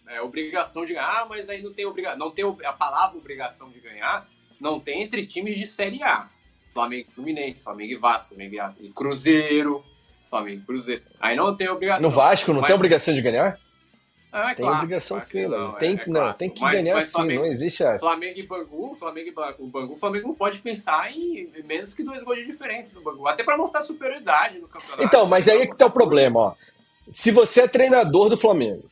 É 0.06 0.23
obrigação 0.23 0.86
de 0.86 0.94
ganhar, 0.94 1.27
mas 1.28 1.48
aí 1.48 1.60
não 1.60 1.73
tem 1.73 1.85
obrigação. 1.85 2.16
Não 2.16 2.31
tem 2.31 2.44
a 2.64 2.73
palavra 2.73 3.19
obrigação 3.19 3.69
de 3.70 3.81
ganhar, 3.81 4.28
não 4.60 4.78
tem 4.78 5.02
entre 5.02 5.27
times 5.27 5.59
de 5.59 5.66
Série 5.66 6.01
A. 6.01 6.28
Flamengo 6.70 7.09
e 7.10 7.12
Fluminense, 7.12 7.64
Flamengo 7.64 7.93
e 7.93 7.97
Vasco, 7.97 8.36
Flamengo 8.36 8.73
e 8.78 8.89
Cruzeiro, 8.90 9.85
Flamengo 10.32 10.64
Cruzeiro. 10.64 11.02
Aí 11.20 11.36
não 11.36 11.54
tem 11.54 11.68
obrigação. 11.68 12.09
No 12.09 12.10
Vasco 12.10 12.52
não 12.54 12.62
mas... 12.62 12.68
tem 12.68 12.74
obrigação 12.74 13.14
de 13.14 13.20
ganhar? 13.20 13.59
Ah, 14.32 14.52
é 14.52 14.54
tem 14.54 14.64
clássico, 14.64 14.84
obrigação 14.84 15.20
sim, 15.20 15.46
não, 15.46 15.72
tem, 15.72 16.00
é, 16.00 16.09
não, 16.09 16.32
tem 16.32 16.48
que 16.48 16.62
mas, 16.62 16.72
ganhar 16.72 16.94
mas 16.94 17.04
sim, 17.04 17.10
Flamengo, 17.10 17.42
não 17.42 17.50
existe 17.50 17.82
essa. 17.84 17.98
Flamengo 17.98 18.38
e 18.38 18.42
Bangu, 18.42 18.94
Flamengo 18.94 19.28
e 19.28 19.32
Bangu, 19.32 19.56
o 19.62 19.66
Bangu, 19.66 19.94
Flamengo 19.94 20.28
não 20.28 20.34
pode 20.34 20.59
pensar 20.60 21.12
em 21.12 21.52
menos 21.66 21.92
que 21.92 22.02
dois 22.02 22.22
gols 22.22 22.38
de 22.38 22.46
diferença 22.46 22.94
no 22.94 23.02
Bangu, 23.02 23.28
até 23.28 23.44
para 23.44 23.59
mostrar 23.59 23.82
superioridade 23.82 24.59
no 24.59 24.68
campeonato. 24.68 25.04
Então, 25.04 25.26
mas 25.26 25.50
aí 25.50 25.60
é 25.60 25.66
que 25.66 25.76
tá 25.76 25.84
o 25.84 25.90
problema, 25.90 26.40
ó. 26.40 26.54
Se 27.12 27.30
você 27.30 27.60
é 27.60 27.68
treinador 27.68 28.30
do 28.30 28.38
Flamengo, 28.38 28.88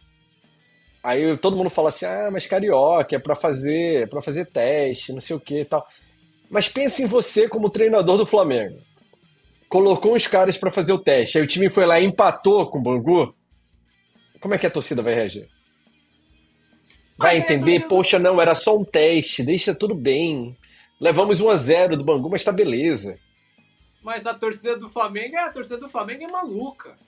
aí 1.02 1.34
todo 1.38 1.56
mundo 1.56 1.70
fala 1.70 1.88
assim: 1.88 2.04
"Ah, 2.04 2.28
mas 2.30 2.46
carioca 2.46 3.16
é 3.16 3.18
para 3.18 3.34
fazer, 3.34 4.02
é 4.02 4.06
para 4.06 4.20
fazer 4.20 4.44
teste, 4.44 5.10
não 5.10 5.22
sei 5.22 5.34
o 5.34 5.40
que, 5.40 5.64
tal". 5.64 5.88
Mas 6.50 6.68
pense 6.68 7.02
em 7.02 7.06
você 7.06 7.48
como 7.48 7.70
treinador 7.70 8.18
do 8.18 8.26
Flamengo 8.26 8.78
colocou 9.70 10.16
os 10.16 10.26
caras 10.26 10.58
para 10.58 10.72
fazer 10.72 10.92
o 10.92 10.98
teste, 10.98 11.38
aí 11.38 11.44
o 11.44 11.46
time 11.46 11.70
foi 11.70 11.86
lá 11.86 12.00
e 12.00 12.04
empatou 12.04 12.68
com 12.68 12.78
o 12.78 12.82
Bangu, 12.82 13.34
como 14.40 14.52
é 14.52 14.58
que 14.58 14.66
a 14.66 14.70
torcida 14.70 15.00
vai 15.00 15.14
reagir? 15.14 15.48
Vai 17.16 17.36
é, 17.36 17.38
entender, 17.38 17.86
poxa, 17.86 18.18
não, 18.18 18.40
era 18.40 18.54
só 18.54 18.76
um 18.76 18.84
teste, 18.84 19.44
deixa 19.44 19.74
tudo 19.74 19.94
bem. 19.94 20.56
Levamos 20.98 21.40
1 21.40 21.50
a 21.50 21.54
0 21.54 21.96
do 21.96 22.04
Bangu, 22.04 22.28
mas 22.28 22.42
tá 22.42 22.50
beleza. 22.50 23.18
Mas 24.02 24.26
a 24.26 24.34
torcida 24.34 24.76
do 24.76 24.88
Flamengo, 24.88 25.36
a 25.36 25.50
torcida 25.50 25.76
do 25.76 25.88
Flamengo 25.88 26.24
é 26.24 26.32
maluca. 26.32 26.98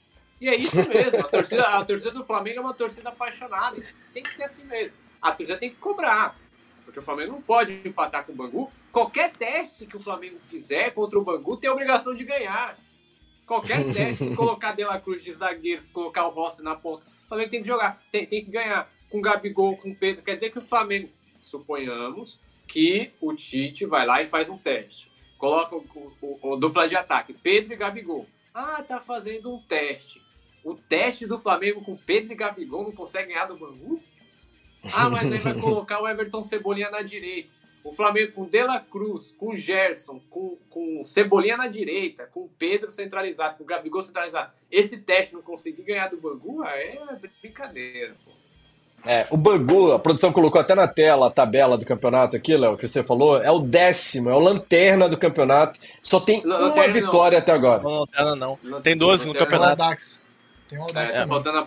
E 0.40 0.48
é 0.48 0.54
isso 0.54 0.76
mesmo, 0.88 1.20
a 1.20 1.24
torcida, 1.24 1.62
a 1.62 1.84
torcida 1.84 2.10
do 2.10 2.22
Flamengo 2.22 2.58
é 2.58 2.60
uma 2.60 2.74
torcida 2.74 3.08
apaixonada. 3.08 3.82
Tem 4.12 4.22
que 4.22 4.36
ser 4.36 4.44
assim 4.44 4.64
mesmo. 4.64 4.94
A 5.20 5.32
torcida 5.32 5.58
tem 5.58 5.70
que 5.70 5.76
cobrar. 5.76 6.36
Porque 6.84 6.98
o 6.98 7.02
Flamengo 7.02 7.32
não 7.32 7.42
pode 7.42 7.80
empatar 7.84 8.24
com 8.24 8.32
o 8.32 8.36
Bangu. 8.36 8.70
Qualquer 8.92 9.32
teste 9.32 9.86
que 9.86 9.96
o 9.96 10.00
Flamengo 10.00 10.38
fizer 10.38 10.90
contra 10.90 11.18
o 11.18 11.24
Bangu 11.24 11.56
tem 11.56 11.70
a 11.70 11.72
obrigação 11.72 12.14
de 12.14 12.24
ganhar. 12.24 12.78
Qualquer 13.46 13.82
teste, 13.92 14.34
colocar 14.36 14.72
De 14.72 14.84
La 14.84 15.00
Cruz 15.00 15.24
de 15.24 15.32
zagueiro, 15.32 15.80
se 15.80 15.90
colocar 15.90 16.26
o 16.26 16.30
Rossi 16.30 16.62
na 16.62 16.74
ponta, 16.76 17.04
o 17.24 17.28
Flamengo 17.28 17.50
tem 17.50 17.62
que 17.62 17.68
jogar, 17.68 18.02
tem, 18.12 18.26
tem 18.26 18.44
que 18.44 18.50
ganhar. 18.50 18.92
Com 19.08 19.18
o 19.18 19.22
Gabigol, 19.22 19.76
com 19.76 19.90
o 19.90 19.94
Pedro. 19.94 20.22
Quer 20.22 20.34
dizer 20.34 20.50
que 20.50 20.58
o 20.58 20.62
Flamengo, 20.62 21.08
suponhamos 21.38 22.40
que 22.66 23.10
o 23.20 23.34
Tite 23.34 23.84
vai 23.84 24.06
lá 24.06 24.22
e 24.22 24.26
faz 24.26 24.48
um 24.48 24.56
teste. 24.56 25.10
Coloca 25.36 25.74
o, 25.76 25.84
o, 26.20 26.52
o 26.52 26.56
dupla 26.56 26.86
de 26.86 26.96
ataque, 26.96 27.32
Pedro 27.32 27.72
e 27.72 27.76
Gabigol. 27.76 28.26
Ah, 28.54 28.82
tá 28.82 29.00
fazendo 29.00 29.52
um 29.52 29.60
teste. 29.62 30.22
O 30.62 30.74
teste 30.74 31.26
do 31.26 31.38
Flamengo 31.38 31.82
com 31.82 31.96
Pedro 31.96 32.32
e 32.32 32.36
Gabigol 32.36 32.84
não 32.84 32.92
consegue 32.92 33.32
ganhar 33.32 33.46
do 33.46 33.56
Bangu? 33.56 34.02
Ah, 34.92 35.10
mas 35.10 35.30
aí 35.30 35.38
vai 35.38 35.54
colocar 35.60 36.00
o 36.00 36.08
Everton 36.08 36.42
Cebolinha 36.42 36.90
na 36.90 37.02
direita. 37.02 37.61
O 37.84 37.92
Flamengo 37.92 38.32
com 38.32 38.44
Dela 38.44 38.78
Cruz, 38.78 39.34
com 39.36 39.54
Gerson, 39.54 40.20
com, 40.30 40.56
com 40.70 41.02
Cebolinha 41.02 41.56
na 41.56 41.66
direita, 41.66 42.26
com 42.26 42.48
Pedro 42.58 42.90
centralizado, 42.90 43.56
com 43.56 43.64
Gabigol 43.64 44.02
centralizado. 44.02 44.52
Esse 44.70 44.98
teste 44.98 45.34
não 45.34 45.42
conseguir 45.42 45.82
ganhar 45.82 46.08
do 46.08 46.16
Bangu 46.16 46.64
é 46.64 46.98
brincadeira, 47.40 48.14
pô. 48.24 48.32
É, 49.04 49.26
o 49.30 49.36
Bangu, 49.36 49.92
a 49.92 49.98
produção 49.98 50.32
colocou 50.32 50.60
até 50.60 50.76
na 50.76 50.86
tela 50.86 51.26
a 51.26 51.30
tabela 51.30 51.76
do 51.76 51.84
campeonato 51.84 52.36
aqui, 52.36 52.56
Léo, 52.56 52.76
que 52.76 52.86
você 52.86 53.02
falou, 53.02 53.42
é 53.42 53.50
o 53.50 53.58
décimo, 53.58 54.30
é 54.30 54.34
o 54.34 54.38
lanterna 54.38 55.08
do 55.08 55.18
campeonato. 55.18 55.78
Só 56.00 56.20
tem 56.20 56.40
lanterna 56.44 56.84
uma 56.84 56.92
vitória 56.92 57.38
não. 57.38 57.42
até 57.42 57.52
agora. 57.52 57.82
Não, 57.82 57.98
lanterna 58.00 58.36
não. 58.36 58.50
Lanterna, 58.62 58.80
tem 58.80 58.96
12 58.96 59.26
no 59.26 59.34
campeonato. 59.34 59.96
Tem 60.68 60.78
um 60.78 60.82
Audax. 60.82 61.14
É, 61.14 61.26
faltando 61.26 61.58
a... 61.58 61.66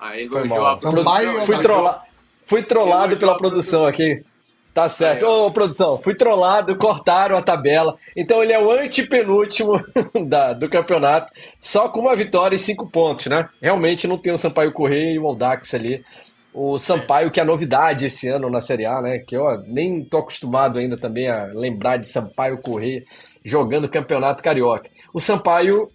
Aí 0.00 0.24
elogiou 0.24 0.66
a 0.66 0.76
produção. 0.76 1.42
Fui, 1.46 1.58
trolla... 1.58 2.02
Fui 2.44 2.62
trollado 2.62 3.16
pela 3.16 3.36
produção 3.36 3.84
aqui. 3.84 4.24
Tá 4.72 4.88
certo. 4.88 5.26
Ô, 5.26 5.46
oh, 5.46 5.50
produção, 5.50 5.96
fui 5.96 6.14
trollado, 6.14 6.76
cortaram 6.76 7.36
a 7.36 7.42
tabela. 7.42 7.96
Então 8.16 8.42
ele 8.42 8.52
é 8.52 8.62
o 8.62 8.70
antepenúltimo 8.70 9.84
da, 10.26 10.52
do 10.52 10.68
campeonato, 10.68 11.32
só 11.60 11.88
com 11.88 12.00
uma 12.00 12.14
vitória 12.14 12.54
e 12.54 12.58
cinco 12.58 12.88
pontos, 12.88 13.26
né? 13.26 13.48
Realmente 13.60 14.06
não 14.06 14.16
tem 14.16 14.32
o 14.32 14.38
Sampaio 14.38 14.72
Correia 14.72 15.12
e 15.12 15.18
o 15.18 15.26
Aldax 15.26 15.74
ali. 15.74 16.04
O 16.52 16.78
Sampaio, 16.78 17.30
que 17.30 17.40
é 17.40 17.42
a 17.42 17.46
novidade 17.46 18.06
esse 18.06 18.28
ano 18.28 18.48
na 18.48 18.60
Série 18.60 18.86
A, 18.86 19.00
né? 19.00 19.18
Que 19.18 19.36
eu 19.36 19.44
nem 19.66 20.04
tô 20.04 20.18
acostumado 20.18 20.78
ainda 20.78 20.96
também 20.96 21.28
a 21.28 21.46
lembrar 21.46 21.96
de 21.96 22.08
Sampaio 22.08 22.58
Correia 22.58 23.04
jogando 23.44 23.88
campeonato 23.88 24.42
carioca. 24.42 24.88
O 25.12 25.20
Sampaio, 25.20 25.90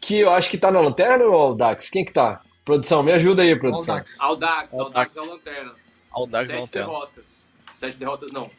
que 0.00 0.20
eu 0.20 0.30
acho 0.30 0.50
que 0.50 0.58
tá 0.58 0.70
na 0.70 0.80
lanterna 0.80 1.24
ou 1.24 1.34
Aldax? 1.34 1.88
Quem 1.88 2.04
que 2.04 2.12
tá? 2.12 2.40
Produção, 2.64 3.02
me 3.02 3.12
ajuda 3.12 3.42
aí, 3.42 3.58
produção. 3.58 3.96
Aldax, 3.96 4.20
Aldax, 4.20 4.74
Aldax 4.74 5.16
é 5.16 5.20
a 5.20 5.32
lanterna. 5.32 5.72
Aldax 6.10 6.48
é 6.50 6.56
a 6.56 6.60
lanterna. 6.60 6.88
derrotas. 6.88 7.43
Sete 7.84 7.98
derrotas, 7.98 8.32
não. 8.32 8.50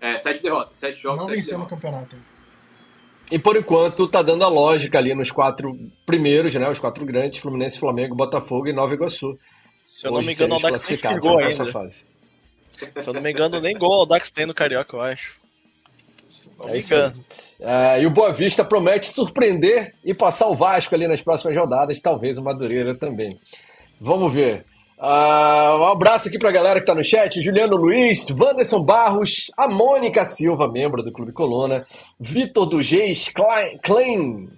É, 0.00 0.18
sete 0.18 0.42
derrotas, 0.42 0.76
sete 0.76 0.98
jogos, 0.98 1.20
não 1.20 1.28
sete 1.28 1.36
venceu 1.36 1.58
no 1.58 1.66
campeonato. 1.66 2.16
E 3.30 3.38
por 3.38 3.56
enquanto 3.56 4.06
tá 4.06 4.22
dando 4.22 4.44
a 4.44 4.48
lógica 4.48 4.98
ali 4.98 5.14
nos 5.14 5.30
quatro 5.30 5.76
primeiros, 6.04 6.54
né? 6.54 6.68
Os 6.68 6.78
quatro 6.78 7.04
grandes, 7.04 7.40
Fluminense, 7.40 7.80
Flamengo, 7.80 8.14
Botafogo 8.14 8.68
e 8.68 8.72
Nova 8.72 8.92
Iguaçu. 8.92 9.38
Se 9.84 10.06
eu 10.06 10.12
não 10.12 10.20
me 10.20 10.32
engano, 10.32 10.52
o 10.52 10.56
Audax 10.56 10.88
nem 10.88 10.96
chegou 10.98 11.38
ainda. 11.38 11.72
Fase. 11.72 12.06
Se 12.98 13.08
eu 13.08 13.14
não 13.14 13.22
me 13.22 13.30
engano, 13.30 13.60
nem 13.60 13.76
gol 13.76 13.90
o 13.90 14.00
Audax 14.00 14.30
tem 14.30 14.44
no 14.44 14.52
Carioca, 14.52 14.94
eu 14.94 15.00
acho. 15.00 15.40
Não 16.58 16.68
é 16.68 16.72
me 16.72 16.78
engano. 16.78 17.24
É, 17.58 18.02
e 18.02 18.06
o 18.06 18.10
Boa 18.10 18.32
Vista 18.32 18.62
promete 18.62 19.08
surpreender 19.08 19.94
e 20.04 20.12
passar 20.12 20.48
o 20.48 20.54
Vasco 20.54 20.94
ali 20.94 21.08
nas 21.08 21.22
próximas 21.22 21.56
rodadas, 21.56 22.00
talvez 22.00 22.36
o 22.36 22.42
Madureira 22.42 22.94
também. 22.94 23.40
Vamos 23.98 24.32
ver. 24.32 24.66
Uh, 24.98 25.78
um 25.78 25.86
abraço 25.86 26.28
aqui 26.28 26.38
pra 26.38 26.50
galera 26.50 26.80
que 26.80 26.86
tá 26.86 26.94
no 26.94 27.04
chat: 27.04 27.38
Juliano 27.40 27.76
Luiz, 27.76 28.30
Wanderson 28.30 28.82
Barros, 28.82 29.50
a 29.56 29.68
Mônica 29.68 30.24
Silva, 30.24 30.66
membro 30.66 31.02
do 31.02 31.12
Clube 31.12 31.32
Coluna, 31.32 31.84
Vitor 32.18 32.64
do 32.64 32.80
Geis 32.80 33.30
Klein, 33.82 34.48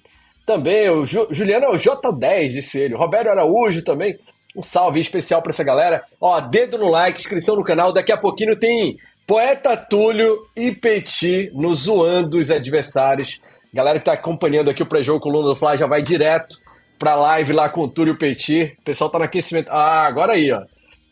também, 0.46 0.88
o 0.88 1.04
Ju, 1.04 1.26
Juliano 1.30 1.66
é 1.66 1.68
o 1.68 1.74
J10, 1.74 2.48
disse 2.48 2.78
ele, 2.78 2.94
Roberto 2.94 3.28
Araújo 3.28 3.82
também. 3.82 4.18
Um 4.56 4.62
salve 4.62 4.98
especial 4.98 5.42
pra 5.42 5.50
essa 5.50 5.62
galera. 5.62 6.02
Ó, 6.20 6.40
dedo 6.40 6.78
no 6.78 6.90
like, 6.90 7.20
inscrição 7.20 7.54
no 7.54 7.62
canal. 7.62 7.92
Daqui 7.92 8.10
a 8.10 8.16
pouquinho 8.16 8.58
tem 8.58 8.96
Poeta 9.26 9.76
Túlio 9.76 10.46
e 10.56 10.72
Petit 10.72 11.50
no 11.52 11.74
zoando 11.74 12.38
os 12.38 12.50
adversários. 12.50 13.42
Galera 13.74 13.98
que 13.98 14.06
tá 14.06 14.14
acompanhando 14.14 14.70
aqui 14.70 14.82
o 14.82 14.86
pré-jogo 14.86 15.20
Coluna 15.20 15.48
do 15.48 15.56
Fly 15.56 15.76
já 15.76 15.86
vai 15.86 16.00
direto 16.00 16.56
pra 16.98 17.14
live 17.14 17.52
lá 17.52 17.68
com 17.68 17.82
o 17.82 17.88
Túlio 17.88 18.16
Petit. 18.16 18.76
O 18.78 18.82
pessoal 18.82 19.10
tá 19.10 19.18
no 19.18 19.24
aquecimento. 19.24 19.70
Ah, 19.70 20.06
agora 20.06 20.32
aí, 20.34 20.50
ó. 20.50 20.64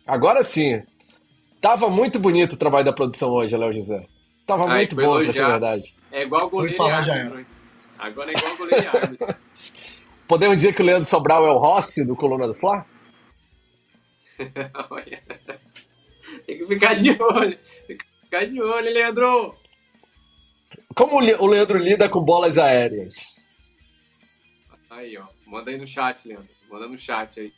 Agora 0.07 0.43
sim. 0.43 0.83
Tava 1.61 1.89
muito 1.89 2.19
bonito 2.19 2.55
o 2.55 2.59
trabalho 2.59 2.85
da 2.85 2.93
produção 2.93 3.31
hoje, 3.31 3.57
Léo 3.57 3.73
José. 3.73 4.07
Tava 4.47 4.69
Ai, 4.69 4.79
muito 4.79 4.97
bom, 4.97 5.23
pra 5.23 5.33
ser 5.33 5.47
verdade. 5.47 5.97
É 6.13 6.23
igual 6.23 6.49
goleiro 6.49 6.77
falar, 6.77 7.03
já 7.03 7.15
Agora 7.99 8.31
é 8.31 8.35
igual 8.37 8.57
goleiro 8.57 9.37
Podemos 10.29 10.57
dizer 10.57 10.75
que 10.75 10.83
o 10.83 10.85
Leandro 10.85 11.05
Sobral 11.05 11.47
é 11.47 11.51
o 11.51 11.59
Rossi 11.59 12.05
do 12.05 12.17
Coluna 12.17 12.47
do 12.47 12.55
Fla? 12.55 12.85
Tem 16.47 16.59
que 16.59 16.67
ficar 16.67 16.95
de 16.95 17.11
olho. 17.11 17.59
Tem 17.87 17.97
que 17.97 18.05
ficar 18.23 18.45
de 18.47 18.61
olho, 18.61 18.93
Leandro. 18.93 19.55
Como 20.95 21.17
o 21.17 21.47
Leandro 21.47 21.79
lida 21.79 22.09
com 22.09 22.21
bolas 22.21 22.59
aéreas? 22.59 23.49
Aí, 24.91 25.17
ó. 25.19 25.36
Manda 25.57 25.71
aí 25.71 25.79
no 25.79 25.87
chat, 25.87 26.29
Leandro. 26.29 26.49
Manda 26.71 26.87
no 26.87 26.99
chat 26.99 27.41
aí. 27.41 27.53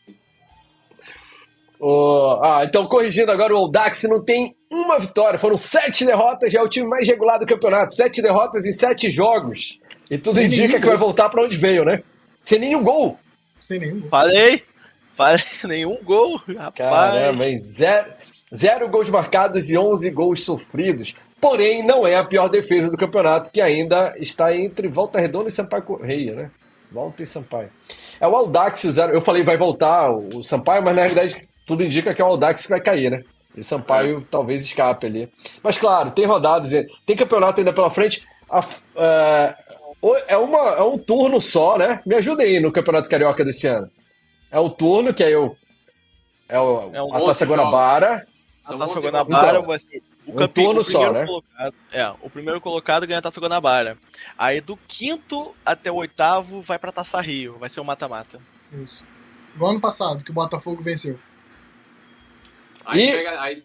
Oh, 1.80 2.38
ah, 2.40 2.64
então 2.64 2.86
corrigindo 2.86 3.32
agora, 3.32 3.56
o 3.56 3.68
Dax 3.68 4.04
não 4.04 4.22
tem 4.22 4.54
uma 4.70 5.00
vitória, 5.00 5.38
foram 5.38 5.56
sete 5.56 6.04
derrotas, 6.04 6.52
já 6.52 6.60
é 6.60 6.62
o 6.62 6.68
time 6.68 6.86
mais 6.86 7.08
regular 7.08 7.40
do 7.40 7.46
campeonato. 7.46 7.96
Sete 7.96 8.22
derrotas 8.22 8.66
em 8.66 8.72
sete 8.72 9.10
jogos. 9.10 9.80
E 10.08 10.16
tudo 10.16 10.36
Sem 10.36 10.46
indica 10.46 10.74
que 10.74 10.78
gol. 10.78 10.90
vai 10.90 10.96
voltar 10.96 11.28
para 11.28 11.42
onde 11.42 11.56
veio, 11.56 11.84
né? 11.84 12.04
Sem 12.44 12.60
nenhum 12.60 12.84
gol. 12.84 13.18
Sem 13.58 13.80
nenhum 13.80 13.98
gol. 13.98 14.08
Falei! 14.08 14.62
Falei, 15.14 15.42
nenhum 15.66 15.98
gol, 16.04 16.40
rapaz. 16.56 16.74
Caramba, 16.76 17.48
hein? 17.48 17.58
Zero, 17.58 18.12
zero 18.54 18.88
gols 18.88 19.10
marcados 19.10 19.72
e 19.72 19.76
onze 19.76 20.08
gols 20.08 20.44
sofridos. 20.44 21.16
Porém, 21.40 21.82
não 21.82 22.06
é 22.06 22.14
a 22.14 22.22
pior 22.22 22.46
defesa 22.46 22.92
do 22.92 22.96
campeonato, 22.96 23.50
que 23.50 23.60
ainda 23.60 24.14
está 24.18 24.56
entre 24.56 24.86
Volta 24.86 25.18
Redonda 25.18 25.48
e 25.48 25.52
Sampaio 25.52 25.82
Correia, 25.82 26.36
né? 26.36 26.50
Volta 26.90 27.22
e 27.22 27.26
Sampaio. 27.26 27.70
É 28.20 28.26
o 28.26 28.34
Aldax, 28.34 28.84
o 28.84 28.92
zero. 28.92 29.12
Eu 29.12 29.20
falei 29.20 29.42
vai 29.42 29.56
voltar 29.56 30.10
o 30.10 30.42
Sampaio, 30.42 30.82
mas 30.82 30.94
na 30.94 31.02
realidade 31.02 31.48
tudo 31.66 31.84
indica 31.84 32.14
que 32.14 32.22
é 32.22 32.24
o 32.24 32.28
Aldax 32.28 32.64
que 32.64 32.70
vai 32.70 32.80
cair, 32.80 33.10
né? 33.10 33.24
E 33.56 33.62
Sampaio 33.62 34.18
é. 34.18 34.22
talvez 34.30 34.62
escape 34.62 35.06
ali. 35.06 35.30
Mas 35.62 35.76
claro, 35.76 36.10
tem 36.10 36.24
rodadas, 36.24 36.70
tem 37.04 37.16
campeonato 37.16 37.60
ainda 37.60 37.72
pela 37.72 37.90
frente. 37.90 38.26
A, 38.50 38.64
é, 38.96 39.54
é, 40.28 40.36
uma, 40.36 40.58
é 40.70 40.82
um 40.82 40.98
turno 40.98 41.40
só, 41.40 41.76
né? 41.76 42.00
Me 42.06 42.14
ajuda 42.14 42.42
aí 42.42 42.60
no 42.60 42.72
Campeonato 42.72 43.10
Carioca 43.10 43.44
desse 43.44 43.66
ano. 43.66 43.90
É 44.50 44.58
o 44.58 44.70
turno, 44.70 45.12
que 45.12 45.22
é 45.22 45.36
o. 45.36 45.54
É, 46.48 46.58
o, 46.58 46.90
é 46.94 47.02
um 47.02 47.14
a 47.14 47.20
Taça 47.20 47.44
Guanabara. 47.44 48.26
A 48.64 48.76
Taça 48.76 49.00
Guanabara 49.00 49.58
então, 49.58 49.66
vai 49.66 49.78
ser 49.78 50.02
o, 50.28 50.34
campeão, 50.34 50.66
turno 50.66 50.80
o 50.80 50.84
só, 50.84 51.12
né? 51.12 51.24
Colocado, 51.24 51.74
é, 51.92 52.14
o 52.20 52.30
primeiro 52.30 52.60
colocado 52.60 53.06
ganha 53.06 53.18
a 53.18 53.22
Taça 53.22 53.40
Guanabara. 53.40 53.98
Aí 54.36 54.60
do 54.60 54.76
quinto 54.76 55.54
até 55.64 55.90
o 55.90 55.96
oitavo 55.96 56.60
vai 56.62 56.78
pra 56.78 56.92
Taça 56.92 57.20
Rio, 57.20 57.58
vai 57.58 57.68
ser 57.68 57.80
o 57.80 57.84
mata-mata. 57.84 58.40
Isso. 58.72 59.04
Igual 59.54 59.72
ano 59.72 59.80
passado, 59.80 60.24
que 60.24 60.30
o 60.30 60.34
Botafogo 60.34 60.82
venceu. 60.82 61.18
Aí, 62.84 63.08
e... 63.08 63.12
pega, 63.12 63.40
aí 63.40 63.62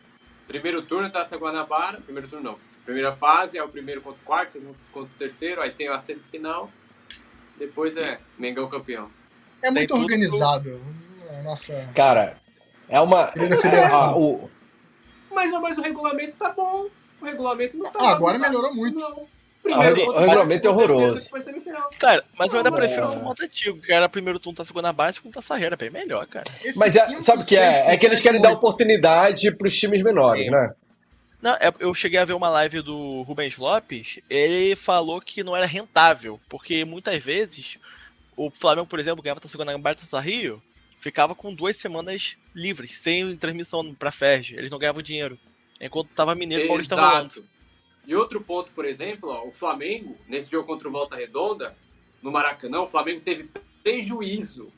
primeiro 0.47 0.81
turno 0.81 1.09
Taça 1.09 1.37
Guanabara, 1.37 2.01
primeiro 2.01 2.27
turno 2.27 2.51
não. 2.51 2.73
Primeira 2.85 3.13
fase 3.13 3.57
é 3.57 3.63
o 3.63 3.69
primeiro 3.69 4.01
contra 4.01 4.21
o 4.21 4.25
quarto, 4.25 4.51
segundo 4.51 4.75
contra 4.91 5.09
o 5.09 5.17
terceiro, 5.17 5.61
aí 5.61 5.71
tem 5.71 5.87
a 5.87 5.97
semifinal. 5.97 6.69
Depois 7.57 7.95
é 7.95 8.19
Mengão 8.37 8.67
campeão. 8.67 9.09
É 9.61 9.71
muito 9.71 9.95
organizado. 9.95 10.81
Nossa. 11.43 11.89
Cara, 11.95 12.37
é 12.89 12.99
uma. 12.99 13.31
É, 13.33 14.15
o, 14.15 14.49
mas, 15.33 15.51
mas 15.51 15.77
o 15.77 15.81
regulamento 15.81 16.35
tá 16.35 16.49
bom. 16.49 16.87
O 17.21 17.25
regulamento 17.25 17.77
não 17.77 17.91
tá 17.91 17.99
ah, 18.01 18.11
Agora 18.11 18.37
melhorou 18.37 18.73
muito. 18.73 18.99
Não. 18.99 19.27
Primeiro, 19.63 20.09
o 20.11 20.19
regulamento 20.19 20.67
é 20.67 20.71
horroroso. 20.71 21.29
Cara, 21.97 22.25
mas 22.37 22.51
eu 22.51 22.59
ainda 22.59 22.71
prefiro 22.71 23.07
o 23.07 23.11
formato 23.11 23.45
antigo, 23.45 23.79
que 23.79 23.93
era 23.93 24.09
primeiro 24.09 24.37
turno 24.37 24.57
tá 24.57 24.65
segunda 24.65 24.91
base, 24.91 25.15
segundo 25.15 25.33
tá 25.33 25.41
sarreira, 25.41 25.77
bem 25.77 25.89
melhor, 25.89 26.27
cara. 26.27 26.43
Esse 26.61 26.77
mas 26.77 26.97
é, 26.97 27.21
sabe 27.21 27.43
o 27.43 27.45
que 27.45 27.55
é? 27.55 27.93
É 27.93 27.97
que 27.97 28.05
eles 28.05 28.21
querem 28.21 28.41
dar 28.41 28.51
oportunidade 28.51 29.49
pros 29.55 29.79
times 29.79 30.03
menores, 30.03 30.51
né? 30.51 30.73
Não, 31.41 31.53
é, 31.53 31.71
eu 31.79 31.93
cheguei 31.93 32.19
a 32.19 32.25
ver 32.25 32.33
uma 32.33 32.49
live 32.49 32.81
do 32.81 33.21
Rubens 33.23 33.57
Lopes, 33.57 34.19
ele 34.29 34.75
falou 34.75 35.21
que 35.21 35.43
não 35.43 35.55
era 35.55 35.65
rentável, 35.65 36.39
porque 36.49 36.83
muitas 36.83 37.23
vezes 37.23 37.77
o 38.35 38.51
Flamengo, 38.51 38.87
por 38.87 38.99
exemplo, 38.99 39.23
ganhava 39.23 39.41
a 39.43 39.47
segunda 39.47 39.77
Barça 39.77 40.19
Rio, 40.19 40.61
ficava 41.03 41.35
com 41.35 41.53
duas 41.53 41.75
semanas 41.75 42.37
livres, 42.55 42.95
sem 42.95 43.35
transmissão 43.35 43.93
para 43.93 44.09
Ferg. 44.09 44.55
Eles 44.55 44.71
não 44.71 44.79
ganhavam 44.79 45.01
dinheiro. 45.01 45.37
Enquanto 45.79 46.09
tava 46.09 46.33
Mineiro 46.33 46.65
Paulista 46.67 46.95
rolando. 46.95 47.45
E 48.07 48.15
outro 48.15 48.39
ponto, 48.39 48.71
por 48.71 48.85
exemplo, 48.85 49.29
ó, 49.29 49.45
o 49.45 49.51
Flamengo, 49.51 50.17
nesse 50.27 50.49
jogo 50.49 50.65
contra 50.65 50.87
o 50.87 50.91
Volta 50.91 51.15
Redonda, 51.15 51.75
no 52.21 52.31
Maracanã, 52.31 52.81
o 52.81 52.85
Flamengo 52.85 53.19
teve 53.19 53.49
prejuízo 53.81 54.71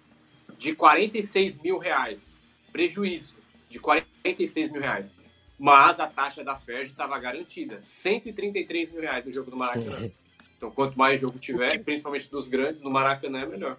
de 0.57 0.73
46 0.73 1.61
mil 1.61 1.77
reais. 1.77 2.41
Prejuízo 2.72 3.35
de 3.69 3.80
46 3.80 4.72
mil 4.72 4.81
reais. 4.81 5.14
Mas 5.60 5.99
a 5.99 6.07
taxa 6.07 6.43
da 6.43 6.56
Ferg 6.56 6.88
estava 6.88 7.18
garantida. 7.19 7.80
133 7.80 8.91
mil 8.91 9.02
reais 9.02 9.23
no 9.23 9.31
jogo 9.31 9.52
do 9.52 9.57
Maracanã. 9.57 10.10
Então, 10.57 10.72
quanto 10.72 10.97
mais 10.97 11.22
jogo 11.22 11.38
tiver, 11.38 11.84
principalmente 11.84 12.30
dos 12.31 12.47
grandes, 12.47 12.81
no 12.81 12.89
Maracanã 12.89 13.41
é 13.41 13.45
melhor. 13.45 13.77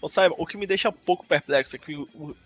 Ou 0.00 0.08
sabe, 0.08 0.34
o 0.38 0.46
que 0.46 0.56
me 0.56 0.66
deixa 0.66 0.88
um 0.88 0.92
pouco 0.92 1.26
perplexo 1.26 1.74
é 1.74 1.78
que 1.78 1.94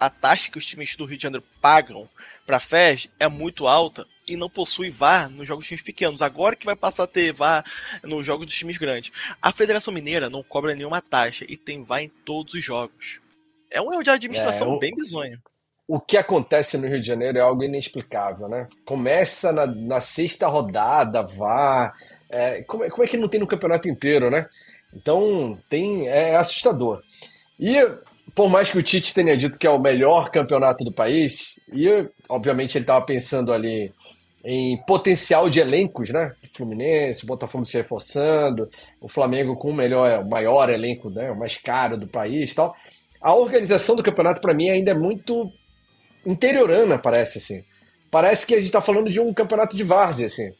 a 0.00 0.08
taxa 0.08 0.50
que 0.50 0.58
os 0.58 0.66
times 0.66 0.96
do 0.96 1.04
Rio 1.04 1.16
de 1.16 1.22
Janeiro 1.22 1.44
pagam 1.60 2.08
para 2.46 2.58
FES 2.58 3.08
é 3.20 3.28
muito 3.28 3.66
alta 3.66 4.06
e 4.26 4.36
não 4.36 4.48
possui 4.48 4.88
VAR 4.88 5.28
nos 5.28 5.46
jogos 5.46 5.62
dos 5.62 5.68
times 5.68 5.82
pequenos. 5.82 6.22
Agora 6.22 6.56
que 6.56 6.64
vai 6.64 6.76
passar 6.76 7.04
a 7.04 7.08
ter 7.08 7.32
VAR 7.32 7.64
nos 8.02 8.24
jogos 8.24 8.46
dos 8.46 8.56
times 8.56 8.78
grandes. 8.78 9.12
A 9.40 9.52
Federação 9.52 9.92
Mineira 9.92 10.30
não 10.30 10.42
cobra 10.42 10.74
nenhuma 10.74 11.02
taxa 11.02 11.44
e 11.48 11.56
tem 11.56 11.82
VAR 11.82 12.02
em 12.02 12.08
todos 12.08 12.54
os 12.54 12.64
jogos. 12.64 13.20
É 13.70 13.80
um 13.80 13.92
erro 13.92 14.02
de 14.02 14.10
administração 14.10 14.76
é, 14.76 14.78
bem 14.78 14.94
bizonho. 14.94 15.40
o 15.88 16.00
que 16.00 16.16
acontece 16.16 16.78
no 16.78 16.88
Rio 16.88 17.00
de 17.00 17.06
Janeiro 17.06 17.38
é 17.38 17.40
algo 17.40 17.62
inexplicável, 17.62 18.48
né? 18.48 18.68
Começa 18.84 19.52
na, 19.52 19.66
na 19.66 20.00
sexta 20.00 20.46
rodada, 20.46 21.22
vá. 21.22 21.92
É, 22.30 22.62
como, 22.62 22.84
é, 22.84 22.90
como 22.90 23.04
é 23.04 23.06
que 23.06 23.16
não 23.16 23.28
tem 23.28 23.40
no 23.40 23.46
campeonato 23.46 23.88
inteiro, 23.88 24.30
né? 24.30 24.48
Então 24.94 25.58
tem 25.68 26.08
é 26.08 26.36
assustador. 26.36 27.02
E 27.58 27.76
por 28.34 28.48
mais 28.48 28.70
que 28.70 28.78
o 28.78 28.82
Tite 28.82 29.14
tenha 29.14 29.36
dito 29.36 29.58
que 29.58 29.66
é 29.66 29.70
o 29.70 29.78
melhor 29.78 30.30
campeonato 30.30 30.84
do 30.84 30.92
país, 30.92 31.60
e 31.72 31.86
obviamente 32.28 32.76
ele 32.76 32.84
estava 32.84 33.04
pensando 33.04 33.52
ali 33.52 33.92
em 34.44 34.76
potencial 34.84 35.48
de 35.48 35.60
elencos, 35.60 36.10
né? 36.10 36.32
Fluminense, 36.52 37.26
Botafogo 37.26 37.64
se 37.64 37.76
reforçando, 37.76 38.68
o 39.00 39.08
Flamengo 39.08 39.56
com 39.56 39.70
o 39.70 39.74
melhor, 39.74 40.20
o 40.22 40.28
maior 40.28 40.68
elenco, 40.68 41.10
né? 41.10 41.30
O 41.30 41.38
mais 41.38 41.56
caro 41.56 41.96
do 41.96 42.08
país, 42.08 42.52
tal. 42.54 42.74
A 43.20 43.34
organização 43.34 43.94
do 43.94 44.02
campeonato 44.02 44.40
para 44.40 44.54
mim 44.54 44.68
ainda 44.68 44.90
é 44.90 44.94
muito 44.94 45.50
interiorana, 46.26 46.98
parece 46.98 47.38
assim. 47.38 47.64
Parece 48.10 48.46
que 48.46 48.54
a 48.54 48.56
gente 48.56 48.66
está 48.66 48.80
falando 48.80 49.08
de 49.08 49.20
um 49.20 49.32
campeonato 49.32 49.76
de 49.76 49.84
várzea, 49.84 50.26
assim. 50.26 50.50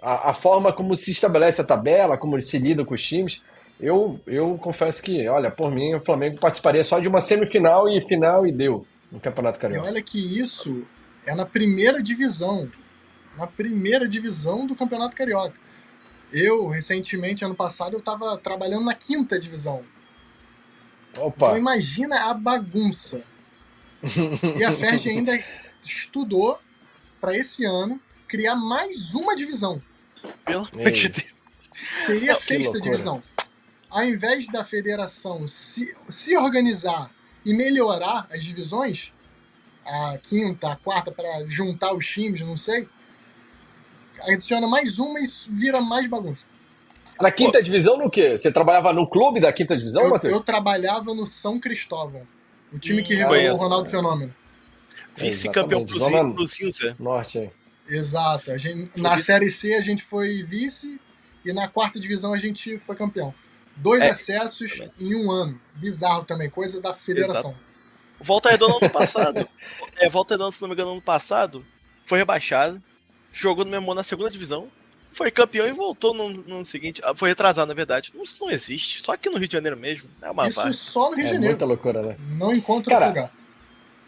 A, 0.00 0.30
a, 0.30 0.34
forma 0.34 0.72
como 0.72 0.94
se 0.94 1.12
estabelece 1.12 1.60
a 1.60 1.64
tabela, 1.64 2.16
como 2.16 2.40
se 2.40 2.58
lida 2.58 2.84
com 2.84 2.94
os 2.94 3.04
times. 3.04 3.42
Eu, 3.80 4.20
eu 4.26 4.56
confesso 4.58 5.02
que, 5.02 5.26
olha, 5.28 5.50
por 5.50 5.70
mim, 5.70 5.94
o 5.94 6.00
Flamengo 6.00 6.38
participaria 6.38 6.84
só 6.84 7.00
de 7.00 7.08
uma 7.08 7.20
semifinal 7.20 7.88
e 7.88 8.00
final 8.06 8.46
e 8.46 8.52
deu 8.52 8.86
no 9.10 9.18
Campeonato 9.18 9.58
Carioca. 9.58 9.86
E 9.86 9.90
olha 9.90 10.02
que 10.02 10.38
isso 10.38 10.84
é 11.26 11.34
na 11.34 11.44
primeira 11.44 12.02
divisão. 12.02 12.70
Na 13.36 13.46
primeira 13.46 14.08
divisão 14.08 14.66
do 14.66 14.76
Campeonato 14.76 15.16
Carioca. 15.16 15.54
Eu, 16.32 16.68
recentemente, 16.68 17.44
ano 17.44 17.54
passado, 17.54 17.94
eu 17.94 17.98
estava 17.98 18.36
trabalhando 18.38 18.84
na 18.84 18.94
quinta 18.94 19.38
divisão. 19.38 19.82
Opa. 21.18 21.46
Então 21.46 21.58
imagina 21.58 22.30
a 22.30 22.34
bagunça. 22.34 23.22
E 24.58 24.64
a 24.64 24.72
Ferg 24.72 25.08
ainda 25.08 25.40
estudou 25.84 26.58
para 27.20 27.36
esse 27.36 27.64
ano 27.64 28.00
criar 28.26 28.56
mais 28.56 29.14
uma 29.14 29.36
divisão. 29.36 29.80
Pelo 30.44 30.66
amor 30.72 30.90
de 30.90 31.08
Deus. 31.08 31.34
Seria 32.06 32.32
a 32.32 32.40
sexta 32.40 32.80
divisão. 32.80 33.22
Ao 33.92 34.02
invés 34.02 34.46
da 34.46 34.64
federação 34.64 35.46
se, 35.46 35.94
se 36.08 36.34
organizar 36.36 37.10
e 37.44 37.52
melhorar 37.52 38.26
as 38.32 38.42
divisões, 38.42 39.12
a 39.84 40.16
quinta, 40.16 40.72
a 40.72 40.76
quarta, 40.76 41.12
para 41.12 41.44
juntar 41.46 41.92
os 41.92 42.06
times, 42.06 42.40
não 42.40 42.56
sei, 42.56 42.88
adiciona 44.22 44.66
mais 44.66 44.98
uma 44.98 45.20
e 45.20 45.28
vira 45.46 45.82
mais 45.82 46.06
bagunça. 46.06 46.46
Na 47.20 47.30
quinta 47.30 47.58
Pô. 47.58 47.64
divisão, 47.64 47.98
no 47.98 48.10
quê? 48.10 48.38
Você 48.38 48.50
trabalhava 48.50 48.94
no 48.94 49.06
clube 49.06 49.40
da 49.40 49.52
quinta 49.52 49.76
divisão, 49.76 50.08
Matheus? 50.08 50.32
Eu 50.32 50.40
trabalhava 50.40 51.14
no 51.14 51.26
São 51.26 51.60
Cristóvão. 51.60 52.26
O 52.72 52.78
time 52.78 53.02
que 53.02 53.14
revelou 53.14 53.56
o 53.56 53.58
Ronaldo 53.58 53.90
Fenômeno. 53.90 54.34
Vice-campeão 55.14 55.84
pro, 55.84 55.98
pro 56.34 56.46
Cinza. 56.46 56.96
Norte 56.98 57.38
aí. 57.38 57.50
Exato. 57.86 58.50
A 58.50 58.56
gente, 58.56 58.98
na 59.00 59.16
vice... 59.16 59.24
Série 59.24 59.50
C 59.50 59.74
a 59.74 59.82
gente 59.82 60.02
foi 60.02 60.42
vice 60.42 60.98
e 61.44 61.52
na 61.52 61.68
quarta 61.68 62.00
divisão 62.00 62.32
a 62.32 62.38
gente 62.38 62.78
foi 62.78 62.96
campeão. 62.96 63.34
Dois 63.76 64.02
é, 64.02 64.10
acessos 64.10 64.72
também. 64.72 64.92
em 65.00 65.14
um 65.14 65.30
ano. 65.30 65.60
Bizarro 65.74 66.24
também, 66.24 66.48
coisa 66.50 66.80
da 66.80 66.92
federação. 66.92 67.50
Exato. 67.50 67.56
Volta 68.20 68.50
Redonda 68.50 68.76
ano 68.76 68.90
passado. 68.90 69.48
é, 69.96 70.08
Volta 70.08 70.34
Redonda, 70.34 70.52
se 70.52 70.62
não 70.62 70.68
me 70.68 70.74
engano, 70.74 70.92
ano 70.92 71.02
passado, 71.02 71.64
foi 72.04 72.18
rebaixado, 72.18 72.82
jogou 73.32 73.64
no 73.64 73.70
mesmo 73.70 73.94
na 73.94 74.02
segunda 74.02 74.30
divisão, 74.30 74.68
foi 75.10 75.30
campeão 75.30 75.66
e 75.66 75.72
voltou 75.72 76.14
no, 76.14 76.30
no 76.30 76.64
seguinte. 76.64 77.00
Ah, 77.04 77.14
foi 77.14 77.28
retrasado, 77.28 77.68
na 77.68 77.74
verdade. 77.74 78.12
Isso 78.22 78.42
não 78.42 78.50
existe. 78.50 79.02
Só 79.04 79.12
aqui 79.12 79.28
no 79.28 79.36
Rio 79.36 79.48
de 79.48 79.52
Janeiro 79.52 79.76
mesmo. 79.76 80.08
É 80.22 80.30
uma 80.30 80.46
Isso 80.46 80.56
parte. 80.56 80.76
só 80.76 81.10
no 81.10 81.16
Rio 81.16 81.24
de 81.24 81.30
é 81.30 81.34
Janeiro. 81.34 81.52
muita 81.52 81.64
loucura, 81.66 82.00
né? 82.00 82.16
Não 82.38 82.52
encontro 82.52 82.90
Cara, 82.90 83.08
lugar. 83.08 83.32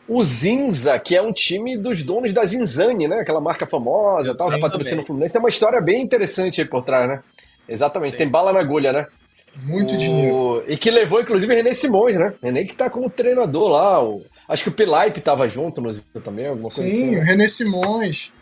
O 0.09 0.23
Zinza, 0.23 0.99
que 0.99 1.17
é 1.17 1.23
um 1.23 1.33
time 1.33 1.77
dos 1.77 2.03
donos 2.03 2.33
da 2.33 2.45
Zinzane, 2.45 3.09
né? 3.09 3.21
Aquela 3.21 3.41
marca 3.41 3.67
famosa, 3.67 4.35
tal, 4.35 4.51
que 4.51 4.61
patrocina 4.61 5.03
o 5.03 5.05
Fluminense. 5.05 5.33
Tem 5.33 5.41
uma 5.41 5.49
história 5.49 5.81
bem 5.81 6.03
interessante 6.03 6.61
aí 6.61 6.67
por 6.67 6.83
trás, 6.83 7.09
né? 7.09 7.23
Exatamente, 7.69 8.13
Sim. 8.13 8.19
tem 8.19 8.29
bala 8.29 8.53
na 8.53 8.61
agulha, 8.61 8.93
né? 8.93 9.07
Muito 9.63 9.95
o... 9.95 9.99
dinheiro. 9.99 10.65
E 10.67 10.77
que 10.77 10.91
levou, 10.91 11.21
inclusive, 11.21 11.55
René 11.55 11.75
Simões, 11.75 12.17
né? 12.17 12.35
René 12.43 12.65
que 12.65 12.75
tá 12.75 12.91
como 12.91 13.09
treinador 13.09 13.69
lá. 13.69 14.03
O... 14.03 14.25
Acho 14.49 14.65
que 14.65 14.69
o 14.69 14.73
Pelipe 14.73 15.21
tava 15.21 15.47
junto 15.49 15.81
no 15.81 15.93
Zinza 15.93 16.21
também, 16.23 16.47
alguma 16.47 16.71
coisa 16.71 16.89
Sim, 16.91 16.97
assim. 16.97 17.05
Sim, 17.07 17.11
né? 17.13 17.21
o 17.21 17.25
René 17.25 17.47
Simões. 17.47 18.33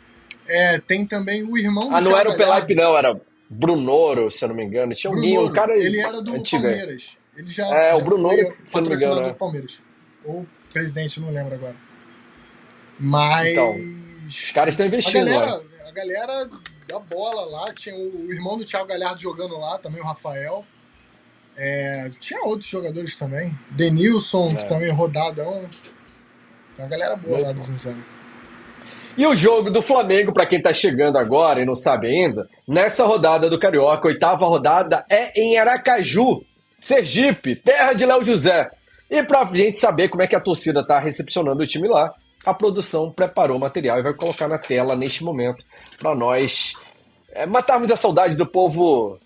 É, 0.46 0.78
tem 0.78 1.06
também 1.06 1.42
o 1.42 1.56
irmão 1.56 1.88
do 1.88 1.94
Ah, 1.94 2.00
não 2.00 2.16
era 2.16 2.30
o 2.30 2.36
Pelipe, 2.36 2.74
não, 2.74 2.96
era 2.96 3.18
Brunoro, 3.48 4.30
se 4.30 4.44
eu 4.44 4.48
não 4.48 4.56
me 4.56 4.64
engano. 4.64 4.94
Tinha 4.94 5.12
alguém, 5.12 5.38
um 5.38 5.52
cara. 5.52 5.76
Ele 5.76 6.00
era 6.00 6.20
do 6.22 6.34
antigo, 6.34 6.62
Palmeiras. 6.62 7.16
Ele 7.36 7.50
já, 7.50 7.66
é, 7.66 7.90
já 7.90 7.96
o 7.96 8.02
Brunoro, 8.02 8.56
se 8.64 8.76
eu 8.76 8.82
não 8.82 8.90
me 8.90 8.96
engano. 8.96 9.22
Do 9.22 9.28
é. 9.28 9.32
Palmeiras. 9.32 9.78
Ou 10.24 10.46
presidente, 10.72 11.20
não 11.20 11.30
lembro 11.30 11.54
agora. 11.54 11.76
Mas. 12.98 13.48
Então, 13.48 13.74
os 14.26 14.50
caras 14.50 14.74
estão 14.74 14.86
investindo. 14.86 15.28
A 15.28 15.32
galera, 15.32 15.62
a 15.86 15.92
galera 15.92 16.50
da 16.88 16.98
bola 16.98 17.44
lá, 17.44 17.72
tinha 17.74 17.94
o, 17.94 18.26
o, 18.26 18.32
irmão 18.32 18.56
do 18.56 18.64
Thiago 18.64 18.86
Galhardo 18.86 19.20
jogando 19.20 19.58
lá, 19.58 19.78
também 19.78 20.00
o 20.00 20.04
Rafael. 20.04 20.64
É, 21.56 22.10
tinha 22.18 22.42
outros 22.44 22.68
jogadores 22.68 23.18
também. 23.18 23.56
Denilson, 23.70 24.48
é. 24.48 24.56
que 24.56 24.68
também 24.68 24.88
é 24.88 24.92
rodadão. 24.92 25.64
Tem 26.76 26.84
uma 26.84 26.88
galera 26.88 27.16
boa 27.16 27.36
Muito 27.36 27.46
lá 27.46 27.52
do 27.52 27.64
Zinzano. 27.64 28.04
E 29.16 29.26
o 29.26 29.36
jogo 29.36 29.70
do 29.70 29.82
Flamengo, 29.82 30.32
para 30.32 30.46
quem 30.46 30.58
está 30.58 30.72
chegando 30.72 31.18
agora 31.18 31.60
e 31.60 31.66
não 31.66 31.74
sabe 31.74 32.06
ainda, 32.06 32.48
nessa 32.66 33.04
rodada 33.04 33.50
do 33.50 33.58
Carioca, 33.58 34.08
oitava 34.08 34.46
rodada, 34.46 35.04
é 35.08 35.38
em 35.38 35.58
Aracaju, 35.58 36.42
Sergipe, 36.80 37.56
terra 37.56 37.92
de 37.92 38.06
Léo 38.06 38.24
José. 38.24 38.70
E 39.10 39.22
para 39.22 39.42
a 39.42 39.54
gente 39.54 39.78
saber 39.78 40.08
como 40.08 40.22
é 40.22 40.26
que 40.26 40.34
a 40.34 40.40
torcida 40.40 40.80
está 40.80 40.98
recepcionando 40.98 41.62
o 41.62 41.66
time 41.66 41.88
lá, 41.88 42.14
a 42.44 42.54
produção 42.54 43.10
preparou 43.10 43.58
o 43.58 43.60
material 43.60 43.98
e 43.98 44.02
vai 44.02 44.14
colocar 44.14 44.48
na 44.48 44.58
tela 44.58 44.96
neste 44.96 45.22
momento 45.22 45.62
para 45.98 46.14
nós 46.14 46.74
é, 47.32 47.44
matarmos 47.44 47.90
a 47.90 47.96
saudade 47.96 48.36
do 48.36 48.46
povo 48.46 49.18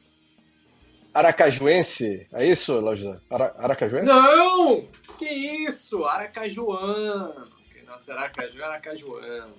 aracajuense. 1.19 2.27
É 2.33 2.47
isso, 2.47 2.81
José? 2.95 3.17
Ara 3.31 3.55
aracajuense? 3.59 4.09
Não! 4.09 4.85
Que 5.19 5.29
isso? 5.29 6.05
Aracajuano. 6.05 7.47
Nossa, 7.87 8.13
Aracaju, 8.13 8.63
Aracajuano. 8.63 9.55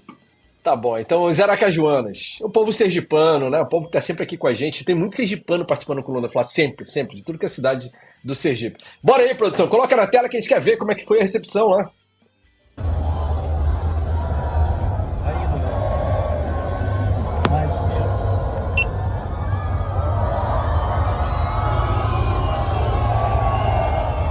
Tá 0.62 0.76
bom, 0.76 0.98
então 0.98 1.24
os 1.24 1.40
aracajuanas. 1.40 2.40
O 2.42 2.50
povo 2.50 2.72
sergipano, 2.74 3.50
né? 3.50 3.60
O 3.60 3.66
povo 3.66 3.86
que 3.86 3.94
tá 3.94 4.02
sempre 4.02 4.24
aqui 4.24 4.38
com 4.38 4.48
a 4.48 4.54
gente. 4.54 4.84
Tem 4.84 4.94
muito 4.94 5.16
sergipano 5.16 5.66
participando 5.66 6.00
do 6.00 6.04
Coluna 6.04 6.30
Falar 6.30 6.44
sempre, 6.44 6.86
sempre, 6.86 7.16
de 7.16 7.24
tudo 7.24 7.40
que 7.40 7.46
é 7.46 7.50
cidade 7.50 7.90
do 8.24 8.36
Sergipe. 8.36 8.84
Bora 9.02 9.24
aí, 9.24 9.34
produção, 9.34 9.68
coloca 9.68 9.96
na 9.96 10.06
tela 10.06 10.28
que 10.28 10.36
a 10.36 10.40
gente 10.40 10.50
quer 10.50 10.60
ver 10.60 10.78
como 10.78 10.92
é 10.92 10.96
que 10.96 11.06
foi 11.06 11.20
a 11.20 11.22
recepção 11.22 11.70
lá. 11.70 11.90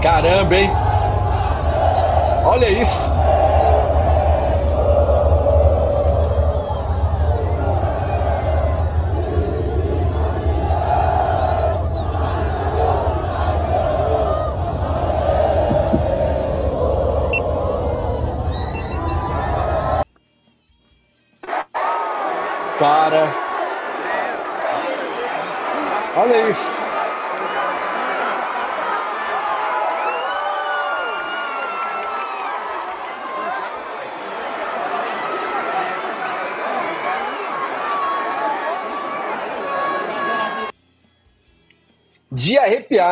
Caramba, 0.07 0.55
hein? 0.55 0.71
Olha 2.45 2.71
isso. 2.71 3.16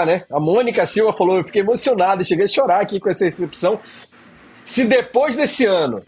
Né? 0.04 0.24
A 0.30 0.40
Mônica 0.40 0.84
Silva 0.86 1.12
falou: 1.12 1.38
eu 1.38 1.44
fiquei 1.44 1.62
emocionada, 1.62 2.24
cheguei 2.24 2.44
a 2.44 2.48
chorar 2.48 2.80
aqui 2.80 3.00
com 3.00 3.08
essa 3.08 3.24
recepção. 3.24 3.80
Se 4.64 4.84
depois 4.84 5.36
desse 5.36 5.64
ano 5.64 6.02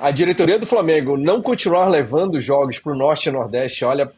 a 0.00 0.10
diretoria 0.10 0.58
do 0.58 0.66
Flamengo 0.66 1.18
não 1.18 1.42
continuar 1.42 1.88
levando 1.88 2.40
jogos 2.40 2.78
para 2.78 2.92
o 2.92 2.96
Norte 2.96 3.28
e 3.28 3.32
Nordeste, 3.32 3.84
olha, 3.84 4.10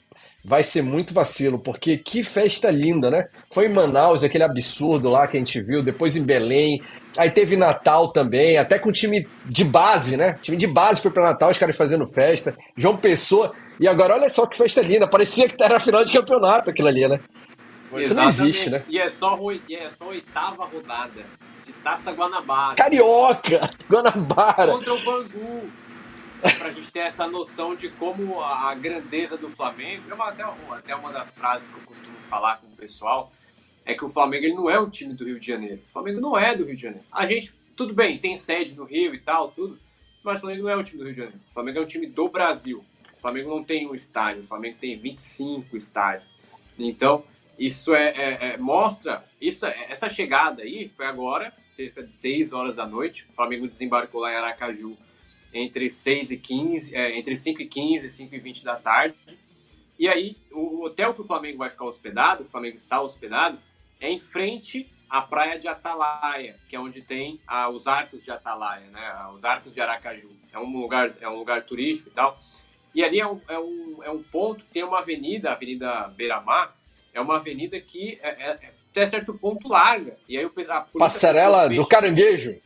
vai 0.44 0.62
ser 0.62 0.82
muito 0.82 1.14
vacilo, 1.14 1.58
porque 1.58 1.96
que 1.96 2.22
festa 2.22 2.70
linda, 2.70 3.10
né? 3.10 3.26
Foi 3.52 3.66
em 3.66 3.72
Manaus, 3.72 4.24
aquele 4.24 4.44
absurdo 4.44 5.08
lá 5.08 5.26
que 5.26 5.36
a 5.36 5.40
gente 5.40 5.60
viu, 5.60 5.82
depois 5.82 6.16
em 6.16 6.24
Belém, 6.24 6.80
aí 7.16 7.30
teve 7.30 7.56
Natal 7.56 8.12
também, 8.12 8.56
até 8.58 8.78
com 8.78 8.88
o 8.88 8.92
time 8.92 9.26
de 9.44 9.64
base, 9.64 10.16
né? 10.16 10.38
Time 10.42 10.56
de 10.56 10.66
base 10.66 11.00
foi 11.00 11.10
para 11.10 11.24
Natal, 11.24 11.50
os 11.50 11.58
caras 11.58 11.76
fazendo 11.76 12.06
festa, 12.08 12.56
João 12.76 12.96
Pessoa, 12.96 13.52
e 13.78 13.86
agora 13.86 14.14
olha 14.14 14.28
só 14.28 14.46
que 14.46 14.56
festa 14.56 14.82
linda, 14.82 15.06
parecia 15.08 15.48
que 15.48 15.62
era 15.62 15.78
final 15.78 16.04
de 16.04 16.12
campeonato 16.12 16.70
aquilo 16.70 16.88
ali, 16.88 17.06
né? 17.08 17.20
Isso 18.00 18.14
não 18.14 18.26
existe, 18.26 18.70
né? 18.70 18.84
E 18.88 18.98
é 18.98 19.10
só, 19.10 19.38
e 19.68 19.74
é 19.74 19.90
só 19.90 20.08
oitava 20.08 20.64
rodada 20.64 21.24
de 21.64 21.72
Taça 21.74 22.12
Guanabara. 22.12 22.76
Carioca! 22.76 23.70
Guanabara! 23.88 24.72
Contra 24.72 24.94
o 24.94 25.00
Bangu. 25.00 25.70
Pra 26.40 26.72
gente 26.72 26.90
ter 26.90 27.00
essa 27.00 27.26
noção 27.28 27.76
de 27.76 27.88
como 27.88 28.40
a 28.40 28.74
grandeza 28.74 29.36
do 29.36 29.48
Flamengo. 29.48 30.10
É 30.10 30.14
uma, 30.14 30.28
até, 30.28 30.44
uma, 30.44 30.76
até 30.76 30.96
uma 30.96 31.12
das 31.12 31.34
frases 31.36 31.68
que 31.68 31.78
eu 31.78 31.82
costumo 31.84 32.16
falar 32.28 32.56
com 32.56 32.66
o 32.66 32.76
pessoal 32.76 33.32
é 33.84 33.94
que 33.94 34.04
o 34.04 34.08
Flamengo 34.08 34.46
ele 34.46 34.54
não 34.54 34.70
é 34.70 34.78
um 34.80 34.88
time 34.88 35.14
do 35.14 35.24
Rio 35.24 35.38
de 35.38 35.46
Janeiro. 35.46 35.80
O 35.88 35.92
Flamengo 35.92 36.20
não 36.20 36.38
é 36.38 36.54
do 36.54 36.64
Rio 36.64 36.74
de 36.74 36.82
Janeiro. 36.82 37.04
A 37.12 37.26
gente, 37.26 37.54
tudo 37.76 37.94
bem, 37.94 38.18
tem 38.18 38.36
sede 38.36 38.74
no 38.74 38.84
Rio 38.84 39.14
e 39.14 39.18
tal, 39.18 39.48
tudo, 39.48 39.78
mas 40.22 40.38
o 40.38 40.40
Flamengo 40.40 40.64
não 40.64 40.70
é 40.70 40.76
um 40.76 40.82
time 40.82 40.98
do 40.98 41.04
Rio 41.04 41.14
de 41.14 41.20
Janeiro. 41.20 41.40
O 41.50 41.54
Flamengo 41.54 41.78
é 41.78 41.82
um 41.82 41.86
time 41.86 42.06
do 42.06 42.28
Brasil. 42.28 42.84
O 43.16 43.20
Flamengo 43.20 43.50
não 43.50 43.62
tem 43.62 43.88
um 43.88 43.94
estádio, 43.94 44.42
o 44.42 44.46
Flamengo 44.46 44.76
tem 44.80 44.98
25 44.98 45.76
estádios. 45.76 46.36
Então, 46.78 47.24
isso 47.58 47.94
é, 47.94 48.08
é, 48.08 48.38
é 48.54 48.56
mostra, 48.56 49.24
isso, 49.40 49.66
é, 49.66 49.86
essa 49.90 50.08
chegada 50.08 50.62
aí 50.62 50.88
foi 50.88 51.06
agora, 51.06 51.52
cerca 51.68 52.02
de 52.02 52.14
6 52.14 52.52
horas 52.52 52.74
da 52.74 52.86
noite. 52.86 53.26
O 53.30 53.34
Flamengo 53.34 53.68
desembarcou 53.68 54.20
lá 54.20 54.32
em 54.32 54.36
Aracaju 54.36 54.96
entre 55.52 55.90
6 55.90 56.30
e 56.30 56.36
15, 56.36 56.94
é, 56.94 57.16
entre 57.18 57.36
5 57.36 57.62
e 57.62 57.66
15 57.66 58.06
e 58.06 58.10
5 58.10 58.34
e 58.34 58.38
20 58.38 58.64
da 58.64 58.76
tarde. 58.76 59.16
E 59.98 60.08
aí, 60.08 60.36
o 60.50 60.84
hotel 60.84 61.14
que 61.14 61.20
o 61.20 61.24
Flamengo 61.24 61.58
vai 61.58 61.70
ficar 61.70 61.84
hospedado, 61.84 62.44
o 62.44 62.48
Flamengo 62.48 62.76
está 62.76 63.00
hospedado, 63.00 63.58
é 64.00 64.10
em 64.10 64.18
frente 64.18 64.90
à 65.08 65.20
praia 65.20 65.58
de 65.58 65.68
Atalaia, 65.68 66.58
que 66.68 66.74
é 66.74 66.80
onde 66.80 67.02
tem 67.02 67.38
ah, 67.46 67.68
os 67.68 67.86
arcos 67.86 68.24
de 68.24 68.30
Atalaia, 68.30 68.86
né? 68.86 69.28
Os 69.32 69.44
arcos 69.44 69.74
de 69.74 69.80
Aracaju. 69.80 70.30
É 70.52 70.58
um 70.58 70.80
lugar, 70.80 71.08
é 71.20 71.28
um 71.28 71.36
lugar 71.36 71.64
turístico 71.64 72.08
e 72.08 72.12
tal. 72.12 72.38
E 72.94 73.04
ali 73.04 73.20
é 73.20 73.26
um, 73.26 73.40
é 73.46 73.58
um, 73.58 74.02
é 74.04 74.10
um 74.10 74.22
ponto, 74.22 74.64
tem 74.72 74.82
uma 74.82 74.98
avenida, 74.98 75.50
a 75.50 75.52
Avenida 75.52 76.08
Beira-Mar, 76.08 76.74
é 77.12 77.20
uma 77.20 77.36
avenida 77.36 77.80
que 77.80 78.18
é, 78.22 78.28
é, 78.28 78.50
é 78.50 78.72
até 78.90 79.06
certo 79.06 79.34
ponto 79.34 79.68
larga. 79.68 80.16
E 80.28 80.36
aí 80.36 80.48
a 80.68 80.80
Passarela 80.98 81.68
do 81.68 81.86
Caranguejo? 81.86 82.60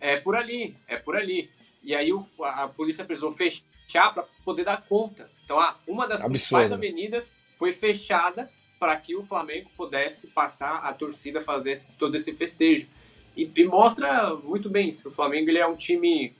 É 0.00 0.16
por 0.16 0.34
ali, 0.34 0.76
é 0.88 0.96
por 0.96 1.16
ali. 1.16 1.50
E 1.82 1.94
aí 1.94 2.12
o, 2.12 2.26
a 2.42 2.68
polícia 2.68 3.04
precisou 3.04 3.32
fechar 3.32 4.12
para 4.14 4.24
poder 4.44 4.64
dar 4.64 4.82
conta. 4.82 5.30
Então, 5.44 5.60
a, 5.60 5.76
uma 5.86 6.04
das 6.04 6.20
Absurdo. 6.20 6.30
principais 6.30 6.72
avenidas 6.72 7.32
foi 7.54 7.72
fechada 7.72 8.50
para 8.80 8.96
que 8.96 9.14
o 9.14 9.22
Flamengo 9.22 9.70
pudesse 9.76 10.26
passar 10.28 10.78
a 10.78 10.92
torcida 10.92 11.40
fazer 11.40 11.72
esse, 11.72 11.92
todo 11.92 12.16
esse 12.16 12.32
festejo. 12.32 12.88
E, 13.36 13.50
e, 13.54 13.64
mostra 13.64 14.34
muito 14.34 14.68
bem 14.68 14.88
isso, 14.88 15.08
o 15.08 15.12
Flamengo 15.12 15.48
ele 15.48 15.58
é 15.58 15.66
um 15.66 15.76
time 15.76 16.34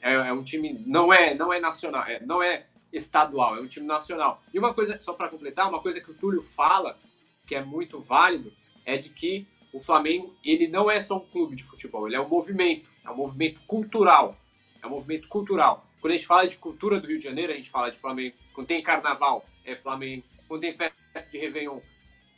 é, 0.00 0.14
é 0.14 0.32
um 0.32 0.42
time 0.42 0.82
não 0.86 1.12
é 1.12 1.34
não 1.34 1.52
é 1.52 1.60
nacional, 1.60 2.04
é, 2.04 2.20
não 2.20 2.42
é 2.42 2.64
estadual, 2.92 3.56
é 3.56 3.60
um 3.60 3.66
time 3.66 3.86
nacional. 3.86 4.42
E 4.52 4.58
uma 4.58 4.74
coisa 4.74 4.98
só 5.00 5.12
para 5.12 5.28
completar, 5.28 5.68
uma 5.68 5.80
coisa 5.80 6.00
que 6.00 6.10
o 6.10 6.14
Túlio 6.14 6.42
fala 6.42 6.98
que 7.46 7.54
é 7.54 7.62
muito 7.62 8.00
válido 8.00 8.52
é 8.84 8.96
de 8.96 9.10
que 9.10 9.46
o 9.72 9.80
Flamengo 9.80 10.34
ele 10.44 10.68
não 10.68 10.90
é 10.90 11.00
só 11.00 11.16
um 11.16 11.26
clube 11.26 11.56
de 11.56 11.64
futebol, 11.64 12.06
ele 12.06 12.16
é 12.16 12.20
um 12.20 12.28
movimento, 12.28 12.90
é 13.04 13.10
um 13.10 13.16
movimento 13.16 13.60
cultural, 13.66 14.36
é 14.82 14.86
um 14.86 14.90
movimento 14.90 15.28
cultural. 15.28 15.86
Quando 16.00 16.12
a 16.12 16.16
gente 16.16 16.26
fala 16.26 16.46
de 16.46 16.56
cultura 16.56 17.00
do 17.00 17.08
Rio 17.08 17.18
de 17.18 17.24
Janeiro, 17.24 17.52
a 17.52 17.56
gente 17.56 17.70
fala 17.70 17.90
de 17.90 17.98
Flamengo. 17.98 18.36
Quando 18.54 18.68
tem 18.68 18.82
carnaval, 18.82 19.44
é 19.64 19.74
Flamengo. 19.74 20.24
Quando 20.46 20.60
tem 20.60 20.72
festa 20.72 20.96
de 21.30 21.38
Réveillon. 21.38 21.80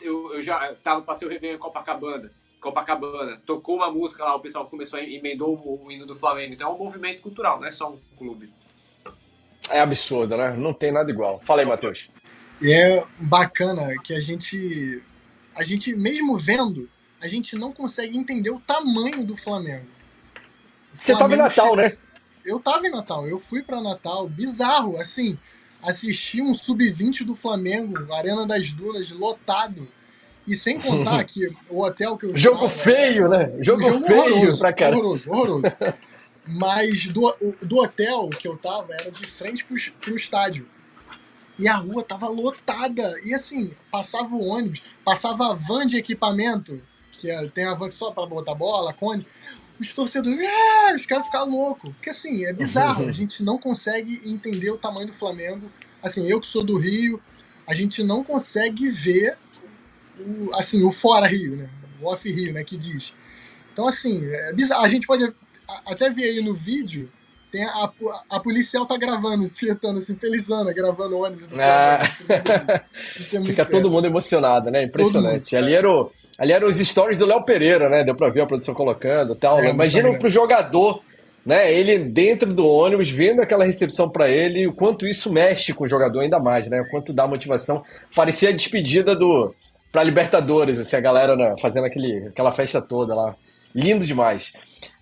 Eu, 0.01 0.35
eu 0.35 0.41
já 0.41 0.75
tava, 0.77 1.03
passei 1.03 1.29
o 1.29 1.31
Réveillon 1.31 1.57
em 1.57 1.59
Copacabana. 1.59 2.33
Copacabana, 2.61 3.41
tocou 3.47 3.77
uma 3.77 3.91
música 3.91 4.25
lá, 4.25 4.35
o 4.35 4.41
pessoal 4.41 4.67
começou 4.67 4.99
a 4.99 5.03
emendou 5.03 5.57
o 5.57 5.91
hino 5.91 6.07
do 6.07 6.15
Flamengo. 6.15 6.55
Então 6.55 6.71
é 6.71 6.75
um 6.75 6.79
movimento 6.79 7.23
cultural, 7.23 7.59
não 7.59 7.67
é 7.67 7.71
só 7.71 7.91
um 7.91 7.99
clube. 8.17 8.53
É 9.69 9.81
absurdo, 9.81 10.37
né? 10.37 10.55
Não 10.57 10.73
tem 10.73 10.91
nada 10.91 11.11
igual. 11.11 11.41
Fala 11.45 11.61
aí, 11.61 11.67
Matheus. 11.67 12.11
E 12.61 12.73
é 12.73 13.05
bacana 13.19 13.95
que 14.03 14.15
a 14.15 14.21
gente, 14.21 15.03
a 15.57 15.65
gente 15.65 15.95
mesmo 15.95 16.39
vendo, 16.39 16.89
a 17.21 17.29
gente 17.29 17.57
não 17.57 17.73
consegue 17.73 18.17
entender 18.17 18.51
o 18.51 18.61
tamanho 18.61 19.25
do 19.25 19.37
Flamengo. 19.37 19.87
O 20.95 20.99
Você 20.99 21.13
tava 21.17 21.35
em 21.35 21.39
Natal, 21.39 21.75
chega... 21.77 21.89
né? 21.89 21.97
Eu 22.45 22.59
tava 22.59 22.87
em 22.87 22.91
Natal, 22.91 23.27
eu 23.29 23.39
fui 23.39 23.63
para 23.63 23.81
Natal, 23.81 24.27
bizarro, 24.29 24.99
assim 24.99 25.39
assistir 25.83 26.43
um 26.43 26.53
sub-20 26.53 27.25
do 27.25 27.35
Flamengo, 27.35 28.13
Arena 28.13 28.47
das 28.47 28.71
Dunas, 28.71 29.11
lotado. 29.11 29.89
E 30.47 30.57
sem 30.57 30.79
contar 30.81 31.23
que 31.25 31.55
o 31.69 31.83
hotel 31.83 32.17
que 32.17 32.27
eu 32.27 32.37
Jogo 32.37 32.67
estava, 32.67 32.83
feio, 32.83 33.29
né? 33.29 33.53
Jogo, 33.61 33.83
jogo 33.83 34.07
feio 34.07 34.21
horroroso, 34.21 34.59
pra 34.59 34.73
cara. 34.73 34.97
Horroroso, 34.97 35.31
horroroso. 35.31 35.65
Mas 36.51 37.07
do, 37.07 37.35
do 37.63 37.79
hotel 37.79 38.29
que 38.31 38.49
eu 38.49 38.57
tava 38.57 38.93
era 38.95 39.11
de 39.11 39.27
frente 39.27 39.65
pro, 39.65 39.77
pro 40.01 40.17
estádio. 40.17 40.69
E 41.59 41.69
a 41.69 41.77
rua 41.77 42.03
tava 42.03 42.29
lotada. 42.29 43.21
E 43.25 43.35
assim, 43.35 43.75
passava 43.91 44.35
o 44.35 44.47
ônibus, 44.47 44.83
passava 45.05 45.51
a 45.51 45.55
van 45.55 45.87
de 45.87 45.97
equipamento, 45.97 46.81
que 47.13 47.31
é, 47.31 47.47
tem 47.49 47.65
a 47.65 47.75
van 47.75 47.91
só 47.91 48.11
para 48.11 48.27
botar 48.27 48.55
bola, 48.55 48.93
cone 48.93 49.27
os 49.81 49.95
torcedores, 49.95 50.39
ah, 50.47 50.95
os 50.95 51.07
caras 51.07 51.27
ficam 51.27 51.49
loucos. 51.49 51.93
Porque 51.95 52.11
assim, 52.11 52.45
é 52.45 52.53
bizarro. 52.53 53.09
A 53.09 53.13
gente 53.13 53.43
não 53.43 53.59
consegue 53.59 54.21
entender 54.25 54.71
o 54.71 54.77
tamanho 54.77 55.07
do 55.07 55.15
Flamengo. 55.15 55.71
Assim, 56.03 56.29
eu 56.29 56.41
que 56.41 56.47
sou 56.47 56.63
do 56.63 56.79
Rio, 56.79 57.21
a 57.67 57.75
gente 57.75 58.03
não 58.03 58.23
consegue 58.23 58.91
ver 58.91 59.39
o, 60.19 60.51
assim, 60.55 60.83
o 60.85 60.93
fora 60.93 61.27
Rio, 61.27 61.57
né? 61.57 61.71
O 62.01 62.07
off 62.07 62.31
Rio, 62.31 62.53
né? 62.53 62.63
Que 62.63 62.77
diz. 62.77 63.15
Então, 63.73 63.89
assim, 63.89 64.23
é 64.27 64.53
bizarro. 64.53 64.85
A 64.85 64.89
gente 64.89 65.07
pode 65.07 65.33
até 65.87 66.11
ver 66.11 66.25
aí 66.25 66.43
no 66.43 66.55
vídeo 66.55 67.09
tem 67.51 67.65
a, 67.65 67.91
a 68.31 68.41
policial 68.41 68.87
tá 68.87 68.97
gravando, 68.97 69.49
tietando 69.49 69.99
assim, 69.99 70.15
felizana, 70.17 70.73
gravando 70.73 71.19
ônibus. 71.19 71.49
Do 71.49 71.57
ah. 71.61 72.01
Isso 73.19 73.37
é 73.37 73.43
Fica 73.45 73.65
todo 73.65 73.91
mundo 73.91 74.07
emocionado, 74.07 74.71
né? 74.71 74.85
Impressionante. 74.85 75.57
ali, 75.57 75.75
era 75.75 75.91
o, 75.91 76.11
ali 76.39 76.53
eram 76.53 76.69
os 76.69 76.77
stories 76.77 77.19
do 77.19 77.27
Léo 77.27 77.43
Pereira, 77.43 77.89
né? 77.89 78.05
Deu 78.05 78.15
pra 78.15 78.29
ver 78.29 78.43
a 78.43 78.47
produção 78.47 78.73
colocando 78.73 79.35
tal. 79.35 79.59
É, 79.59 79.71
Imagina 79.71 80.17
pro 80.17 80.29
jogador, 80.29 81.03
né? 81.45 81.73
Ele 81.73 81.99
dentro 81.99 82.55
do 82.55 82.67
ônibus, 82.67 83.11
vendo 83.11 83.43
aquela 83.43 83.65
recepção 83.65 84.09
para 84.09 84.31
ele, 84.31 84.69
o 84.69 84.73
quanto 84.73 85.07
isso 85.07 85.33
mexe 85.33 85.75
com 85.75 85.85
o 85.85 85.89
jogador 85.89 86.21
ainda 86.21 86.39
mais, 86.39 86.71
né? 86.71 86.81
O 86.81 86.89
quanto 86.89 87.13
dá 87.13 87.27
motivação. 87.27 87.83
Parecia 88.15 88.51
a 88.51 88.53
despedida 88.53 89.17
do 89.17 89.53
pra 89.91 90.05
Libertadores, 90.05 90.79
assim, 90.79 90.95
a 90.95 91.01
galera 91.01 91.35
né, 91.35 91.57
fazendo 91.61 91.87
aquele, 91.87 92.29
aquela 92.29 92.53
festa 92.53 92.81
toda 92.81 93.13
lá. 93.13 93.35
Lindo 93.75 94.07
demais. 94.07 94.53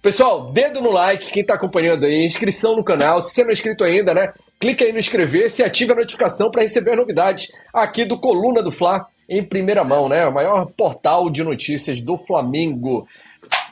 Pessoal, 0.09 0.51
dedo 0.51 0.80
no 0.80 0.90
like, 0.90 1.30
quem 1.30 1.43
está 1.43 1.52
acompanhando 1.52 2.06
aí, 2.06 2.24
inscrição 2.24 2.74
no 2.74 2.82
canal. 2.82 3.20
Se 3.20 3.35
você 3.35 3.43
não 3.43 3.51
é 3.51 3.52
inscrito 3.52 3.85
ainda, 3.85 4.14
né? 4.14 4.32
Clique 4.59 4.82
aí 4.82 4.90
no 4.90 4.98
inscrever-se 4.98 5.60
e 5.60 5.64
ative 5.66 5.93
a 5.93 5.97
notificação 5.97 6.51
para 6.51 6.62
receber 6.62 6.97
novidades 6.97 7.52
aqui 7.74 8.06
do 8.06 8.18
Coluna 8.18 8.62
do 8.62 8.72
Fla 8.72 9.06
em 9.28 9.44
primeira 9.44 9.85
mão, 9.85 10.09
né? 10.09 10.26
O 10.26 10.32
maior 10.32 10.64
portal 10.64 11.28
de 11.28 11.44
notícias 11.44 12.01
do 12.01 12.16
Flamengo. 12.16 13.06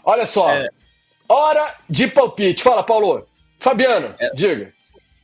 Olha 0.04 0.26
só, 0.26 0.50
é... 0.50 0.68
hora 1.26 1.74
de 1.88 2.06
palpite. 2.06 2.62
Fala, 2.62 2.82
Paulo. 2.82 3.26
Fabiano, 3.58 4.14
é... 4.18 4.28
diga. 4.34 4.74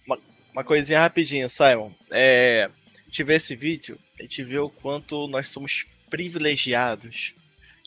Uma, 0.07 0.19
uma, 0.51 0.65
coisinha 0.65 0.99
rapidinho, 0.99 1.47
Simon. 1.47 1.91
É, 2.11 2.71
a 2.97 3.03
gente 3.05 3.23
vê 3.23 3.35
esse 3.35 3.55
vídeo, 3.55 3.99
a 4.19 4.23
gente 4.23 4.43
vê 4.43 4.59
o 4.59 4.71
quanto 4.71 5.29
nós 5.29 5.51
somos 5.51 5.85
privilegiados 6.09 7.35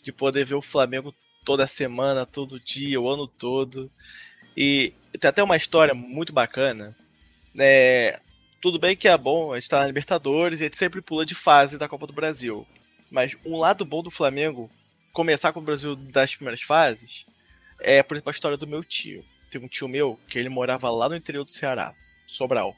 de 0.03 0.11
poder 0.11 0.45
ver 0.45 0.53
o 0.53 0.61
Flamengo 0.61 1.11
toda 1.45 1.67
semana, 1.67 2.25
todo 2.25 2.59
dia, 2.59 2.99
o 2.99 3.09
ano 3.09 3.27
todo. 3.27 3.89
E 4.57 4.93
tem 5.19 5.29
até 5.29 5.43
uma 5.43 5.55
história 5.55 5.93
muito 5.93 6.33
bacana. 6.33 6.95
É, 7.57 8.19
tudo 8.59 8.79
bem 8.79 8.95
que 8.95 9.07
é 9.07 9.17
bom, 9.17 9.53
a 9.53 9.59
gente 9.59 9.69
tá 9.69 9.79
na 9.79 9.87
Libertadores 9.87 10.59
e 10.59 10.63
a 10.63 10.65
gente 10.65 10.77
sempre 10.77 11.01
pula 11.01 11.25
de 11.25 11.35
fase 11.35 11.77
da 11.77 11.87
Copa 11.87 12.07
do 12.07 12.13
Brasil. 12.13 12.67
Mas 13.11 13.37
um 13.45 13.57
lado 13.57 13.85
bom 13.85 14.01
do 14.01 14.11
Flamengo 14.11 14.69
começar 15.13 15.53
com 15.53 15.59
o 15.59 15.63
Brasil 15.63 15.95
das 15.95 16.35
primeiras 16.35 16.61
fases 16.61 17.25
é, 17.79 18.01
por 18.01 18.15
exemplo, 18.15 18.29
a 18.29 18.33
história 18.33 18.57
do 18.57 18.67
meu 18.67 18.83
tio. 18.83 19.23
Tem 19.49 19.61
um 19.61 19.67
tio 19.67 19.87
meu 19.87 20.19
que 20.27 20.39
ele 20.39 20.49
morava 20.49 20.89
lá 20.89 21.07
no 21.07 21.15
interior 21.15 21.45
do 21.45 21.51
Ceará, 21.51 21.93
Sobral. 22.25 22.75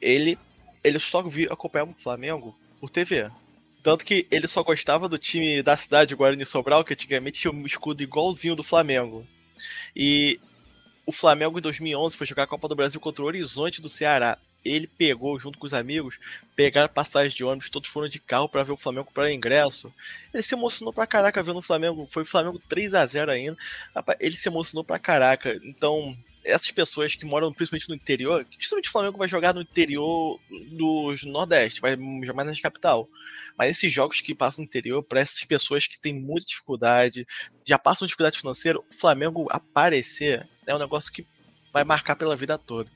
Ele, 0.00 0.38
ele 0.82 0.98
só 0.98 1.22
via 1.22 1.52
acompanhava 1.52 1.92
o 1.92 2.02
Flamengo 2.02 2.56
por 2.80 2.90
TV. 2.90 3.30
Tanto 3.86 4.04
que 4.04 4.26
ele 4.32 4.48
só 4.48 4.64
gostava 4.64 5.08
do 5.08 5.16
time 5.16 5.62
da 5.62 5.76
cidade, 5.76 6.16
Guarani 6.16 6.44
Sobral, 6.44 6.82
que 6.82 6.92
antigamente 6.92 7.38
tinha 7.38 7.52
um 7.52 7.64
escudo 7.64 8.02
igualzinho 8.02 8.56
do 8.56 8.64
Flamengo. 8.64 9.24
E 9.94 10.40
o 11.06 11.12
Flamengo 11.12 11.56
em 11.56 11.62
2011 11.62 12.16
foi 12.16 12.26
jogar 12.26 12.42
a 12.42 12.46
Copa 12.48 12.66
do 12.66 12.74
Brasil 12.74 12.98
contra 12.98 13.22
o 13.22 13.26
Horizonte 13.26 13.80
do 13.80 13.88
Ceará. 13.88 14.38
Ele 14.64 14.88
pegou, 14.88 15.38
junto 15.38 15.56
com 15.56 15.66
os 15.66 15.72
amigos, 15.72 16.18
pegaram 16.56 16.92
passagem 16.92 17.36
de 17.36 17.44
ônibus, 17.44 17.70
todos 17.70 17.88
foram 17.88 18.08
de 18.08 18.18
carro 18.18 18.48
para 18.48 18.64
ver 18.64 18.72
o 18.72 18.76
Flamengo 18.76 19.12
para 19.14 19.32
ingresso. 19.32 19.94
Ele 20.34 20.42
se 20.42 20.56
emocionou 20.56 20.92
pra 20.92 21.06
caraca 21.06 21.40
vendo 21.40 21.60
o 21.60 21.62
Flamengo. 21.62 22.08
Foi 22.08 22.24
o 22.24 22.26
Flamengo 22.26 22.60
3 22.68 22.92
a 22.92 23.06
0 23.06 23.30
ainda. 23.30 23.56
Ele 24.18 24.36
se 24.36 24.48
emocionou 24.48 24.82
pra 24.82 24.98
caraca. 24.98 25.60
Então, 25.62 26.18
essas 26.46 26.70
pessoas 26.70 27.14
que 27.14 27.26
moram 27.26 27.52
principalmente 27.52 27.88
no 27.88 27.94
interior, 27.94 28.44
principalmente 28.44 28.88
o 28.88 28.92
Flamengo 28.92 29.18
vai 29.18 29.28
jogar 29.28 29.52
no 29.52 29.60
interior 29.60 30.40
do 30.70 31.14
Nordeste, 31.26 31.80
vai 31.80 31.96
jogar 32.22 32.44
na 32.44 32.54
capital. 32.60 33.08
Mas 33.58 33.70
esses 33.70 33.92
jogos 33.92 34.20
que 34.20 34.34
passam 34.34 34.62
no 34.62 34.66
interior, 34.66 35.02
para 35.02 35.20
essas 35.20 35.44
pessoas 35.44 35.86
que 35.86 36.00
têm 36.00 36.14
muita 36.14 36.46
dificuldade, 36.46 37.26
já 37.66 37.78
passam 37.78 38.06
dificuldade 38.06 38.38
financeira, 38.38 38.78
o 38.78 38.84
Flamengo 38.96 39.46
aparecer 39.50 40.48
é 40.66 40.74
um 40.74 40.78
negócio 40.78 41.12
que 41.12 41.26
vai 41.72 41.84
marcar 41.84 42.16
pela 42.16 42.36
vida 42.36 42.56
toda. 42.56 42.90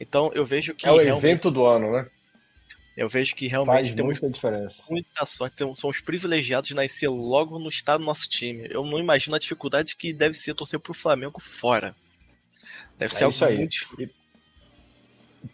Então 0.00 0.30
eu 0.34 0.44
vejo 0.44 0.74
que. 0.74 0.86
É 0.86 0.92
o 0.92 1.00
evento 1.00 1.50
do 1.50 1.66
ano, 1.66 1.92
né? 1.92 2.08
Eu 2.96 3.08
vejo 3.08 3.34
que 3.34 3.48
realmente 3.48 3.74
Faz 3.74 3.92
temos 3.92 4.20
muita 4.20 4.34
diferença. 4.34 4.84
muita 4.88 5.26
sorte. 5.26 5.56
Temos, 5.56 5.78
somos 5.78 6.00
privilegiados 6.00 6.68
de 6.68 6.74
nascer 6.74 7.08
logo 7.08 7.58
no 7.58 7.68
estado 7.68 8.00
do 8.00 8.06
nosso 8.06 8.28
time. 8.28 8.68
Eu 8.70 8.84
não 8.84 9.00
imagino 9.00 9.34
a 9.34 9.38
dificuldade 9.38 9.96
que 9.96 10.12
deve 10.12 10.34
ser 10.34 10.54
torcer 10.54 10.78
pro 10.78 10.94
Flamengo 10.94 11.40
fora. 11.40 11.94
Deve 12.98 13.12
É 13.12 13.16
ser 13.16 13.28
isso 13.28 13.44
algo 13.44 13.52
aí. 13.54 13.58
muito. 13.58 14.14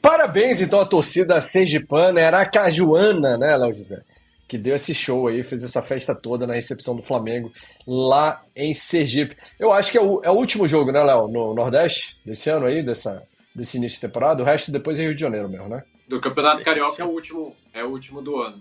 Parabéns, 0.00 0.60
então, 0.60 0.80
à 0.80 0.86
torcida 0.86 1.40
sergipana, 1.40 2.20
era 2.20 2.40
a 2.40 2.46
Cajuana, 2.46 3.36
né, 3.36 3.56
Léo 3.56 3.74
José? 3.74 4.02
Que 4.46 4.56
deu 4.56 4.74
esse 4.74 4.94
show 4.94 5.26
aí, 5.28 5.42
fez 5.42 5.62
essa 5.64 5.82
festa 5.82 6.14
toda 6.14 6.46
na 6.46 6.54
recepção 6.54 6.94
do 6.96 7.02
Flamengo 7.02 7.52
lá 7.86 8.42
em 8.54 8.72
Sergipe. 8.74 9.36
Eu 9.58 9.72
acho 9.72 9.90
que 9.92 9.98
é 9.98 10.00
o, 10.00 10.20
é 10.24 10.30
o 10.30 10.34
último 10.34 10.66
jogo, 10.66 10.92
né, 10.92 11.02
Léo, 11.02 11.28
no 11.28 11.54
Nordeste, 11.54 12.16
desse 12.24 12.50
ano 12.50 12.66
aí, 12.66 12.82
dessa, 12.82 13.22
desse 13.54 13.76
início 13.78 13.96
de 13.96 14.06
temporada. 14.06 14.42
O 14.42 14.46
resto 14.46 14.70
depois 14.72 14.98
é 14.98 15.02
Rio 15.02 15.14
de 15.14 15.20
Janeiro 15.20 15.48
mesmo, 15.48 15.68
né? 15.68 15.82
Do 16.08 16.20
Campeonato 16.20 16.56
Esse 16.58 16.64
Carioca 16.64 17.00
é 17.02 17.04
o 17.04 17.10
último, 17.10 17.56
é 17.72 17.84
o 17.84 17.88
último 17.88 18.20
do 18.22 18.36
ano. 18.40 18.60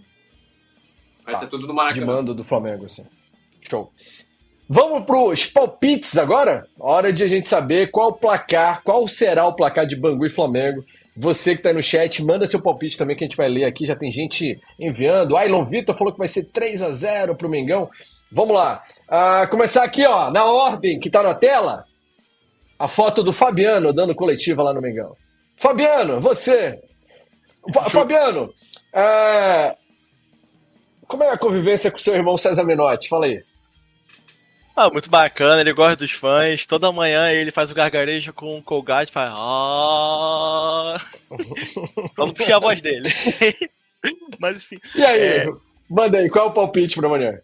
Vai 1.25 1.33
Tá. 1.33 1.39
ser 1.41 1.47
tudo 1.47 1.61
no 1.63 1.69
De 1.69 1.75
Maracanã. 1.75 2.05
mando 2.07 2.33
do 2.35 2.43
Flamengo, 2.43 2.85
assim. 2.85 3.05
Show. 3.61 3.91
Vamos 4.71 5.03
pros 5.03 5.47
palpites 5.47 6.15
agora? 6.15 6.63
Hora 6.79 7.11
de 7.11 7.23
a 7.23 7.27
gente 7.27 7.47
saber 7.47 7.89
qual 7.89 8.09
o 8.09 8.13
placar, 8.13 8.83
qual 8.83 9.07
será 9.07 9.47
o 9.47 9.55
placar 9.55 9.83
de 9.87 9.95
Bangu 9.95 10.27
e 10.27 10.29
Flamengo. 10.29 10.85
Você 11.17 11.55
que 11.55 11.63
tá 11.63 11.69
aí 11.69 11.75
no 11.75 11.81
chat, 11.81 12.23
manda 12.23 12.45
seu 12.45 12.61
palpite 12.61 12.95
também 12.95 13.15
que 13.17 13.23
a 13.23 13.27
gente 13.27 13.35
vai 13.35 13.49
ler 13.49 13.65
aqui. 13.65 13.85
Já 13.87 13.95
tem 13.95 14.11
gente 14.11 14.59
enviando. 14.79 15.35
Ailon 15.35 15.65
Vitor 15.65 15.95
falou 15.95 16.13
que 16.13 16.19
vai 16.19 16.27
ser 16.27 16.45
3 16.51 16.83
a 16.83 16.91
0 16.91 17.35
pro 17.35 17.49
Mengão. 17.49 17.89
Vamos 18.31 18.55
lá. 18.55 18.83
Ah, 19.07 19.47
começar 19.49 19.83
aqui, 19.83 20.05
ó, 20.05 20.29
na 20.29 20.45
ordem 20.45 20.99
que 20.99 21.09
tá 21.09 21.23
na 21.23 21.33
tela. 21.33 21.83
A 22.77 22.87
foto 22.87 23.23
do 23.23 23.33
Fabiano 23.33 23.91
dando 23.91 24.13
coletiva 24.13 24.61
lá 24.61 24.71
no 24.71 24.81
Mengão. 24.81 25.15
Fabiano, 25.57 26.21
você. 26.21 26.79
Fa- 27.73 27.89
Fabiano, 27.89 28.53
é, 28.93 29.75
como 31.07 31.23
é 31.23 31.31
a 31.31 31.37
convivência 31.37 31.89
com 31.91 31.97
seu 31.97 32.13
irmão 32.13 32.37
César 32.37 32.63
Menotti? 32.63 33.09
Fala 33.09 33.25
aí. 33.25 33.43
Ah, 34.81 34.89
muito 34.89 35.09
bacana, 35.09 35.59
ele 35.59 35.73
gosta 35.73 35.97
dos 35.97 36.11
fãs. 36.11 36.65
Toda 36.65 36.89
manhã 36.89 37.29
ele 37.31 37.51
faz 37.51 37.69
o 37.69 37.75
gargarejo 37.75 38.31
com 38.31 38.57
o 38.57 38.63
Colgate, 38.63 39.11
faz. 39.11 39.29
"Ah". 39.35 40.95
Só 42.15 42.25
não 42.25 42.33
puxei 42.33 42.53
a 42.53 42.59
voz 42.59 42.81
dele. 42.81 43.09
Mas 44.39 44.63
enfim. 44.63 44.79
E 44.95 45.03
aí, 45.03 45.19
É. 45.21 45.47
manda 45.89 46.17
aí, 46.17 46.29
qual 46.29 46.45
é 46.45 46.47
o 46.47 46.53
palpite 46.53 46.95
pra 46.95 47.07
amanhã? 47.07 47.41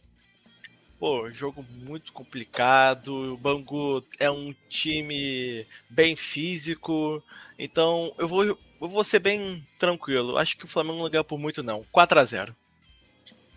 Pô, 0.98 1.30
jogo 1.30 1.66
muito 1.84 2.14
complicado. 2.14 3.34
O 3.34 3.38
Bangu 3.38 4.02
é 4.18 4.32
um 4.32 4.56
time 4.70 5.68
bem 5.90 6.16
físico. 6.16 7.22
Então 7.60 8.14
eu 8.18 8.30
vou, 8.30 8.46
eu 8.46 8.58
vou 8.80 9.04
ser 9.04 9.20
bem 9.20 9.62
tranquilo. 9.78 10.38
Acho 10.38 10.56
que 10.56 10.64
o 10.64 10.70
Flamengo 10.70 11.00
não 11.04 11.10
ganha 11.10 11.22
por 11.24 11.38
muito, 11.38 11.62
não. 11.62 11.86
4 11.92 12.18
a 12.18 12.24
0 12.24 12.56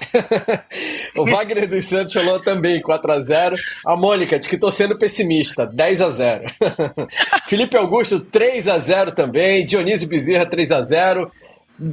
O 1.16 1.24
Wagner 1.24 1.68
dos 1.68 1.85
Santos 1.85 2.12
falou 2.14 2.40
também 2.40 2.80
4x0. 2.82 3.55
A 3.86 3.97
Mônica 3.97 4.39
diz 4.39 4.48
que 4.48 4.59
tô 4.59 4.70
sendo 4.70 4.97
pessimista, 4.98 5.66
10x0. 5.66 6.52
Felipe 7.48 7.76
Augusto, 7.76 8.20
3x0 8.20 9.12
também. 9.14 9.64
Dionísio 9.64 10.09
Bezerra, 10.09 10.47
3x0. 10.47 11.30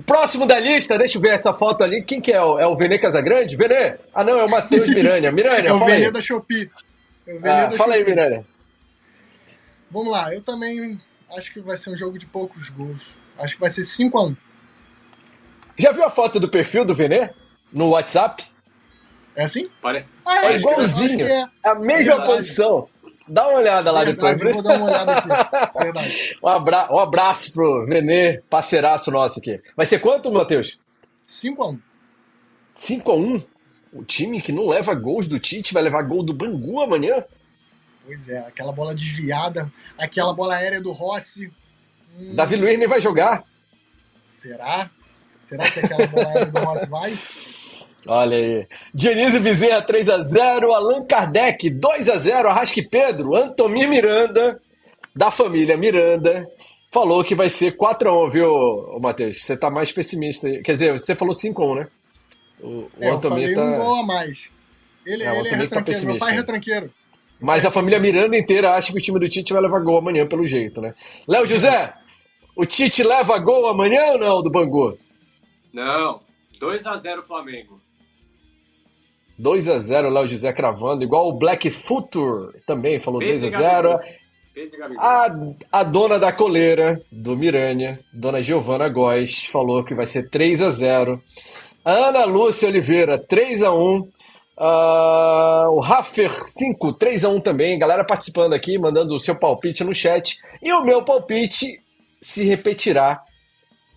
Próximo 0.05 0.45
da 0.47 0.59
lista, 0.59 0.97
deixa 0.97 1.17
eu 1.17 1.21
ver 1.21 1.29
essa 1.29 1.53
foto 1.53 1.83
ali. 1.83 2.03
Quem 2.03 2.19
que 2.19 2.31
é? 2.31 2.37
É 2.37 2.65
o 2.67 2.75
Venê 2.75 2.97
Casagrande? 2.97 3.55
Venê? 3.55 3.95
Ah, 4.13 4.23
não, 4.23 4.39
é 4.39 4.43
o 4.43 4.49
Matheus 4.49 4.89
Miranha. 4.89 5.31
Miranha, 5.31 5.69
É 5.69 5.73
o 5.73 5.83
aí. 5.83 5.91
Venê 5.91 6.11
da 6.11 6.21
Shopee. 6.21 6.69
É 7.27 7.33
o 7.33 7.39
Venê 7.39 7.49
Ah, 7.53 7.65
da 7.67 7.77
fala 7.77 7.93
aí, 7.93 7.99
Shopee. 7.99 8.15
Miranha. 8.15 8.45
Vamos 9.91 10.11
lá, 10.11 10.33
eu 10.33 10.41
também 10.41 10.99
acho 11.37 11.53
que 11.53 11.59
vai 11.61 11.77
ser 11.77 11.91
um 11.91 11.97
jogo 11.97 12.17
de 12.17 12.25
poucos 12.25 12.69
gols. 12.69 13.15
Acho 13.37 13.53
que 13.55 13.61
vai 13.61 13.69
ser 13.69 13.83
5x1. 13.83 14.35
Já 15.77 15.91
viu 15.91 16.03
a 16.03 16.09
foto 16.09 16.39
do 16.39 16.49
perfil 16.49 16.83
do 16.83 16.95
Venê? 16.95 17.29
No 17.71 17.89
WhatsApp? 17.89 18.43
É 19.35 19.43
assim? 19.43 19.69
Pare- 19.81 20.05
Ah, 20.25 20.45
É 20.45 20.49
que- 20.51 20.55
igualzinho. 20.57 21.17
que 21.17 21.23
é. 21.23 21.45
A 21.63 21.75
mesma 21.75 22.03
Verdade. 22.15 22.25
posição. 22.25 22.87
Dá 23.27 23.47
uma 23.49 23.57
olhada 23.59 23.91
lá 23.91 24.03
Verdade, 24.03 24.37
depois. 24.37 24.55
eu 24.55 24.61
vou 24.61 24.63
dar 24.63 24.77
uma 24.77 24.85
olhada 24.85 25.11
aqui. 25.13 25.27
Verdade. 25.83 26.37
Um, 26.43 26.47
abra... 26.47 26.87
um 26.93 26.99
abraço 26.99 27.51
pro 27.53 27.85
Venê, 27.87 28.39
parceiraço 28.49 29.09
nosso 29.11 29.39
aqui. 29.39 29.59
Vai 29.75 29.85
ser 29.85 29.99
quanto, 29.99 30.31
Matheus? 30.31 30.79
5x1. 31.27 31.79
5x1? 32.75 33.43
O 33.91 34.03
time 34.03 34.41
que 34.41 34.51
não 34.51 34.67
leva 34.67 34.93
gols 34.93 35.25
do 35.25 35.39
Tite 35.39 35.73
vai 35.73 35.81
levar 35.81 36.03
gol 36.03 36.21
do 36.21 36.33
Bangu 36.33 36.81
amanhã? 36.81 37.23
Pois 38.05 38.29
é, 38.29 38.37
aquela 38.39 38.71
bola 38.71 38.93
desviada, 38.93 39.71
aquela 39.97 40.31
bola 40.33 40.55
aérea 40.55 40.79
do 40.81 40.91
Rossi. 40.91 41.51
Hum, 42.15 42.35
Davi 42.35 42.55
Luiz 42.57 42.77
nem 42.77 42.87
vai 42.87 43.01
jogar. 43.01 43.43
Será? 44.29 44.89
Será 45.43 45.63
que 45.71 45.79
aquela 45.79 46.05
bola 46.07 46.27
aérea 46.27 46.45
do 46.45 46.59
Rossi 46.59 46.85
vai? 46.87 47.19
Olha 48.07 48.37
aí. 48.37 48.67
Dionísio 48.93 49.41
Bezerra 49.41 49.85
3x0, 49.85 50.73
Allan 50.73 51.05
Kardec 51.05 51.69
2x0, 51.69 52.45
Arrasque 52.45 52.81
Pedro, 52.87 53.35
Antomir 53.35 53.89
Miranda, 53.89 54.61
da 55.15 55.31
família 55.31 55.75
Miranda, 55.75 56.47
falou 56.91 57.23
que 57.23 57.33
vai 57.33 57.49
ser 57.49 57.75
4x1, 57.75 58.29
viu, 58.29 58.99
Matheus? 59.01 59.43
Você 59.43 59.57
tá 59.57 59.69
mais 59.69 59.91
pessimista 59.91 60.47
aí. 60.47 60.61
Quer 60.61 60.73
dizer, 60.73 60.91
você 60.91 61.15
falou 61.15 61.33
5x1, 61.33 61.75
né? 61.75 61.87
O, 62.61 62.67
o 62.67 62.91
É, 62.99 63.09
eu 63.09 63.15
Antomir 63.15 63.53
falei 63.53 63.55
tá. 63.55 63.63
um 63.65 63.77
gol 63.77 63.95
a 63.95 64.03
mais. 64.03 64.49
Ele, 65.05 65.23
É, 65.23 65.39
ele 65.39 65.47
é 65.47 65.51
tá 65.51 65.57
retranqueiro. 65.57 65.75
Meu 65.75 65.83
pessimista, 65.83 66.25
pai 66.25 66.33
é 66.33 66.37
retranqueiro. 66.37 66.91
Mas 67.39 67.65
a 67.65 67.71
família 67.71 67.99
Miranda 67.99 68.37
inteira 68.37 68.75
acha 68.75 68.91
que 68.91 68.97
o 68.97 69.01
time 69.01 69.19
do 69.19 69.27
Tite 69.27 69.51
vai 69.51 69.61
levar 69.61 69.79
gol 69.81 69.97
amanhã, 69.97 70.25
pelo 70.25 70.45
jeito, 70.45 70.81
né? 70.81 70.93
Léo 71.27 71.45
José, 71.45 71.93
o 72.55 72.65
Tite 72.65 73.03
leva 73.03 73.37
gol 73.39 73.67
amanhã 73.67 74.13
ou 74.13 74.19
não 74.19 74.41
do 74.41 74.49
Bangu? 74.49 74.97
Não, 75.73 76.21
2x0 76.59 77.23
Flamengo. 77.23 77.81
2x0, 79.39 80.09
Léo 80.09 80.27
José 80.27 80.51
cravando, 80.53 81.03
igual 81.03 81.27
o 81.27 81.33
Black 81.33 81.69
Future 81.69 82.59
também 82.65 82.99
falou 82.99 83.19
Pedro 83.19 83.47
2x0. 83.47 83.99
Pedro 84.53 84.75
e 84.75 84.79
Gabigol. 84.79 85.03
A, 85.03 85.79
a 85.79 85.83
dona 85.83 86.17
da 86.17 86.31
coleira 86.31 87.01
do 87.11 87.35
Miranha, 87.35 87.99
dona 88.13 88.41
Giovana 88.41 88.87
Góes, 88.87 89.45
falou 89.45 89.83
que 89.83 89.93
vai 89.93 90.05
ser 90.05 90.29
3x0. 90.29 91.19
Ana 91.83 92.25
Lúcia 92.25 92.69
Oliveira, 92.69 93.19
3x1. 93.19 94.07
Ah, 94.57 95.67
o 95.69 95.81
Raffer 95.81 96.31
5, 96.31 96.93
3x1 96.93 97.43
também. 97.43 97.77
Galera 97.77 98.05
participando 98.05 98.53
aqui, 98.53 98.77
mandando 98.77 99.13
o 99.13 99.19
seu 99.19 99.35
palpite 99.37 99.83
no 99.83 99.93
chat. 99.93 100.39
E 100.63 100.71
o 100.71 100.83
meu 100.83 101.03
palpite 101.03 101.81
se 102.21 102.45
repetirá 102.45 103.21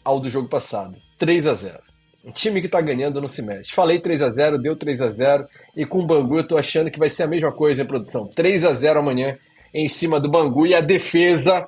ao 0.04 0.18
do 0.18 0.28
jogo 0.28 0.48
passado: 0.48 0.98
3x0. 1.20 1.87
Um 2.24 2.32
time 2.32 2.60
que 2.60 2.68
tá 2.68 2.80
ganhando 2.80 3.20
não 3.20 3.28
se 3.28 3.42
mexe. 3.42 3.72
Falei 3.72 4.00
3x0, 4.00 4.58
deu 4.58 4.76
3x0. 4.76 5.46
E 5.76 5.86
com 5.86 6.00
o 6.00 6.06
Bangu 6.06 6.38
eu 6.38 6.46
tô 6.46 6.58
achando 6.58 6.90
que 6.90 6.98
vai 6.98 7.08
ser 7.08 7.22
a 7.22 7.28
mesma 7.28 7.52
coisa 7.52 7.82
em 7.82 7.86
produção. 7.86 8.28
3x0 8.28 8.98
amanhã 8.98 9.38
em 9.72 9.88
cima 9.88 10.18
do 10.18 10.28
Bangu 10.28 10.66
e 10.66 10.74
a 10.74 10.80
defesa 10.80 11.66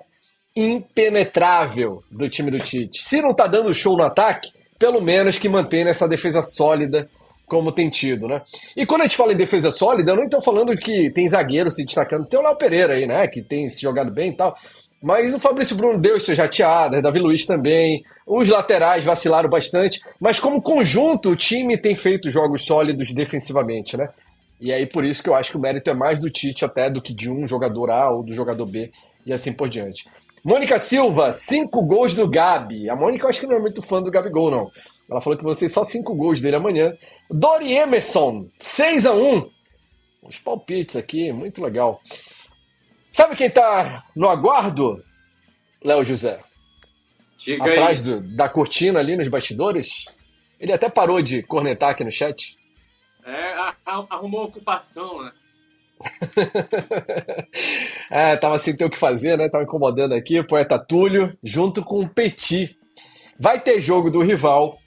impenetrável 0.54 2.02
do 2.10 2.28
time 2.28 2.50
do 2.50 2.58
Tite. 2.58 3.02
Se 3.02 3.22
não 3.22 3.32
tá 3.32 3.46
dando 3.46 3.74
show 3.74 3.96
no 3.96 4.02
ataque, 4.02 4.50
pelo 4.78 5.00
menos 5.00 5.38
que 5.38 5.48
mantenha 5.48 5.90
essa 5.90 6.08
defesa 6.08 6.42
sólida 6.42 7.08
como 7.46 7.72
tem 7.72 7.90
tido, 7.90 8.28
né? 8.28 8.42
E 8.76 8.86
quando 8.86 9.00
a 9.00 9.04
gente 9.04 9.16
fala 9.16 9.32
em 9.32 9.36
defesa 9.36 9.72
sólida, 9.72 10.12
eu 10.12 10.16
não 10.16 10.24
estou 10.24 10.40
falando 10.40 10.74
que 10.76 11.10
tem 11.10 11.28
zagueiro 11.28 11.70
se 11.70 11.84
destacando. 11.84 12.26
Tem 12.26 12.38
o 12.38 12.42
Léo 12.42 12.56
Pereira 12.56 12.94
aí, 12.94 13.06
né? 13.06 13.26
Que 13.26 13.42
tem 13.42 13.68
se 13.68 13.82
jogado 13.82 14.12
bem 14.12 14.30
e 14.30 14.36
tal. 14.36 14.56
Mas 15.02 15.32
o 15.32 15.40
Fabrício 15.40 15.74
Bruno 15.74 15.98
deu 15.98 16.20
suas 16.20 16.36
jateadas, 16.36 17.02
Davi 17.02 17.18
Luiz 17.18 17.46
também. 17.46 18.04
Os 18.26 18.48
laterais 18.48 19.02
vacilaram 19.02 19.48
bastante. 19.48 20.00
Mas 20.20 20.38
como 20.38 20.60
conjunto, 20.60 21.30
o 21.30 21.36
time 21.36 21.78
tem 21.78 21.96
feito 21.96 22.30
jogos 22.30 22.66
sólidos 22.66 23.12
defensivamente, 23.12 23.96
né? 23.96 24.10
E 24.60 24.70
aí 24.72 24.86
por 24.86 25.04
isso 25.04 25.22
que 25.22 25.28
eu 25.30 25.34
acho 25.34 25.52
que 25.52 25.56
o 25.56 25.60
mérito 25.60 25.88
é 25.88 25.94
mais 25.94 26.18
do 26.18 26.28
Tite 26.28 26.66
até 26.66 26.90
do 26.90 27.00
que 27.00 27.14
de 27.14 27.30
um 27.30 27.46
jogador 27.46 27.90
A 27.90 28.10
ou 28.10 28.22
do 28.22 28.34
jogador 28.34 28.66
B 28.66 28.92
e 29.24 29.32
assim 29.32 29.52
por 29.52 29.70
diante. 29.70 30.06
Mônica 30.44 30.78
Silva, 30.78 31.32
cinco 31.32 31.82
gols 31.82 32.14
do 32.14 32.28
Gabi. 32.28 32.88
A 32.88 32.96
Mônica 32.96 33.24
eu 33.24 33.28
acho 33.28 33.40
que 33.40 33.46
não 33.46 33.56
é 33.56 33.60
muito 33.60 33.82
fã 33.82 34.02
do 34.02 34.10
Gabigol, 34.10 34.50
não. 34.50 34.70
Ela 35.10 35.20
falou 35.20 35.38
que 35.38 35.54
ser 35.54 35.68
só 35.68 35.82
cinco 35.82 36.14
gols 36.14 36.40
dele 36.40 36.56
amanhã. 36.56 36.94
Dori 37.30 37.72
Emerson, 37.74 38.46
6 38.58 39.06
a 39.06 39.14
1 39.14 39.50
Os 40.22 40.38
palpites 40.38 40.96
aqui, 40.96 41.32
muito 41.32 41.62
legal. 41.62 42.00
Sabe 43.12 43.36
quem 43.36 43.50
tá 43.50 44.04
no 44.14 44.28
aguardo? 44.28 45.02
Léo 45.82 46.04
José. 46.04 46.40
Diga 47.36 47.70
Atrás 47.70 48.00
do- 48.00 48.20
da 48.20 48.48
cortina 48.48 49.00
ali 49.00 49.16
nos 49.16 49.28
bastidores. 49.28 50.18
Ele 50.58 50.72
até 50.72 50.88
parou 50.88 51.22
de 51.22 51.42
cornetar 51.42 51.90
aqui 51.90 52.04
no 52.04 52.10
chat. 52.10 52.56
É, 53.24 53.72
arrumou 53.84 54.44
ocupação, 54.44 55.24
né? 55.24 55.32
é, 58.10 58.36
tava 58.36 58.58
sem 58.58 58.74
ter 58.74 58.84
o 58.84 58.90
que 58.90 58.98
fazer, 58.98 59.36
né? 59.36 59.48
Tava 59.48 59.64
incomodando 59.64 60.14
aqui 60.14 60.38
o 60.38 60.46
poeta 60.46 60.78
Túlio, 60.78 61.36
junto 61.42 61.82
com 61.84 62.00
o 62.00 62.08
Petit. 62.08 62.76
Vai 63.38 63.60
ter 63.60 63.80
jogo 63.80 64.10
do 64.10 64.22
rival. 64.22 64.78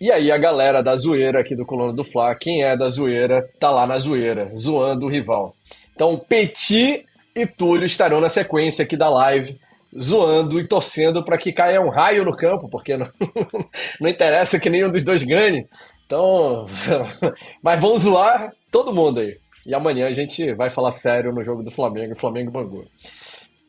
E 0.00 0.10
aí 0.10 0.30
a 0.30 0.38
galera 0.38 0.82
da 0.82 0.96
zoeira 0.96 1.40
aqui 1.40 1.54
do 1.54 1.64
Coluna 1.64 1.92
do 1.92 2.04
Fla, 2.04 2.34
quem 2.34 2.62
é 2.64 2.76
da 2.76 2.88
zoeira, 2.88 3.48
tá 3.58 3.70
lá 3.70 3.86
na 3.86 3.98
zoeira, 3.98 4.50
zoando 4.54 5.06
o 5.06 5.10
rival. 5.10 5.54
Então 5.94 6.18
Petit 6.18 7.04
e 7.34 7.46
Túlio 7.46 7.86
estarão 7.86 8.20
na 8.20 8.28
sequência 8.28 8.84
aqui 8.84 8.96
da 8.96 9.08
live 9.08 9.58
zoando 9.98 10.58
e 10.58 10.66
torcendo 10.66 11.24
para 11.24 11.38
que 11.38 11.52
caia 11.52 11.80
um 11.80 11.88
raio 11.88 12.24
no 12.24 12.36
campo, 12.36 12.68
porque 12.68 12.96
não, 12.96 13.08
não 14.00 14.08
interessa 14.08 14.58
que 14.58 14.68
nenhum 14.68 14.90
dos 14.90 15.04
dois 15.04 15.22
ganhe. 15.22 15.66
Então, 16.06 16.66
mas 17.62 17.80
vão 17.80 17.96
zoar 17.96 18.52
todo 18.70 18.92
mundo 18.92 19.20
aí. 19.20 19.38
E 19.64 19.74
amanhã 19.74 20.06
a 20.08 20.12
gente 20.12 20.52
vai 20.54 20.68
falar 20.68 20.90
sério 20.90 21.32
no 21.32 21.42
jogo 21.42 21.62
do 21.62 21.70
Flamengo, 21.70 22.16
Flamengo 22.16 22.50
Bangu. 22.50 22.86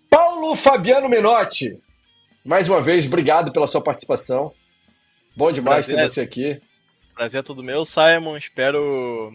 Paulo 0.09 0.55
Fabiano 0.55 1.07
Menotti, 1.07 1.79
mais 2.43 2.67
uma 2.67 2.81
vez, 2.81 3.05
obrigado 3.05 3.51
pela 3.51 3.67
sua 3.67 3.81
participação. 3.81 4.51
Bom 5.35 5.51
demais 5.51 5.85
Prazer. 5.85 5.95
ter 5.95 6.13
você 6.13 6.21
aqui. 6.21 6.61
Prazer 7.13 7.39
é 7.39 7.43
todo 7.43 7.63
meu, 7.63 7.85
Simon. 7.85 8.37
Espero 8.37 9.33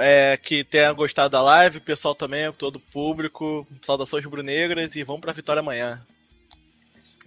é, 0.00 0.36
que 0.36 0.64
tenha 0.64 0.92
gostado 0.92 1.30
da 1.30 1.42
live, 1.42 1.78
o 1.78 1.82
pessoal 1.82 2.14
também, 2.14 2.50
todo 2.52 2.76
o 2.76 2.80
público. 2.80 3.66
Saudações 3.82 4.24
rubro-negras 4.24 4.94
e 4.96 5.02
vamos 5.02 5.20
para 5.20 5.30
a 5.30 5.34
vitória 5.34 5.60
amanhã. 5.60 6.00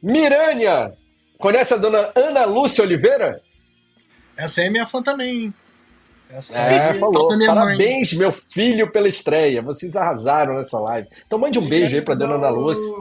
Mirânia! 0.02 0.94
Conhece 1.38 1.74
a 1.74 1.78
dona 1.78 2.12
Ana 2.16 2.46
Lúcia 2.46 2.84
Oliveira? 2.84 3.42
Essa 4.38 4.62
aí 4.62 4.68
é 4.68 4.70
minha 4.70 4.86
fã 4.86 5.02
também, 5.02 5.46
hein? 5.46 5.54
Essa 6.30 6.60
é, 6.60 6.94
falou. 6.96 7.30
Parabéns, 7.46 8.14
mãe. 8.14 8.20
meu 8.20 8.32
filho, 8.32 8.92
pela 8.92 9.08
estreia. 9.08 9.62
Vocês 9.62 9.96
arrasaram 9.96 10.56
nessa 10.56 10.80
live. 10.80 11.08
Então 11.26 11.38
mande 11.38 11.60
um 11.60 11.68
beijo 11.68 11.96
aí 11.96 12.02
pra 12.02 12.16
dona 12.16 12.36
Ana 12.36 12.50
Lúcia. 12.50 12.96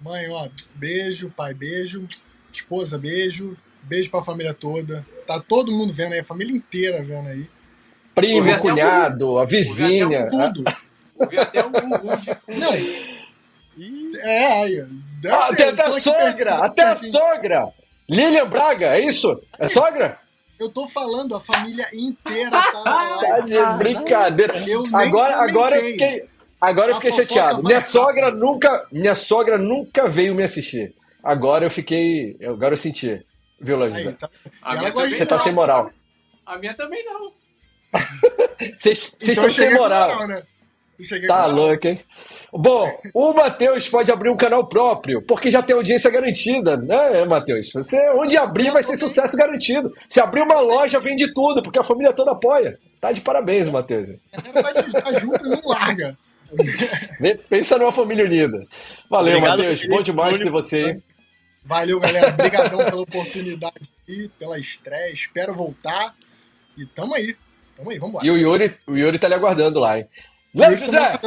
Mãe, 0.00 0.28
ó, 0.30 0.48
beijo, 0.74 1.32
pai, 1.34 1.54
beijo. 1.54 2.06
Esposa, 2.52 2.98
beijo. 2.98 3.56
Beijo 3.82 4.10
pra 4.10 4.22
família 4.22 4.54
toda. 4.54 5.06
Tá 5.26 5.40
todo 5.40 5.72
mundo 5.72 5.92
vendo 5.92 6.12
aí, 6.12 6.20
a 6.20 6.24
família 6.24 6.54
inteira 6.54 7.02
vendo 7.04 7.28
aí. 7.28 7.48
Primo, 8.14 8.58
cunhado, 8.58 9.38
a 9.38 9.44
vizinha. 9.44 10.28
Tudo. 10.30 10.64
Ouvi 11.18 11.38
até 11.38 11.64
um 11.64 11.70
de 11.70 12.34
fundo 12.40 12.58
Não. 12.58 12.74
É, 14.22 14.62
aí. 14.62 14.86
Ah, 15.26 15.48
até, 15.50 15.68
até 15.70 15.82
a 15.82 15.92
sogra! 15.92 16.54
Até 16.64 16.82
a 16.82 16.96
sogra! 16.96 17.68
Lilian 18.08 18.46
Braga, 18.46 18.96
é 18.96 19.00
isso? 19.00 19.40
É 19.58 19.68
sogra? 19.68 20.18
Eu 20.60 20.68
tô 20.70 20.86
falando, 20.88 21.34
a 21.34 21.40
família 21.40 21.86
inteira 21.92 22.50
tá 22.50 22.82
Tá 23.20 23.40
de 23.40 23.78
brincadeira. 23.78 24.54
agora, 24.92 25.42
agora 25.42 25.76
eu 25.76 25.84
fiquei, 25.84 26.28
agora 26.60 26.90
eu 26.92 26.94
fiquei 26.96 27.12
chateado. 27.12 27.62
Minha 27.64 27.82
sogra 27.82 28.30
nunca, 28.30 28.86
minha 28.92 29.14
sogra 29.14 29.58
nunca 29.58 30.06
veio 30.06 30.34
me 30.34 30.42
assistir. 30.44 30.94
Agora 31.22 31.64
eu 31.64 31.70
fiquei, 31.70 32.36
agora 32.46 32.74
eu 32.74 32.78
senti. 32.78 33.24
Viu, 33.58 33.78
Lajida? 33.78 34.12
Tá... 34.12 34.30
Você 34.92 35.26
tá 35.26 35.38
sem 35.38 35.52
moral. 35.52 35.90
A 36.44 36.58
minha 36.58 36.74
também 36.74 37.02
não. 37.04 37.32
Vocês 38.78 39.16
então 39.20 39.32
estão 39.32 39.50
sem 39.50 39.74
moral. 39.74 40.10
moral 40.10 40.28
né? 40.28 40.42
Tá 41.26 41.46
louco, 41.46 41.88
hein? 41.88 42.00
Bom, 42.52 42.88
o 43.12 43.32
Matheus 43.32 43.88
pode 43.88 44.12
abrir 44.12 44.30
um 44.30 44.36
canal 44.36 44.64
próprio, 44.66 45.20
porque 45.22 45.50
já 45.50 45.60
tem 45.60 45.74
audiência 45.74 46.08
garantida, 46.08 46.76
né, 46.76 47.24
Matheus? 47.24 47.72
Você, 47.72 47.98
onde 48.10 48.36
abrir, 48.36 48.70
vai 48.70 48.82
ser 48.82 48.94
sucesso 48.94 49.36
garantido. 49.36 49.92
Se 50.08 50.20
abrir 50.20 50.42
uma 50.42 50.60
loja, 50.60 51.00
vende 51.00 51.32
tudo, 51.34 51.62
porque 51.62 51.80
a 51.80 51.84
família 51.84 52.12
toda 52.12 52.30
apoia. 52.30 52.78
Tá 53.00 53.10
de 53.10 53.20
parabéns, 53.20 53.68
Matheus. 53.68 54.10
Vai 54.52 55.20
junto 55.20 55.46
e 55.46 55.48
não 55.50 55.62
larga. 55.64 56.16
Pensa 57.48 57.76
numa 57.76 57.90
família 57.90 58.24
unida. 58.24 58.64
Valeu, 59.10 59.40
Matheus. 59.40 59.84
Bom 59.88 60.00
demais 60.00 60.38
ter 60.38 60.50
você 60.50 60.76
aí. 60.76 61.02
Valeu, 61.64 61.98
galera. 61.98 62.28
Obrigadão 62.28 62.78
pela 62.84 63.02
oportunidade 63.02 63.90
e 64.06 64.28
pela 64.38 64.58
estreia. 64.58 65.12
Espero 65.12 65.54
voltar. 65.54 66.14
E 66.76 66.86
tamo 66.86 67.14
aí. 67.14 67.34
Tamo 67.76 67.90
aí, 67.90 67.98
vamos 67.98 68.16
lá. 68.16 68.20
E 68.24 68.30
o 68.30 68.36
Yuri, 68.36 68.74
o 68.86 68.96
Yuri 68.96 69.18
tá 69.18 69.28
lhe 69.28 69.34
aguardando 69.34 69.80
lá, 69.80 69.98
hein? 69.98 70.06
Léo 70.54 70.76
José! 70.76 71.18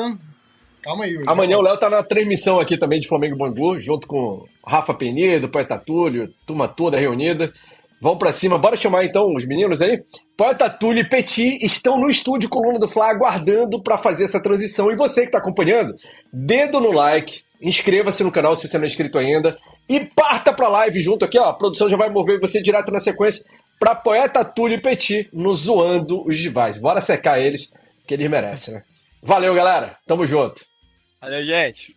Calma 0.82 1.04
aí, 1.04 1.12
Yuri. 1.12 1.26
Amanhã 1.28 1.58
o 1.58 1.62
Léo 1.62 1.78
tá 1.78 1.90
na 1.90 2.02
transmissão 2.02 2.60
aqui 2.60 2.78
também 2.78 3.00
de 3.00 3.08
Flamengo 3.08 3.38
Bangu, 3.38 3.78
junto 3.80 4.08
com 4.08 4.46
Rafa 4.66 4.94
Penido, 4.94 5.50
Poeta 5.50 5.78
Túlio, 5.78 6.34
turma 6.46 6.68
toda 6.68 6.98
reunida. 6.98 7.52
Vamos 8.00 8.20
para 8.20 8.32
cima, 8.32 8.60
bora 8.60 8.76
chamar 8.76 9.04
então 9.06 9.34
os 9.36 9.46
meninos 9.46 9.82
aí? 9.82 10.04
Poeta 10.38 10.70
Túlio 10.70 11.02
e 11.02 11.10
Petit 11.10 11.58
estão 11.66 12.00
no 12.00 12.10
estúdio 12.10 12.48
Coluna 12.48 12.78
do 12.78 12.88
Fla 12.88 13.10
aguardando 13.10 13.82
para 13.82 13.98
fazer 13.98 14.24
essa 14.24 14.42
transição. 14.42 14.92
E 14.92 14.96
você 14.96 15.22
que 15.22 15.28
está 15.28 15.40
acompanhando, 15.40 15.96
dedo 16.32 16.80
no 16.80 16.92
like, 16.92 17.42
inscreva-se 17.60 18.24
no 18.24 18.32
canal 18.32 18.56
se 18.56 18.68
você 18.68 18.78
não 18.78 18.84
é 18.84 18.88
inscrito 18.88 19.18
ainda 19.18 19.58
e 19.90 20.00
parta 20.00 20.54
para 20.54 20.68
a 20.68 20.70
live 20.70 21.02
junto 21.02 21.26
aqui, 21.26 21.40
ó. 21.40 21.46
A 21.46 21.54
produção 21.54 21.90
já 21.90 21.98
vai 21.98 22.10
mover 22.10 22.40
você 22.40 22.62
direto 22.62 22.92
na 22.92 23.00
sequência 23.00 23.44
para 23.80 23.96
Poeta 23.96 24.46
Túlio 24.46 24.82
Petit 24.82 25.30
no 25.34 25.54
Zoando 25.56 26.26
os 26.28 26.36
Rivais. 26.40 26.78
Bora 26.78 27.02
secar 27.02 27.42
eles, 27.42 27.72
que 28.08 28.14
eles 28.14 28.30
merecem, 28.30 28.76
né? 28.76 28.84
Valeu, 29.22 29.54
galera. 29.54 29.98
Tamo 30.06 30.26
junto. 30.26 30.66
Valeu, 31.20 31.44
gente. 31.44 31.97